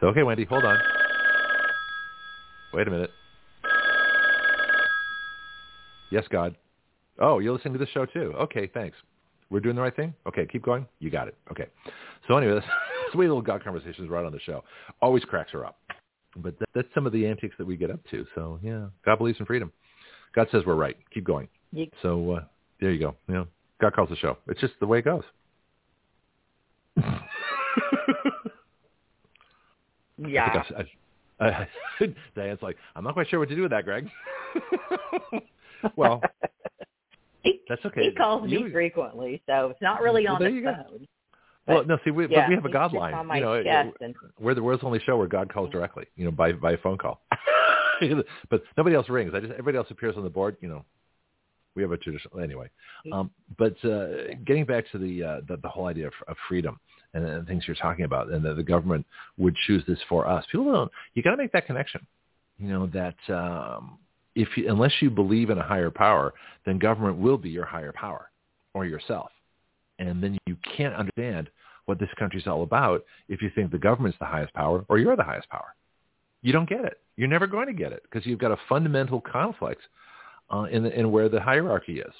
[0.00, 0.78] So okay, Wendy, hold on.
[2.72, 3.10] Wait a minute.
[6.10, 6.56] Yes, God.
[7.22, 8.34] Oh, you're listening to the show too.
[8.36, 8.96] Okay, thanks.
[9.48, 10.12] We're doing the right thing?
[10.26, 10.86] Okay, keep going.
[10.98, 11.36] You got it.
[11.52, 11.66] Okay.
[12.26, 12.66] So anyway, that's
[13.12, 14.64] sweet little God conversations right on the show.
[15.00, 15.78] Always cracks her up.
[16.36, 18.26] But that, that's some of the antics that we get up to.
[18.34, 19.70] So yeah, God believes in freedom.
[20.34, 20.96] God says we're right.
[21.14, 21.48] Keep going.
[22.02, 22.44] So uh,
[22.80, 23.14] there you go.
[23.28, 23.46] You know,
[23.80, 24.36] God calls the show.
[24.48, 25.22] It's just the way it goes.
[30.18, 30.62] yeah.
[31.38, 31.68] I, I, I,
[32.34, 34.08] Diane's like, I'm not quite sure what to do with that, Greg.
[35.96, 36.20] well,
[37.42, 38.02] he, that's okay.
[38.04, 41.08] he calls me You- frequently, so it's not really Well, on the phone.
[41.66, 43.14] Well, no, see, we, yeah, but we have a God line.
[43.36, 43.66] you know, it-
[44.00, 46.98] and we're the world's only show where God calls directly, you know, by by phone
[46.98, 47.20] call.
[48.50, 49.32] but nobody else rings.
[49.34, 50.56] I just everybody else appears on the board.
[50.60, 50.84] You know,
[51.74, 52.68] we have a traditional anyway.
[53.12, 56.78] Um, but uh, getting back to the, uh, the the whole idea of, of freedom
[57.14, 59.06] and, and things you're talking about, and that the government
[59.38, 60.44] would choose this for us.
[60.50, 60.90] People don't.
[61.14, 62.04] You got to make that connection.
[62.58, 63.98] You know that um,
[64.34, 67.92] if you, unless you believe in a higher power, then government will be your higher
[67.92, 68.30] power
[68.74, 69.30] or yourself,
[69.98, 71.50] and then you can't understand
[71.86, 75.16] what this country's all about if you think the government's the highest power or you're
[75.16, 75.74] the highest power.
[76.42, 77.00] You don't get it.
[77.16, 79.82] You're never going to get it because you've got a fundamental conflict
[80.52, 82.12] uh, in, the, in where the hierarchy is.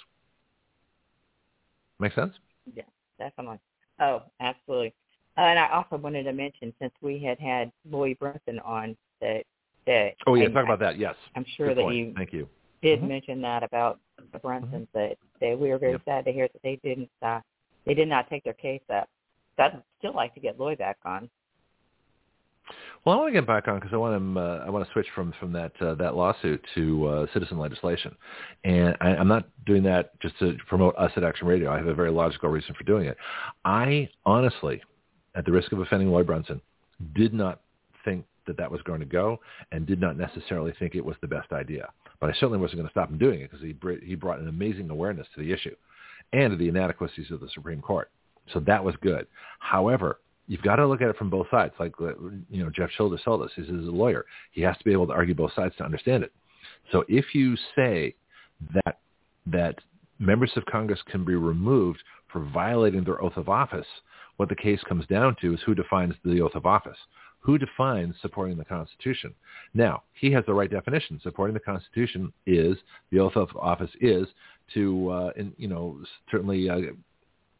[1.98, 2.32] Make sense?
[2.74, 2.82] Yeah,
[3.18, 3.58] definitely.
[4.00, 4.94] Oh, absolutely.
[5.38, 9.44] Uh, and I also wanted to mention, since we had had Lloyd Brunson on, that
[10.26, 10.98] Oh yeah, talk about that.
[10.98, 11.14] Yes.
[11.34, 11.96] I'm sure Good that point.
[11.96, 12.48] you Thank you.
[12.82, 13.08] did Mhm.
[13.08, 14.00] mention that about
[14.32, 16.02] the Brunsons that that we were very Yep.
[16.04, 17.40] sad to hear that they didn't uh,
[17.84, 19.08] they did not take their case up.
[19.56, 21.28] So I'd still like to get Lloyd back on.
[23.04, 24.92] Well, I want to get back on because I want to uh, I want to
[24.92, 28.14] switch from from that uh, that lawsuit to uh, citizen legislation,
[28.62, 31.72] and I, I'm not doing that just to promote us at Action Radio.
[31.72, 33.16] I have a very logical reason for doing it.
[33.64, 34.80] I honestly,
[35.34, 36.60] at the risk of offending Lloyd Brunson,
[37.14, 37.60] did not
[38.04, 39.40] think that that was going to go,
[39.70, 41.90] and did not necessarily think it was the best idea.
[42.20, 44.48] But I certainly wasn't going to stop him doing it because he he brought an
[44.48, 45.74] amazing awareness to the issue,
[46.32, 48.10] and to the inadequacies of the Supreme Court.
[48.52, 49.26] So that was good.
[49.60, 51.74] However, you've got to look at it from both sides.
[51.78, 52.14] Like uh,
[52.50, 54.24] you know, Jeff Childers told us, he's a lawyer.
[54.52, 56.32] He has to be able to argue both sides to understand it.
[56.90, 58.14] So if you say
[58.74, 58.98] that
[59.46, 59.78] that
[60.18, 63.86] members of Congress can be removed for violating their oath of office,
[64.36, 66.96] what the case comes down to is who defines the oath of office.
[67.42, 69.34] Who defines supporting the Constitution?
[69.74, 71.20] Now, he has the right definition.
[71.22, 72.76] Supporting the Constitution is,
[73.10, 74.26] the oath of office is
[74.74, 75.98] to, uh, in, you know,
[76.30, 76.78] certainly uh,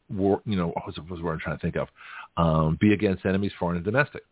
[0.09, 1.89] war, you know, what was, what was what I'm trying to think of?
[2.37, 4.23] Um, be against enemies, foreign and domestic.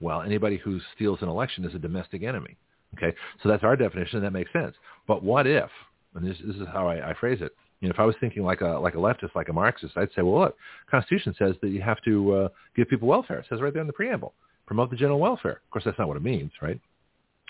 [0.00, 2.56] Well, anybody who steals an election is a domestic enemy.
[2.96, 4.74] Okay, so that's our definition, and that makes sense.
[5.08, 5.70] But what if,
[6.14, 8.44] and this, this is how I, I phrase it, you know, if I was thinking
[8.44, 10.56] like a like a leftist, like a Marxist, I'd say, well, look,
[10.88, 13.40] Constitution says that you have to uh, give people welfare.
[13.40, 14.34] It says right there in the preamble,
[14.72, 15.60] promote the general welfare.
[15.66, 16.80] Of course, that's not what it means, right?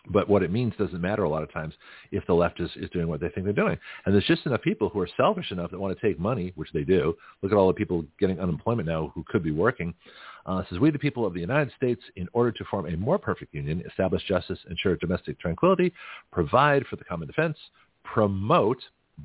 [0.08, 1.72] But what it means doesn't matter a lot of times
[2.10, 3.78] if the left is, is doing what they think they're doing.
[4.04, 6.72] And there's just enough people who are selfish enough that want to take money, which
[6.72, 7.16] they do.
[7.40, 9.94] Look at all the people getting unemployment now who could be working.
[10.46, 13.20] Uh, says, we the people of the United States, in order to form a more
[13.20, 15.92] perfect union, establish justice, ensure domestic tranquility,
[16.32, 17.56] provide for the common defense,
[18.02, 18.78] promote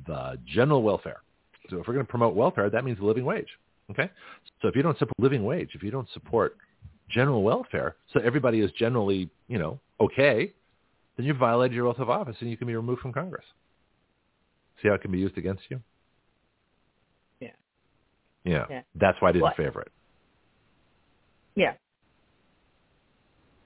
[0.06, 1.22] the general welfare.
[1.68, 3.48] So if we're going to promote welfare, that means a living wage.
[3.90, 4.08] Okay?
[4.62, 6.56] So if you don't support living wage, if you don't support
[7.08, 10.52] general welfare, so everybody is generally, you know, okay,
[11.16, 13.44] then you violated your oath of office and you can be removed from Congress.
[14.82, 15.80] See how it can be used against you?
[17.40, 17.48] Yeah.
[18.44, 18.66] Yeah.
[18.70, 18.82] yeah.
[18.94, 19.56] That's why I didn't what?
[19.56, 19.92] favor it.
[21.56, 21.72] Yeah.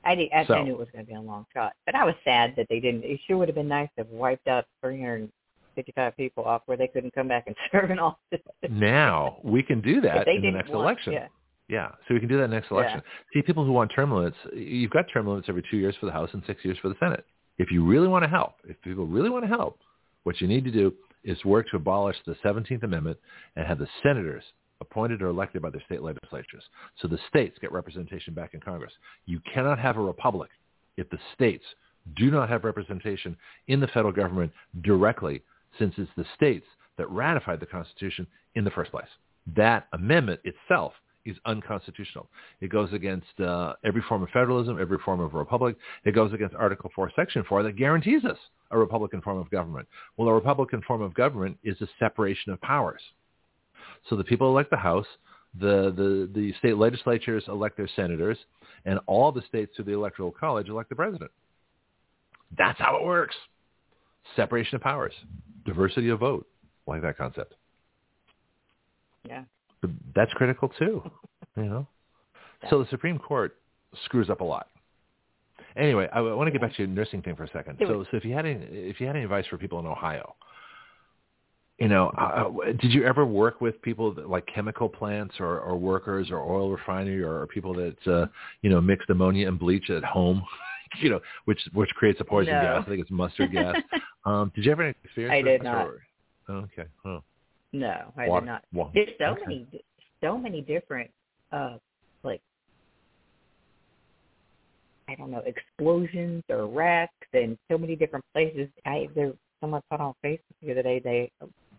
[0.04, 1.94] I, did, I, so, I knew it was going to be a long shot, but
[1.94, 3.04] I was sad that they didn't.
[3.04, 6.88] It sure would have been nice to have wiped out 355 people off where they
[6.88, 8.40] couldn't come back and serve in office.
[8.68, 11.12] now we can do that in the next want, election.
[11.12, 11.28] Yeah.
[11.72, 13.00] Yeah, so we can do that next election.
[13.02, 13.40] Yeah.
[13.40, 16.12] See, people who want term limits, you've got term limits every two years for the
[16.12, 17.24] House and six years for the Senate.
[17.56, 19.78] If you really want to help, if people really want to help,
[20.24, 20.92] what you need to do
[21.24, 23.16] is work to abolish the 17th Amendment
[23.56, 24.44] and have the senators
[24.82, 26.62] appointed or elected by their state legislatures.
[27.00, 28.92] So the states get representation back in Congress.
[29.24, 30.50] You cannot have a republic
[30.98, 31.64] if the states
[32.16, 33.34] do not have representation
[33.68, 34.52] in the federal government
[34.82, 35.40] directly
[35.78, 36.66] since it's the states
[36.98, 38.26] that ratified the Constitution
[38.56, 39.08] in the first place.
[39.56, 40.92] That amendment itself
[41.24, 42.28] is unconstitutional.
[42.60, 45.76] It goes against uh, every form of federalism, every form of a republic.
[46.04, 48.38] It goes against Article 4, Section 4 that guarantees us
[48.70, 49.86] a Republican form of government.
[50.16, 53.00] Well, a Republican form of government is a separation of powers.
[54.08, 55.06] So the people elect the House,
[55.58, 58.38] the, the, the state legislatures elect their senators,
[58.84, 61.30] and all the states through the Electoral College elect the president.
[62.56, 63.36] That's how it works.
[64.36, 65.14] Separation of powers,
[65.64, 66.46] diversity of vote.
[66.86, 67.54] Like that concept.
[69.28, 69.44] Yeah
[70.14, 71.02] that's critical too.
[71.54, 71.86] You know,
[72.70, 73.58] so the Supreme Court
[74.06, 74.68] screws up a lot.
[75.76, 77.76] Anyway, I want to get back to your nursing thing for a second.
[77.78, 80.34] So, so if you had any, if you had any advice for people in Ohio,
[81.78, 85.58] you know, uh, uh, did you ever work with people that, like chemical plants or,
[85.60, 88.26] or workers or oil refinery or, or people that uh,
[88.60, 90.42] you know mixed ammonia and bleach at home?
[91.00, 92.62] you know, which which creates a poison no.
[92.62, 92.84] gas.
[92.86, 93.76] I think it's mustard gas.
[94.24, 95.34] um, did you ever experience?
[95.34, 95.86] I did not.
[95.86, 96.02] Or,
[96.50, 96.84] okay.
[97.04, 97.22] Oh.
[97.72, 98.64] No, I did not.
[98.94, 99.42] There's so okay.
[99.46, 99.66] many,
[100.22, 101.10] so many different,
[101.52, 101.76] uh,
[102.22, 102.42] like,
[105.08, 108.68] I don't know, explosions or wrecks, and so many different places.
[108.84, 111.00] I there someone put on Facebook the other day.
[111.02, 111.30] They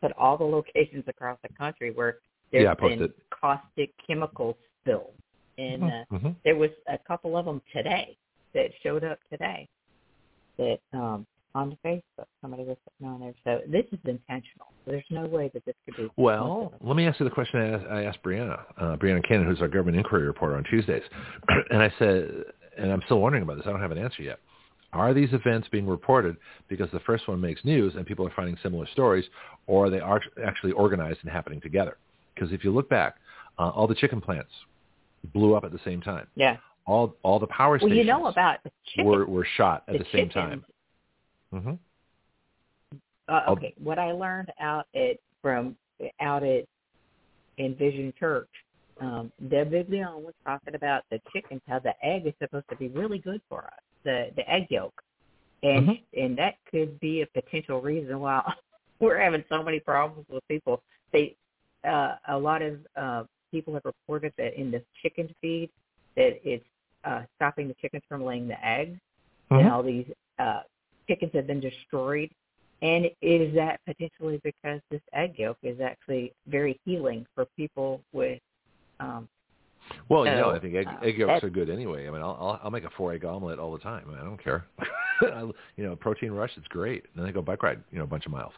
[0.01, 2.17] put all the locations across the country where
[2.51, 5.13] there's yeah, been caustic chemical spills,
[5.57, 6.15] and mm-hmm.
[6.15, 6.29] uh, mm-hmm.
[6.43, 8.17] there was a couple of them today
[8.53, 9.67] that showed up today
[10.57, 11.25] that um
[11.55, 12.25] on Facebook.
[12.41, 13.33] Somebody was putting on there.
[13.43, 14.67] So this is intentional.
[14.85, 16.09] There's no way that this could be.
[16.17, 19.47] Well, let me ask you the question I asked, I asked Brianna, uh, Brianna Cannon,
[19.47, 21.03] who's our government inquiry reporter on Tuesdays,
[21.69, 22.29] and I said,
[22.77, 23.65] and I'm still wondering about this.
[23.67, 24.39] I don't have an answer yet.
[24.93, 26.37] Are these events being reported
[26.69, 29.25] because the first one makes news and people are finding similar stories,
[29.65, 31.97] or are they are actually organized and happening together?
[32.33, 33.15] Because if you look back,
[33.57, 34.51] uh, all the chicken plants
[35.33, 36.27] blew up at the same time.
[36.35, 36.57] Yeah.
[36.85, 39.99] All all the power stations well, you know about chicken, were were shot at the,
[39.99, 40.65] the same time.
[41.53, 41.73] Mm-hmm.
[43.29, 45.75] Uh, okay, what I learned out at from
[46.19, 46.65] out at
[47.57, 48.49] Envision Church,
[48.99, 52.89] um, Deb Viglione was talking about the chickens, how the egg is supposed to be
[52.89, 54.93] really good for us, the the egg yolk,
[55.61, 56.19] and mm-hmm.
[56.19, 58.41] and that could be a potential reason why
[58.99, 60.81] we're having so many problems with people.
[61.11, 61.35] They
[61.87, 65.69] uh, a lot of uh, people have reported that in the chicken feed
[66.15, 66.65] that it's
[67.05, 68.99] uh, stopping the chickens from laying the eggs,
[69.51, 69.59] Mhm.
[69.59, 70.07] and all these
[70.39, 70.61] uh,
[71.07, 72.29] chickens have been destroyed.
[72.81, 78.39] And is that potentially because this egg yolk is actually very healing for people with
[78.99, 79.29] um,
[80.09, 82.07] Well, you know, I think egg, uh, egg yolks are good anyway.
[82.07, 84.05] I mean, I'll I'll, I'll make a four egg omelet all the time.
[84.19, 84.65] I, don't care.
[85.21, 87.05] I, you know, protein rush, it's great.
[87.13, 88.51] And then I go bike ride, you know, a bunch of miles.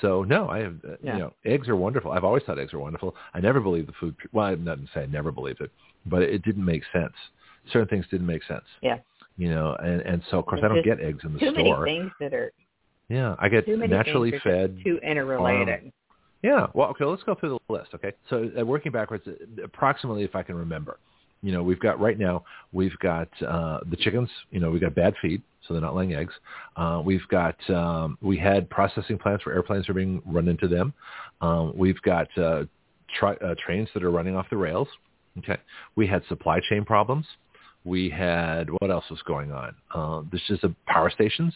[0.00, 1.12] So no, I have, uh, Yeah.
[1.14, 2.12] you know, eggs are wonderful.
[2.12, 3.14] I've always thought eggs are wonderful.
[3.34, 4.16] I never believed the food.
[4.32, 5.70] Well, I'm not to say I never believed it,
[6.06, 7.12] but it didn't make sense.
[7.72, 8.64] Certain things didn't make sense.
[8.80, 8.98] yeah
[9.38, 11.80] You know, and and so of course I don't get eggs in the too store.
[11.80, 12.52] many things that are
[13.08, 15.92] Yeah, I get too naturally fed too interrelated.
[16.42, 16.66] yeah.
[16.74, 17.04] Well, okay.
[17.04, 17.90] Let's go through the list.
[17.94, 18.12] Okay.
[18.30, 20.98] So uh, working backwards, uh, approximately, if I can remember,
[21.42, 24.30] you know, we've got right now, we've got uh, the chickens.
[24.50, 26.32] You know, we've got bad feed, so they're not laying eggs.
[26.76, 30.94] Uh, we've got um, we had processing plants where airplanes are being run into them.
[31.42, 32.64] Um, we've got uh,
[33.18, 34.88] tri- uh, trains that are running off the rails.
[35.38, 35.58] Okay.
[35.94, 37.26] We had supply chain problems.
[37.86, 39.74] We had what else was going on?
[39.94, 41.54] Uh, there's just power stations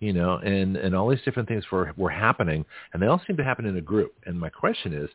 [0.00, 3.36] you know, and, and all these different things were, were happening, and they all seem
[3.36, 4.14] to happen in a group.
[4.26, 5.10] And my question is,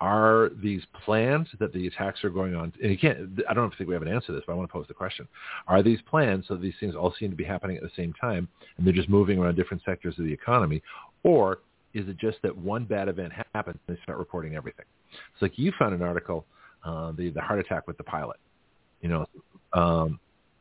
[0.00, 4.02] are these plans that the attacks are going on, and I don't think we have
[4.02, 5.28] an answer to this, but I want to pose the question.
[5.68, 8.48] Are these plans so these things all seem to be happening at the same time,
[8.76, 10.82] and they're just moving around different sectors of the economy,
[11.22, 11.60] or
[11.94, 14.86] is it just that one bad event happens and they start reporting everything?
[15.12, 16.46] It's like you found an article,
[16.84, 18.38] uh, the, the heart attack with the pilot,
[19.02, 19.26] you know,
[19.74, 20.18] um,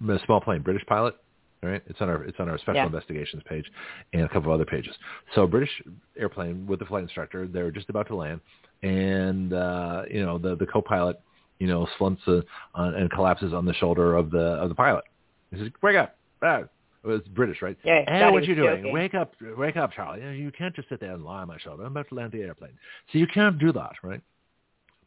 [0.08, 1.16] a small plane, British pilot,
[1.64, 2.86] all right, it's on our it's on our special Yeah.
[2.88, 3.66] investigations page
[4.14, 4.96] and a couple of other pages.
[5.36, 5.70] So British
[6.18, 8.42] airplane with the flight instructor, they were just about to land,
[8.82, 11.20] and uh, you know the the co-pilot,
[11.60, 12.42] you know, slumps uh,
[12.74, 15.04] on, and collapses on the shoulder of the of the pilot.
[15.52, 16.64] He says, "Wake up!" Ah.
[17.04, 17.78] was British, right?
[17.84, 18.78] Yeah, Hey, what you doing?
[18.78, 18.94] joking.
[18.94, 20.20] Wake up, wake up, Charlie.
[20.22, 21.84] You, know, you can't just sit there and lie on my shoulder.
[21.84, 22.74] I'm about to land the airplane.
[23.12, 24.22] So you can't do that, right?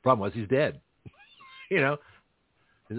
[0.04, 0.80] Problem was he's dead.
[1.70, 1.96] you know,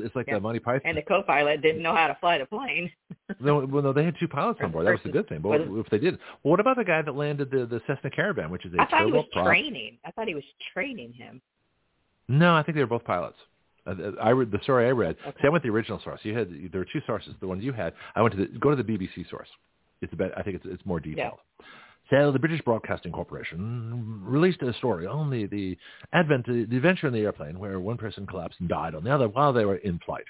[0.03, 0.35] it's like Yeah.
[0.35, 0.81] the Monty Python.
[0.85, 2.91] And the co-pilot didn't know how to fly the plane.
[3.39, 4.85] No, well, no, they had two pilots on board.
[4.85, 5.39] That was the good thing.
[5.41, 8.49] But if they did, well, what about the guy that landed the the Cessna Caravan,
[8.51, 9.45] which is a I thought he was turboprop?
[9.45, 9.97] training.
[10.05, 10.43] I thought he was
[10.73, 11.41] training him.
[12.27, 13.37] No, I think they were both pilots.
[13.87, 15.15] Uh, I read the story I read.
[15.27, 15.37] Okay.
[15.41, 16.19] See, I went the original source.
[16.23, 17.33] You had there were two sources.
[17.39, 19.49] The ones you had, I went to the, go to the BBC source.
[20.01, 21.39] It's a bit, I think it's it's more detailed.
[22.09, 25.77] So the British Broadcasting Corporation released a story on the the
[26.13, 29.27] advent the adventure in the airplane where one person collapsed and died on the other
[29.27, 30.25] while they were in flight.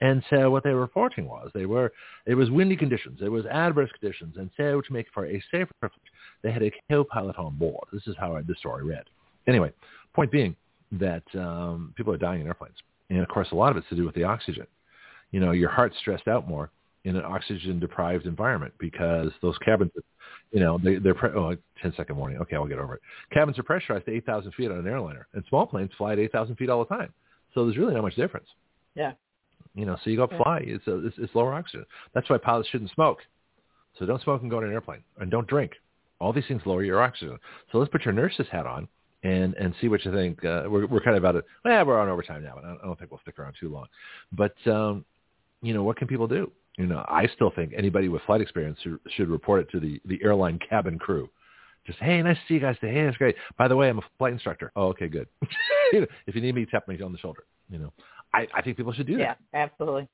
[0.00, 1.92] And so what they were reporting was they were
[2.26, 5.72] it was windy conditions, it was adverse conditions, and so to make for a safer
[5.78, 5.92] flight,
[6.42, 7.84] they had a co-pilot on board.
[7.92, 9.04] This is how the story read.
[9.46, 9.72] Anyway,
[10.14, 10.56] point being
[10.92, 12.76] that um, people are dying in airplanes,
[13.10, 14.66] and of course a lot of it's to do with the oxygen.
[15.30, 16.70] You know, your heart's stressed out more
[17.04, 19.90] in an oxygen deprived environment because those cabins,
[20.52, 22.38] you know, they, they're pre- oh, 10 second warning.
[22.38, 23.00] Okay, I'll get over it.
[23.32, 26.56] Cabins are pressurized to 8,000 feet on an airliner, and small planes fly at 8,000
[26.56, 27.12] feet all the time.
[27.54, 28.46] So there's really not much difference.
[28.94, 29.12] Yeah.
[29.74, 30.36] You know, so you go Yeah.
[30.42, 30.58] fly.
[30.64, 31.86] It's, a, it's it's lower oxygen.
[32.14, 33.18] That's why pilots shouldn't smoke.
[33.98, 35.72] So don't smoke and go on an airplane, and don't drink.
[36.20, 37.38] All these things lower your oxygen.
[37.72, 38.86] So let's put your nurse's hat on
[39.24, 40.44] and and see what you think.
[40.44, 42.80] Uh, we're we're kind of out of yeah, we're on overtime now, and I don't,
[42.82, 43.86] I don't think we'll stick around too long.
[44.32, 45.04] But um,
[45.62, 46.50] you know, what can people do?
[46.78, 50.00] You know, I still think anybody with flight experience should, should report it to the
[50.06, 51.28] the airline cabin crew.
[51.86, 52.76] Just hey, nice to see you guys.
[52.80, 52.94] today.
[52.94, 53.34] Hey, that's great.
[53.58, 54.72] By the way, I'm a flight instructor.
[54.76, 55.26] Oh, okay, good.
[55.92, 57.44] You know, if you need me, tap me on the shoulder.
[57.68, 57.92] You know,
[58.32, 59.38] I I think people should do Yeah, that.
[59.52, 60.08] Yeah, absolutely.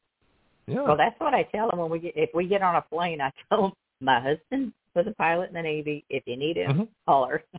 [0.66, 0.82] Yeah.
[0.82, 3.20] Well, that's what I tell them when we get if we get on a plane.
[3.20, 6.04] I tell them my husband was a pilot in the Navy.
[6.10, 6.88] If you need him, Mhm.
[7.06, 7.44] holler.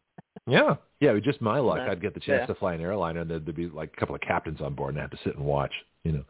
[0.47, 1.11] Yeah, yeah.
[1.11, 2.45] With just my luck, But, I'd get the chance yeah.
[2.47, 4.97] to fly an airliner, and there'd be like a couple of captains on board, and
[4.99, 5.73] I have to sit and watch.
[6.03, 6.23] You know,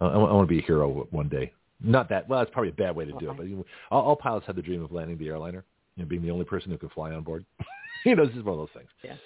[0.00, 1.52] uh, I, want to be a hero one day.
[1.84, 2.28] Not that.
[2.28, 4.46] Well, it's probably a bad way to do it, but you know, all, all pilots
[4.46, 5.64] have the dream of landing the airliner,
[5.96, 7.44] you know, being the only person who can fly on board.
[8.04, 8.88] you know, this is one of those things.
[9.02, 9.16] Yeah.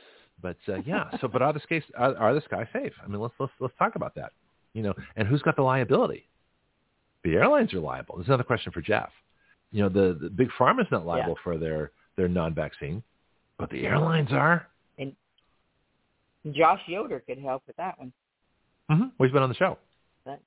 [0.42, 1.04] But uh, yeah.
[1.20, 2.92] So, but are the skies are, are the skies safe?
[3.02, 4.32] I mean, let's let's let's talk about that.
[4.74, 6.28] You know, and who's got the liability?
[7.24, 8.16] The airlines are liable.
[8.16, 9.10] There's another question for Jeff.
[9.72, 13.02] You know, the, the big pharma's not liable for their their non-vaccine,
[13.58, 14.66] but the airlines are.
[14.98, 15.14] And
[16.52, 18.12] Josh Yoder could help with that one.
[18.90, 19.02] Mm-hmm.
[19.18, 19.78] Well, he's been on the show.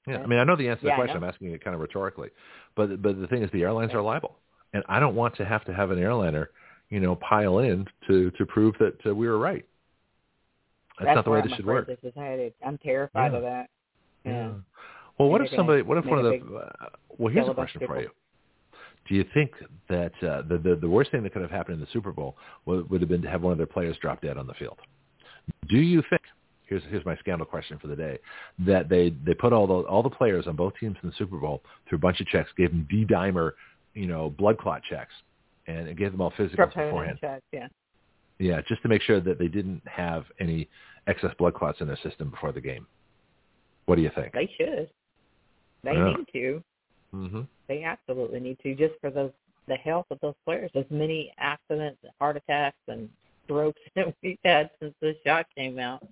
[0.08, 1.18] Yeah, I mean, I know the answer to Yeah, the question.
[1.18, 2.30] I'm asking it kind of rhetorically,
[2.76, 4.38] but but the thing is, the airlines are liable,
[4.74, 6.50] and I don't want to have to have an airliner,
[6.90, 9.66] you know, pile in to to prove that uh, we were right.
[11.00, 11.90] That's, that's not the way I'm this should work.
[12.66, 13.38] I'm terrified Yeah.
[13.38, 13.70] of that.
[14.26, 14.52] Yeah.
[15.18, 15.82] Well, what if somebody?
[15.82, 16.38] What if one of the?
[16.38, 18.10] Uh, well, here's a kill a bunch question for you.
[19.08, 19.52] Do you think
[19.90, 22.38] that uh, the, the the worst thing that could have happened in the Super Bowl
[22.66, 24.78] would, would have been to have one of their players drop dead on the field?
[25.70, 26.22] Do you think?
[26.72, 28.18] Here's here's my scandal question for the day:
[28.60, 31.36] that they they put all the all the players on both teams in the Super
[31.36, 33.52] Bowl through a bunch of checks, gave them D dimer,
[33.94, 35.12] you know, blood clot checks,
[35.68, 37.18] and it gave them all Troponin beforehand.
[37.20, 37.68] check, yeah.
[38.40, 40.70] Yeah, just to make sure that they didn't have any
[41.08, 42.88] excess blood clots in their system before the game.
[43.88, 44.32] What do you think?
[44.32, 44.90] They should.
[45.84, 46.14] They Yeah.
[46.16, 46.64] need to.
[47.12, 49.34] hmm They absolutely need to, just for those
[49.68, 50.72] the health of those players.
[50.74, 53.10] As many accidents, heart attacks, and
[53.44, 56.08] strokes that we've had since this shot came out.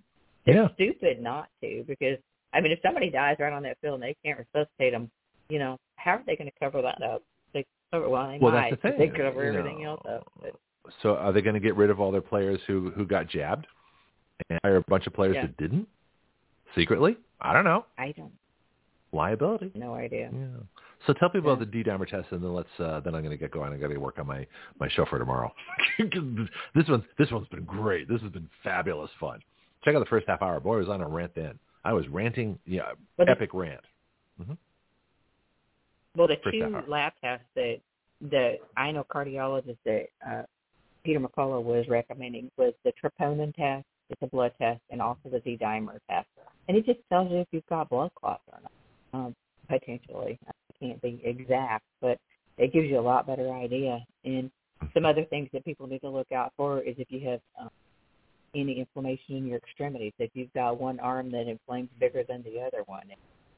[0.50, 0.74] It's Yeah.
[0.74, 2.18] stupid not to, because
[2.54, 5.10] I mean, if somebody dies right on that field and they can't resuscitate them,
[5.50, 7.22] you know, how are they going to cover that up?
[7.54, 8.70] They cover well, they Well, might.
[8.72, 8.98] that's the thing.
[9.00, 9.92] They cover you everything know.
[9.92, 10.28] else up.
[10.42, 10.56] But
[11.02, 13.68] So are they going to get rid of all their players who who got jabbed
[14.50, 15.44] and hire a bunch of players Yeah.
[15.44, 15.88] that didn't
[16.76, 17.18] secretly?
[17.42, 17.86] I don't know.
[17.98, 18.34] I don't
[19.12, 19.72] Liability.
[19.74, 20.30] no idea.
[20.32, 20.48] Yeah.
[21.08, 21.54] So tell people Yeah.
[21.54, 23.74] about the D dimer test, and then let's uh, then I'm going to get going.
[23.74, 24.46] I got to work on my
[24.80, 25.52] my show for tomorrow.
[26.00, 28.08] this one's this one's been great.
[28.08, 29.40] This has been fabulous fun.
[29.84, 30.60] Check out the first half hour.
[30.60, 31.58] Boy, I was on a rant then.
[31.84, 33.82] I was ranting, yeah, But the- epic rant.
[36.16, 37.78] Well, the First two lab tests that
[38.22, 40.44] that I know cardiologist that uh,
[41.04, 45.40] Peter McCullough was recommending was the troponin test, it's a blood test, and also the
[45.40, 46.28] D-dimer test.
[46.68, 48.72] And it just tells you if you've got blood clots or not,
[49.14, 49.36] um,
[49.70, 50.38] potentially.
[50.48, 52.18] I can't be exact, but
[52.58, 54.04] it gives you a lot better idea.
[54.26, 54.52] And
[54.94, 57.70] some other things that people need to look out for is if you have um,
[58.56, 60.14] any inflammation in your extremities.
[60.20, 63.04] If you've got one arm that inflames bigger than the other one,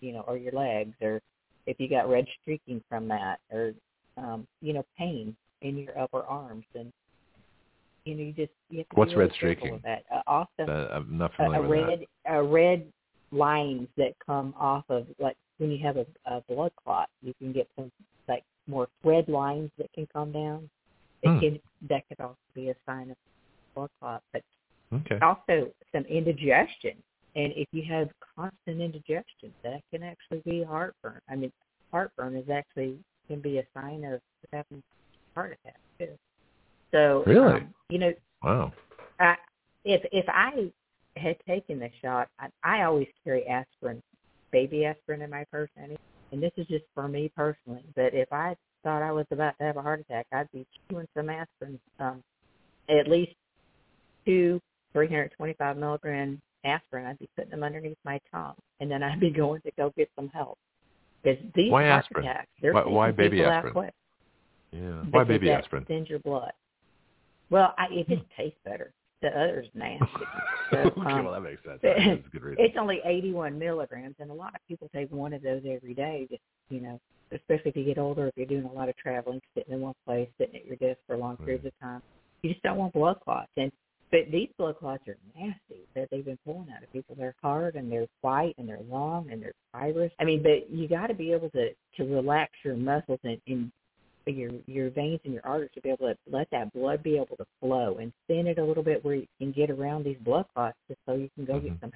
[0.01, 1.21] you know, or your legs, or
[1.67, 3.73] if you got red streaking from that, or
[4.17, 6.91] um, you know, pain in your upper arms, and
[8.05, 9.73] you know, you just you have to What's really red streaking?
[9.73, 10.03] With that.
[10.13, 12.91] Uh, also, Uh, I'm not a, familiar a with red a red
[13.31, 17.53] lines that come off of like when you have a, a blood clot, you can
[17.53, 17.91] get some
[18.27, 20.69] like more red lines that can come down.
[21.23, 21.39] It Hmm.
[21.39, 23.17] can that could also be a sign of
[23.75, 24.60] blood clot, but that.
[24.93, 25.19] Okay.
[25.21, 26.93] also some indigestion.
[27.35, 31.19] And if you have constant indigestion, that can actually be heartburn.
[31.29, 31.51] I mean,
[31.91, 32.97] heartburn is actually
[33.27, 34.19] can be a sign of
[34.51, 34.83] having
[35.35, 36.09] heart attack too.
[36.91, 37.53] So Really?
[37.53, 38.13] um, you know,
[38.43, 38.73] Wow.
[39.19, 39.35] I,
[39.85, 40.71] if if I
[41.17, 44.01] had taken the shot, I, I always carry aspirin,
[44.51, 45.69] baby aspirin in my purse.
[45.77, 47.83] And this is just for me personally.
[47.95, 51.07] But if I thought I was about to have a heart attack, I'd be chewing
[51.15, 52.21] some aspirin, um,
[52.89, 53.33] at least
[54.25, 54.59] two
[54.93, 57.05] 325 milligram aspirin.
[57.05, 60.09] I'd be putting them underneath my tongue, and then I'd be going to go get
[60.15, 60.57] some help.
[61.23, 62.25] Because these Why aspirin?
[62.25, 63.73] attacks, they're Why- why baby aspirin?
[63.73, 63.93] quick
[64.71, 65.03] Yeah.
[65.11, 65.85] Why baby that aspirin?
[65.85, 66.51] Thins your blood.
[67.49, 68.91] Well, I, it just tastes better.
[69.21, 70.05] The other's nasty.
[70.71, 71.79] So, okay, um, well that makes sense.
[71.83, 72.63] That's a good reason.
[72.63, 76.27] it's only 81 milligrams, and a lot of people take one of those every day.
[76.29, 76.97] Just you know,
[77.33, 79.95] especially if you get older, if you're doing a lot of traveling, sitting in one
[80.05, 82.01] place, sitting at your desk for long periods of time,
[82.41, 83.49] you just don't want blood clots.
[83.57, 83.69] And
[84.11, 87.15] but these blood clots are nasty that they've been pulling out of people.
[87.17, 90.11] They're hard and they're white and they're long and they're fibrous.
[90.19, 93.71] I mean, but you got to be able to to relax your muscles and, and
[94.27, 97.35] your your veins and your arteries to be able to let that blood be able
[97.37, 100.45] to flow and thin it a little bit where you can get around these blood
[100.53, 101.63] clots just so you can go Mhm.
[101.63, 101.91] get some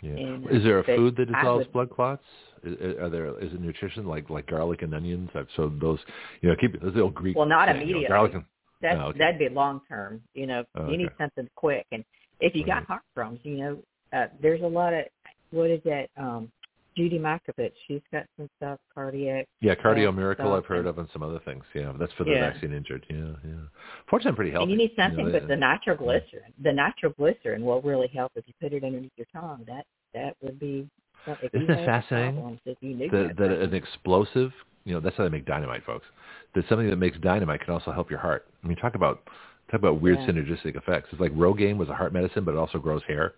[0.00, 0.10] Yeah.
[0.16, 2.24] and, Is there a food that dissolves would- blood clots?
[2.64, 3.26] Is, are there?
[3.40, 5.28] Is it nutrition like like garlic and onions?
[5.34, 5.98] I've so those
[6.40, 7.36] you know keep those old Greek.
[7.36, 8.08] Well, not saying, you know, immediately.
[8.08, 8.44] garlic and
[8.82, 9.18] That's Oh, okay.
[9.18, 10.20] that'd be long term.
[10.34, 11.86] You know, Oh, you need something quick.
[11.92, 12.04] And
[12.40, 13.78] if you got heart problems, you know,
[14.12, 15.04] uh, there's a lot of
[15.50, 16.08] what is that?
[16.16, 16.50] Um,
[16.94, 17.72] Judy Mikovits.
[17.88, 19.46] She's got some stuff cardiac.
[19.62, 21.64] yeah, cardio miracle so- I've heard of and some other things.
[21.74, 22.50] Yeah, that's for the Yeah.
[22.50, 23.06] vaccine injured.
[23.08, 23.54] Yeah, yeah.
[24.10, 24.64] Fortunately, I'm pretty healthy.
[24.64, 26.52] And you need something, know, but the that- nitroglycerin.
[26.60, 29.64] The nitroglycerin will really help if you put it underneath your tongue.
[29.66, 30.86] That that would be.
[31.26, 34.52] Isn't you it fascinating Problems, you that, that, that an explosive,
[34.84, 36.04] you know, that's how they make dynamite, folks.
[36.54, 38.46] That something that makes dynamite can also help your heart.
[38.62, 39.22] I mean, talk about
[39.70, 40.26] talk about weird Yeah.
[40.26, 41.08] synergistic effects.
[41.12, 43.34] It's like Rogaine was a heart medicine, but it also grows hair.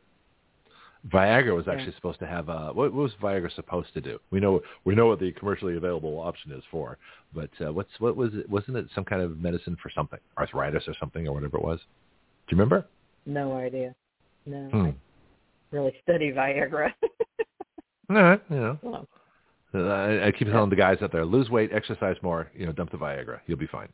[1.08, 1.74] Viagra was Yeah.
[1.74, 4.18] actually supposed to have uh what, what was Viagra supposed to do?
[4.30, 6.98] We know we know what the commercially available option is for,
[7.34, 8.48] but uh, what's what was it?
[8.48, 11.78] Wasn't it some kind of medicine for something, arthritis or something, or whatever it was?
[11.78, 12.86] Do you remember?
[13.26, 13.94] No idea.
[14.46, 14.86] No, Hmm.
[14.86, 14.94] I
[15.70, 16.92] really study Viagra.
[18.10, 19.08] No, you know, well,
[19.74, 22.90] I, I keep telling the guys out there, lose weight, exercise more, you know, dump
[22.90, 23.40] the Viagra.
[23.46, 23.88] You'll be fine.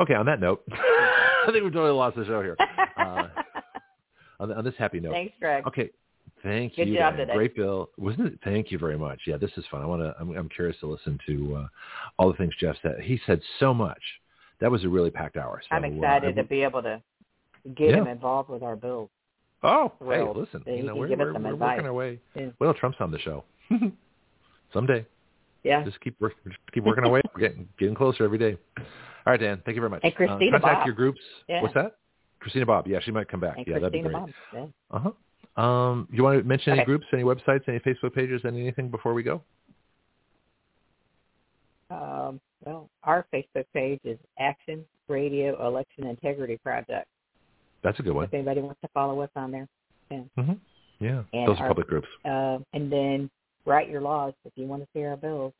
[0.00, 2.56] Okay, on that note, I think we've totally lost the show here.
[2.98, 3.28] Uh,
[4.40, 5.12] on, on this happy note.
[5.12, 5.66] Thanks, Greg.
[5.66, 5.90] Okay,
[6.42, 6.96] thank Good you.
[6.96, 7.34] job today.
[7.34, 7.90] Great bill.
[7.98, 8.38] Wasn't it?
[8.42, 9.20] Thank you very much.
[9.26, 9.82] Yeah, this is fun.
[9.82, 11.66] I want to, I'm, I'm curious to listen to uh,
[12.18, 12.96] all the things Jeff said.
[13.02, 14.00] He said so much.
[14.60, 15.60] That was a really packed hour.
[15.68, 17.02] So, I'm uh, excited I- to be able to
[17.76, 17.96] get Yeah.
[17.98, 19.10] him involved with our bills.
[19.62, 22.18] Oh, hey, listen, you know, we're, we're, we're working our way.
[22.34, 22.46] Yeah.
[22.58, 23.44] Well, Trump's on the show.
[24.72, 25.06] Someday.
[25.62, 25.84] Yeah.
[25.84, 27.22] Just keep work, just keep working away.
[27.34, 28.56] We're getting getting closer every day.
[28.78, 29.60] All right, Dan.
[29.64, 30.00] Thank you very much.
[30.04, 30.86] And Christina uh, contact Bobb.
[30.86, 31.20] your groups.
[31.48, 31.62] Yeah.
[31.62, 31.96] What's that?
[32.40, 32.86] Christina Bobb.
[32.86, 33.56] Yeah, she might come back.
[33.56, 34.34] And yeah, that'd be Christina great.
[34.52, 34.72] Bobb.
[34.92, 34.96] Yeah.
[34.96, 35.10] Uh
[35.56, 35.62] huh.
[35.62, 39.22] Um, you want to mention any groups, any websites, any Facebook pages, anything before we
[39.22, 39.42] go?
[41.90, 47.06] Um, well, our Facebook page is Action Radio Election Integrity Project.
[47.82, 48.24] That's a good one.
[48.24, 49.68] If anybody wants to follow us on there.
[50.10, 50.52] hmm
[51.00, 52.08] Yeah, And those are public groups.
[52.24, 53.30] Uh, and then
[53.66, 55.52] write your laws if you want to see our bills.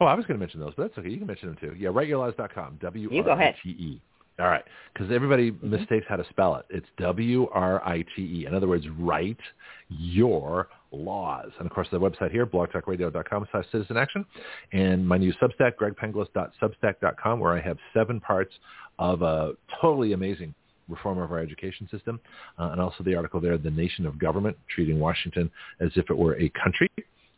[0.00, 1.08] Oh, I was going to mention those, but that's okay.
[1.08, 1.74] You can mention them too.
[1.76, 2.78] Yeah, writeyourlaws.com.
[2.80, 4.00] W-R-I-T-E.
[4.38, 5.70] All right, because everybody mm-hmm.
[5.70, 6.66] mistakes how to spell it.
[6.70, 8.46] It's W-R-I-T-E.
[8.46, 9.40] In other words, write
[9.88, 11.50] your laws.
[11.58, 14.24] And of course, the website here, blogtalkradio.com slash citizen action.
[14.72, 18.54] And my new Substack, gregpenglis.substack.com, where I have seven parts
[19.00, 20.54] of a totally amazing
[20.88, 22.20] reform of our education system.
[22.58, 25.50] Uh, and also the article there, The Nation of Government, treating Washington
[25.80, 26.90] as if it were a country,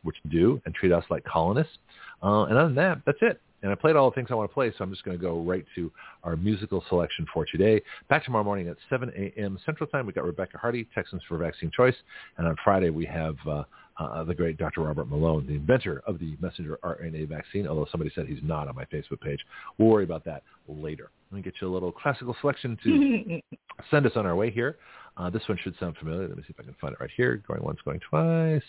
[0.02, 1.78] which do, and treat us like colonists.
[2.22, 3.40] Uh, and other than that, that's it.
[3.62, 5.22] And I played all the things I want to play, so I'm just going to
[5.22, 5.92] go right to
[6.24, 7.82] our musical selection for today.
[8.08, 9.58] Back tomorrow morning at 7 a.m.
[9.66, 11.94] Central Time, we got Rebecca Hardy, Texans for Vaccine Choice.
[12.38, 13.64] And on Friday, we have uh,
[14.00, 14.80] uh, the great Dr.
[14.82, 18.74] Robert Malone, the inventor of the messenger RNA vaccine, although somebody said he's not on
[18.74, 19.40] my Facebook page.
[19.78, 21.10] We'll worry about that later.
[21.30, 23.40] Let me get you a little classical selection to
[23.90, 24.78] send us on our way here.
[25.16, 26.28] Uh, this one should sound familiar.
[26.28, 27.42] Let me see if I can find it right here.
[27.46, 28.62] Going once, going twice.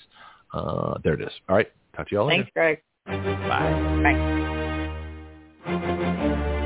[0.53, 1.31] Uh, there it is.
[1.47, 1.71] All right.
[1.95, 2.81] Talk to you all Thanks, later.
[3.05, 3.47] Thanks, Greg.
[3.47, 4.41] Bye.
[5.65, 6.57] Bye.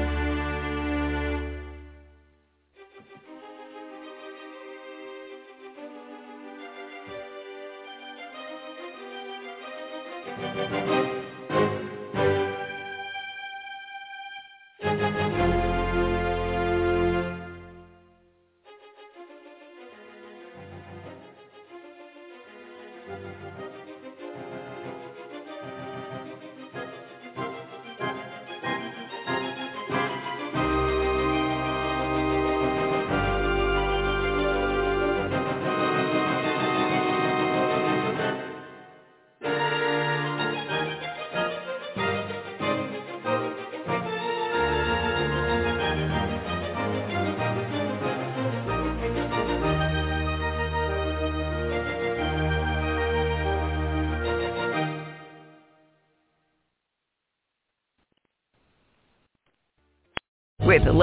[10.56, 10.95] With the